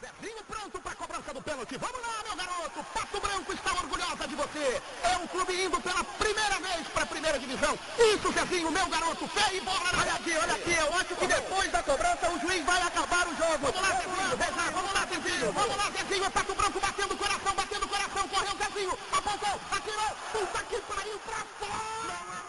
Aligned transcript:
Zezinho 0.00 0.44
pronto 0.44 0.80
para 0.80 0.92
a 0.92 0.94
cobrança 0.96 1.34
do 1.34 1.42
pênalti. 1.42 1.76
Vamos 1.76 2.00
lá, 2.00 2.22
meu 2.24 2.36
garoto. 2.36 2.84
Pato 2.92 3.20
Branco 3.20 3.52
está 3.52 3.72
orgulhosa 3.72 4.26
de 4.26 4.34
você. 4.34 4.82
É 5.02 5.16
um 5.18 5.26
clube 5.26 5.64
indo 5.64 5.80
pela 5.80 6.02
primeira 6.04 6.58
vez 6.60 6.88
para 6.88 7.02
a 7.04 7.06
primeira 7.06 7.38
divisão. 7.38 7.78
Isso, 7.98 8.32
Zezinho, 8.32 8.70
meu 8.70 8.86
garoto. 8.88 9.28
Fé 9.28 9.54
e 9.54 9.60
bola. 9.60 9.90
Olha 10.00 10.14
aqui, 10.14 10.36
olha 10.36 10.54
aqui. 10.54 10.72
Eu 10.72 10.94
acho 10.94 11.14
que 11.14 11.26
depois 11.26 11.70
da 11.70 11.82
cobrança 11.82 12.30
o 12.30 12.40
juiz 12.40 12.64
vai 12.64 12.82
acabar 12.82 13.26
o 13.26 13.36
jogo. 13.36 13.58
Vamos 13.60 13.80
lá, 13.80 13.88
Zezinho. 13.94 14.36
Veja, 14.36 14.70
vamos 14.72 14.92
lá, 14.92 15.06
Zezinho. 15.06 15.52
Vamos 15.52 15.76
lá, 15.76 15.90
Zezinho. 15.90 16.30
Pato 16.30 16.54
Branco 16.54 16.80
batendo 16.80 17.14
o 17.14 17.16
coração, 17.16 17.54
batendo 17.54 17.84
o 17.84 17.88
coração. 17.88 18.28
Correu, 18.28 18.56
Zezinho. 18.56 18.98
Apontou, 19.12 19.60
atirou. 19.70 20.16
Puta 20.32 20.62
que 20.64 20.80
pariu 20.80 21.18
pra 21.20 21.36
fora. 21.58 22.43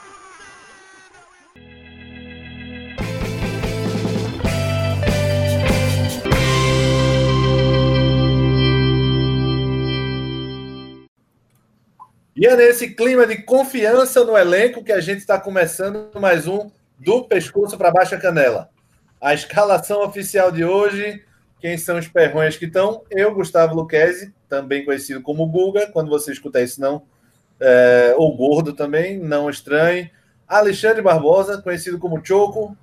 E 12.45 12.47
é 12.47 12.55
nesse 12.55 12.91
clima 12.91 13.25
de 13.25 13.37
confiança 13.41 14.23
no 14.23 14.37
elenco 14.37 14.83
que 14.83 14.91
a 14.91 15.01
gente 15.01 15.17
está 15.17 15.39
começando 15.39 16.11
mais 16.19 16.45
um 16.45 16.69
do 16.99 17.23
pescoço 17.23 17.75
para 17.75 17.89
baixa 17.89 18.19
canela. 18.19 18.69
A 19.19 19.33
escalação 19.33 20.03
oficial 20.03 20.51
de 20.51 20.63
hoje, 20.63 21.25
quem 21.59 21.75
são 21.75 21.97
os 21.97 22.07
perrões 22.07 22.55
que 22.55 22.65
estão? 22.65 23.01
Eu, 23.09 23.33
Gustavo 23.33 23.73
Luquezzi, 23.73 24.31
também 24.47 24.85
conhecido 24.85 25.23
como 25.23 25.47
Guga, 25.47 25.87
quando 25.87 26.07
você 26.07 26.31
escutar 26.31 26.61
isso 26.61 26.79
não, 26.79 27.01
é, 27.59 28.13
ou 28.15 28.37
Gordo 28.37 28.73
também, 28.73 29.17
não 29.17 29.49
estranhe. 29.49 30.11
Alexandre 30.47 31.01
Barbosa, 31.01 31.59
conhecido 31.63 31.97
como 31.97 32.23
Choco, 32.23 32.77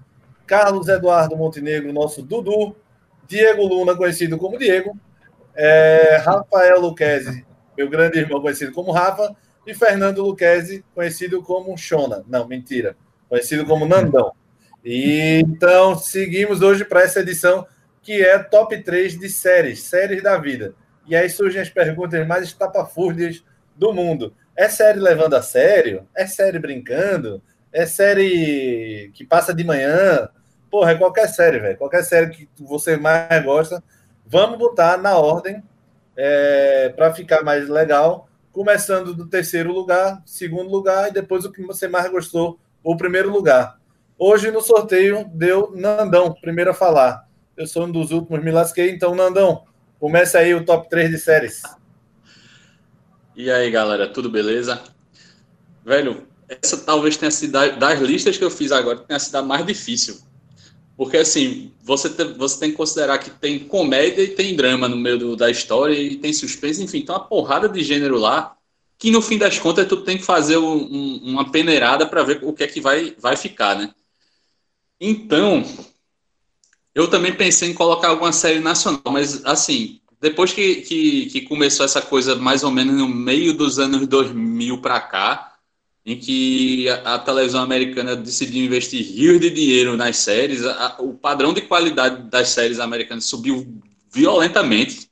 Carlos 0.44 0.88
Eduardo 0.88 1.36
Montenegro, 1.36 1.92
nosso 1.92 2.20
Dudu, 2.20 2.74
Diego 3.28 3.64
Luna, 3.64 3.94
conhecido 3.94 4.36
como 4.36 4.58
Diego, 4.58 4.98
é, 5.54 6.16
Rafael 6.16 6.80
Luquezzi, 6.80 7.46
meu 7.78 7.88
grande 7.88 8.18
irmão 8.18 8.42
conhecido 8.42 8.72
como 8.72 8.90
Rafa, 8.90 9.36
e 9.66 9.74
Fernando 9.74 10.22
Luquezzi, 10.22 10.84
conhecido 10.94 11.42
como 11.42 11.76
Shona. 11.76 12.24
Não, 12.28 12.46
mentira. 12.46 12.96
Conhecido 13.28 13.64
como 13.64 13.86
Nandão. 13.86 14.32
E, 14.84 15.42
então, 15.46 15.96
seguimos 15.96 16.60
hoje 16.60 16.84
para 16.84 17.02
essa 17.02 17.20
edição 17.20 17.66
que 18.02 18.22
é 18.22 18.38
top 18.38 18.82
3 18.82 19.18
de 19.18 19.28
séries, 19.28 19.82
séries 19.84 20.22
da 20.22 20.36
vida. 20.36 20.74
E 21.06 21.14
aí 21.14 21.30
surgem 21.30 21.60
as 21.60 21.70
perguntas 21.70 22.26
mais 22.26 22.44
estapafúrdias 22.44 23.44
do 23.76 23.92
mundo. 23.92 24.34
É 24.56 24.68
série 24.68 24.98
levando 24.98 25.34
a 25.34 25.42
sério? 25.42 26.06
É 26.14 26.26
série 26.26 26.58
brincando? 26.58 27.42
É 27.72 27.86
série 27.86 29.10
que 29.14 29.24
passa 29.24 29.54
de 29.54 29.64
manhã? 29.64 30.28
Porra, 30.70 30.92
é 30.92 30.94
qualquer 30.96 31.28
série, 31.28 31.58
velho. 31.58 31.78
Qualquer 31.78 32.02
série 32.02 32.30
que 32.30 32.48
você 32.58 32.96
mais 32.96 33.42
gosta. 33.44 33.82
Vamos 34.26 34.58
botar 34.58 34.96
na 34.98 35.16
ordem 35.16 35.62
é, 36.16 36.90
para 36.90 37.12
ficar 37.14 37.42
mais 37.42 37.68
legal, 37.68 38.28
começando 38.52 39.14
do 39.14 39.26
terceiro 39.26 39.72
lugar, 39.72 40.22
segundo 40.26 40.70
lugar 40.70 41.08
e 41.08 41.12
depois 41.12 41.44
o 41.44 41.50
que 41.50 41.62
você 41.62 41.88
mais 41.88 42.10
gostou, 42.10 42.60
o 42.84 42.96
primeiro 42.96 43.32
lugar. 43.32 43.80
Hoje 44.18 44.50
no 44.50 44.60
sorteio 44.60 45.28
deu 45.32 45.72
Nandão, 45.74 46.34
primeiro 46.34 46.70
a 46.70 46.74
falar. 46.74 47.26
Eu 47.56 47.66
sou 47.66 47.86
um 47.86 47.90
dos 47.90 48.10
últimos, 48.10 48.44
me 48.44 48.50
lasquei, 48.50 48.90
então 48.90 49.14
Nandão, 49.14 49.64
começa 49.98 50.38
aí 50.38 50.54
o 50.54 50.64
top 50.64 50.88
3 50.88 51.10
de 51.10 51.18
séries. 51.18 51.62
E 53.34 53.50
aí, 53.50 53.70
galera, 53.70 54.06
tudo 54.06 54.30
beleza? 54.30 54.82
Velho, 55.84 56.26
essa 56.46 56.76
talvez 56.76 57.16
tenha 57.16 57.30
sido 57.30 57.52
das 57.52 58.00
listas 58.00 58.36
que 58.36 58.44
eu 58.44 58.50
fiz 58.50 58.70
agora, 58.70 58.98
tenha 58.98 59.18
sido 59.18 59.36
a 59.36 59.42
mais 59.42 59.64
difícil. 59.64 60.20
Porque, 60.96 61.16
assim, 61.16 61.72
você 61.82 62.08
tem, 62.10 62.34
você 62.34 62.60
tem 62.60 62.70
que 62.70 62.76
considerar 62.76 63.18
que 63.18 63.30
tem 63.30 63.58
comédia 63.58 64.22
e 64.22 64.28
tem 64.28 64.54
drama 64.54 64.88
no 64.88 64.96
meio 64.96 65.18
do, 65.18 65.36
da 65.36 65.50
história 65.50 65.94
e 65.94 66.16
tem 66.16 66.32
suspense, 66.32 66.82
enfim, 66.82 67.02
tem 67.02 67.14
uma 67.14 67.24
porrada 67.24 67.68
de 67.68 67.82
gênero 67.82 68.18
lá 68.18 68.56
que, 68.98 69.10
no 69.10 69.20
fim 69.20 69.36
das 69.36 69.58
contas, 69.58 69.88
tu 69.88 69.96
tem 69.98 70.16
que 70.16 70.24
fazer 70.24 70.58
um, 70.58 71.20
uma 71.24 71.50
peneirada 71.50 72.06
para 72.06 72.22
ver 72.22 72.38
o 72.42 72.52
que 72.52 72.62
é 72.62 72.68
que 72.68 72.80
vai, 72.80 73.16
vai 73.18 73.36
ficar, 73.36 73.76
né? 73.76 73.92
Então, 75.00 75.64
eu 76.94 77.08
também 77.08 77.34
pensei 77.34 77.70
em 77.70 77.74
colocar 77.74 78.08
alguma 78.08 78.32
série 78.32 78.60
nacional, 78.60 79.02
mas, 79.06 79.44
assim, 79.44 80.00
depois 80.20 80.52
que, 80.52 80.76
que, 80.82 81.26
que 81.26 81.40
começou 81.40 81.84
essa 81.84 82.00
coisa 82.00 82.36
mais 82.36 82.62
ou 82.62 82.70
menos 82.70 82.94
no 82.94 83.08
meio 83.08 83.52
dos 83.52 83.80
anos 83.80 84.06
2000 84.06 84.80
para 84.80 85.00
cá, 85.00 85.51
em 86.04 86.18
que 86.18 86.88
a, 86.88 87.14
a, 87.14 87.18
televisão 87.18 87.62
americana 87.62 88.16
decidiu 88.16 88.64
investir 88.64 89.04
rios 89.04 89.40
de 89.40 89.50
dinheiro 89.50 89.96
nas 89.96 90.16
séries, 90.16 90.64
a, 90.64 90.96
o 90.98 91.14
padrão 91.14 91.52
de 91.52 91.62
qualidade 91.62 92.28
das 92.28 92.48
séries 92.48 92.80
americanas 92.80 93.24
subiu 93.26 93.80
violentamente, 94.12 95.08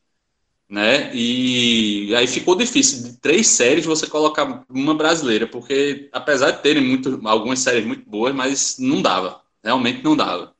né? 0.68 1.10
E 1.14 2.14
aí 2.14 2.26
ficou 2.26 2.54
difícil 2.56 3.04
de 3.04 3.16
três 3.18 3.46
séries 3.46 3.86
você 3.86 4.06
colocar 4.06 4.64
uma 4.68 4.94
brasileira, 4.94 5.46
porque 5.46 6.08
apesar 6.12 6.52
de 6.52 6.62
terem 6.62 6.82
muito, 6.82 7.20
algumas 7.24 7.60
séries 7.60 7.86
muito 7.86 8.08
boas, 8.08 8.34
mas 8.34 8.76
não 8.78 9.00
dava, 9.00 9.40
realmente 9.62 10.02
não 10.02 10.16
dava. 10.16 10.54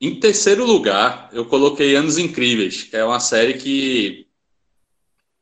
Em 0.00 0.20
terceiro 0.20 0.64
lugar, 0.64 1.30
eu 1.32 1.46
coloquei 1.46 1.96
Anos 1.96 2.18
Incríveis, 2.18 2.82
que 2.82 2.96
é 2.96 3.04
uma 3.04 3.18
série 3.18 3.54
que 3.54 4.25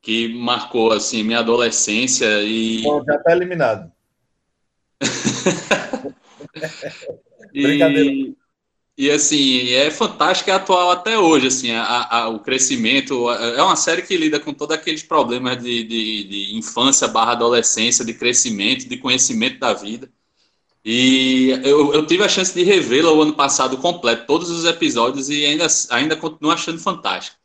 que 0.04 0.28
marcou 0.34 0.92
assim 0.92 1.22
minha 1.22 1.38
adolescência 1.38 2.42
e 2.42 2.82
Bom, 2.82 3.03
já 3.04 3.16
está 3.16 3.32
eliminado. 3.32 3.91
e, 7.54 8.37
e 8.98 9.10
assim 9.10 9.72
é 9.72 9.91
fantástico, 9.91 10.50
é 10.50 10.53
atual 10.53 10.91
até 10.91 11.19
hoje 11.19 11.47
assim 11.47 11.72
a, 11.72 12.06
a, 12.10 12.28
o 12.28 12.38
crescimento 12.38 13.31
é 13.31 13.62
uma 13.62 13.76
série 13.76 14.03
que 14.03 14.15
lida 14.15 14.38
com 14.38 14.53
todos 14.53 14.76
aqueles 14.76 15.03
problemas 15.03 15.62
de, 15.62 15.82
de, 15.84 16.25
de 16.25 16.54
infância 16.54 17.09
barra 17.09 17.32
adolescência 17.32 18.04
de 18.04 18.12
crescimento 18.12 18.86
de 18.86 18.98
conhecimento 18.98 19.59
da 19.59 19.72
vida. 19.72 20.10
E 20.84 21.48
eu, 21.65 21.94
eu 21.94 22.06
tive 22.06 22.25
a 22.25 22.28
chance 22.28 22.53
de 22.53 22.62
revê-la 22.62 23.10
o 23.10 23.22
ano 23.22 23.32
passado 23.32 23.78
completo 23.78 24.26
todos 24.26 24.50
os 24.50 24.66
episódios 24.66 25.31
e 25.31 25.47
ainda 25.47 25.66
ainda 25.91 26.15
continuo 26.15 26.53
achando 26.53 26.78
fantástico 26.78 27.42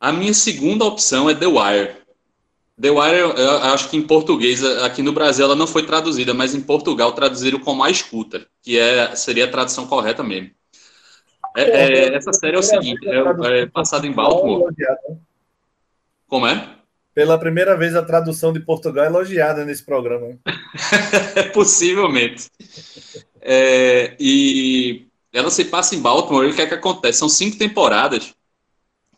a 0.00 0.12
minha 0.12 0.34
segunda 0.34 0.84
opção 0.84 1.28
é 1.28 1.34
The 1.34 1.46
Wire. 1.46 1.96
The 2.80 2.90
Wire, 2.90 3.18
eu 3.18 3.50
acho 3.64 3.90
que 3.90 3.96
em 3.96 4.02
português, 4.02 4.64
aqui 4.82 5.02
no 5.02 5.12
Brasil 5.12 5.44
ela 5.44 5.56
não 5.56 5.66
foi 5.66 5.84
traduzida, 5.84 6.32
mas 6.32 6.54
em 6.54 6.60
Portugal 6.60 7.12
traduziram 7.12 7.58
como 7.58 7.82
A 7.82 7.90
Escuta, 7.90 8.46
que 8.62 8.78
é, 8.78 9.16
seria 9.16 9.46
a 9.46 9.50
tradução 9.50 9.86
correta 9.88 10.22
mesmo. 10.22 10.50
É, 11.56 11.62
é, 11.62 12.14
essa 12.14 12.32
série 12.32 12.54
é 12.54 12.58
o 12.60 12.62
seguinte, 12.62 13.08
é, 13.08 13.62
é 13.62 13.66
passada 13.66 14.06
em 14.06 14.12
Baltimore. 14.12 14.72
Como 16.28 16.46
é? 16.46 16.76
Pela 17.12 17.36
primeira 17.36 17.76
vez 17.76 17.96
a 17.96 18.02
tradução 18.02 18.52
de 18.52 18.60
Portugal 18.60 19.04
é 19.04 19.08
elogiada 19.08 19.64
nesse 19.64 19.84
programa. 19.84 20.38
Possivelmente. 21.52 22.48
É, 23.40 24.14
e 24.20 25.06
ela 25.32 25.50
se 25.50 25.64
passa 25.64 25.96
em 25.96 26.00
Baltimore 26.00 26.46
e 26.46 26.50
o 26.52 26.54
que 26.54 26.62
é 26.62 26.66
que 26.66 26.74
acontece? 26.74 27.18
São 27.18 27.28
cinco 27.28 27.58
temporadas 27.58 28.34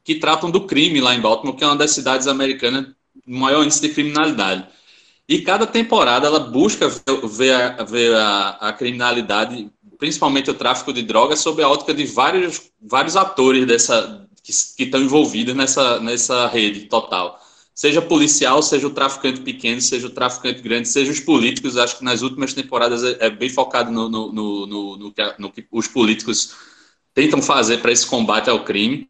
que 0.04 0.14
tratam 0.16 0.50
do 0.50 0.66
crime 0.66 1.00
lá 1.00 1.14
em 1.14 1.20
Baltimore, 1.20 1.56
que 1.56 1.64
é 1.64 1.66
uma 1.66 1.76
das 1.76 1.92
cidades 1.92 2.26
americanas 2.26 2.86
com 3.24 3.32
maior 3.38 3.64
índice 3.64 3.82
de 3.82 3.90
criminalidade. 3.90 4.66
E 5.28 5.42
cada 5.42 5.66
temporada 5.66 6.26
ela 6.26 6.40
busca 6.40 6.88
ver, 7.28 7.52
a, 7.52 7.84
ver 7.84 8.14
a, 8.16 8.48
a, 8.60 8.72
criminalidade, 8.72 9.70
principalmente 9.96 10.50
o 10.50 10.54
tráfico 10.54 10.92
de 10.92 11.02
drogas, 11.02 11.38
sob 11.38 11.62
a 11.62 11.68
ótica 11.68 11.94
de 11.94 12.04
vários, 12.04 12.70
vários 12.80 13.16
atores 13.16 13.64
dessa, 13.64 14.28
que, 14.42 14.82
estão 14.82 15.00
envolvidos 15.00 15.54
nessa, 15.54 16.00
nessa 16.00 16.48
rede 16.48 16.86
total. 16.86 17.38
Seja 17.72 18.02
policial, 18.02 18.60
seja 18.62 18.86
o 18.86 18.90
traficante 18.90 19.40
pequeno, 19.40 19.80
seja 19.80 20.08
o 20.08 20.10
traficante 20.10 20.60
grande, 20.60 20.88
seja 20.88 21.12
os 21.12 21.20
políticos. 21.20 21.76
Acho 21.76 21.98
que 21.98 22.04
nas 22.04 22.22
últimas 22.22 22.52
temporadas 22.52 23.04
é, 23.04 23.16
é 23.20 23.30
bem 23.30 23.48
focado 23.48 23.90
no, 23.90 24.08
no, 24.08 24.32
no, 24.32 24.96
no, 24.96 25.12
que, 25.12 25.34
no 25.38 25.50
que 25.52 25.66
os 25.70 25.86
políticos 25.86 26.54
tentam 27.14 27.40
fazer 27.40 27.78
para 27.78 27.92
esse 27.92 28.06
combate 28.06 28.50
ao 28.50 28.64
crime. 28.64 29.08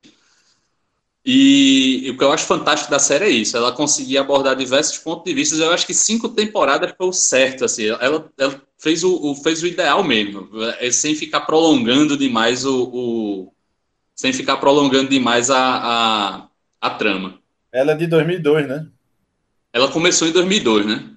E, 1.24 2.06
e, 2.06 2.10
o 2.10 2.16
que 2.16 2.24
eu 2.24 2.32
acho 2.32 2.46
fantástico 2.46 2.90
da 2.90 2.98
série 2.98 3.26
é 3.26 3.30
isso, 3.30 3.56
ela 3.56 3.72
conseguia 3.72 4.22
abordar 4.22 4.56
diversos 4.56 4.98
pontos 4.98 5.24
de 5.24 5.34
vista. 5.34 5.54
Eu 5.56 5.72
acho 5.72 5.86
que 5.86 5.92
cinco 5.92 6.30
temporadas 6.30 6.94
foi 6.96 7.08
o 7.08 7.12
certo, 7.12 7.64
assim, 7.64 7.84
ela, 7.84 8.30
ela 8.38 8.62
fez, 8.78 9.04
o, 9.04 9.30
o, 9.30 9.34
fez 9.34 9.62
o 9.62 9.66
ideal 9.66 10.02
mesmo, 10.02 10.48
é, 10.78 10.90
sem 10.90 11.14
ficar 11.14 11.42
prolongando 11.42 12.16
demais 12.16 12.64
o, 12.64 12.84
o 12.84 13.52
sem 14.14 14.32
ficar 14.32 14.56
prolongando 14.58 15.08
demais 15.08 15.50
a, 15.50 15.58
a, 15.58 16.48
a, 16.80 16.90
trama. 16.90 17.38
Ela 17.72 17.92
é 17.92 17.96
de 17.96 18.06
2002, 18.06 18.68
né? 18.68 18.86
Ela 19.72 19.88
começou 19.90 20.26
em 20.28 20.32
2002, 20.32 20.86
né? 20.86 21.10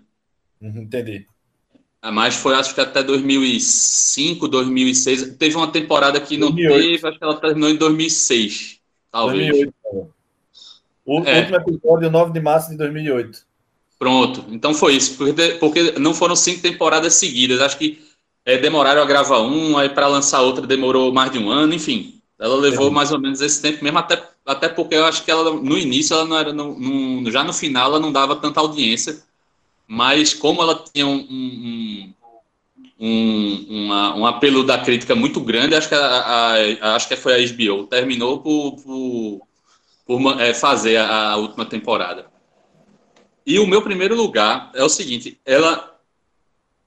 Uhum, 0.62 0.82
entendi. 0.84 1.26
Mas 2.02 2.36
foi 2.36 2.54
acho 2.56 2.76
que 2.76 2.82
até 2.82 3.02
2005, 3.02 4.48
2006. 4.48 5.36
Teve 5.38 5.56
uma 5.56 5.72
temporada 5.72 6.20
que 6.20 6.38
2008. 6.38 6.70
não 6.70 6.82
teve, 6.82 7.08
acho 7.08 7.18
que 7.18 7.24
ela 7.24 7.40
terminou 7.40 7.70
em 7.70 7.76
2006. 7.76 8.80
Talvez. 9.12 9.50
2008, 9.50 9.74
o 11.06 11.24
é. 11.24 11.40
último 11.40 11.58
episódio, 11.58 12.10
9 12.10 12.32
de 12.32 12.40
março 12.40 12.70
de 12.70 12.78
2008. 12.78 13.40
Pronto, 14.00 14.44
então 14.50 14.74
foi 14.74 14.96
isso, 14.96 15.18
porque, 15.60 15.98
não 15.98 16.14
foram 16.14 16.36
cinco 16.36 16.62
temporadas 16.62 17.14
seguidas. 17.16 17.62
Acho 17.62 17.78
que 17.78 18.02
é, 18.46 18.58
demoraram 18.58 19.02
a 19.02 19.06
gravar 19.06 19.40
um, 19.42 19.78
aí 19.78 19.90
para 19.90 20.08
lançar 20.08 20.42
outra 20.42 20.68
demorou 20.68 21.14
mais 21.14 21.32
de 21.32 21.40
um 21.40 21.50
ano, 21.50 21.74
enfim. 21.74 22.22
Ela 22.40 22.56
levou 22.56 22.92
mais 22.92 23.12
ou 23.12 23.20
menos 23.20 23.40
esse 23.40 23.62
tempo 23.62 23.84
mesmo, 23.84 24.00
até, 24.00 24.22
até 24.46 24.68
porque 24.68 24.96
eu 24.96 25.06
acho 25.06 25.24
que 25.24 25.32
ela 25.32 25.54
no 25.54 25.78
início, 25.78 26.14
ela 26.14 26.26
não 26.26 26.38
era. 26.38 26.52
No, 26.52 26.78
no, 26.78 27.32
já 27.32 27.44
no 27.44 27.54
final, 27.54 27.88
ela 27.88 28.00
não 28.00 28.12
dava 28.12 28.36
tanta 28.36 28.60
audiência. 28.60 29.24
Mas 29.88 30.34
como 30.34 30.62
ela 30.62 30.84
tinha 30.92 31.08
um, 31.08 31.16
um, 31.16 32.14
um, 33.00 33.66
uma, 33.70 34.16
um 34.16 34.26
apelo 34.26 34.64
da 34.66 34.78
crítica 34.78 35.16
muito 35.16 35.40
grande, 35.40 35.76
acho 35.76 35.88
que, 35.88 35.96
a, 35.96 36.00
a, 36.82 36.96
acho 36.96 37.08
que 37.08 37.16
foi 37.16 37.34
a 37.34 37.48
HBO. 37.48 37.86
Terminou 37.88 38.40
por, 38.40 38.76
por, 38.82 39.48
por 40.06 40.40
é, 40.40 40.54
fazer 40.54 40.98
a, 40.98 41.32
a 41.32 41.38
última 41.38 41.66
temporada. 41.66 42.26
E 43.46 43.60
o 43.60 43.68
meu 43.68 43.82
primeiro 43.82 44.16
lugar 44.16 44.72
é 44.74 44.84
o 44.84 44.90
seguinte: 44.90 45.40
ela 45.46 45.94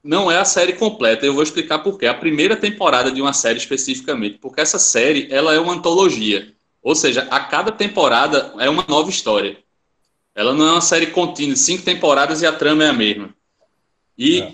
não 0.03 0.31
é 0.31 0.37
a 0.37 0.45
série 0.45 0.73
completa. 0.73 1.25
Eu 1.25 1.33
vou 1.33 1.43
explicar 1.43 1.79
por 1.79 1.97
quê. 1.97 2.07
A 2.07 2.13
primeira 2.13 2.55
temporada 2.55 3.11
de 3.11 3.21
uma 3.21 3.33
série 3.33 3.57
especificamente, 3.57 4.37
porque 4.39 4.61
essa 4.61 4.79
série 4.79 5.27
ela 5.31 5.53
é 5.53 5.59
uma 5.59 5.73
antologia, 5.73 6.53
ou 6.81 6.95
seja, 6.95 7.27
a 7.29 7.39
cada 7.39 7.71
temporada 7.71 8.53
é 8.59 8.69
uma 8.69 8.85
nova 8.87 9.09
história. 9.09 9.57
Ela 10.33 10.53
não 10.53 10.67
é 10.67 10.71
uma 10.73 10.81
série 10.81 11.07
contínua, 11.07 11.55
cinco 11.55 11.83
temporadas 11.83 12.41
e 12.41 12.45
a 12.45 12.53
trama 12.53 12.83
é 12.83 12.89
a 12.89 12.93
mesma. 12.93 13.35
E 14.17 14.41
é. 14.41 14.53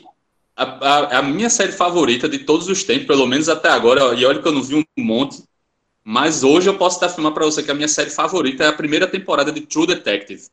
A, 0.55 0.63
a, 0.63 1.19
a, 1.19 1.21
minha 1.21 1.49
série 1.49 1.71
favorita 1.71 2.29
de 2.29 2.39
todos 2.39 2.67
os 2.67 2.83
tempos, 2.83 3.07
pelo 3.07 3.25
menos 3.25 3.49
até 3.49 3.69
agora, 3.69 4.13
e 4.13 4.25
olha 4.25 4.41
que 4.41 4.47
eu 4.47 4.51
não 4.51 4.61
vi 4.61 4.75
um 4.75 5.03
monte, 5.03 5.43
mas 6.03 6.43
hoje 6.43 6.69
eu 6.69 6.77
posso 6.77 7.03
afirmar 7.03 7.31
para 7.31 7.45
você 7.45 7.63
que 7.63 7.71
a 7.71 7.73
minha 7.73 7.87
série 7.87 8.09
favorita 8.09 8.63
é 8.63 8.67
a 8.67 8.73
primeira 8.73 9.07
temporada 9.07 9.51
de 9.51 9.61
True 9.61 9.87
Detective. 9.87 10.47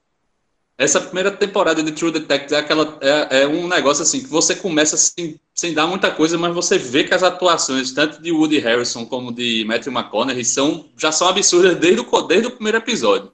Essa 0.79 1.01
primeira 1.01 1.31
temporada 1.31 1.83
de 1.83 1.93
True 1.93 2.13
Detective 2.13 2.55
é, 2.55 2.59
aquela, 2.59 2.99
é, 3.03 3.43
é 3.43 3.47
um 3.47 3.69
negócio 3.69 4.03
assim 4.03 4.23
que 4.23 4.29
você 4.29 4.55
começa 4.55 4.97
sem, 4.97 5.39
sem 5.53 5.75
dar 5.75 5.87
muita 5.87 6.11
coisa, 6.11 6.39
mas 6.39 6.55
você 6.55 6.79
vê 6.79 7.05
que 7.05 7.13
as 7.13 7.23
atuações, 7.23 7.93
tanto 7.93 8.23
de 8.23 8.33
Woody 8.33 8.61
Harrison 8.61 9.05
como 9.05 9.31
de 9.31 9.63
Matthew 9.67 9.93
McConaughey, 9.93 10.45
são, 10.45 10.89
já 10.97 11.13
são 11.13 11.29
absurdas 11.29 11.77
desde 11.77 12.01
o, 12.01 12.23
desde 12.23 12.47
o 12.47 12.53
primeiro 12.53 12.79
episódio. 12.79 13.31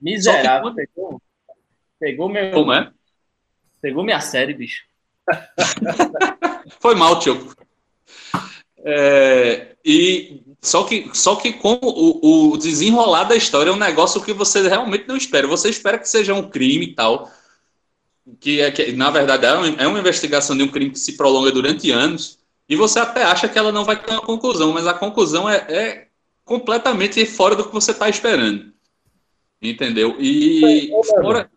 Miserável, 0.00 0.70
que, 0.70 0.76
pegou, 0.76 1.22
pegou 2.00 2.28
meu. 2.30 2.52
Como 2.52 2.72
é? 2.72 2.90
Pegou 3.82 4.02
minha 4.02 4.20
série, 4.20 4.54
bicho. 4.54 4.84
Foi 6.80 6.94
mal, 6.94 7.18
tio. 7.18 7.52
É, 8.78 9.76
e 9.84 10.40
só 10.60 10.84
que, 10.84 11.10
só 11.14 11.36
que 11.36 11.52
com 11.52 11.78
o, 11.80 12.52
o, 12.52 12.56
desenrolar 12.58 13.24
da 13.24 13.36
história 13.36 13.70
é 13.70 13.72
um 13.72 13.76
negócio 13.76 14.22
que 14.22 14.32
você 14.32 14.66
realmente 14.68 15.06
não 15.06 15.16
espera. 15.16 15.46
Você 15.46 15.68
espera 15.68 15.98
que 15.98 16.08
seja 16.08 16.34
um 16.34 16.48
crime 16.48 16.86
e 16.86 16.94
tal, 16.94 17.30
que, 18.40 18.60
é, 18.60 18.70
que 18.70 18.92
na 18.92 19.10
verdade 19.10 19.46
é 19.46 19.52
uma, 19.52 19.68
é 19.82 19.86
uma 19.86 20.00
investigação 20.00 20.56
de 20.56 20.62
um 20.64 20.68
crime 20.68 20.90
que 20.90 20.98
se 20.98 21.16
prolonga 21.16 21.52
durante 21.52 21.90
anos, 21.90 22.38
e 22.68 22.76
você 22.76 22.98
até 22.98 23.22
acha 23.22 23.48
que 23.48 23.58
ela 23.58 23.72
não 23.72 23.84
vai 23.84 24.00
ter 24.00 24.12
uma 24.12 24.20
conclusão, 24.20 24.72
mas 24.72 24.86
a 24.86 24.92
conclusão 24.92 25.48
é, 25.48 25.56
é 25.68 26.08
completamente 26.44 27.24
fora 27.24 27.54
do 27.54 27.64
que 27.64 27.72
você 27.72 27.92
está 27.92 28.08
esperando. 28.08 28.72
Entendeu? 29.60 30.16
E. 30.20 30.90
Fora... 31.08 31.50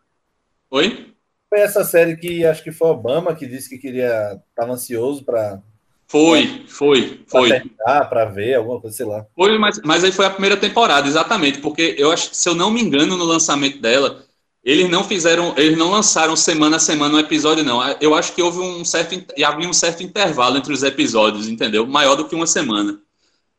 Oi? 0.69 1.13
Foi 1.49 1.59
essa 1.59 1.83
série 1.83 2.15
que 2.15 2.45
acho 2.45 2.63
que 2.63 2.71
foi 2.71 2.87
Obama 2.89 3.35
que 3.35 3.45
disse 3.45 3.69
que 3.69 3.77
queria. 3.77 4.41
Estava 4.49 4.73
ansioso 4.73 5.23
para 5.25 5.61
foi, 6.11 6.65
foi, 6.67 7.21
foi. 7.25 7.61
Para 7.85 8.25
ver, 8.25 8.55
alguma 8.55 8.81
coisa, 8.81 8.97
sei 8.97 9.05
lá. 9.05 9.25
Foi, 9.33 9.57
mas, 9.57 9.79
mas 9.85 10.03
aí 10.03 10.11
foi 10.11 10.25
a 10.25 10.29
primeira 10.29 10.57
temporada, 10.57 11.07
exatamente, 11.07 11.59
porque 11.59 11.95
eu 11.97 12.11
acho 12.11 12.31
que, 12.31 12.35
se 12.35 12.49
eu 12.49 12.53
não 12.53 12.69
me 12.69 12.81
engano, 12.81 13.15
no 13.15 13.23
lançamento 13.23 13.79
dela, 13.79 14.25
eles 14.61 14.89
não 14.89 15.05
fizeram, 15.05 15.53
eles 15.55 15.77
não 15.77 15.89
lançaram 15.89 16.35
semana 16.35 16.75
a 16.75 16.79
semana 16.79 17.15
um 17.15 17.19
episódio, 17.19 17.63
não. 17.63 17.81
Eu 18.01 18.13
acho 18.13 18.35
que 18.35 18.41
houve 18.41 18.59
um 18.59 18.83
certo, 18.83 19.15
havia 19.41 19.69
um 19.69 19.71
certo 19.71 20.03
intervalo 20.03 20.57
entre 20.57 20.73
os 20.73 20.83
episódios, 20.83 21.47
entendeu? 21.47 21.87
Maior 21.87 22.15
do 22.15 22.27
que 22.27 22.35
uma 22.35 22.45
semana. 22.45 22.99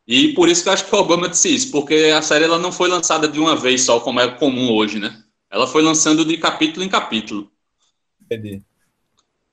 E 0.07 0.35
por 0.35 0.47
isso 0.47 0.63
que 0.63 0.69
eu 0.69 0.75
acho 0.75 0.85
que 0.85 0.95
o 0.95 0.99
Obama 0.99 1.31
disse 1.31 1.55
isso, 1.55 1.71
porque 1.71 2.13
a 2.15 2.21
série 2.21 2.45
ela 2.45 2.59
não 2.59 2.71
foi 2.71 2.91
lançada 2.91 3.27
de 3.27 3.41
uma 3.41 3.57
vez 3.57 3.81
só, 3.81 3.99
como 3.99 4.21
é 4.21 4.29
comum 4.29 4.71
hoje, 4.73 4.99
né? 4.99 5.23
Ela 5.51 5.67
foi 5.67 5.81
lançando 5.81 6.23
de 6.23 6.37
capítulo 6.37 6.85
em 6.85 6.89
capítulo. 6.91 7.51
Entendi. 8.21 8.63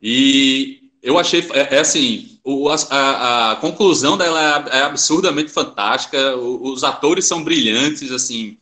E 0.02 0.79
eu 1.02 1.18
achei, 1.18 1.48
é, 1.54 1.76
é 1.76 1.80
assim, 1.80 2.40
o, 2.44 2.70
a, 2.70 3.52
a, 3.52 3.56
conclusão 3.58 4.18
dela 4.18 4.68
é, 4.72 4.78
é 4.80 4.82
absurdamente 4.84 5.52
fantástica, 5.52 6.36
o, 6.36 6.72
os 6.72 6.84
atores 6.84 7.26
são 7.26 7.44
brilhantes, 7.44 8.12
assim, 8.12 8.58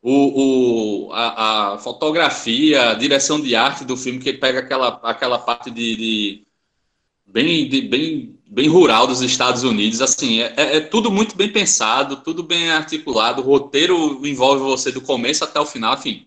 o, 0.00 1.08
o 1.08 1.12
a, 1.12 1.74
a, 1.74 1.78
fotografia, 1.78 2.90
a 2.90 2.94
direção 2.94 3.40
de 3.40 3.54
arte 3.54 3.84
do 3.84 3.96
filme, 3.96 4.18
que 4.18 4.32
pega 4.32 4.60
aquela, 4.60 5.00
aquela 5.02 5.38
parte 5.38 5.70
de, 5.70 5.96
de 5.96 6.42
bem, 7.26 7.68
de, 7.68 7.82
bem, 7.82 8.38
bem 8.46 8.68
rural 8.68 9.06
dos 9.06 9.20
Estados 9.20 9.62
Unidos, 9.62 10.00
assim, 10.00 10.40
é, 10.40 10.54
é, 10.56 10.76
é 10.76 10.80
tudo 10.80 11.10
muito 11.10 11.36
bem 11.36 11.50
pensado, 11.52 12.16
tudo 12.16 12.42
bem 12.42 12.70
articulado, 12.70 13.42
o 13.42 13.44
roteiro 13.44 14.20
envolve 14.26 14.62
você 14.62 14.92
do 14.92 15.00
começo 15.00 15.42
até 15.44 15.58
o 15.58 15.66
final, 15.66 15.94
enfim, 15.94 16.26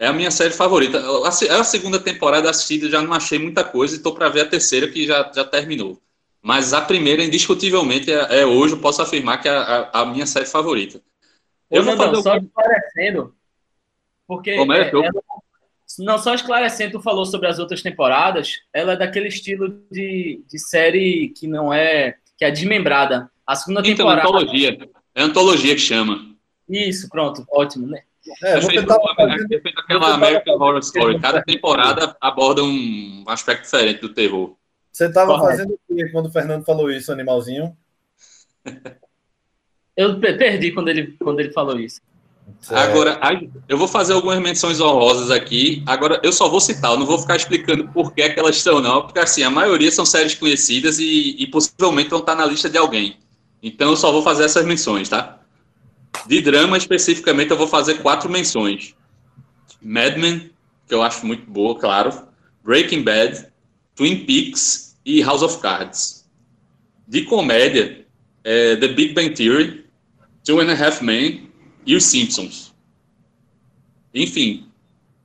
é 0.00 0.06
a 0.06 0.12
minha 0.14 0.30
série 0.30 0.54
favorita. 0.54 0.98
É 1.46 1.54
a 1.54 1.62
segunda 1.62 2.00
temporada 2.00 2.48
assistida, 2.48 2.88
já 2.88 3.02
não 3.02 3.12
achei 3.12 3.38
muita 3.38 3.62
coisa 3.62 3.94
e 3.94 3.98
estou 3.98 4.14
para 4.14 4.30
ver 4.30 4.40
a 4.40 4.48
terceira 4.48 4.88
que 4.88 5.06
já, 5.06 5.30
já 5.32 5.44
terminou. 5.44 6.00
Mas 6.42 6.72
a 6.72 6.80
primeira, 6.80 7.22
indiscutivelmente, 7.22 8.10
é, 8.10 8.40
é 8.40 8.46
hoje, 8.46 8.72
eu 8.72 8.80
posso 8.80 9.02
afirmar 9.02 9.42
que 9.42 9.48
é 9.48 9.52
a, 9.52 9.90
a, 9.92 10.06
minha 10.06 10.24
série 10.24 10.46
favorita. 10.46 11.02
Eu 11.70 11.84
vou 11.84 11.94
fazer 11.98 12.22
só 12.22 12.34
esclarecendo, 12.34 13.34
porque 14.26 14.56
Como 14.56 14.72
é, 14.72 14.88
ela, 14.88 15.02
não 15.98 16.18
só 16.18 16.34
esclarecendo, 16.34 16.92
tu 16.92 17.02
falou 17.02 17.26
sobre 17.26 17.48
as 17.48 17.58
outras 17.58 17.82
temporadas, 17.82 18.54
ela 18.72 18.94
é 18.94 18.96
daquele 18.96 19.28
estilo 19.28 19.82
de, 19.90 20.42
de 20.50 20.58
série 20.58 21.28
que 21.36 21.46
não 21.46 21.70
é 21.70 22.16
que 22.38 22.44
é 22.46 22.50
desmembrada. 22.50 23.30
A 23.46 23.54
segunda 23.54 23.80
então, 23.80 24.06
temporada. 24.06 24.26
Antologia. 24.26 24.78
É 25.14 25.22
antologia 25.22 25.74
que 25.74 25.80
chama. 25.80 26.34
Isso, 26.66 27.06
pronto, 27.10 27.44
ótimo, 27.50 27.86
né? 27.86 28.02
É, 28.42 28.58
é, 28.58 28.62
feito, 28.62 28.86
fazendo... 29.16 29.54
é 29.54 29.60
feito 29.60 29.80
aquela 29.80 30.14
American 30.14 30.54
Horror 30.54 30.78
Story. 30.78 31.20
Cada 31.20 31.42
temporada 31.42 32.16
aborda 32.20 32.62
um 32.62 33.24
aspecto 33.26 33.64
diferente 33.64 34.00
do 34.00 34.08
terror. 34.10 34.54
Você 34.92 35.06
estava 35.06 35.38
fazendo 35.38 35.74
o 35.74 35.94
quê 35.94 36.08
quando 36.10 36.26
o 36.26 36.32
Fernando 36.32 36.64
falou 36.64 36.90
isso, 36.90 37.12
animalzinho? 37.12 37.76
Eu 39.96 40.18
perdi 40.20 40.72
quando 40.72 40.88
ele, 40.88 41.16
quando 41.18 41.40
ele 41.40 41.52
falou 41.52 41.78
isso. 41.78 42.00
Agora, 42.70 43.18
eu 43.68 43.78
vou 43.78 43.86
fazer 43.86 44.12
algumas 44.12 44.40
menções 44.40 44.80
honrosas 44.80 45.30
aqui. 45.30 45.82
Agora, 45.86 46.20
eu 46.22 46.32
só 46.32 46.48
vou 46.48 46.60
citar, 46.60 46.92
eu 46.92 46.98
não 46.98 47.06
vou 47.06 47.18
ficar 47.18 47.36
explicando 47.36 47.88
por 47.88 48.12
que, 48.12 48.22
é 48.22 48.28
que 48.28 48.40
elas 48.40 48.56
estão, 48.56 48.80
não, 48.80 49.02
porque 49.02 49.18
assim, 49.18 49.42
a 49.42 49.50
maioria 49.50 49.90
são 49.90 50.04
séries 50.04 50.34
conhecidas 50.34 50.98
e, 50.98 51.36
e 51.38 51.46
possivelmente 51.46 52.10
vão 52.10 52.18
estar 52.18 52.34
na 52.34 52.44
lista 52.44 52.68
de 52.68 52.76
alguém. 52.76 53.18
Então, 53.62 53.90
eu 53.90 53.96
só 53.96 54.10
vou 54.10 54.22
fazer 54.22 54.44
essas 54.44 54.64
menções, 54.64 55.08
tá? 55.08 55.39
De 56.26 56.40
drama, 56.40 56.76
especificamente, 56.76 57.50
eu 57.50 57.56
vou 57.56 57.66
fazer 57.66 57.98
quatro 57.98 58.30
menções. 58.30 58.94
Mad 59.82 60.16
Men, 60.16 60.50
que 60.86 60.94
eu 60.94 61.02
acho 61.02 61.24
muito 61.26 61.50
boa, 61.50 61.78
claro. 61.78 62.28
Breaking 62.62 63.02
Bad, 63.02 63.46
Twin 63.94 64.24
Peaks 64.24 64.96
e 65.04 65.22
House 65.22 65.42
of 65.42 65.58
Cards. 65.58 66.28
De 67.06 67.22
comédia, 67.22 68.06
é 68.44 68.76
The 68.76 68.88
Big 68.88 69.14
Bang 69.14 69.34
Theory, 69.34 69.84
Two 70.44 70.60
and 70.60 70.70
a 70.70 70.74
Half 70.74 71.02
Men 71.02 71.50
e 71.86 71.96
Os 71.96 72.04
Simpsons. 72.04 72.72
Enfim, 74.14 74.66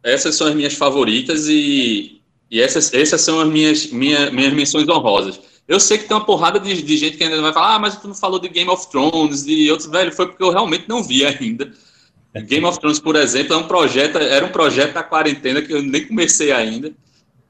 essas 0.04 0.36
são 0.36 0.48
as 0.48 0.56
minhas 0.56 0.74
favoritas 0.74 1.48
e, 1.48 2.22
e 2.50 2.62
essas, 2.62 2.94
essas 2.94 3.22
são 3.22 3.40
as 3.40 3.50
minhas, 3.50 3.88
minha, 3.88 4.30
minhas 4.32 4.54
menções 4.54 4.88
honrosas. 4.88 5.40
Eu 5.68 5.80
sei 5.80 5.98
que 5.98 6.08
tem 6.08 6.16
uma 6.16 6.26
porrada 6.26 6.60
de, 6.60 6.82
de 6.82 6.98
gente 6.98 7.18
que 7.18 7.24
ainda 7.24 7.42
vai 7.42 7.52
falar, 7.52 7.76
ah, 7.76 7.80
mas 7.80 7.98
tu 7.98 8.08
não 8.08 8.16
falou 8.16 8.40
de 8.40 8.48
Game 8.50 8.70
of 8.70 8.90
Thrones, 8.90 9.44
de 9.44 9.72
outros, 9.72 9.90
velho, 9.90 10.12
foi 10.12 10.28
porque 10.28 10.44
eu 10.44 10.52
realmente 10.52 10.88
não 10.88 11.04
vi 11.04 11.26
ainda. 11.26 11.72
Game 12.44 12.66
of 12.66 12.80
Thrones, 12.80 13.00
por 13.00 13.16
exemplo, 13.16 13.54
é 13.54 13.58
um 13.58 13.68
projeto, 13.68 14.18
era 14.18 14.46
um 14.46 14.52
projeto 14.52 14.94
da 14.94 15.04
quarentena 15.04 15.62
que 15.62 15.74
eu 15.74 15.82
nem 15.82 16.08
comecei 16.08 16.52
ainda. 16.52 16.92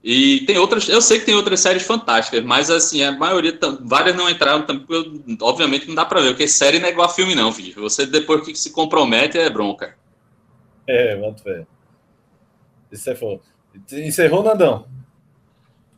E 0.03 0.41
tem 0.45 0.57
outras, 0.59 0.87
eu 0.87 1.01
sei 1.01 1.19
que 1.19 1.25
tem 1.25 1.33
outras 1.33 1.59
séries 1.59 1.81
fantásticas, 1.81 2.43
mas 2.43 2.69
assim, 2.69 3.01
a 3.03 3.11
maioria, 3.11 3.57
várias 3.81 4.15
não 4.15 4.29
entraram 4.29 4.61
também, 4.63 4.85
porque 4.85 5.37
obviamente 5.41 5.87
não 5.87 5.95
dá 5.95 6.05
pra 6.05 6.21
ver, 6.21 6.29
porque 6.29 6.47
série 6.47 6.77
não 6.77 6.87
é 6.87 6.91
igual 6.91 7.07
a 7.07 7.11
filme 7.11 7.33
não, 7.33 7.51
filho. 7.51 7.81
Você 7.81 8.05
depois 8.05 8.45
que 8.45 8.55
se 8.55 8.71
compromete 8.71 9.39
é 9.39 9.49
bronca. 9.49 9.97
É, 10.87 11.15
muito 11.15 11.43
bem. 11.43 11.65
Isso 12.91 13.09
é 13.09 13.15
foda. 13.15 13.41
Encerrou, 13.91 14.43
Nandão? 14.43 14.85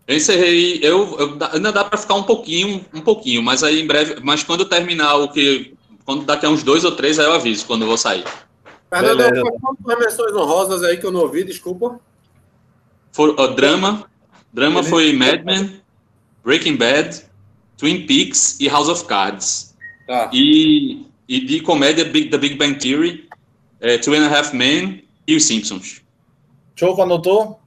Eu 0.07 0.15
encerrei, 0.15 0.79
eu, 0.81 1.17
eu 1.19 1.37
ainda 1.51 1.71
dá 1.71 1.83
para 1.83 1.97
ficar 1.97 2.15
um 2.15 2.23
pouquinho, 2.23 2.85
um 2.93 3.01
pouquinho, 3.01 3.43
mas 3.43 3.61
aí 3.61 3.81
em 3.81 3.85
breve, 3.85 4.21
mas 4.23 4.41
quando 4.41 4.63
terminar 4.63 5.15
o 5.15 5.29
que, 5.29 5.75
quando 6.05 6.23
daqui 6.23 6.45
a 6.45 6.49
uns 6.49 6.63
dois 6.63 6.85
ou 6.85 6.93
três, 6.93 7.19
aí 7.19 7.25
eu 7.25 7.33
aviso 7.33 7.65
quando 7.65 7.81
eu 7.81 7.89
vou 7.89 7.97
sair. 7.97 8.23
Fernando, 8.89 9.51
quantas 9.59 9.99
menções 9.99 10.33
honrosas 10.33 10.81
aí 10.81 10.95
que 10.95 11.05
eu 11.05 11.11
não 11.11 11.19
ouvi, 11.19 11.43
desculpa? 11.43 11.99
For, 13.11 13.31
uh, 13.37 13.53
drama, 13.53 14.09
drama 14.53 14.81
foi 14.81 15.11
Mad 15.11 15.43
Men, 15.43 15.81
Breaking 16.41 16.77
Bad, 16.77 17.25
Twin 17.77 18.07
Peaks 18.07 18.57
e 18.61 18.69
House 18.69 18.87
of 18.87 19.03
Cards. 19.05 19.75
Tá. 20.07 20.29
E, 20.31 21.05
e 21.27 21.41
de 21.41 21.59
comédia, 21.59 22.05
Big, 22.05 22.29
The 22.29 22.37
Big 22.37 22.55
Bang 22.55 22.79
Theory, 22.79 23.27
é, 23.81 23.97
Two 23.97 24.13
and 24.13 24.25
a 24.25 24.29
Half 24.29 24.53
Men 24.53 25.03
e 25.27 25.35
os 25.35 25.43
Simpsons. 25.43 26.01
Choco 26.77 27.01
anotou? 27.01 27.59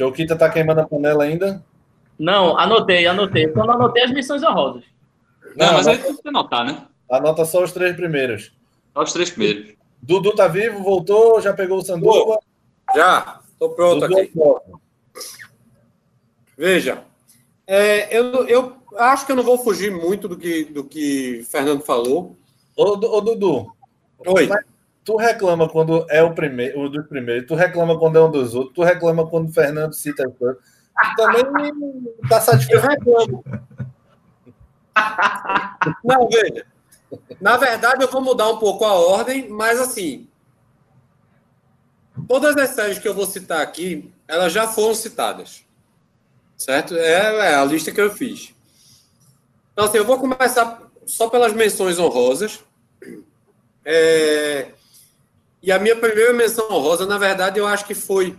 Choquita 0.00 0.34
tá 0.34 0.48
queimando 0.48 0.80
a 0.80 0.88
panela 0.88 1.24
ainda? 1.24 1.62
Não, 2.18 2.58
anotei, 2.58 3.06
anotei. 3.06 3.44
Eu 3.44 3.54
não 3.54 3.72
anotei 3.72 4.04
as 4.04 4.10
missões 4.10 4.42
honrosas. 4.42 4.82
Não, 5.54 5.66
não 5.66 5.74
mas 5.74 5.86
aí 5.86 5.98
tem 5.98 6.16
que 6.16 6.26
anotar, 6.26 6.64
né? 6.64 6.86
Anota 7.10 7.44
só 7.44 7.62
os 7.62 7.70
três 7.70 7.94
primeiros. 7.94 8.50
Só 8.94 9.02
os 9.02 9.12
três 9.12 9.30
primeiros. 9.30 9.74
Dudu 10.00 10.34
tá 10.34 10.48
vivo, 10.48 10.82
voltou, 10.82 11.38
já 11.42 11.52
pegou 11.52 11.76
o 11.76 11.84
Sanduba? 11.84 12.38
Já, 12.94 13.40
tô 13.58 13.68
pronto 13.68 14.08
Dudu 14.08 14.18
aqui. 14.18 14.32
Veja, 16.56 17.04
é, 17.66 18.16
eu, 18.16 18.46
eu 18.48 18.76
acho 18.96 19.26
que 19.26 19.32
eu 19.32 19.36
não 19.36 19.44
vou 19.44 19.58
fugir 19.58 19.90
muito 19.90 20.26
do 20.26 20.38
que, 20.38 20.64
do 20.64 20.82
que 20.82 21.44
Fernando 21.50 21.82
falou. 21.82 22.38
Ô, 22.74 22.92
ô 22.92 23.20
Dudu. 23.20 23.70
Oi. 24.26 24.48
Tu 25.04 25.16
reclama 25.16 25.68
quando 25.68 26.06
é 26.08 26.22
o 26.22 26.34
primeiro, 26.34 26.80
o 26.80 26.88
dos 26.88 27.06
primeiros, 27.06 27.46
tu 27.46 27.54
reclama 27.54 27.98
quando 27.98 28.16
é 28.16 28.22
um 28.22 28.30
dos 28.30 28.54
outros, 28.54 28.74
tu 28.74 28.82
reclama 28.82 29.26
quando 29.26 29.48
o 29.48 29.52
Fernando 29.52 29.92
cita. 29.92 30.24
Tu 30.28 30.56
também 31.16 31.44
tá 32.28 32.40
satisfeito. 32.40 32.84
Eu 32.84 32.88
reclamo. 32.88 33.44
Não, 36.04 36.28
veja. 36.28 36.66
Na 37.40 37.56
verdade, 37.56 38.04
eu 38.04 38.10
vou 38.10 38.20
mudar 38.20 38.48
um 38.48 38.58
pouco 38.58 38.84
a 38.84 38.94
ordem, 38.94 39.48
mas 39.48 39.80
assim. 39.80 40.28
Todas 42.28 42.56
as 42.56 42.70
séries 42.70 42.98
que 42.98 43.08
eu 43.08 43.14
vou 43.14 43.26
citar 43.26 43.62
aqui, 43.62 44.12
elas 44.28 44.52
já 44.52 44.68
foram 44.68 44.94
citadas. 44.94 45.64
Certo? 46.56 46.94
É, 46.96 47.52
é 47.52 47.54
a 47.54 47.64
lista 47.64 47.90
que 47.90 48.00
eu 48.00 48.10
fiz. 48.10 48.54
Então, 49.72 49.86
assim, 49.86 49.96
eu 49.96 50.04
vou 50.04 50.18
começar 50.18 50.82
só 51.06 51.28
pelas 51.28 51.54
menções 51.54 51.98
honrosas. 51.98 52.62
É... 53.84 54.68
E 55.62 55.70
a 55.70 55.78
minha 55.78 55.96
primeira 55.96 56.32
menção 56.32 56.70
honrosa, 56.70 57.06
na 57.06 57.18
verdade, 57.18 57.58
eu 57.58 57.66
acho 57.66 57.84
que 57.84 57.94
foi 57.94 58.36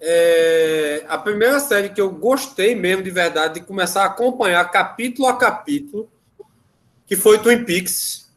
é... 0.00 1.04
a 1.08 1.18
primeira 1.18 1.58
série 1.58 1.90
que 1.90 2.00
eu 2.00 2.10
gostei 2.10 2.74
mesmo 2.74 3.02
de 3.02 3.10
verdade 3.10 3.54
de 3.54 3.66
começar 3.66 4.02
a 4.02 4.06
acompanhar 4.06 4.70
capítulo 4.70 5.26
a 5.26 5.36
capítulo, 5.36 6.10
que 7.06 7.16
foi 7.16 7.38
Twin 7.38 7.64
Peaks. 7.64 8.30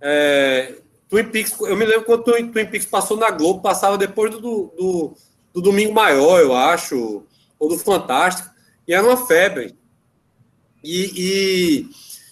É... 0.00 0.76
Twin 1.08 1.24
Peaks, 1.24 1.58
eu 1.60 1.76
me 1.76 1.84
lembro 1.84 2.04
quando 2.04 2.24
Twin, 2.24 2.50
Twin 2.50 2.66
Peaks 2.66 2.86
passou 2.86 3.16
na 3.16 3.30
Globo, 3.30 3.62
passava 3.62 3.96
depois 3.98 4.30
do, 4.30 4.40
do, 4.40 5.14
do 5.52 5.62
Domingo 5.62 5.92
Maior, 5.92 6.40
eu 6.40 6.54
acho, 6.54 7.22
ou 7.58 7.68
do 7.68 7.78
Fantástico, 7.78 8.48
e 8.86 8.94
era 8.94 9.06
uma 9.06 9.26
febre. 9.26 9.76
E, 10.82 11.12
e, 11.16 11.90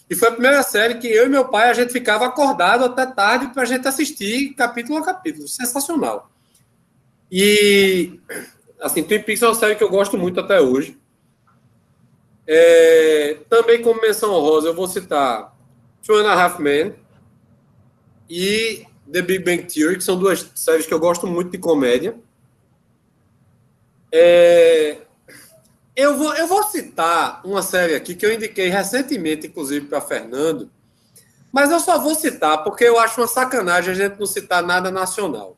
e, 0.08 0.14
foi 0.14 0.28
a 0.28 0.32
primeira 0.32 0.62
série 0.62 0.98
que 0.98 1.08
eu 1.08 1.26
e 1.26 1.28
meu 1.28 1.46
pai 1.48 1.68
a 1.68 1.74
gente 1.74 1.92
ficava 1.92 2.26
acordado 2.26 2.84
até 2.84 3.06
tarde 3.06 3.48
para 3.48 3.62
a 3.62 3.66
gente 3.66 3.86
assistir 3.86 4.54
capítulo 4.54 4.98
a 4.98 5.04
capítulo. 5.04 5.48
Sensacional. 5.48 6.30
E 7.30 8.20
assim, 8.80 9.02
Twin 9.02 9.22
Peaks 9.22 9.42
é 9.42 9.46
uma 9.48 9.54
série 9.54 9.74
que 9.74 9.84
eu 9.84 9.90
gosto 9.90 10.16
muito 10.16 10.40
até 10.40 10.60
hoje. 10.60 10.98
É, 12.46 13.38
também 13.48 13.82
como 13.82 14.00
menção 14.00 14.32
honrosa, 14.32 14.68
eu 14.68 14.74
vou 14.74 14.86
citar 14.86 15.56
Two 16.04 16.16
and 16.16 16.28
a 16.28 16.44
Half 16.44 16.60
Men 16.60 16.94
e 18.30 18.86
The 19.10 19.22
Big 19.22 19.44
Bang 19.44 19.64
Theory, 19.64 19.96
que 19.96 20.04
são 20.04 20.18
duas 20.18 20.50
séries 20.54 20.86
que 20.86 20.94
eu 20.94 21.00
gosto 21.00 21.26
muito 21.26 21.50
de 21.50 21.58
comédia. 21.58 22.16
É, 24.12 24.98
eu 25.96 26.16
vou, 26.16 26.34
eu 26.34 26.46
vou 26.46 26.62
citar 26.64 27.40
uma 27.42 27.62
série 27.62 27.94
aqui 27.94 28.14
que 28.14 28.26
eu 28.26 28.32
indiquei 28.32 28.68
recentemente, 28.68 29.46
inclusive, 29.46 29.86
para 29.86 30.00
Fernando, 30.00 30.70
mas 31.50 31.70
eu 31.70 31.80
só 31.80 31.98
vou 31.98 32.14
citar 32.14 32.62
porque 32.62 32.84
eu 32.84 32.98
acho 32.98 33.18
uma 33.18 33.26
sacanagem 33.26 33.92
a 33.92 33.94
gente 33.94 34.18
não 34.20 34.26
citar 34.26 34.62
nada 34.62 34.90
nacional. 34.90 35.56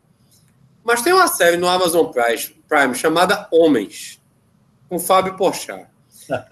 Mas 0.85 1.03
tem 1.03 1.13
uma 1.13 1.27
série 1.27 1.57
no 1.57 1.69
Amazon 1.69 2.07
Prime, 2.07 2.63
Prime 2.69 2.95
chamada 2.95 3.49
Homens, 3.51 4.23
com 4.89 4.99
Fábio 4.99 5.37
Porchat, 5.37 5.89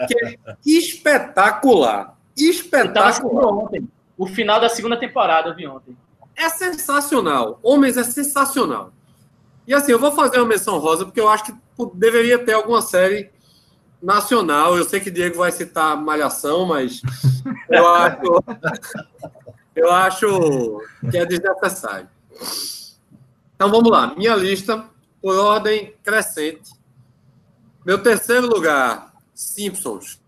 que 0.08 0.24
é 0.24 0.36
espetacular. 0.66 2.18
Espetacular. 2.36 3.46
Ontem. 3.46 3.88
O 4.18 4.26
final 4.26 4.60
da 4.60 4.68
segunda 4.68 4.98
temporada 4.98 5.50
eu 5.50 5.54
vi 5.54 5.66
ontem. 5.66 5.96
É 6.34 6.48
sensacional. 6.48 7.60
Homens 7.62 7.96
é 7.96 8.02
sensacional. 8.02 8.92
E 9.66 9.72
assim, 9.72 9.92
eu 9.92 9.98
vou 9.98 10.12
fazer 10.12 10.38
uma 10.38 10.48
menção 10.48 10.78
rosa 10.78 11.04
porque 11.04 11.20
eu 11.20 11.28
acho 11.28 11.44
que 11.44 11.54
deveria 11.94 12.38
ter 12.38 12.52
alguma 12.52 12.82
série 12.82 13.30
nacional. 14.02 14.76
Eu 14.76 14.84
sei 14.84 15.00
que 15.00 15.10
Diego 15.10 15.38
vai 15.38 15.52
citar 15.52 15.96
Malhação, 15.96 16.66
mas 16.66 17.00
eu 17.68 17.86
acho, 17.88 18.44
eu 19.74 19.92
acho 19.92 20.80
que 21.10 21.16
é 21.16 21.26
desnecessário. 21.26 22.08
Então 23.54 23.70
vamos 23.70 23.90
lá. 23.90 24.14
Minha 24.14 24.34
lista, 24.34 24.84
por 25.20 25.36
ordem 25.36 25.94
crescente. 26.02 26.70
Meu 27.84 28.02
terceiro 28.02 28.46
lugar, 28.46 29.12
Simpsons. 29.34 30.20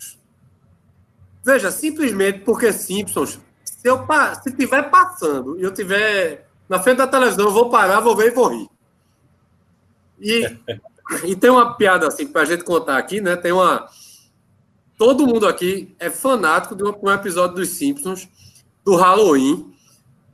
Veja, 1.44 1.70
simplesmente 1.70 2.40
porque 2.40 2.72
Simpsons, 2.72 3.40
se 3.64 3.88
eu 3.88 4.06
se 4.42 4.52
tiver 4.52 4.90
passando 4.90 5.58
e 5.58 5.62
eu 5.62 5.72
tiver 5.72 6.48
na 6.68 6.78
frente 6.78 6.98
da 6.98 7.06
televisão, 7.06 7.46
eu 7.46 7.52
vou 7.52 7.70
parar, 7.70 8.00
vou 8.00 8.14
ver 8.14 8.28
e 8.28 8.34
vou 8.34 8.48
rir. 8.48 8.68
E 10.20 10.58
e 11.24 11.34
tem 11.34 11.50
uma 11.50 11.74
piada 11.74 12.06
assim 12.06 12.26
para 12.26 12.42
a 12.42 12.44
gente 12.44 12.64
contar 12.64 12.98
aqui, 12.98 13.20
né? 13.20 13.36
Tem 13.36 13.52
uma. 13.52 13.88
Todo 14.96 15.26
mundo 15.26 15.46
aqui 15.46 15.94
é 15.98 16.10
fanático 16.10 16.74
de 16.74 16.82
um 16.82 17.10
episódio 17.12 17.56
dos 17.56 17.68
Simpsons 17.70 18.28
do 18.84 18.96
Halloween, 18.96 19.72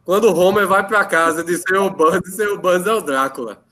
quando 0.05 0.25
o 0.25 0.37
Homer 0.37 0.67
vai 0.67 0.87
para 0.87 1.05
casa 1.05 1.45
de 1.45 1.57
seu 1.59 1.91
Burns 1.91 2.29
e 2.29 2.33
seu 2.33 2.59
Burns 2.59 2.87
é 2.87 2.93
o 2.93 3.01
Drácula. 3.01 3.63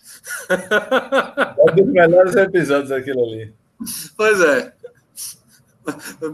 É 0.49 1.73
um 1.73 1.75
dos 1.75 1.87
melhores 1.87 2.37
episódios 2.37 2.93
aquilo 2.93 3.25
ali. 3.25 3.55
Pois 4.17 4.41
é. 4.41 4.73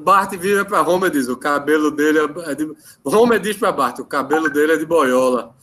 Bart 0.01 0.35
vira 0.37 0.65
para 0.65 0.83
Homer 0.83 1.09
e 1.09 1.13
diz: 1.13 1.29
o 1.29 1.37
cabelo 1.37 1.91
dele 1.91 2.19
é 2.19 2.55
de... 2.55 2.71
Homer 3.05 3.41
diz 3.41 3.57
para 3.57 3.73
Bart: 3.73 3.99
o 4.01 4.05
cabelo 4.05 4.51
dele 4.51 4.73
é 4.73 4.77
de 4.77 4.85
boiola. 4.85 5.55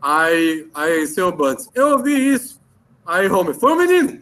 Aí, 0.00 0.68
aí 0.72 1.06
seu 1.06 1.32
Burns, 1.32 1.68
eu 1.74 1.88
ouvi 1.88 2.34
isso. 2.34 2.59
Aí, 3.10 3.28
Homer, 3.28 3.56
foi 3.56 3.72
o 3.72 3.76
menino! 3.76 4.20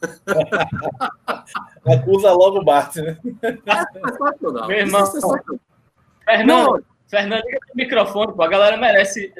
Acusa 1.84 2.30
logo 2.30 2.60
o 2.60 2.64
Bart, 2.64 2.94
né? 2.94 3.18
É 3.42 3.82
sensacional. 3.92 4.68
Meu 4.68 4.78
irmão, 4.78 5.02
é 5.02 6.36
Fernando, 6.36 6.84
Fernando, 7.08 7.44
liga 7.44 7.58
o 7.74 7.76
microfone, 7.76 8.32
pô. 8.32 8.42
A 8.44 8.48
galera 8.48 8.76
merece 8.76 9.34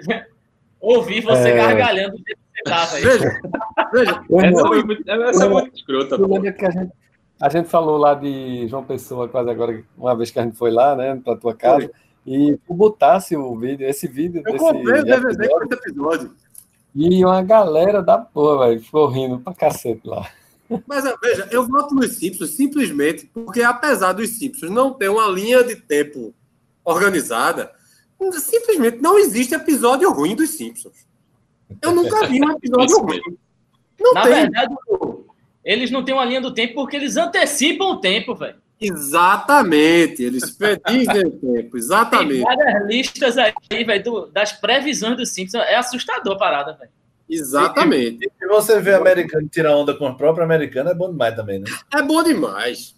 ouvir 0.81 1.21
você 1.23 1.51
é... 1.51 1.57
gargalhando 1.57 2.17
do 2.17 2.25
jeito 2.27 2.41
que 2.53 2.57
você 2.57 2.65
tá, 2.65 2.85
Veja, 2.87 3.41
veja. 3.93 4.25
Essa, 4.49 4.67
foi 4.67 4.83
muito, 4.83 5.09
essa 5.09 5.45
é 5.45 5.49
muito 5.49 5.77
escrota, 5.77 6.19
pô. 6.19 6.41
Que 6.41 6.67
a 6.67 6.71
gente, 6.71 6.93
a 7.41 7.49
gente 7.49 7.69
falou 7.69 7.97
lá 7.97 8.15
de 8.15 8.67
João 8.67 8.83
Pessoa 8.83 9.29
quase 9.29 9.51
agora, 9.51 9.85
uma 9.97 10.17
vez 10.17 10.33
que 10.33 10.41
a 10.41 10.43
gente 10.43 10.57
foi 10.57 10.73
lá, 10.73 10.97
né, 10.97 11.21
pra 11.25 11.37
tua 11.37 11.55
casa, 11.55 11.83
foi. 11.87 11.93
e 12.27 12.57
tu 12.67 12.75
botasse 12.75 13.37
o 13.37 13.57
vídeo, 13.57 13.87
esse 13.87 14.09
vídeo. 14.09 14.43
Eu 14.45 14.57
comprei 14.57 15.01
o 15.01 15.05
DVD 15.05 15.49
com 15.49 15.63
esse 15.63 15.75
episódio. 15.75 16.35
E 16.95 17.25
uma 17.25 17.43
galera 17.43 18.03
da 18.03 18.19
porra, 18.19 18.69
velho, 18.69 18.83
ficou 18.83 19.07
rindo 19.07 19.39
pra 19.39 19.55
cacete 19.55 20.01
lá. 20.05 20.29
Mas 20.87 21.05
veja, 21.21 21.49
eu 21.51 21.67
voto 21.67 21.95
nos 21.95 22.17
Simpsons 22.17 22.51
simplesmente 22.51 23.27
porque, 23.33 23.63
apesar 23.63 24.13
dos 24.13 24.31
Simpsons 24.31 24.71
não 24.71 24.93
ter 24.93 25.09
uma 25.09 25.27
linha 25.27 25.65
de 25.65 25.77
tempo 25.77 26.33
organizada, 26.85 27.73
simplesmente 28.33 28.99
não 29.01 29.19
existe 29.19 29.55
episódio 29.55 30.11
ruim 30.13 30.37
dos 30.37 30.51
Simpsons. 30.51 31.07
Eu 31.83 31.93
nunca 31.95 32.27
vi 32.27 32.43
um 32.45 32.51
episódio 32.51 32.99
ruim. 32.99 33.21
Não 33.99 34.15
Na 34.15 34.23
tem. 34.23 34.33
verdade, 34.33 34.75
eles 35.65 35.91
não 35.91 36.05
têm 36.05 36.15
uma 36.15 36.25
linha 36.25 36.41
do 36.41 36.55
tempo 36.55 36.75
porque 36.75 36.97
eles 36.97 37.17
antecipam 37.17 37.87
o 37.87 38.01
tempo, 38.01 38.35
velho. 38.35 38.57
Exatamente, 38.81 40.23
eles 40.23 40.51
predizem 40.51 41.27
o 41.27 41.31
tempo, 41.39 41.77
exatamente. 41.77 42.43
Tem 42.43 42.57
várias 42.57 42.87
listas 42.89 43.37
aí, 43.37 43.85
velho, 43.85 44.27
das 44.33 44.53
previsões 44.53 45.17
do 45.17 45.27
Simpsons. 45.27 45.63
É 45.65 45.77
assustador 45.77 46.35
a 46.35 46.39
parada, 46.39 46.73
velho. 46.73 46.91
Exatamente. 47.29 48.25
E, 48.25 48.45
e 48.45 48.49
você 48.49 48.81
vê 48.81 48.95
americano 48.95 49.47
tirar 49.49 49.77
onda 49.77 49.95
com 49.95 50.07
a 50.07 50.15
própria 50.15 50.45
americana, 50.45 50.91
é 50.91 50.95
bom 50.95 51.11
demais 51.11 51.37
também, 51.37 51.59
né? 51.59 51.67
É 51.95 52.03
bom 52.03 52.23
demais. 52.23 52.97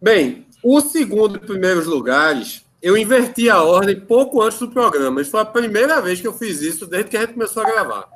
Bem, 0.00 0.46
o 0.62 0.80
segundo 0.80 1.36
e 1.36 1.40
primeiros 1.40 1.86
lugares, 1.86 2.64
eu 2.80 2.96
inverti 2.96 3.50
a 3.50 3.62
ordem 3.62 3.98
pouco 3.98 4.40
antes 4.40 4.58
do 4.58 4.70
programa. 4.70 5.20
Isso 5.20 5.32
foi 5.32 5.40
a 5.40 5.44
primeira 5.44 6.00
vez 6.00 6.20
que 6.20 6.26
eu 6.26 6.32
fiz 6.32 6.62
isso 6.62 6.86
desde 6.86 7.10
que 7.10 7.16
a 7.16 7.20
gente 7.20 7.34
começou 7.34 7.62
a 7.62 7.70
gravar. 7.70 8.08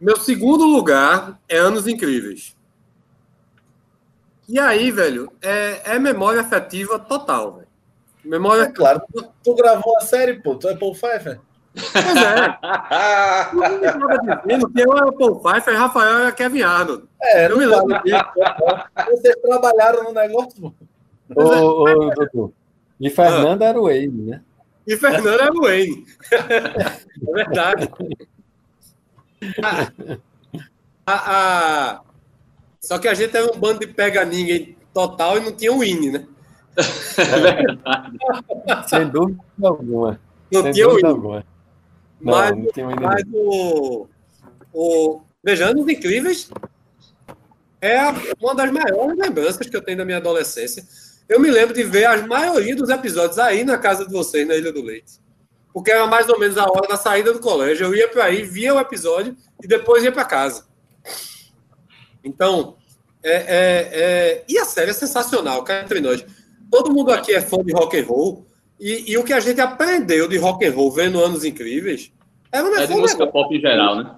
Meu 0.00 0.16
segundo 0.16 0.64
lugar 0.64 1.40
é 1.48 1.58
Anos 1.58 1.88
Incríveis. 1.88 2.56
E 4.48 4.58
aí, 4.58 4.90
velho, 4.90 5.30
é, 5.42 5.94
é 5.94 5.98
memória 5.98 6.40
afetiva 6.40 6.98
total, 6.98 7.56
velho. 7.56 7.68
Memória. 8.24 8.62
É 8.62 8.72
claro, 8.72 9.02
tu, 9.12 9.28
tu, 9.44 9.54
gravou 9.54 9.96
a 9.98 10.00
série, 10.00 10.40
pô, 10.40 10.54
tu 10.54 10.68
é 10.68 10.76
Paul 10.76 10.92
Pfeiffer. 10.92 11.38
Pois 11.74 12.16
é. 12.16 12.58
dizendo 14.46 14.70
que 14.70 14.80
eu 14.80 14.96
era 14.96 15.12
Paul 15.12 15.40
Pfeiffer 15.40 15.74
e 15.74 15.76
Rafael 15.76 16.18
era 16.18 16.32
Kevin 16.32 16.62
Arnold. 16.62 17.04
É, 17.22 17.50
eu 17.50 17.58
me 17.58 17.66
lembro 17.66 18.02
disso. 18.02 18.24
Vocês 19.10 19.36
trabalharam 19.36 20.04
no 20.04 20.12
negócio. 20.12 20.74
Ô, 21.36 21.42
ô, 21.42 22.10
doutor. 22.14 22.52
E 22.98 23.10
Fernando 23.10 23.62
ah. 23.62 23.66
era 23.66 23.78
o 23.80 23.84
Wayne, 23.84 24.30
né? 24.30 24.42
E 24.86 24.96
Fernando 24.96 25.40
era 25.40 25.52
o 25.52 25.62
Wayne. 25.62 26.06
é 26.32 27.32
verdade. 27.32 27.90
A, 31.10 31.92
a, 31.94 32.02
só 32.80 32.98
que 32.98 33.08
a 33.08 33.14
gente 33.14 33.36
era 33.36 33.50
um 33.52 33.58
bando 33.58 33.80
de 33.80 33.86
pega 33.86 34.24
ninguém 34.24 34.76
total 34.92 35.38
e 35.38 35.40
não 35.40 35.52
tinha 35.52 35.72
o 35.72 35.78
Winnie, 35.80 36.12
né? 36.12 36.26
É 37.18 37.40
verdade. 37.40 38.18
Sem 38.88 39.08
dúvida 39.08 39.42
alguma. 39.62 40.20
Não 40.50 40.62
Sem 40.62 40.72
tinha 40.72 40.88
o 40.88 40.98
hino. 40.98 41.08
alguma. 41.08 41.44
Não, 42.20 42.32
Mas, 42.32 42.56
não 42.56 42.66
tinha 42.72 42.86
mas 42.86 43.22
o, 43.32 44.08
o 44.72 45.20
Beijando 45.42 45.82
os 45.82 45.88
Incríveis 45.88 46.50
é 47.80 47.98
uma 48.40 48.54
das 48.54 48.70
maiores 48.72 49.16
lembranças 49.16 49.66
que 49.66 49.76
eu 49.76 49.82
tenho 49.82 49.98
da 49.98 50.04
minha 50.04 50.18
adolescência. 50.18 50.84
Eu 51.28 51.38
me 51.38 51.50
lembro 51.50 51.74
de 51.74 51.84
ver 51.84 52.06
a 52.06 52.26
maioria 52.26 52.74
dos 52.74 52.88
episódios 52.88 53.38
aí 53.38 53.64
na 53.64 53.78
casa 53.78 54.06
de 54.06 54.12
vocês, 54.12 54.46
na 54.46 54.54
Ilha 54.54 54.72
do 54.72 54.82
Leite. 54.82 55.20
Porque 55.72 55.90
era 55.90 56.06
mais 56.06 56.28
ou 56.28 56.38
menos 56.38 56.56
a 56.56 56.64
hora 56.64 56.88
da 56.88 56.96
saída 56.96 57.32
do 57.32 57.38
colégio. 57.38 57.86
Eu 57.86 57.94
ia 57.94 58.08
para 58.08 58.24
aí, 58.24 58.42
via 58.42 58.74
o 58.74 58.80
episódio 58.80 59.36
e 59.62 59.68
depois 59.68 60.02
ia 60.02 60.10
para 60.10 60.24
casa. 60.24 60.66
Então, 62.28 62.76
é, 63.22 63.32
é- 63.32 63.88
é- 63.92 64.44
e 64.48 64.58
a 64.58 64.64
série 64.64 64.90
é 64.90 64.94
sensacional, 64.94 65.62
cá 65.64 65.80
entre 65.80 66.00
nós. 66.00 66.24
Todo 66.70 66.92
mundo 66.92 67.10
aqui 67.10 67.32
é 67.34 67.40
fã 67.40 67.58
de 67.64 67.72
rock 67.72 67.98
and 67.98 68.04
roll 68.04 68.46
e, 68.78 69.10
e 69.12 69.16
o 69.18 69.24
que 69.24 69.32
a 69.32 69.40
gente 69.40 69.60
aprendeu 69.60 70.28
de 70.28 70.36
rock 70.36 70.64
and 70.66 70.72
roll 70.74 70.92
vendo 70.92 71.22
Anos 71.24 71.44
Incríveis 71.44 72.12
era 72.52 72.66
um 72.66 72.74
É 72.76 72.86
de 72.86 72.92
música 72.94 73.26
pop 73.26 73.54
em 73.56 73.60
geral, 73.60 73.96
né? 73.96 74.14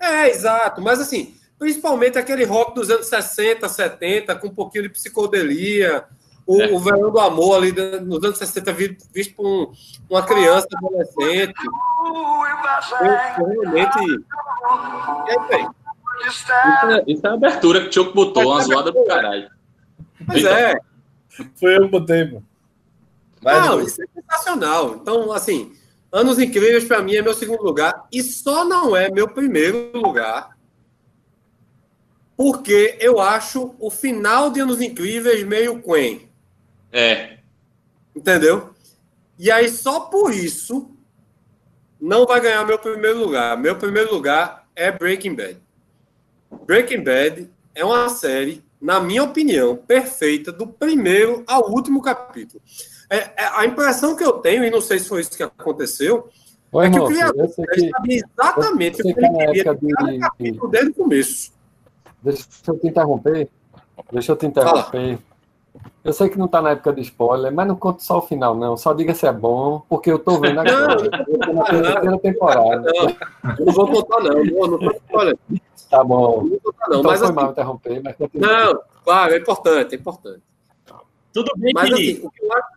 é, 0.00 0.28
exato. 0.30 0.80
Mas 0.82 1.00
assim, 1.00 1.34
principalmente 1.58 2.18
aquele 2.18 2.44
rock 2.44 2.74
dos 2.74 2.90
anos 2.90 3.06
60, 3.06 3.68
70, 3.68 4.34
com 4.36 4.48
um 4.48 4.54
pouquinho 4.54 4.82
de 4.84 4.90
psicodelia. 4.90 6.04
O, 6.46 6.60
É. 6.62 6.70
o 6.70 6.78
Verão 6.78 7.10
do 7.10 7.18
Amor 7.18 7.56
ali 7.56 7.72
nos 8.00 8.22
anos 8.22 8.38
60, 8.38 8.72
vi- 8.72 8.96
visto 9.12 9.34
por 9.34 9.44
um- 9.46 9.72
uma 10.08 10.22
criança 10.22 10.68
adolescente. 10.76 11.54
Eu, 13.00 13.46
realmente. 13.46 13.98
E 15.26 15.30
aí, 15.30 15.48
bem, 15.48 15.68
Isso 16.24 16.52
é, 16.52 17.04
isso 17.06 17.26
é 17.26 17.30
a 17.30 17.32
abertura 17.34 17.80
que 17.80 17.86
o 17.86 17.90
Tioco 17.90 18.14
botou, 18.14 18.52
uma 18.52 18.62
zoada 18.62 18.92
do 18.92 19.04
caralho. 19.04 19.50
Mas 20.26 20.38
Então, 20.38 20.56
é. 20.56 20.78
Foi 21.54 21.76
eu 21.76 21.82
que 21.82 21.88
botei. 21.88 22.38
Vai, 23.42 23.60
Não, 23.60 23.80
isso 23.80 24.02
é 24.02 24.06
sensacional. 24.14 24.96
Então, 24.96 25.32
assim, 25.32 25.72
Anos 26.10 26.38
Incríveis 26.38 26.84
para 26.84 27.02
mim 27.02 27.14
é 27.14 27.22
meu 27.22 27.34
segundo 27.34 27.62
lugar 27.62 28.06
e 28.10 28.22
só 28.22 28.64
não 28.64 28.96
é 28.96 29.10
meu 29.10 29.28
primeiro 29.28 29.90
lugar 29.94 30.56
porque 32.36 32.98
eu 33.00 33.18
acho 33.18 33.74
o 33.78 33.90
final 33.90 34.50
de 34.50 34.60
Anos 34.60 34.80
Incríveis 34.80 35.42
meio 35.42 35.82
quen. 35.82 36.28
É. 36.92 37.38
Entendeu? 38.14 38.74
E 39.38 39.50
aí, 39.50 39.68
só 39.70 40.00
por 40.00 40.32
isso, 40.32 40.90
não 42.00 42.26
vai 42.26 42.40
ganhar 42.40 42.64
meu 42.66 42.78
primeiro 42.78 43.18
lugar. 43.18 43.56
Meu 43.56 43.76
primeiro 43.76 44.12
lugar 44.14 44.66
é 44.74 44.92
Breaking 44.92 45.34
Bad. 45.34 45.58
Breaking 46.66 47.02
Bad 47.02 47.50
é 47.74 47.84
uma 47.84 48.08
série, 48.08 48.62
na 48.80 49.00
minha 49.00 49.22
opinião, 49.22 49.76
perfeita, 49.76 50.50
do 50.52 50.66
primeiro 50.66 51.44
ao 51.46 51.70
último 51.70 52.00
capítulo. 52.02 52.60
É, 53.08 53.16
é- 53.16 53.32
a 53.54 53.64
impressão 53.64 54.16
que 54.16 54.24
eu 54.24 54.32
tenho, 54.34 54.64
e 54.64 54.70
não 54.70 54.80
sei 54.80 54.98
se 54.98 55.08
foi 55.08 55.20
isso 55.20 55.36
que 55.36 55.42
aconteceu, 55.42 56.28
Ô, 56.72 56.82
é 56.82 56.90
que 56.90 56.98
o 56.98 57.06
criador 57.06 57.48
que. 57.48 57.90
sabia 57.90 58.22
exatamente 58.38 59.00
o 59.00 59.04
que 59.04 59.08
ele 59.20 59.28
queria 59.30 59.74
de 59.74 59.92
cada 59.94 60.18
capítulo 60.18 60.68
desde 60.68 60.90
o 60.90 60.94
começo. 60.94 61.52
Deixa 62.22 62.44
eu 62.66 62.78
te 62.78 62.86
interromper. 62.88 63.48
Deixa 64.12 64.32
eu 64.32 64.36
te 64.36 64.46
interromper. 64.46 65.18
Eu 66.02 66.12
sei 66.12 66.28
que 66.28 66.38
não 66.38 66.46
está 66.46 66.62
na 66.62 66.70
época 66.70 66.92
de 66.92 67.02
spoiler, 67.02 67.52
mas 67.52 67.66
não 67.66 67.76
conte 67.76 68.02
só 68.02 68.18
o 68.18 68.22
final, 68.22 68.54
não. 68.54 68.76
Só 68.76 68.92
diga 68.92 69.14
se 69.14 69.26
é 69.26 69.32
bom, 69.32 69.82
porque 69.88 70.10
eu 70.10 70.18
tô 70.18 70.40
vendo 70.40 70.58
agora. 70.60 71.04
Eu 71.28 71.38
tô 71.38 71.52
na 71.52 71.64
terceira 71.64 72.18
temporada. 72.18 72.92
Não, 72.92 73.66
não 73.66 73.72
vou 73.72 73.86
contar, 73.90 74.20
não. 74.22 74.44
Não, 74.44 74.78
não 74.78 74.92
olha, 75.12 75.38
Tá 75.90 76.02
bom. 76.02 76.42
não 76.44 76.48
não. 76.48 76.56
Então 76.88 77.02
Mas 77.02 77.18
foi 77.18 77.26
assim, 77.28 77.34
mal 77.36 77.50
interromper, 77.50 78.02
mas 78.02 78.16
continua. 78.16 78.46
não, 78.48 78.80
claro, 79.04 79.34
é 79.34 79.38
importante, 79.38 79.94
é 79.94 79.98
importante. 79.98 80.42
Tudo 81.32 81.52
bem, 81.56 81.72
Mas 81.74 81.88
que, 81.88 81.94
assim, 81.94 82.26
o 82.26 82.30
que 82.30 82.44
eu 82.44 82.52
acho 82.52 82.76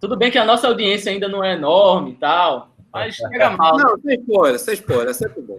tudo 0.00 0.16
bem 0.18 0.30
que 0.30 0.36
a 0.36 0.44
nossa 0.44 0.68
audiência 0.68 1.10
ainda 1.10 1.28
não 1.28 1.42
é 1.42 1.54
enorme 1.54 2.10
e 2.10 2.14
tal, 2.16 2.68
mas 2.92 3.14
chega 3.14 3.50
mal. 3.56 3.78
Não, 3.78 3.98
sem 4.00 4.20
spoiler, 4.20 4.58
sem 4.58 4.74
spoiler, 4.74 5.08
é 5.08 5.12
sempre 5.14 5.40
bom. 5.40 5.58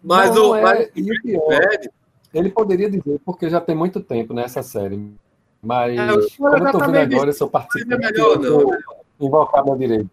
Mas 0.00 0.32
Não, 0.34 0.50
o. 0.50 0.54
é, 0.54 0.62
mas 0.62 0.88
o 0.88 1.22
pior, 1.22 1.48
Bad, 1.48 1.90
ele 2.32 2.50
poderia 2.50 2.88
dizer, 2.88 3.20
porque 3.24 3.50
já 3.50 3.60
tem 3.60 3.74
muito 3.74 4.00
tempo 4.00 4.32
nessa 4.32 4.62
série. 4.62 5.12
Mas, 5.60 5.98
É, 5.98 6.12
o 6.12 6.28
como 6.36 6.68
eu 6.68 6.72
tô 6.72 6.78
vendo 6.78 6.96
agora, 7.14 7.30
eu 7.30 7.34
sou 7.34 7.50
mas 7.52 7.64
é 7.64 7.68
participante. 7.68 8.12
melhor 8.12 8.44
eu 8.44 8.60
vou 8.60 8.76
invocar 9.18 9.64
meu 9.64 9.76
direito. 9.76 10.08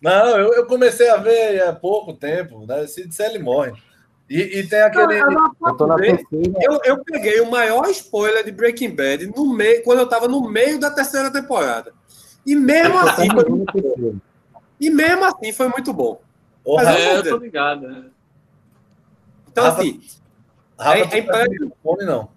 Não, 0.00 0.36
eu, 0.36 0.52
eu 0.54 0.66
comecei 0.66 1.08
a 1.10 1.18
ver 1.18 1.62
há 1.62 1.72
pouco 1.72 2.12
tempo, 2.12 2.66
né? 2.66 2.88
Se 2.88 3.06
disser, 3.06 3.30
ele 3.30 3.38
morre. 3.38 3.72
E, 4.28 4.60
e 4.60 4.68
tem 4.68 4.80
aquele. 4.80 5.18
Eu 5.20 5.76
tô 5.76 5.86
na 5.86 5.96
terceira. 5.96 6.52
Eu, 6.60 6.80
eu 6.84 7.04
peguei 7.04 7.40
o 7.40 7.50
maior 7.50 7.88
spoiler 7.90 8.44
de 8.44 8.50
Breaking 8.52 8.94
Bad 8.94 9.26
no 9.26 9.52
meio, 9.52 9.82
quando 9.84 9.98
eu 10.00 10.08
tava 10.08 10.26
no 10.28 10.48
meio 10.48 10.78
da 10.80 10.90
terceira 10.90 11.30
temporada. 11.30 11.92
E 12.46 12.54
mesmo 12.56 12.94
eu 12.94 13.08
assim, 13.08 13.28
foi, 13.30 14.14
e 14.80 14.90
mesmo 14.90 15.24
assim 15.24 15.52
foi 15.52 15.68
muito 15.68 15.92
bom. 15.92 16.20
Ô, 16.64 16.76
Mas 16.76 16.88
É, 16.88 17.16
eu 17.18 17.22
tô 17.22 17.36
ligado. 17.36 17.86
né? 17.88 18.04
Então, 19.50 19.64
Rafa- 19.64 19.80
assim, 19.80 20.00
Rafa, 20.78 20.98
é- 20.98 21.18
é 21.18 21.22
tá 21.22 21.44
com 21.44 21.50
microfone, 21.50 22.04
não. 22.04 22.28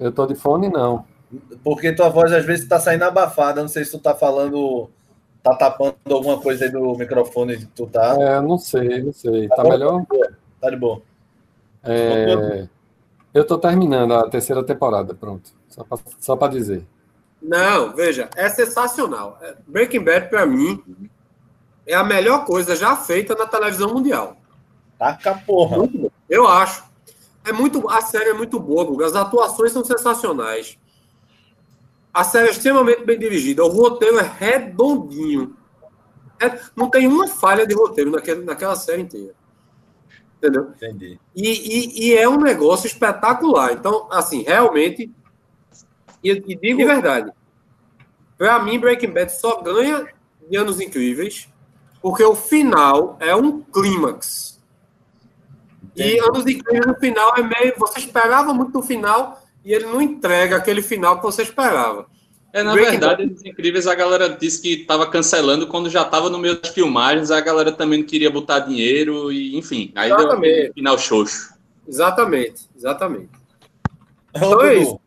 Eu 0.00 0.10
tô 0.10 0.26
de 0.26 0.34
fone, 0.34 0.68
não. 0.68 1.06
Porque 1.62 1.92
tua 1.92 2.08
voz 2.08 2.32
às 2.32 2.44
vezes 2.44 2.66
tá 2.68 2.80
saindo 2.80 3.04
abafada. 3.04 3.60
Não 3.60 3.68
sei 3.68 3.84
se 3.84 3.92
tu 3.92 3.98
tá 3.98 4.14
falando. 4.14 4.90
Tá 5.42 5.56
tapando 5.56 5.96
alguma 6.08 6.40
coisa 6.40 6.64
aí 6.64 6.70
do 6.70 6.94
microfone 6.94 7.56
que 7.58 7.66
tu 7.66 7.86
tá. 7.86 8.16
É, 8.18 8.40
não 8.40 8.56
sei, 8.58 9.02
não 9.02 9.12
sei. 9.12 9.48
Tá 9.48 9.56
Agora 9.62 9.70
melhor? 9.76 10.06
Tá 10.60 10.70
de 10.70 10.76
boa. 10.76 11.02
É, 11.82 12.68
eu 13.34 13.44
tô 13.44 13.58
terminando 13.58 14.14
a 14.14 14.30
terceira 14.30 14.62
temporada, 14.62 15.14
pronto. 15.14 15.50
Só 15.68 15.82
pra, 15.82 15.98
só 16.20 16.36
pra 16.36 16.48
dizer. 16.48 16.86
não, 17.42 17.92
veja, 17.92 18.30
é 18.36 18.48
sensacional. 18.48 19.38
É, 19.42 19.56
Breaking 19.66 20.04
Bad, 20.04 20.28
pra 20.28 20.46
mim, 20.46 20.80
é 21.84 21.94
a 21.94 22.04
melhor 22.04 22.44
coisa 22.44 22.76
já 22.76 22.94
feita 22.96 23.34
na 23.34 23.46
televisão 23.46 23.92
mundial. 23.92 24.36
Taca 24.96 25.34
porra. 25.44 25.78
Muito 25.78 25.98
bom. 25.98 26.10
Eu 26.30 26.46
acho. 26.46 26.84
É 27.44 27.52
muito, 27.52 27.90
a 27.90 28.00
série 28.00 28.30
é 28.30 28.34
muito 28.34 28.60
boa, 28.60 28.84
Guga. 28.84 29.06
As 29.06 29.16
atuações 29.16 29.72
são 29.72 29.84
sensacionais. 29.84 30.78
A 32.12 32.24
série 32.24 32.48
é 32.48 32.50
extremamente 32.50 33.04
bem 33.04 33.18
dirigida. 33.18 33.64
O 33.64 33.68
roteiro 33.68 34.18
é 34.18 34.22
redondinho. 34.38 35.56
É- 36.40 36.60
não 36.76 36.90
tem 36.90 37.06
uma 37.06 37.26
falha 37.28 37.66
de 37.66 37.74
roteiro 37.74 38.10
naquele, 38.10 38.44
naquela 38.44 38.76
série 38.76 39.02
inteira. 39.02 39.34
Entendeu? 40.36 40.72
Entendi. 40.74 41.18
E, 41.34 41.48
e- 41.50 42.08
e 42.08 42.14
é 42.14 42.28
um 42.28 42.38
negócio 42.38 42.86
espetacular. 42.86 43.72
Então, 43.72 44.08
assim, 44.10 44.42
realmente. 44.42 45.10
E, 46.22 46.30
e 46.30 46.56
digo 46.56 46.78
de 46.78 46.84
verdade. 46.84 47.32
Pra 48.36 48.58
mim, 48.58 48.78
Breaking 48.78 49.12
Bad 49.12 49.32
só 49.32 49.62
ganha 49.62 50.06
de 50.50 50.56
Anos 50.56 50.80
Incríveis 50.80 51.48
porque 52.02 52.24
o 52.24 52.34
final 52.34 53.16
é 53.20 53.34
um 53.34 53.62
clímax. 53.62 54.60
E. 55.94 56.18
Anos 56.18 56.44
Incríveis 56.46 56.86
no 56.86 56.94
final 56.98 57.36
é 57.36 57.42
meio. 57.42 57.74
Você 57.78 58.00
esperava 58.00 58.52
muito 58.52 58.72
no 58.72 58.82
final 58.82 59.41
e 59.64 59.72
ele 59.72 59.86
não 59.86 60.00
entrega 60.00 60.56
aquele 60.56 60.82
final 60.82 61.16
que 61.16 61.22
você 61.22 61.42
esperava. 61.42 62.06
É, 62.52 62.62
na 62.62 62.72
Breaking 62.72 62.90
verdade, 62.98 63.26
nos 63.26 63.42
incríveis 63.44 63.86
a 63.86 63.94
galera 63.94 64.28
disse 64.28 64.60
que 64.60 64.84
tava 64.84 65.06
cancelando 65.08 65.66
quando 65.66 65.88
já 65.88 66.04
tava 66.04 66.28
no 66.28 66.38
meio 66.38 66.60
das 66.60 66.70
filmagens, 66.70 67.30
a 67.30 67.40
galera 67.40 67.72
também 67.72 68.00
não 68.00 68.06
queria 68.06 68.30
botar 68.30 68.58
dinheiro 68.60 69.32
e, 69.32 69.56
enfim, 69.56 69.90
aí 69.94 70.10
deu 70.10 70.18
Exatamente. 70.18 70.52
aquele 70.58 70.72
final 70.74 70.98
xoxo. 70.98 71.54
Exatamente, 71.88 72.62
exatamente. 72.76 73.30
Ô, 74.34 74.38
Então 74.38 74.62
é 74.62 74.74
isso. 74.74 75.00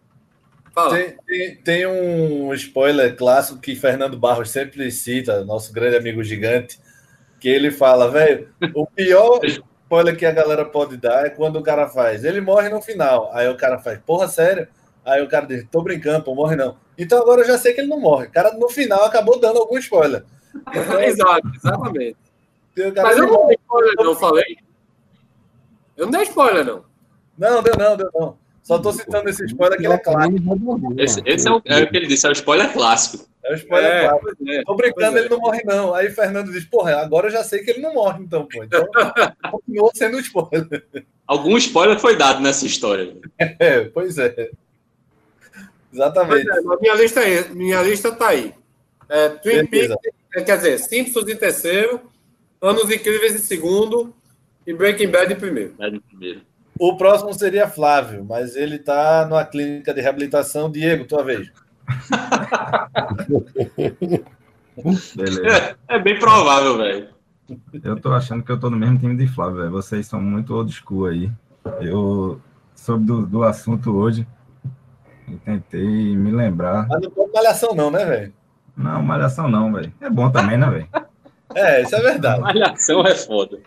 Fala. 0.73 0.95
Tem, 0.97 1.15
tem- 1.25 1.55
tem 1.57 1.87
um 1.87 2.51
spoiler 2.55 3.15
clássico 3.15 3.59
que 3.59 3.75
Fernando 3.75 4.17
Barros 4.17 4.49
sempre 4.49 4.91
cita, 4.91 5.45
nosso 5.45 5.71
grande 5.71 5.95
amigo 5.95 6.23
gigante, 6.23 6.79
que 7.39 7.47
ele 7.47 7.69
fala, 7.71 8.09
velho, 8.09 8.49
o 8.73 8.85
pior 8.87 9.39
spoiler 9.85 10.17
que 10.17 10.25
a 10.25 10.31
galera 10.31 10.65
pode 10.65 10.97
dar 10.97 11.25
é 11.25 11.29
quando 11.29 11.57
o 11.57 11.63
cara 11.63 11.87
faz, 11.87 12.25
ele 12.25 12.41
morre 12.41 12.69
no 12.69 12.81
final. 12.81 13.29
Aí 13.33 13.47
o 13.47 13.55
cara 13.55 13.79
faz, 13.79 13.99
porra, 13.99 14.27
sério? 14.27 14.67
Aí 15.05 15.21
o 15.21 15.29
cara 15.29 15.45
diz, 15.45 15.65
tô 15.71 15.81
brincando, 15.81 16.23
pô, 16.23 16.33
morre 16.33 16.55
não. 16.55 16.75
Então 16.97 17.21
agora 17.21 17.41
eu 17.41 17.47
já 17.47 17.57
sei 17.57 17.73
que 17.73 17.81
ele 17.81 17.89
não 17.89 17.99
morre. 17.99 18.25
O 18.27 18.31
cara 18.31 18.51
no 18.53 18.67
final 18.69 19.05
acabou 19.05 19.39
dando 19.39 19.59
algum 19.59 19.77
spoiler. 19.77 20.25
Exato, 21.05 21.47
exatamente. 21.53 22.17
Mas 22.95 23.17
eu 23.17 23.27
não 23.27 23.47
dei 23.47 23.57
spoiler, 23.61 23.93
não, 23.97 24.15
falei. 24.15 24.57
Eu 25.95 26.05
não 26.05 26.11
dei 26.11 26.23
spoiler, 26.23 26.65
não. 26.65 26.83
Não, 27.37 27.61
deu 27.61 27.73
não, 27.77 27.97
deu 27.97 28.09
não. 28.13 28.37
Só 28.63 28.79
tô 28.79 28.91
citando 28.91 29.29
esse 29.29 29.45
spoiler 29.45 29.77
que 29.77 29.85
ele 29.85 29.93
é 29.93 29.97
clássico. 29.97 30.93
Esse, 30.97 31.21
esse 31.25 31.47
é, 31.47 31.51
o, 31.51 31.61
é 31.65 31.83
o 31.83 31.89
que 31.89 31.97
ele 31.97 32.07
disse, 32.07 32.25
é 32.25 32.29
o 32.29 32.33
spoiler 32.33 32.73
clássico. 32.73 33.25
É 33.45 33.51
o 33.53 33.55
spoiler 33.55 33.91
É, 33.91 34.07
clássico. 34.09 34.49
é. 34.49 34.63
Tô 34.63 34.75
brincando, 34.75 35.17
é. 35.17 35.21
ele 35.21 35.29
não 35.29 35.39
morre, 35.39 35.61
não. 35.63 35.93
Aí 35.93 36.09
Fernando 36.09 36.51
diz, 36.51 36.65
porra, 36.65 36.97
agora 36.97 37.27
eu 37.27 37.31
já 37.31 37.43
sei 37.43 37.59
que 37.63 37.71
ele 37.71 37.81
não 37.81 37.93
morre, 37.93 38.23
então, 38.23 38.47
pô. 38.47 38.63
Então, 38.63 38.87
continuou 39.51 39.91
sendo 39.93 40.19
spoiler. 40.19 40.83
Algum 41.27 41.57
spoiler 41.57 41.99
foi 41.99 42.17
dado 42.17 42.41
nessa 42.41 42.65
história. 42.65 43.15
É, 43.37 43.85
pois 43.85 44.17
é. 44.17 44.49
Exatamente. 45.93 46.49
é, 46.49 46.61
minha 46.81 46.95
lista, 46.95 47.21
é, 47.21 47.47
minha 47.49 47.81
lista 47.81 48.11
tá 48.11 48.29
aí. 48.29 48.53
É, 49.07 49.29
Twin. 49.29 49.65
Peaks, 49.67 49.95
é, 50.35 50.41
quer 50.41 50.57
dizer, 50.57 50.79
Simpsons 50.79 51.27
em 51.29 51.35
terceiro, 51.35 52.01
Anos 52.61 52.91
Incríveis 52.91 53.35
em 53.35 53.39
segundo 53.39 54.13
e 54.65 54.73
Breaking 54.73 55.09
Bad 55.09 55.31
em 55.31 55.37
primeiro. 55.37 55.73
né, 55.77 55.89
no 55.89 56.01
primeiro. 56.01 56.41
O 56.77 56.97
próximo 56.97 57.33
seria 57.33 57.69
Flávio, 57.69 58.25
mas 58.25 58.55
ele 58.55 58.75
está 58.75 59.25
numa 59.25 59.45
clínica 59.45 59.93
de 59.93 60.01
reabilitação. 60.01 60.69
Diego, 60.69 61.05
tua 61.05 61.23
vez. 61.23 61.49
Beleza. 65.15 65.77
É, 65.87 65.99
bem 65.99 66.19
provável, 66.19 66.77
velho. 66.77 67.09
Eu 67.83 67.99
tô 67.99 68.11
achando 68.11 68.43
que 68.43 68.51
eu 68.51 68.59
tô 68.59 68.69
no 68.69 68.77
mesmo 68.77 68.97
time 68.97 69.15
de 69.15 69.27
Flávio, 69.27 69.57
velho. 69.57 69.71
Vocês 69.71 70.05
são 70.07 70.19
muito 70.19 70.53
old 70.53 70.71
school 70.71 71.05
aí. 71.05 71.31
Eu 71.79 72.41
soube 72.75 73.05
do, 73.05 73.25
do 73.25 73.43
assunto 73.43 73.95
hoje 73.95 74.27
e 75.27 75.35
tentei 75.37 76.15
me 76.15 76.31
lembrar. 76.31 76.87
Mas 76.87 77.01
não 77.01 77.11
pode 77.11 77.31
malhação, 77.31 77.75
não, 77.75 77.89
né, 77.91 78.05
velho? 78.05 78.33
Não, 78.75 79.01
malhação 79.01 79.47
não, 79.47 79.71
velho. 79.71 79.93
É 80.01 80.09
bom 80.09 80.29
também, 80.29 80.57
né, 80.57 80.69
velho? 80.69 80.87
É, 81.53 81.83
isso 81.83 81.95
é 81.95 82.01
verdade. 82.01 82.41
Malhação 82.41 83.05
é 83.05 83.15
foda. 83.15 83.59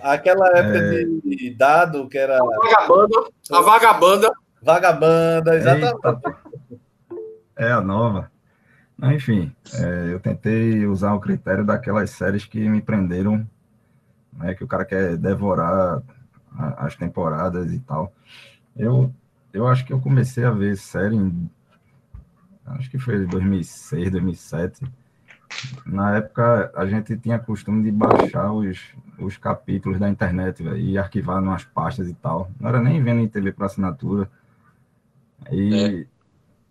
Aquela 0.00 0.46
época 0.56 0.78
é... 0.78 1.04
de 1.04 1.50
dado 1.50 2.06
que 2.06 2.16
era. 2.16 2.36
A 2.36 2.44
vagabanda. 2.44 3.28
A 3.50 3.60
vagabanda. 3.60 4.32
Vagabanda, 4.62 5.56
exatamente. 5.56 5.94
Eita. 6.04 6.36
É 7.56 7.72
a 7.72 7.80
nova. 7.80 8.30
Enfim, 9.02 9.54
é, 9.74 10.12
eu 10.12 10.20
tentei 10.20 10.86
usar 10.86 11.12
o 11.14 11.20
critério 11.20 11.64
daquelas 11.64 12.10
séries 12.10 12.44
que 12.44 12.68
me 12.68 12.80
prenderam, 12.80 13.46
né, 14.32 14.54
que 14.54 14.64
o 14.64 14.66
cara 14.66 14.84
quer 14.84 15.16
devorar 15.16 16.02
as 16.78 16.96
temporadas 16.96 17.72
e 17.72 17.78
tal. 17.80 18.12
Eu, 18.74 19.12
eu 19.52 19.66
acho 19.66 19.84
que 19.84 19.92
eu 19.92 20.00
comecei 20.00 20.44
a 20.44 20.50
ver 20.50 20.76
série 20.76 21.16
em, 21.16 21.50
acho 22.66 22.90
que 22.90 22.98
foi 22.98 23.26
2006, 23.26 24.10
2007. 24.10 24.86
Na 25.84 26.16
época, 26.16 26.72
a 26.74 26.86
gente 26.86 27.16
tinha 27.16 27.38
costume 27.38 27.84
de 27.84 27.92
baixar 27.92 28.52
os, 28.52 28.94
os 29.18 29.36
capítulos 29.36 29.98
da 29.98 30.08
internet 30.08 30.62
véio, 30.62 30.76
e 30.76 30.98
arquivar 30.98 31.42
umas 31.42 31.64
pastas 31.64 32.08
e 32.08 32.14
tal. 32.14 32.50
Não 32.58 32.68
era 32.68 32.80
nem 32.80 33.02
vendo 33.02 33.20
em 33.20 33.28
TV 33.28 33.52
para 33.52 33.66
assinatura. 33.66 34.28
E 35.50 35.74
é. 36.02 36.15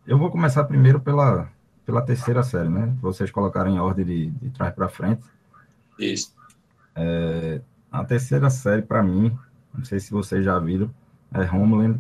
Eu 0.08 0.18
vou 0.18 0.30
começar 0.30 0.64
primeiro 0.66 1.00
pela, 1.00 1.50
pela 1.86 2.02
terceira 2.02 2.44
série, 2.44 2.70
né? 2.70 2.94
Vocês 3.02 3.32
colocaram 3.32 3.72
em 3.72 3.80
ordem 3.80 4.06
de, 4.06 4.30
de 4.32 4.50
trás 4.52 4.74
para 4.74 4.88
frente. 4.88 5.24
Isso. 5.98 6.34
É, 6.96 7.62
a 7.92 8.04
terceira 8.04 8.50
série, 8.50 8.82
para 8.82 9.02
mim, 9.02 9.38
não 9.74 9.84
sei 9.84 10.00
se 10.00 10.12
vocês 10.12 10.44
já 10.46 10.60
viram, 10.60 10.90
é 11.34 11.42
Homeland. 11.42 12.00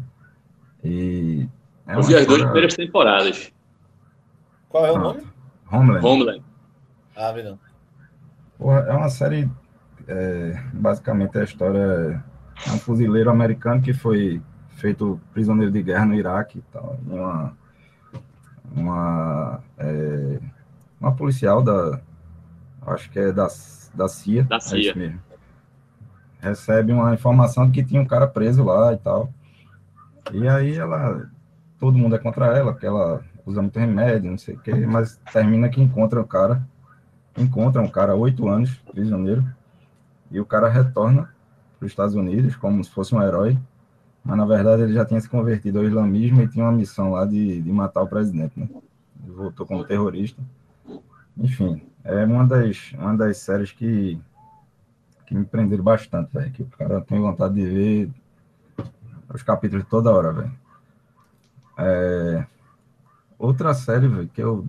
E 0.83 1.47
é 1.87 1.95
Eu 1.95 2.03
vi 2.03 2.15
as 2.15 2.25
duas 2.25 2.43
primeiras 2.43 2.75
temporadas. 2.75 3.51
Qual 4.69 4.85
é 4.85 4.91
o 4.91 4.97
nome? 4.97 5.23
Homeland. 5.71 6.05
Homeland. 6.05 6.43
Ah, 7.15 7.31
vi 7.31 7.43
não. 7.43 7.59
é 8.77 8.93
uma 8.93 9.09
série, 9.09 9.49
é, 10.07 10.61
basicamente, 10.73 11.37
a 11.37 11.43
história 11.43 12.23
é 12.67 12.71
um 12.71 12.77
fuzileiro 12.77 13.29
americano 13.29 13.81
que 13.81 13.93
foi 13.93 14.41
feito 14.75 15.19
prisioneiro 15.33 15.71
de 15.71 15.81
guerra 15.81 16.05
no 16.05 16.13
Iraque 16.13 16.59
e 16.59 16.61
tal. 16.73 16.99
Uma, 17.07 17.57
uma, 18.75 19.59
é, 19.77 20.39
uma 20.99 21.15
policial 21.15 21.61
da, 21.61 21.99
acho 22.87 23.09
que 23.09 23.19
é 23.19 23.31
da, 23.31 23.47
da 23.93 24.07
CIA. 24.07 24.43
Da 24.43 24.59
CIA. 24.59 24.91
É 24.91 24.95
mesmo. 24.95 25.19
Recebe 26.39 26.93
uma 26.93 27.13
informação 27.13 27.65
de 27.65 27.71
que 27.71 27.87
tinha 27.87 28.01
um 28.01 28.05
cara 28.05 28.27
preso 28.27 28.63
lá 28.63 28.93
e 28.93 28.97
tal. 28.97 29.33
E 30.31 30.47
aí 30.47 30.75
ela, 30.75 31.29
todo 31.79 31.97
mundo 31.97 32.15
é 32.15 32.19
contra 32.19 32.47
ela, 32.57 32.71
porque 32.71 32.85
ela 32.85 33.23
usa 33.45 33.61
muito 33.61 33.79
remédio, 33.79 34.31
não 34.31 34.37
sei 34.37 34.55
o 34.55 34.59
quê, 34.59 34.73
mas 34.73 35.19
termina 35.31 35.69
que 35.69 35.81
encontra 35.81 36.19
o 36.19 36.25
cara, 36.25 36.67
encontra 37.37 37.81
um 37.81 37.87
cara 37.87 38.15
oito 38.15 38.47
anos, 38.47 38.75
prisioneiro, 38.91 39.45
e 40.31 40.39
o 40.39 40.45
cara 40.45 40.67
retorna 40.67 41.29
para 41.77 41.85
os 41.85 41.91
Estados 41.91 42.15
Unidos 42.15 42.55
como 42.55 42.83
se 42.83 42.89
fosse 42.89 43.13
um 43.13 43.21
herói, 43.21 43.57
mas 44.25 44.37
na 44.37 44.45
verdade 44.45 44.81
ele 44.81 44.93
já 44.93 45.05
tinha 45.05 45.21
se 45.21 45.29
convertido 45.29 45.77
ao 45.77 45.85
islamismo 45.85 46.41
e 46.41 46.47
tinha 46.47 46.65
uma 46.65 46.71
missão 46.71 47.11
lá 47.11 47.25
de, 47.25 47.61
de 47.61 47.71
matar 47.71 48.01
o 48.01 48.07
presidente, 48.07 48.59
né? 48.59 48.67
Ele 49.23 49.33
voltou 49.33 49.67
como 49.67 49.85
terrorista. 49.85 50.41
Enfim, 51.37 51.83
é 52.03 52.25
uma 52.25 52.43
das, 52.45 52.91
uma 52.93 53.15
das 53.15 53.37
séries 53.37 53.71
que, 53.71 54.19
que 55.27 55.35
me 55.35 55.45
prenderam 55.45 55.83
bastante, 55.83 56.33
velho. 56.33 56.51
Que 56.51 56.63
o 56.63 56.65
cara 56.65 57.01
tem 57.01 57.21
vontade 57.21 57.53
de 57.53 57.65
ver 57.65 58.11
os 59.31 59.43
capítulos 59.43 59.85
toda 59.87 60.11
hora, 60.11 60.33
velho. 60.33 60.51
É, 61.77 62.47
outra 63.37 63.75
série, 63.75 64.07
velho, 64.07 64.29
que 64.29 64.41
eu, 64.41 64.65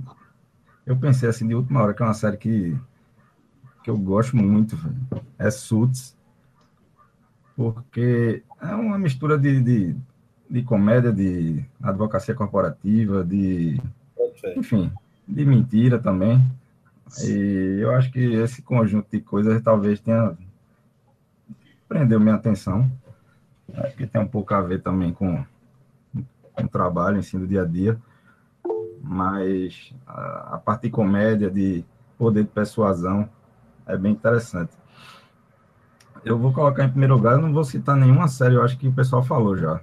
eu 0.84 0.98
pensei 0.98 1.30
assim 1.30 1.48
de 1.48 1.54
última 1.54 1.82
hora, 1.82 1.94
que 1.94 2.02
é 2.02 2.06
uma 2.06 2.14
série 2.14 2.36
que, 2.36 2.78
que 3.82 3.88
eu 3.88 3.96
gosto 3.96 4.36
muito, 4.36 4.76
velho, 4.76 4.96
é 5.38 5.50
Suits 5.50 6.15
porque 7.56 8.42
é 8.60 8.74
uma 8.74 8.98
mistura 8.98 9.38
de, 9.38 9.60
de, 9.62 9.96
de 10.48 10.62
comédia, 10.62 11.10
de 11.10 11.64
advocacia 11.82 12.34
corporativa, 12.34 13.24
de. 13.24 13.80
Enfim, 14.54 14.92
de 15.26 15.44
mentira 15.46 15.98
também. 15.98 16.38
E 17.22 17.78
eu 17.80 17.92
acho 17.92 18.12
que 18.12 18.20
esse 18.20 18.60
conjunto 18.60 19.08
de 19.10 19.20
coisas 19.20 19.62
talvez 19.62 19.98
tenha 20.00 20.36
prendeu 21.88 22.20
minha 22.20 22.34
atenção. 22.34 22.90
Acho 23.74 23.96
que 23.96 24.06
tem 24.06 24.20
um 24.20 24.28
pouco 24.28 24.52
a 24.52 24.60
ver 24.60 24.82
também 24.82 25.12
com, 25.12 25.42
com 26.52 26.62
o 26.62 26.68
trabalho, 26.68 27.18
ensino 27.18 27.46
do 27.46 27.48
dia 27.48 27.62
a 27.62 27.64
dia. 27.64 27.98
Mas 29.00 29.94
a, 30.06 30.56
a 30.56 30.58
parte 30.58 30.82
de 30.82 30.90
comédia, 30.90 31.50
de 31.50 31.84
poder 32.18 32.42
de 32.42 32.50
persuasão, 32.50 33.28
é 33.86 33.96
bem 33.96 34.12
interessante 34.12 34.72
eu 36.26 36.36
vou 36.36 36.52
colocar 36.52 36.84
em 36.84 36.90
primeiro 36.90 37.14
lugar, 37.14 37.34
eu 37.34 37.40
não 37.40 37.52
vou 37.52 37.62
citar 37.62 37.96
nenhuma 37.96 38.26
série, 38.26 38.56
eu 38.56 38.62
acho 38.62 38.76
que 38.76 38.88
o 38.88 38.92
pessoal 38.92 39.22
falou 39.22 39.56
já. 39.56 39.80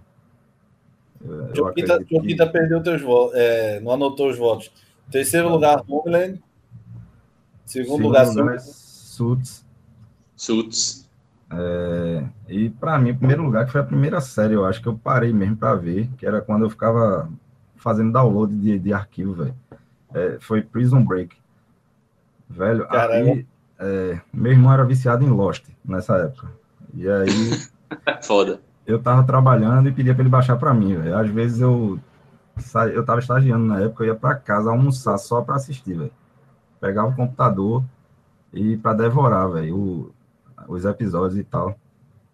Joquita, 1.55 2.03
que... 2.03 2.45
perdeu 2.51 2.83
teus 2.83 3.01
votos, 3.01 3.33
é, 3.35 3.79
não 3.79 3.93
anotou 3.93 4.29
os 4.29 4.37
votos. 4.37 4.69
Terceiro 5.09 5.47
lugar, 5.47 5.81
Homeland. 5.87 6.43
Segundo, 7.65 7.85
Segundo 7.85 8.03
lugar, 8.03 8.27
lugar 8.27 8.59
Suits. 8.59 9.65
Suits. 10.35 11.09
É, 11.49 12.25
e 12.49 12.69
para 12.69 12.99
mim, 12.99 13.11
em 13.11 13.15
primeiro 13.15 13.43
lugar, 13.43 13.65
que 13.65 13.71
foi 13.71 13.79
a 13.79 13.85
primeira 13.85 14.19
série, 14.19 14.53
eu 14.53 14.65
acho 14.65 14.81
que 14.81 14.87
eu 14.87 14.99
parei 15.01 15.31
mesmo 15.31 15.55
para 15.55 15.75
ver, 15.75 16.09
que 16.17 16.25
era 16.25 16.41
quando 16.41 16.65
eu 16.65 16.69
ficava 16.69 17.29
fazendo 17.77 18.11
download 18.11 18.53
de, 18.53 18.77
de 18.77 18.91
arquivo, 18.91 19.33
velho. 19.33 19.55
É, 20.13 20.37
foi 20.41 20.61
Prison 20.61 21.05
Break. 21.05 21.37
Velho, 22.49 22.85
Caramba. 22.87 23.31
aí 23.31 23.45
é, 23.79 24.19
meu 24.31 24.51
irmão 24.51 24.71
era 24.73 24.83
viciado 24.83 25.23
em 25.23 25.29
Lost 25.29 25.65
nessa 25.83 26.17
época. 26.17 26.51
E 26.93 27.09
aí. 27.09 27.27
Foda. 28.23 28.59
Eu 28.85 29.01
tava 29.01 29.23
trabalhando 29.23 29.87
e 29.87 29.91
pedia 29.91 30.13
para 30.13 30.23
ele 30.23 30.29
baixar 30.29 30.57
para 30.57 30.73
mim, 30.73 30.95
velho. 30.95 31.17
Às 31.17 31.29
vezes 31.29 31.61
eu. 31.61 31.99
Sa... 32.57 32.87
Eu 32.87 33.03
tava 33.03 33.19
estagiando 33.19 33.65
na 33.65 33.81
época, 33.81 34.03
eu 34.03 34.07
ia 34.07 34.15
para 34.15 34.35
casa 34.35 34.69
almoçar 34.69 35.17
só 35.17 35.41
para 35.41 35.55
assistir, 35.55 35.95
velho. 35.97 36.11
Pegava 36.79 37.09
o 37.09 37.15
computador 37.15 37.83
e 38.53 38.77
para 38.77 38.93
devorar, 38.93 39.49
velho, 39.49 40.13
os 40.67 40.85
episódios 40.85 41.39
e 41.39 41.43
tal. 41.43 41.75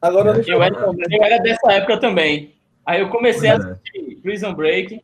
Agora 0.01 0.37
eu, 0.37 0.43
eu, 0.55 0.63
era, 0.63 0.75
eu 0.77 1.23
era 1.23 1.37
dessa 1.41 1.71
época 1.71 1.99
também. 1.99 2.55
Aí 2.85 3.01
eu 3.01 3.09
comecei 3.09 3.49
pois 3.49 3.65
a 3.65 3.69
é. 3.69 3.71
assistir 3.71 4.17
é. 4.17 4.21
Prison 4.21 4.53
Break. 4.53 5.01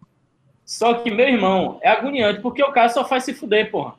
Só 0.66 0.96
que, 0.96 1.12
meu 1.12 1.28
irmão, 1.28 1.80
é 1.84 1.90
agoniante, 1.90 2.42
porque 2.42 2.64
o 2.64 2.72
cara 2.72 2.90
só 2.90 3.06
faz 3.06 3.24
se 3.24 3.36
fuder, 3.36 3.70
porra 3.70 3.94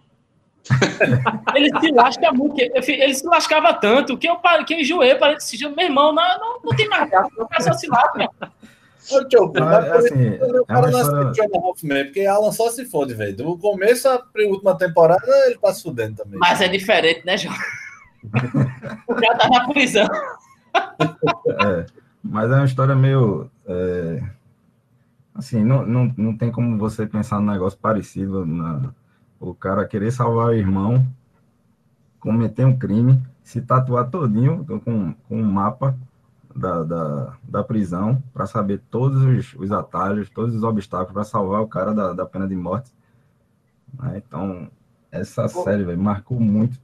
ele 1.55 1.81
se 1.81 1.93
lasca 1.93 2.33
muito, 2.33 2.61
ele 2.61 3.15
se 3.15 3.27
lascava 3.27 3.75
tanto 3.75 4.19
que 4.19 4.29
eu, 4.29 4.37
que 4.67 4.75
eu 4.75 4.81
enjoei, 4.81 5.15
parei 5.15 5.37
de 5.37 5.69
meu 5.69 5.87
irmão, 5.87 6.13
não, 6.13 6.39
não, 6.39 6.61
não 6.65 6.77
tem 6.77 6.89
mais 6.89 7.09
graça, 7.09 7.31
o 7.39 7.49
cara 7.49 7.63
só 7.63 7.73
se 7.73 7.87
lasca. 7.89 8.29
É 9.09 9.97
assim, 9.97 10.31
o 10.59 10.67
cara 10.67 10.91
não 10.91 11.01
assistiu 11.01 11.45
Hoffman, 11.55 12.05
porque 12.07 12.27
Alan 12.27 12.51
só 12.51 12.71
se 12.71 12.85
fode, 12.87 13.15
velho. 13.15 13.37
Do 13.37 13.59
começo 13.59 14.09
à 14.09 14.21
última 14.49 14.77
temporada, 14.77 15.25
ele 15.47 15.59
tá 15.59 15.73
se 15.73 15.85
fudendo 15.85 16.17
também. 16.17 16.39
Mas 16.39 16.61
é 16.61 16.67
diferente, 16.67 17.25
né, 17.25 17.37
João? 17.39 17.55
o 19.07 19.15
cara 19.15 19.39
tá 19.39 19.49
na 19.49 19.69
prisão. 19.69 20.09
É, 20.85 21.87
mas 22.21 22.51
é 22.51 22.55
uma 22.55 22.65
história 22.65 22.97
meio. 22.97 23.49
É, 23.69 24.23
assim, 25.37 25.63
não, 25.63 25.87
não, 25.87 26.13
não 26.17 26.37
tem 26.37 26.51
como 26.51 26.77
você 26.77 27.07
pensar 27.07 27.41
num 27.41 27.53
negócio 27.53 27.79
parecido 27.79 28.45
na, 28.45 28.93
o 29.41 29.55
cara 29.55 29.87
querer 29.87 30.11
salvar 30.11 30.49
o 30.49 30.55
irmão, 30.55 31.07
cometer 32.21 32.65
um 32.65 32.77
crime, 32.77 33.23
se 33.43 33.61
tatuar 33.61 34.11
todinho 34.11 34.65
com, 34.65 35.13
com 35.13 35.41
um 35.41 35.45
mapa 35.45 35.97
da, 36.55 36.83
da, 36.83 37.37
da 37.43 37.63
prisão 37.63 38.23
para 38.33 38.47
saber 38.47 38.81
todos 38.91 39.23
os, 39.23 39.55
os, 39.55 39.71
atalhos, 39.71 40.31
todos 40.31 40.55
os 40.55 40.63
obstáculos 40.63 41.13
para 41.13 41.25
salvar 41.25 41.61
o 41.61 41.69
cara 41.69 41.93
da, 41.93 42.13
da 42.13 42.27
pena 42.27 42.49
de 42.49 42.57
morte. 42.57 42.91
Né? 44.01 44.23
Então, 44.27 44.69
essa 45.13 45.47
série 45.49 45.85
véio, 45.85 45.99
marcou 45.99 46.41
muito. 46.41 46.79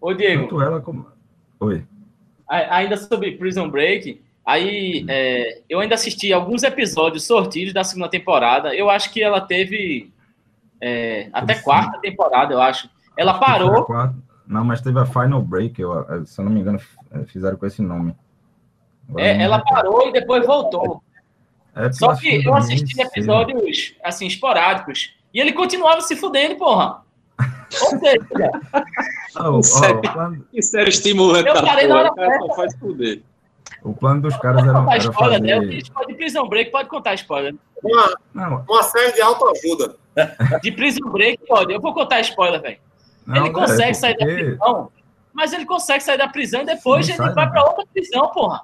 Ô, 0.00 0.14
Diego. 0.14 0.44
Tanto 0.44 0.62
ela 0.62 0.80
como. 0.80 1.06
Oi. 1.60 1.84
Ainda 2.48 2.96
sobre 2.96 3.32
Prison 3.32 3.68
Break, 3.68 4.22
aí 4.44 5.04
é, 5.08 5.62
eu 5.68 5.80
ainda 5.80 5.96
assisti 5.96 6.32
alguns 6.32 6.62
episódios 6.62 7.24
sortidos 7.24 7.74
da 7.74 7.82
segunda 7.82 8.08
temporada. 8.08 8.72
Eu 8.74 8.88
acho 8.88 9.12
que 9.12 9.20
ela 9.20 9.40
teve 9.40 10.12
é, 10.80 11.28
até 11.32 11.54
quarta 11.56 11.98
temporada, 12.00 12.52
eu 12.52 12.60
acho. 12.60 12.88
Ela 13.16 13.32
acho 13.32 13.40
parou. 13.40 13.86
Não, 14.46 14.64
mas 14.64 14.80
teve 14.80 14.98
a 15.00 15.06
Final 15.06 15.42
Break, 15.42 15.80
eu, 15.80 16.24
se 16.26 16.40
eu 16.40 16.44
não 16.44 16.52
me 16.52 16.60
engano, 16.60 16.78
é, 17.10 17.24
fizeram 17.24 17.56
com 17.56 17.66
esse 17.66 17.82
nome. 17.82 18.14
É, 19.16 19.42
ela 19.42 19.60
parou 19.60 20.08
e 20.08 20.12
depois 20.12 20.46
voltou. 20.46 21.02
É, 21.74 21.90
Só 21.92 22.14
que 22.14 22.44
eu 22.46 22.54
assisti 22.54 23.00
episódios, 23.00 23.94
assim, 24.02 24.26
esporádicos. 24.26 25.14
E 25.34 25.40
ele 25.40 25.52
continuava 25.52 26.00
se 26.00 26.16
fudendo, 26.16 26.56
porra. 26.56 27.02
Ou 27.82 27.98
seja, 27.98 28.26
o- 29.36 29.58
ó, 29.58 29.62
Sério? 29.62 29.98
o, 29.98 30.00
plano, 30.02 30.46
Que 30.50 30.62
série 30.62 30.88
estimulante 30.88 31.48
Eu 31.48 31.54
parei 31.62 31.86
na 31.86 31.96
hora 31.96 32.14
cara 32.14 32.38
faz 32.54 32.74
fuder. 32.78 33.22
O 33.86 33.94
plano 33.94 34.22
dos 34.22 34.36
caras 34.38 34.62
era, 34.64 34.72
contar 34.80 34.94
era 34.96 34.98
spoiler, 35.04 35.40
né? 35.42 35.54
Fazer... 35.54 36.06
de 36.08 36.14
Prison 36.14 36.48
Break, 36.48 36.70
pode 36.70 36.88
contar 36.88 37.14
spoiler. 37.14 37.54
Uma, 37.82 38.14
Não, 38.34 38.64
uma 38.68 38.82
série 38.82 39.12
de 39.12 39.20
autoajuda. 39.22 39.96
De 40.62 40.72
Prison 40.72 41.10
Break, 41.10 41.42
olha, 41.50 41.74
eu 41.74 41.80
vou 41.80 41.92
contar 41.92 42.20
spoiler, 42.20 42.60
velho. 42.60 42.78
Ele 43.28 43.48
é, 43.48 43.52
consegue 43.52 43.94
sair 43.94 44.16
da 44.16 44.24
porque- 44.24 44.44
prisão, 44.44 44.90
mas 45.32 45.52
ele 45.52 45.66
consegue 45.66 46.02
sair 46.02 46.16
da 46.16 46.26
prisão 46.28 46.62
e 46.62 46.64
depois 46.66 47.04
Sim, 47.04 47.12
ele 47.12 47.18
sai, 47.22 47.34
vai 47.34 47.44
né? 47.44 47.50
pra 47.52 47.64
outra 47.64 47.84
prisão, 47.92 48.28
porra. 48.32 48.62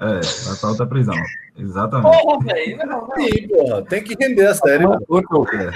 É, 0.00 0.20
vai 0.20 0.56
pra 0.60 0.68
outra 0.68 0.86
prisão. 0.86 1.14
Exatamente. 1.58 2.22
Porra, 2.22 2.44
velho. 2.44 2.78
Sim, 3.16 3.48
porra. 3.48 3.82
Tem 3.84 4.02
que 4.04 4.14
render 4.18 4.46
a 4.46 4.54
série. 4.54 4.86
Mas, 4.86 5.00
ô, 5.08 5.22
Tô, 5.22 5.44
É. 5.50 5.70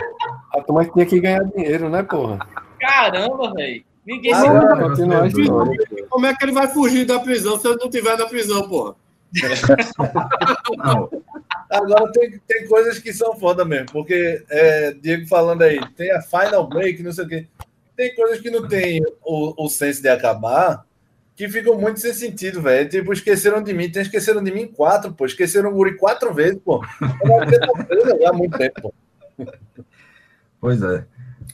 A 0.57 0.63
turma 0.63 0.85
tinha 0.85 1.07
que 1.07 1.21
ganhar 1.21 1.45
dinheiro, 1.45 1.89
né, 1.89 2.03
porra? 2.03 2.39
Caramba, 2.81 3.53
velho. 3.55 3.85
Ninguém 4.09 4.33
Ah, 4.33 4.41
se 4.97 5.03
a 5.03 5.27
história. 5.27 5.87
Como 6.09 6.25
é 6.25 6.35
que 6.35 6.43
ele 6.43 6.53
vai 6.53 6.67
fugir 6.67 7.05
da 7.05 7.21
prisão 7.21 7.61
se 7.61 7.69
ele 7.69 7.77
não 7.77 7.89
estiver 7.89 8.17
na 8.17 8.25
prisão, 8.25 8.67
porra? 8.67 8.95
Agora 11.69 12.11
tem, 12.13 12.41
tem 12.49 12.67
coisas 12.67 12.99
que 12.99 13.13
são 13.13 13.39
foda 13.39 13.67
mesmo, 13.67 13.93
porque 13.93 14.43
é, 14.49 14.93
Diego 14.93 15.27
falando 15.27 15.61
aí, 15.61 15.79
tem 15.95 16.11
a 16.11 16.23
final 16.23 16.67
break, 16.67 17.03
não 17.03 17.13
sei 17.13 17.25
o 17.27 17.29
quê. 17.29 17.47
Tem 17.95 18.15
coisas 18.15 18.41
que 18.41 18.51
não 18.51 18.67
tem 18.67 19.03
o, 19.23 19.67
o 19.67 19.69
senso 19.69 20.01
de 20.01 20.09
acabar, 20.09 20.87
que 21.37 21.47
ficam 21.47 21.79
muito 21.79 22.01
sem 22.01 22.15
sentido, 22.15 22.63
velho. 22.63 22.89
Tipo, 22.89 23.13
esqueceram 23.13 23.63
de 23.63 23.75
mim, 23.75 23.91
tem 23.91 24.01
esqueceram 24.01 24.43
de 24.43 24.51
mim 24.51 24.67
quatro, 24.67 25.13
pô. 25.13 25.27
Esqueceram 25.27 25.69
o 25.69 25.75
Guri 25.75 25.99
quatro 25.99 26.33
vezes, 26.33 26.59
pô. 26.65 26.83
Eu 27.91 28.07
não 28.07 28.27
há 28.27 28.33
muito 28.33 28.57
tempo, 28.57 28.81
pô. 28.81 28.95
pois 30.59 30.83
é. 30.83 31.05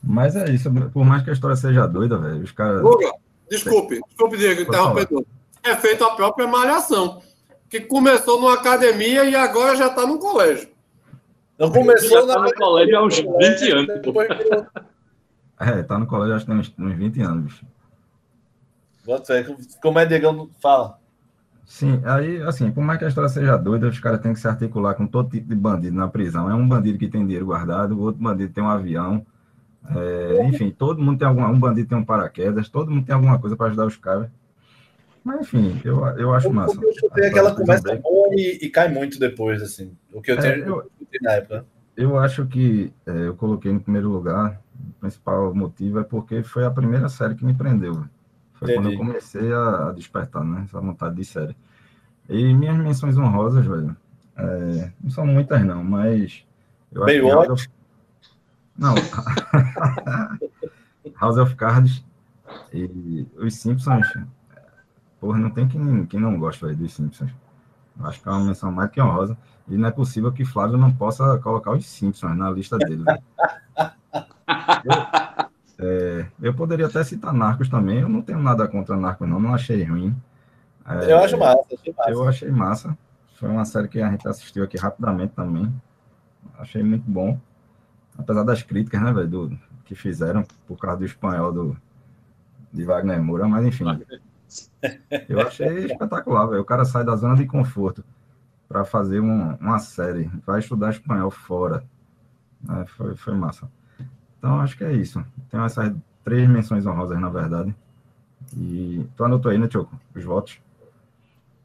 Mas 0.07 0.37
é 0.37 0.51
isso. 0.51 0.71
Por 0.93 1.05
mais 1.05 1.23
que 1.23 1.31
a 1.31 1.33
história 1.33 1.57
seja 1.57 1.87
doida, 1.87 2.19
velho, 2.19 2.43
os 2.43 2.53
caras. 2.53 2.83
Guga, 2.83 3.11
desculpe, 3.51 4.01
desculpe, 4.09 4.37
Diego, 4.37 4.63
interrompedor. 4.63 5.25
É 5.63 5.75
feito 5.77 6.05
a 6.05 6.15
própria 6.15 6.47
malhação, 6.47 7.23
que 7.71 7.81
começou 7.81 8.39
numa 8.39 8.55
academia 8.55 9.25
e 9.25 9.35
agora 9.35 9.75
já 9.75 9.87
está 9.87 10.07
num 10.07 10.19
colégio. 10.19 10.69
Não 11.59 11.71
começou 11.71 12.27
tá 12.27 12.35
na. 12.35 12.43
no 12.43 12.55
colégio 12.55 12.99
há 12.99 13.05
uns 13.05 13.17
20 13.17 13.71
anos. 13.73 13.87
pô. 13.87 14.03
Depois 14.03 14.29
É, 15.61 15.83
tá 15.83 15.99
no 15.99 16.07
colégio 16.07 16.35
acho 16.35 16.45
que 16.45 16.51
tem 16.51 16.61
uns, 16.61 16.75
uns 16.79 16.97
20 16.97 17.21
anos, 17.23 17.45
bicho. 17.45 17.67
Bota 19.07 19.25
fé, 19.25 19.57
Como 19.81 19.99
é, 19.99 20.07
Diegão? 20.07 20.49
Fala. 20.61 20.99
Sim, 21.65 22.03
aí, 22.05 22.43
assim, 22.43 22.71
por 22.71 22.83
mais 22.83 22.99
que 22.99 23.05
a 23.07 23.09
história 23.09 23.29
seja 23.29 23.57
doida, 23.57 23.89
os 23.89 23.99
caras 23.99 24.21
têm 24.21 24.35
que 24.35 24.41
se 24.41 24.49
articular 24.49 24.95
com 24.95 25.07
todo 25.07 25.31
tipo 25.31 25.49
de 25.49 25.55
bandido 25.55 25.97
na 25.97 26.09
prisão. 26.09 26.51
É 26.51 26.55
um 26.55 26.69
bandido 26.69 26.99
que 26.99 27.09
tem 27.09 27.25
dinheiro 27.25 27.47
guardado, 27.47 27.93
o 27.93 28.03
outro 28.03 28.23
bandido 28.23 28.53
tem 28.53 28.63
um 28.63 28.69
avião. 28.69 29.25
É, 29.97 30.47
enfim, 30.47 30.71
todo 30.71 31.03
mundo 31.03 31.19
tem 31.19 31.29
alguma. 31.29 31.49
Um 31.49 31.59
bandido 31.59 31.89
tem 31.89 31.99
um 31.99 32.05
paraquedas, 32.05 32.69
todo 32.69 32.91
mundo 32.91 33.05
tem 33.07 33.15
alguma 33.15 33.39
coisa 33.39 33.57
para 33.57 33.67
ajudar 33.67 33.87
os 33.87 33.97
caras. 33.97 34.29
Mas, 35.23 35.41
enfim, 35.41 35.81
eu, 35.85 36.07
eu 36.19 36.35
acho 36.35 36.53
massa. 36.53 36.75
Porque 36.75 37.07
eu 37.07 37.25
A 37.25 37.27
aquela 37.29 37.55
conversa 37.55 37.97
boa 37.97 38.29
e, 38.33 38.59
e 38.63 38.69
cai 38.71 38.89
muito 38.89 39.19
depois, 39.19 39.63
assim. 39.63 39.97
O 40.13 40.21
que 40.21 40.31
eu 40.31 40.39
É, 40.39 40.41
tenho 40.53 40.67
eu- 40.67 40.91
na 41.23 41.33
época. 41.33 41.65
Eu 41.97 42.19
acho 42.19 42.45
que 42.47 42.93
é, 43.07 43.29
eu 43.29 43.37
coloquei 43.37 43.73
no 43.73 43.81
primeiro 43.81 44.09
lugar, 44.11 44.61
o 44.75 45.01
principal 45.01 45.55
motivo 45.55 46.01
é 46.01 46.03
porque 46.05 46.43
foi 46.43 46.65
a 46.65 46.71
primeira 46.71 47.09
série 47.09 47.37
que 47.37 47.45
me 47.45 47.55
prendeu. 47.55 48.05
Foi 48.55 48.75
quando 48.75 48.87
eu 48.87 48.93
Entendi. 48.95 48.97
comecei 48.97 49.53
a, 49.53 49.89
a 49.89 49.93
despertar, 49.93 50.45
né? 50.45 50.63
Essa 50.65 50.81
vontade 50.81 51.15
de 51.15 51.25
série. 51.25 51.57
E 52.29 52.53
minhas 52.53 52.77
menções 52.79 53.17
honrosas, 53.17 53.65
velho, 53.65 53.97
é, 54.37 54.91
não 55.01 55.11
são 55.11 55.25
muitas 55.27 55.65
não, 55.65 55.85
mas 55.85 56.45
eu 56.93 57.05
acho 57.05 57.15
que 57.15 57.21
Baywatch? 57.23 57.49
House 57.49 57.61
of... 57.63 57.69
Não. 58.77 58.95
House 61.21 61.37
of 61.37 61.55
Cards 61.57 62.05
e 62.73 63.27
os 63.37 63.55
Simpsons. 63.57 64.07
Porra, 65.21 65.39
não 65.39 65.51
tem 65.51 65.69
quem, 65.69 66.07
quem 66.07 66.21
não 66.21 66.39
gosta 66.39 66.67
velho, 66.67 66.79
dos 66.79 66.95
Simpsons. 66.95 67.31
Eu 67.99 68.07
acho 68.07 68.21
que 68.21 68.29
é 68.29 68.33
uma 68.33 68.45
menção 68.45 68.73
mais 68.73 68.91
que 68.91 69.01
honrosa. 69.01 69.37
E 69.69 69.77
não 69.77 69.89
é 69.89 69.91
possível 69.91 70.33
que 70.33 70.45
Flávio 70.45 70.77
não 70.77 70.93
possa 70.93 71.39
colocar 71.39 71.73
os 71.73 71.87
Simpsons 71.87 72.37
na 72.37 72.51
lista 72.51 72.77
dele. 72.77 73.05
Eu, 75.79 75.87
é, 75.87 76.27
eu 76.43 76.55
poderia 76.55 76.87
até 76.87 77.03
citar 77.05 77.33
Narcos 77.33 77.69
também. 77.69 78.01
Eu 78.01 78.09
não 78.09 78.23
tenho 78.23 78.41
nada 78.41 78.67
contra 78.69 78.97
Narcos, 78.97 79.29
não. 79.29 79.41
Não 79.41 79.55
achei 79.55 79.83
ruim. 79.85 80.15
É, 80.87 81.13
Eu 81.13 81.19
acho 81.19 81.39
massa, 81.39 81.61
achei 81.73 81.95
massa. 81.97 82.11
eu 82.11 82.29
achei 82.29 82.51
massa. 82.51 82.99
Foi 83.37 83.49
uma 83.49 83.65
série 83.65 83.89
que 83.89 84.01
a 84.01 84.11
gente 84.11 84.27
assistiu 84.29 84.65
aqui 84.65 84.77
rapidamente 84.77 85.33
também. 85.35 85.73
Achei 86.59 86.83
muito 86.83 87.09
bom. 87.11 87.39
Apesar 88.17 88.45
das 88.45 88.63
críticas, 88.63 89.01
né, 89.03 89.13
velho, 89.13 89.29
do- 89.29 89.59
que 89.85 89.95
fizeram 89.95 90.45
por 90.67 90.79
causa 90.79 90.99
do 90.99 91.05
espanhol 91.05 91.53
do, 91.53 91.77
de 92.73 92.85
Wagner 92.85 93.23
Moura, 93.23 93.47
mas 93.49 93.67
enfim. 93.67 93.85
Eu 95.29 95.41
achei 95.41 95.87
espetacular, 95.87 96.47
velho. 96.47 96.63
O 96.63 96.65
cara 96.65 96.85
sai 96.85 97.05
da 97.05 97.17
zona 97.17 97.35
de 97.37 97.47
conforto 97.47 98.05
para 98.69 98.85
fazer 98.85 99.21
um- 99.21 99.55
uma 99.57 99.79
série, 99.79 100.31
vai 100.47 100.61
estudar 100.61 100.91
espanhol 100.91 101.31
fora. 101.31 101.85
né, 102.63 102.85
foi, 102.97 103.15
foi 103.17 103.35
massa. 103.35 103.69
Então, 104.39 104.61
acho 104.61 104.77
que 104.79 104.85
é 104.85 104.93
isso. 104.93 105.23
Tenho 105.51 105.65
essas 105.65 105.93
três 106.25 106.49
menções 106.49 106.87
honrosas, 106.87 107.21
na 107.21 107.29
verdade. 107.29 107.75
E 108.57 109.05
tu 109.17 109.25
anotou 109.25 109.51
aí, 109.51 109.59
né, 109.59 109.69
Tioco? 109.69 109.99
Os 110.15 110.25
votos. 110.25 110.59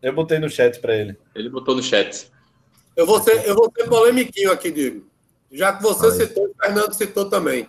Eu 0.01 0.13
botei 0.13 0.39
no 0.39 0.49
chat 0.49 0.79
pra 0.81 0.95
ele. 0.95 1.17
Ele 1.35 1.49
botou 1.49 1.75
no 1.75 1.81
chat. 1.83 2.29
Eu 2.95 3.05
vou 3.05 3.21
ser, 3.21 3.47
eu 3.47 3.55
vou 3.55 3.71
ser 3.73 3.87
polemiquinho 3.87 4.51
aqui, 4.51 4.71
Diego. 4.71 5.05
Já 5.51 5.73
que 5.73 5.81
você 5.83 6.05
Aí. 6.07 6.11
citou, 6.13 6.45
o 6.45 6.53
Fernando 6.61 6.93
citou 6.93 7.29
também. 7.29 7.67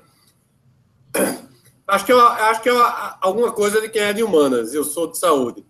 Acho 1.87 2.05
que, 2.07 2.13
é 2.13 2.15
uma- 2.15 2.31
acho 2.51 2.63
que 2.63 2.69
é 2.69 2.73
uma- 2.73 3.17
alguma 3.21 3.53
coisa 3.53 3.81
de 3.81 3.89
quem 3.89 4.03
é 4.03 4.13
de 4.13 4.23
humanas. 4.23 4.73
Eu 4.73 4.85
sou 4.85 5.11
de 5.11 5.19
saúde. 5.19 5.65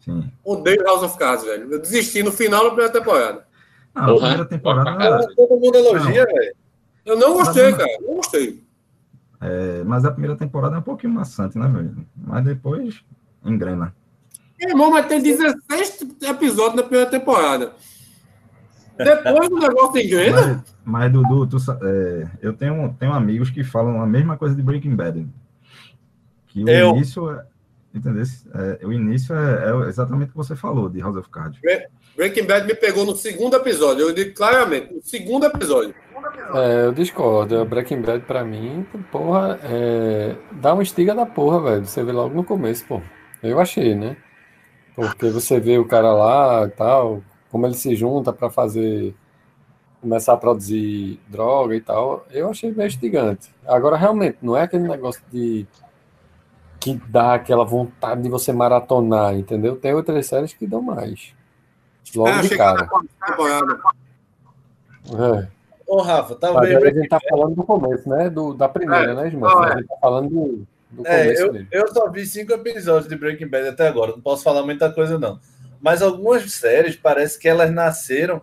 Sim. 0.00 0.30
Odeio 0.42 0.82
House 0.84 1.02
of 1.02 1.18
Cards, 1.18 1.44
velho. 1.44 1.70
Eu 1.70 1.78
desisti 1.80 2.22
no 2.22 2.32
final 2.32 2.62
da 2.64 2.68
primeira 2.70 2.92
temporada. 2.92 3.46
Ah, 3.94 4.04
a 4.04 4.06
Porra. 4.06 4.18
primeira 4.20 4.44
temporada. 4.46 4.96
Cara, 4.96 5.26
Todo 5.36 5.60
mundo 5.60 5.76
elogia, 5.76 6.24
velho. 6.24 6.54
Eu 7.04 7.18
não 7.18 7.34
gostei, 7.34 7.72
cara. 7.72 7.98
Não 8.00 8.14
gostei. 8.14 8.64
É, 9.40 9.82
mas 9.84 10.04
a 10.04 10.10
primeira 10.10 10.36
temporada 10.36 10.76
é 10.76 10.78
um 10.78 10.82
pouquinho 10.82 11.12
maçante, 11.12 11.58
né, 11.58 11.68
velho? 11.68 12.06
Mas 12.16 12.44
depois 12.44 13.02
engrena. 13.44 13.94
Meu 14.58 14.70
irmão, 14.70 14.90
mas 14.90 15.06
tem 15.06 15.20
16 15.22 16.00
episódios 16.22 16.74
na 16.76 16.82
primeira 16.82 17.08
temporada. 17.10 17.72
Depois 18.98 19.48
do 19.48 19.58
negócio 19.58 20.00
engrena, 20.00 20.40
Mas, 20.40 20.74
mas, 20.84 21.12
Dudu, 21.12 21.46
tu 21.46 21.56
é, 21.82 22.26
eu 22.42 22.52
tenho, 22.52 22.94
tenho 22.98 23.12
amigos 23.12 23.50
que 23.50 23.62
falam 23.62 24.02
a 24.02 24.06
mesma 24.06 24.36
coisa 24.36 24.54
de 24.54 24.62
Breaking 24.62 24.96
Bad. 24.96 25.26
Que 26.48 26.64
o 26.64 26.68
Eu. 26.68 26.90
início 26.90 27.30
é. 27.30 27.44
Entendeu? 27.94 28.22
É, 28.54 28.86
o 28.86 28.92
início 28.92 29.34
é, 29.34 29.70
é 29.70 29.88
exatamente 29.88 30.28
o 30.28 30.30
que 30.32 30.36
você 30.36 30.54
falou 30.54 30.88
de 30.88 31.00
House 31.00 31.16
of 31.16 31.28
Cards. 31.30 31.58
Breaking 32.16 32.44
Bad 32.44 32.66
me 32.66 32.74
pegou 32.74 33.06
no 33.06 33.16
segundo 33.16 33.56
episódio. 33.56 34.02
Eu 34.08 34.14
digo 34.14 34.34
claramente, 34.34 34.92
no 34.92 35.02
segundo 35.02 35.46
episódio. 35.46 35.94
É, 36.54 36.86
eu 36.86 36.92
discordo. 36.92 37.64
Breaking 37.64 38.02
Bad, 38.02 38.24
pra 38.24 38.44
mim, 38.44 38.86
porra, 39.10 39.58
é... 39.62 40.36
dá 40.52 40.74
uma 40.74 40.82
estiga 40.82 41.14
da 41.14 41.24
porra, 41.24 41.60
velho. 41.60 41.86
Você 41.86 42.02
vê 42.02 42.12
logo 42.12 42.34
no 42.34 42.44
começo, 42.44 42.84
pô. 42.86 43.00
Eu 43.42 43.60
achei, 43.60 43.94
né? 43.94 44.16
Porque 44.94 45.30
você 45.30 45.60
vê 45.60 45.78
o 45.78 45.86
cara 45.86 46.12
lá 46.12 46.64
e 46.66 46.70
tal, 46.70 47.22
como 47.50 47.66
ele 47.66 47.74
se 47.74 47.94
junta 47.96 48.32
pra 48.32 48.50
fazer. 48.50 49.14
começar 50.00 50.34
a 50.34 50.36
produzir 50.36 51.20
droga 51.28 51.74
e 51.74 51.80
tal. 51.80 52.24
Eu 52.30 52.50
achei 52.50 52.70
meio 52.72 52.86
instigante. 52.86 53.50
Agora, 53.66 53.96
realmente, 53.96 54.38
não 54.40 54.56
é 54.56 54.62
aquele 54.62 54.86
negócio 54.88 55.20
de. 55.32 55.66
que 56.80 56.94
dá 57.08 57.34
aquela 57.34 57.64
vontade 57.64 58.22
de 58.22 58.28
você 58.28 58.52
maratonar, 58.52 59.34
entendeu? 59.34 59.76
Tem 59.76 59.92
outras 59.94 60.26
séries 60.26 60.52
que 60.52 60.66
dão 60.66 60.80
mais. 60.82 61.34
Logo 62.14 62.30
Ah, 62.30 62.40
de 62.40 62.56
cara. 62.56 62.88
É. 65.10 65.48
Ô, 65.86 66.02
Rafa, 66.02 66.34
talvez. 66.34 66.76
a 66.82 66.90
gente 66.90 67.08
tá 67.08 67.18
falando 67.30 67.54
do 67.56 67.64
começo, 67.64 68.08
né? 68.08 68.28
Do, 68.28 68.52
da 68.54 68.68
primeira, 68.68 69.12
É, 69.12 69.14
né, 69.14 69.28
Ismael? 69.28 69.54
não, 69.56 69.64
é. 69.64 69.72
A 69.72 69.76
gente 69.78 69.88
tá 69.88 69.96
falando 70.00 70.28
do, 70.28 70.66
do 70.90 71.06
É, 71.06 71.22
começo 71.24 71.42
eu, 71.42 71.52
mesmo. 71.52 71.68
eu 71.72 71.94
só 71.94 72.10
vi 72.10 72.26
cinco 72.26 72.52
episódios 72.52 73.08
de 73.08 73.16
Breaking 73.16 73.48
Bad 73.48 73.68
até 73.68 73.88
agora. 73.88 74.12
Não 74.12 74.20
posso 74.20 74.42
falar 74.42 74.62
muita 74.64 74.92
coisa, 74.92 75.18
não. 75.18 75.38
Mas 75.80 76.02
algumas 76.02 76.50
séries 76.52 76.96
parece 76.96 77.38
que 77.38 77.48
elas 77.48 77.70
nasceram 77.70 78.42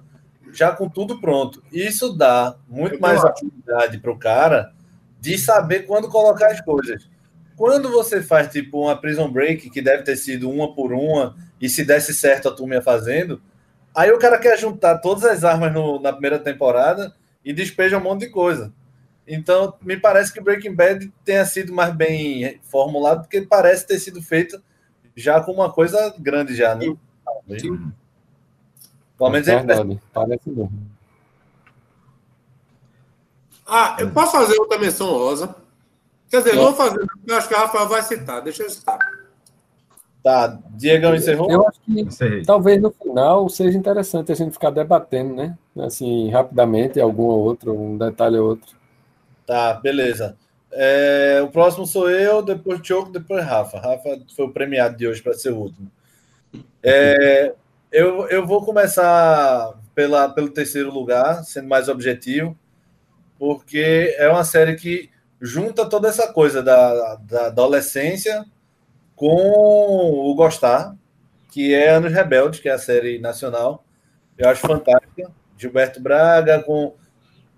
já 0.52 0.72
com 0.72 0.90
tudo 0.90 1.20
pronto. 1.20 1.62
E 1.72 1.86
isso 1.86 2.14
dá 2.14 2.56
muito 2.68 2.96
Eu 2.96 3.00
mais 3.00 3.24
habilidade 3.24 3.98
para 3.98 4.12
o 4.12 4.18
cara 4.18 4.74
de 5.20 5.38
saber 5.38 5.82
quando 5.82 6.10
colocar 6.10 6.48
as 6.48 6.62
coisas. 6.62 7.10
Quando 7.56 7.90
você 7.90 8.22
faz 8.22 8.50
tipo 8.52 8.84
uma 8.84 9.00
Prison 9.00 9.30
Break, 9.32 9.70
que 9.70 9.82
deve 9.82 10.04
ter 10.04 10.16
sido 10.18 10.50
uma 10.50 10.74
por 10.74 10.94
uma, 10.94 11.36
e 11.60 11.70
se 11.70 11.84
desse 11.84 12.14
certo 12.14 12.50
a 12.50 12.52
turma 12.56 12.76
ia 12.76 12.82
fazendo, 12.82 13.42
aí 13.94 14.12
o 14.12 14.20
cara 14.20 14.38
quer 14.38 14.58
juntar 14.58 15.00
todas 15.00 15.24
as 15.24 15.44
armas 15.44 15.74
no- 15.74 16.00
na 16.00 16.12
primeira 16.12 16.38
temporada 16.38 17.14
e 17.44 17.54
despeja 17.54 17.98
um 17.98 18.02
monte 18.04 18.22
de 18.22 18.30
coisa. 18.30 18.74
Então, 19.28 19.74
me 19.82 19.98
parece 19.98 20.32
que 20.32 20.42
Breaking 20.42 20.76
Bad 20.76 21.12
tenha 21.24 21.46
sido 21.46 21.74
mais 21.74 21.96
bem 21.96 22.60
formulado, 22.64 23.22
porque 23.22 23.42
parece 23.42 23.88
ter 23.88 24.00
sido 24.00 24.22
feito 24.22 24.62
já 25.16 25.42
com 25.42 25.52
uma 25.52 25.72
coisa 25.72 26.14
grande 26.20 26.54
já, 26.56 26.76
né? 26.76 26.86
Sim. 27.48 27.92
Pelo 29.18 29.30
menos 29.30 29.48
é 29.48 29.52
ele 29.52 29.64
verdade, 29.66 30.02
parece 30.14 30.50
mesmo. 30.50 30.96
Ah, 33.66 33.96
eu 34.00 34.12
posso 34.12 34.34
fazer 34.34 34.60
outra 34.60 34.78
menção 34.78 35.08
rosa. 35.08 35.56
Quer 36.30 36.40
dizer, 36.40 36.56
não 36.56 36.64
vou 36.64 36.74
fazer, 36.74 37.00
porque 37.00 37.32
eu 37.32 37.36
acho 37.36 37.48
que 37.48 37.54
o 37.54 37.58
Rafael 37.58 37.88
vai 37.88 38.02
citar. 38.02 38.42
Deixa 38.42 38.64
eu 38.64 38.70
citar. 38.70 39.00
Tá, 40.22 40.60
Diegão 40.72 41.14
encerrou? 41.14 41.50
Eu 41.52 41.68
acho 41.68 41.80
que 41.82 42.02
Encerrei. 42.02 42.44
talvez 42.44 42.82
no 42.82 42.92
final 42.92 43.48
seja 43.48 43.78
interessante 43.78 44.32
a 44.32 44.36
gente 44.36 44.54
ficar 44.54 44.72
debatendo, 44.72 45.36
né? 45.36 45.56
Assim, 45.78 46.32
rapidamente, 46.32 47.00
algum 47.00 47.26
ou 47.26 47.40
outro, 47.42 47.80
um 47.80 47.96
detalhe 47.96 48.38
ou 48.38 48.50
outro. 48.50 48.76
Tá, 49.46 49.76
beleza. 49.76 50.36
É, 50.72 51.42
o 51.44 51.48
próximo 51.50 51.86
sou 51.86 52.10
eu, 52.10 52.42
depois 52.42 52.82
Tioco, 52.82 53.12
depois 53.12 53.46
Rafa. 53.46 53.80
Rafa 53.80 54.20
foi 54.36 54.46
o 54.46 54.52
premiado 54.52 54.98
de 54.98 55.08
hoje 55.08 55.22
para 55.22 55.34
ser 55.34 55.52
o 55.52 55.58
último. 55.58 55.92
É, 56.88 57.56
eu, 57.92 58.28
eu 58.30 58.46
vou 58.46 58.64
começar 58.64 59.74
pela, 59.96 60.30
pelo 60.30 60.52
terceiro 60.52 60.92
lugar, 60.92 61.44
sendo 61.44 61.68
mais 61.68 61.90
objetivo, 61.90 62.56
porque 63.40 64.16
é 64.20 64.30
uma 64.30 64.44
série 64.44 64.76
que 64.76 65.10
junta 65.42 65.90
toda 65.90 66.08
essa 66.08 66.32
coisa 66.32 66.62
da, 66.62 67.16
da 67.16 67.48
adolescência 67.48 68.46
com 69.16 69.36
o 69.36 70.36
Gostar, 70.36 70.96
que 71.52 71.74
é 71.74 71.90
Anos 71.90 72.14
Rebeldes, 72.14 72.60
que 72.60 72.70
é 72.70 72.74
a 72.74 72.78
série 72.78 73.18
nacional. 73.18 73.84
Eu 74.38 74.48
acho 74.50 74.62
fantástica. 74.62 75.32
Gilberto 75.58 76.00
Braga, 76.00 76.62
com 76.62 76.94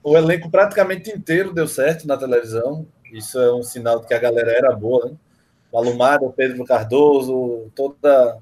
o 0.03 0.15
elenco 0.15 0.49
praticamente 0.49 1.09
inteiro 1.09 1.51
deu 1.51 1.67
certo 1.67 2.07
na 2.07 2.15
televisão. 2.15 2.87
Isso 3.11 3.37
é 3.37 3.53
um 3.53 3.63
sinal 3.63 3.99
de 3.99 4.07
que 4.07 4.13
a 4.13 4.19
galera 4.19 4.51
era 4.51 4.71
boa, 4.73 5.09
né? 5.09 5.17
Malumada, 5.73 6.29
Pedro 6.29 6.63
Cardoso, 6.63 7.69
toda, 7.75 8.37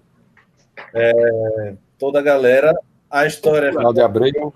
é, 0.93 1.73
toda 1.99 2.19
a 2.19 2.21
galera. 2.21 2.73
A 3.09 3.25
história 3.25 3.67
é 3.67 3.71
Cláudia 3.71 4.05
Abreu, 4.05 4.53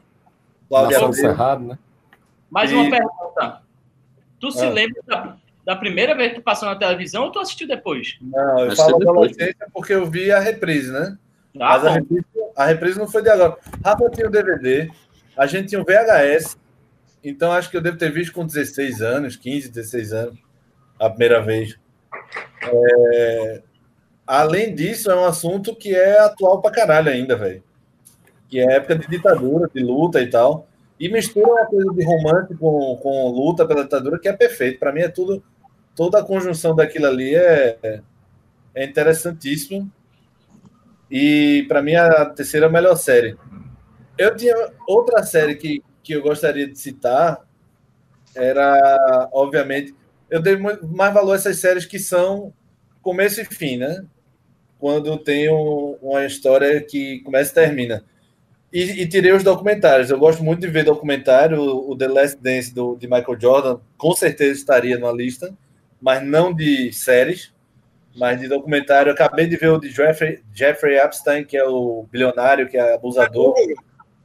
Cláudia 0.67 0.97
Abreu. 0.97 1.13
Cerrado, 1.13 1.63
né? 1.65 1.77
Mais 2.49 2.71
E- 2.71 2.75
uma 2.75 2.89
pergunta. 2.89 3.62
Tu 4.39 4.51
se 4.51 4.65
Ah. 4.65 4.69
lembra 4.69 5.01
da, 5.05 5.38
da 5.65 5.75
primeira 5.75 6.15
vez 6.15 6.29
que 6.32 6.39
tu 6.39 6.43
passou 6.43 6.67
na 6.67 6.75
televisão 6.75 7.25
ou 7.25 7.32
tu 7.32 7.39
assistiu 7.39 7.67
depois? 7.67 8.17
Não, 8.21 8.60
eu 8.60 8.67
Acho 8.67 8.75
falo 8.77 8.97
depois. 8.99 9.10
adolescência 9.10 9.67
porque 9.73 9.93
eu 9.93 10.05
vi 10.05 10.32
a 10.32 10.39
reprise, 10.39 10.91
né? 10.91 11.17
Ah, 11.55 11.77
Mas 11.77 11.86
a 11.86 11.89
reprise, 11.91 12.25
a 12.55 12.65
reprise 12.65 12.99
não 12.99 13.08
foi 13.08 13.21
de 13.21 13.29
agora. 13.29 13.58
Rafa 13.84 14.10
tinha 14.12 14.27
o 14.27 14.32
DVD, 14.32 14.89
a 15.38 15.45
gente 15.45 15.69
tinha 15.69 15.82
o 15.82 15.86
VHS, 15.86 16.58
então 17.23 17.51
acho 17.51 17.69
que 17.69 17.77
eu 17.77 17.82
devo 17.82 17.97
ter 17.97 18.12
visto 18.12 18.34
com 18.34 18.45
16 18.45 19.01
anos, 19.01 19.36
15, 19.36 19.69
16 19.69 20.13
anos, 20.13 20.38
a 20.99 21.10
primeira 21.10 21.41
vez. 21.41 21.77
É, 22.63 23.62
Além 24.29 24.75
disso, 24.75 25.09
é 25.09 25.15
um 25.15 25.25
assunto 25.25 25.75
que 25.75 25.95
é 25.95 26.19
atual 26.19 26.61
pra 26.61 26.69
caralho 26.69 27.09
ainda, 27.09 27.35
velho. 27.35 27.63
Que 28.47 28.59
é 28.59 28.75
época 28.75 28.95
de 28.95 29.07
ditadura, 29.07 29.67
de 29.73 29.81
luta 29.81 30.21
e 30.21 30.29
tal. 30.29 30.67
E 30.99 31.09
mistura 31.09 31.47
uma 31.47 31.65
coisa 31.65 31.91
de 31.91 32.03
romance 32.05 32.53
com, 32.53 32.95
com 33.01 33.27
luta 33.29 33.65
pela 33.65 33.81
ditadura 33.81 34.19
que 34.19 34.27
é 34.29 34.33
perfeito. 34.33 34.77
Para 34.77 34.91
mim 34.91 34.99
é 34.99 35.09
tudo, 35.09 35.43
toda 35.95 36.19
a 36.19 36.23
conjunção 36.23 36.75
daquilo 36.75 37.07
ali 37.07 37.33
é, 37.33 38.01
é 38.75 38.85
interessantíssimo. 38.85 39.91
E 41.09 41.65
para 41.67 41.81
mim 41.81 41.95
a 41.95 42.25
terceira 42.25 42.69
melhor 42.69 42.97
série. 42.97 43.35
Eu 44.15 44.35
tinha 44.35 44.53
outra 44.87 45.23
série 45.23 45.55
que, 45.55 45.81
que 46.03 46.13
eu 46.13 46.21
gostaria 46.21 46.67
de 46.67 46.77
citar, 46.77 47.43
era, 48.35 49.27
obviamente, 49.33 49.95
eu 50.29 50.39
dei 50.39 50.55
mais 50.55 51.15
valor 51.15 51.31
a 51.31 51.35
essas 51.35 51.57
séries 51.57 51.87
que 51.87 51.97
são 51.97 52.53
começo 53.01 53.41
e 53.41 53.45
fim, 53.45 53.77
né? 53.77 54.05
Quando 54.79 55.17
tem 55.17 55.51
um- 55.51 55.97
uma 56.01 56.25
história 56.25 56.81
que 56.81 57.19
começa 57.19 57.51
e 57.51 57.53
termina. 57.53 58.03
E, 58.71 59.01
e 59.01 59.07
tirei 59.07 59.31
os 59.33 59.43
documentários. 59.43 60.09
Eu 60.09 60.17
gosto 60.19 60.43
muito 60.43 60.61
de 60.61 60.67
ver 60.67 60.83
documentário. 60.83 61.59
O, 61.61 61.91
o 61.91 61.97
The 61.97 62.07
Last 62.07 62.37
Dance 62.41 62.73
do, 62.73 62.95
de 62.95 63.07
Michael 63.07 63.39
Jordan 63.39 63.79
com 63.97 64.13
certeza 64.13 64.53
estaria 64.53 64.97
na 64.97 65.11
lista, 65.11 65.53
mas 65.99 66.23
não 66.23 66.53
de 66.53 66.93
séries, 66.93 67.51
mas 68.15 68.39
de 68.39 68.47
documentário. 68.47 69.09
Eu 69.09 69.13
acabei 69.13 69.47
de 69.47 69.57
ver 69.57 69.69
o 69.69 69.79
de 69.79 69.89
Jeffrey, 69.89 70.41
Jeffrey 70.53 70.97
Epstein, 70.99 71.43
que 71.43 71.57
é 71.57 71.65
o 71.65 72.05
bilionário, 72.11 72.69
que 72.69 72.77
é 72.77 72.93
abusador. 72.93 73.53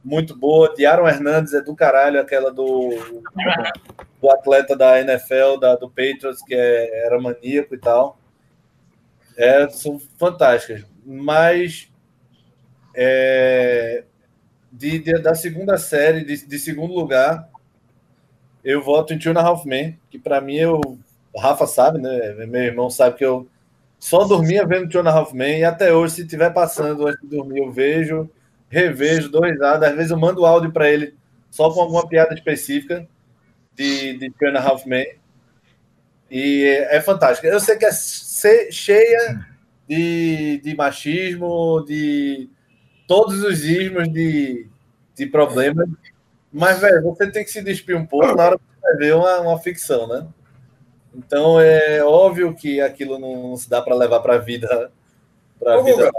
Muito 0.05 0.37
boa. 0.37 0.73
De 0.75 0.85
Aaron 0.85 1.09
Hernandes 1.09 1.55
é 1.55 1.63
do 1.63 1.75
caralho, 1.75 2.21
aquela 2.21 2.53
do, 2.53 2.91
do 4.21 4.31
atleta 4.31 4.77
da 4.77 5.01
NFL, 5.01 5.57
da, 5.59 5.75
do 5.77 5.89
Patriots, 5.89 6.43
que 6.47 6.55
é- 6.55 7.07
era 7.07 7.19
maníaco 7.19 7.75
e 7.75 7.79
tal. 7.79 8.19
É, 9.37 9.69
são 9.71 9.99
fantásticas. 10.19 10.85
Mas 11.05 11.89
é, 12.95 14.05
de, 14.73 14.99
de- 15.01 15.21
da 15.23 15.35
segunda 15.35 15.79
série, 15.79 16.25
de, 16.25 16.47
de 16.47 16.59
segundo 16.59 16.95
lugar, 16.95 17.49
eu 18.63 18.83
voto 18.83 19.13
em 19.13 19.19
Two 19.19 19.33
and 19.33 19.39
a 19.41 19.43
Half 19.43 19.65
que 20.11 20.19
para 20.19 20.41
mim 20.41 20.57
eu. 20.57 20.81
O 21.33 21.41
Rafa 21.41 21.67
sabe, 21.67 22.01
né? 22.01 22.33
Meu 22.47 22.63
irmão 22.63 22.89
sabe 22.89 23.17
que 23.17 23.25
eu 23.25 23.49
só 23.99 24.25
dormia 24.25 24.67
vendo 24.67 24.89
Two 24.89 25.01
and 25.01 25.09
a 25.09 25.13
Half 25.13 25.35
e 25.35 25.65
até 25.65 25.93
hoje, 25.93 26.15
se 26.17 26.23
estiver 26.23 26.51
passando 26.53 27.07
antes 27.07 27.21
de 27.23 27.29
dormir, 27.29 27.59
eu 27.61 27.73
vejo, 27.73 28.31
revejo, 28.69 29.31
dou 29.31 29.43
risada. 29.45 29.89
Às 29.89 29.97
vezes 29.97 30.11
eu 30.13 30.19
mando 30.19 30.47
áudio 30.47 30.73
para 30.73 30.89
ele 30.91 31.15
só 31.51 31.71
com 31.73 31.81
alguma 31.81 32.09
piada 32.09 32.35
específica 32.35 33.07
de, 33.75 34.19
de 34.19 34.31
Two 34.33 34.49
and 34.51 34.59
a 34.59 34.63
Half. 34.63 34.87
E 36.31 36.65
é, 36.65 36.97
é 36.97 37.01
fantástico. 37.01 37.47
Eu 37.47 37.61
sei 37.61 37.77
que 37.77 37.85
é 37.85 37.91
cheia 38.73 39.47
de, 39.89 40.59
de 40.59 40.75
machismo, 40.75 41.85
de 41.87 42.49
todos 43.07 43.43
os 43.43 43.65
ismos 43.65 44.11
de, 44.13 44.67
de 45.15 45.27
problemas, 45.27 45.89
mas, 46.53 46.79
velho, 46.79 47.03
você 47.03 47.31
tem 47.31 47.45
que 47.45 47.51
se 47.51 47.63
despir 47.63 47.97
um 47.97 48.07
pouco 48.07 48.35
na 48.35 48.45
hora 48.45 48.59
que 48.59 48.99
você 48.99 49.13
uma, 49.13 49.41
uma 49.41 49.59
ficção, 49.59 50.07
né? 50.07 50.27
Então 51.15 51.61
é 51.61 52.03
óbvio 52.03 52.55
que 52.55 52.81
aquilo 52.81 53.19
não, 53.19 53.57
se 53.57 53.69
dá 53.69 53.81
para 53.83 53.95
levar 53.95 54.21
para 54.21 54.35
a 54.37 54.39
vida, 54.39 54.91
para 55.59 55.79
Ô, 55.79 55.85
vida 55.85 56.11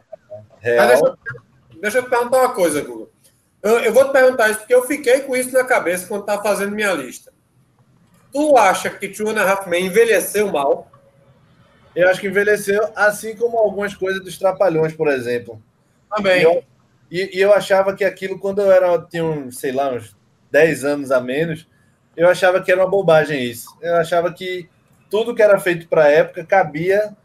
real. 0.60 0.88
deixa, 0.88 1.06
eu- 1.06 1.80
deixa 1.82 1.98
eu 2.00 2.04
te 2.04 2.10
perguntar 2.10 2.40
uma 2.40 2.54
coisa, 2.54 2.82
Guga. 2.82 3.08
Eu, 3.62 3.80
eu 3.80 3.94
vou 3.94 4.06
te 4.06 4.12
perguntar 4.12 4.50
isso 4.50 4.60
porque 4.60 4.76
eu 4.76 4.84
fiquei 4.86 5.22
com 5.22 5.36
isso 5.36 5.52
na 5.52 5.64
cabeça 5.64 6.08
quando 6.08 6.22
estava 6.22 6.44
fazendo 6.44 6.76
minha 6.76 6.94
lista. 6.94 7.34
Tu 8.32 8.58
acha 8.58 8.90
que 8.90 9.10
Two 9.10 9.30
and 9.30 9.40
a 9.42 9.50
Half 9.52 9.68
Men 9.68 9.86
envelheceu 9.88 10.52
mal? 10.52 10.92
Eu 11.96 12.10
acho 12.10 12.20
que 12.20 12.28
envelheceu, 12.28 12.82
assim 12.96 13.36
como 13.36 13.58
algumas 13.58 13.94
coisas 13.94 14.24
dos 14.24 14.38
Trapalhões, 14.38 14.94
por 14.94 15.08
exemplo. 15.08 15.62
E 16.12 16.16
Também. 16.16 16.42
eu, 16.42 16.64
e, 17.10 17.38
e 17.38 17.42
eu 17.42 17.54
achava 17.54 17.96
que 17.96 18.04
aquilo, 18.04 18.38
quando 18.38 18.62
eu 18.62 18.72
era, 18.72 19.00
tinha 19.04 19.24
uns, 19.24 19.58
sei 19.58 19.72
lá, 19.72 19.92
uns 19.92 20.16
10 20.52 20.84
anos 20.84 21.12
a 21.12 21.22
menos, 21.22 21.68
eu 22.16 22.28
achava 22.28 22.62
que 22.62 22.72
era 22.72 22.82
uma 22.82 22.90
bobagem 22.90 23.44
isso. 23.44 23.68
Eu 23.82 23.96
achava 23.96 24.34
que 24.34 24.70
tudo 25.10 25.34
que 25.36 25.42
era 25.42 25.60
feito 25.60 25.88
para 25.88 26.04
a 26.04 26.12
época 26.12 26.46
cabia 26.46 27.16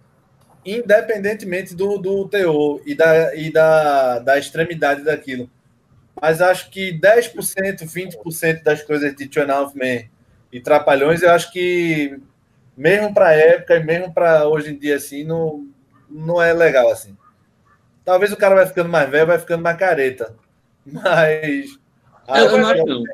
independentemente 0.64 1.74
do, 1.74 1.98
do 1.98 2.28
teor 2.28 2.80
e, 2.84 2.94
da, 2.94 3.34
e 3.34 3.52
da, 3.52 4.18
da 4.18 4.38
extremidade 4.38 5.02
daquilo. 5.02 5.50
Mas 6.20 6.40
acho 6.40 6.70
que 6.70 6.98
10%, 7.00 7.82
20% 7.82 8.62
das 8.62 8.82
coisas 8.82 9.14
de 9.14 9.26
Two 9.26 9.42
and 9.42 9.52
a 9.52 9.56
Half 9.56 9.74
Men 9.74 10.10
e 10.52 10.60
Trapalhões, 10.60 11.22
eu 11.22 11.30
acho 11.30 11.50
que 11.50 12.18
mesmo 12.80 13.12
para 13.12 13.34
época 13.34 13.76
e 13.76 13.84
mesmo 13.84 14.10
para 14.10 14.48
hoje 14.48 14.70
em 14.70 14.78
dia, 14.78 14.96
assim, 14.96 15.22
não, 15.22 15.66
não 16.08 16.40
é 16.40 16.54
legal, 16.54 16.90
assim. 16.90 17.14
Talvez 18.02 18.32
o 18.32 18.36
cara 18.38 18.54
vai 18.54 18.66
ficando 18.66 18.88
mais 18.88 19.10
velho, 19.10 19.26
vai 19.26 19.38
ficando 19.38 19.62
mais 19.62 19.76
careta. 19.76 20.34
Mas... 20.90 21.78
Eu, 22.26 22.46
eu 22.46 22.58
não 22.58 22.68
acho, 22.68 22.86
não. 22.86 23.04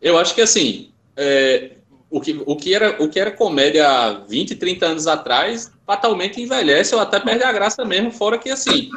Eu 0.00 0.18
acho 0.18 0.34
que 0.36 0.40
assim, 0.40 0.92
é, 1.16 1.72
o, 2.08 2.20
que, 2.20 2.40
o, 2.46 2.54
que 2.54 2.72
era, 2.72 3.02
o 3.02 3.08
que 3.08 3.18
era 3.18 3.32
comédia 3.32 3.88
há 3.88 4.12
20, 4.20 4.54
30 4.54 4.86
anos 4.86 5.06
atrás, 5.08 5.72
fatalmente 5.84 6.40
envelhece 6.40 6.94
ou 6.94 7.00
até 7.00 7.18
perde 7.18 7.42
a 7.42 7.52
graça 7.52 7.84
mesmo, 7.84 8.12
fora 8.12 8.38
que 8.38 8.50
assim, 8.50 8.88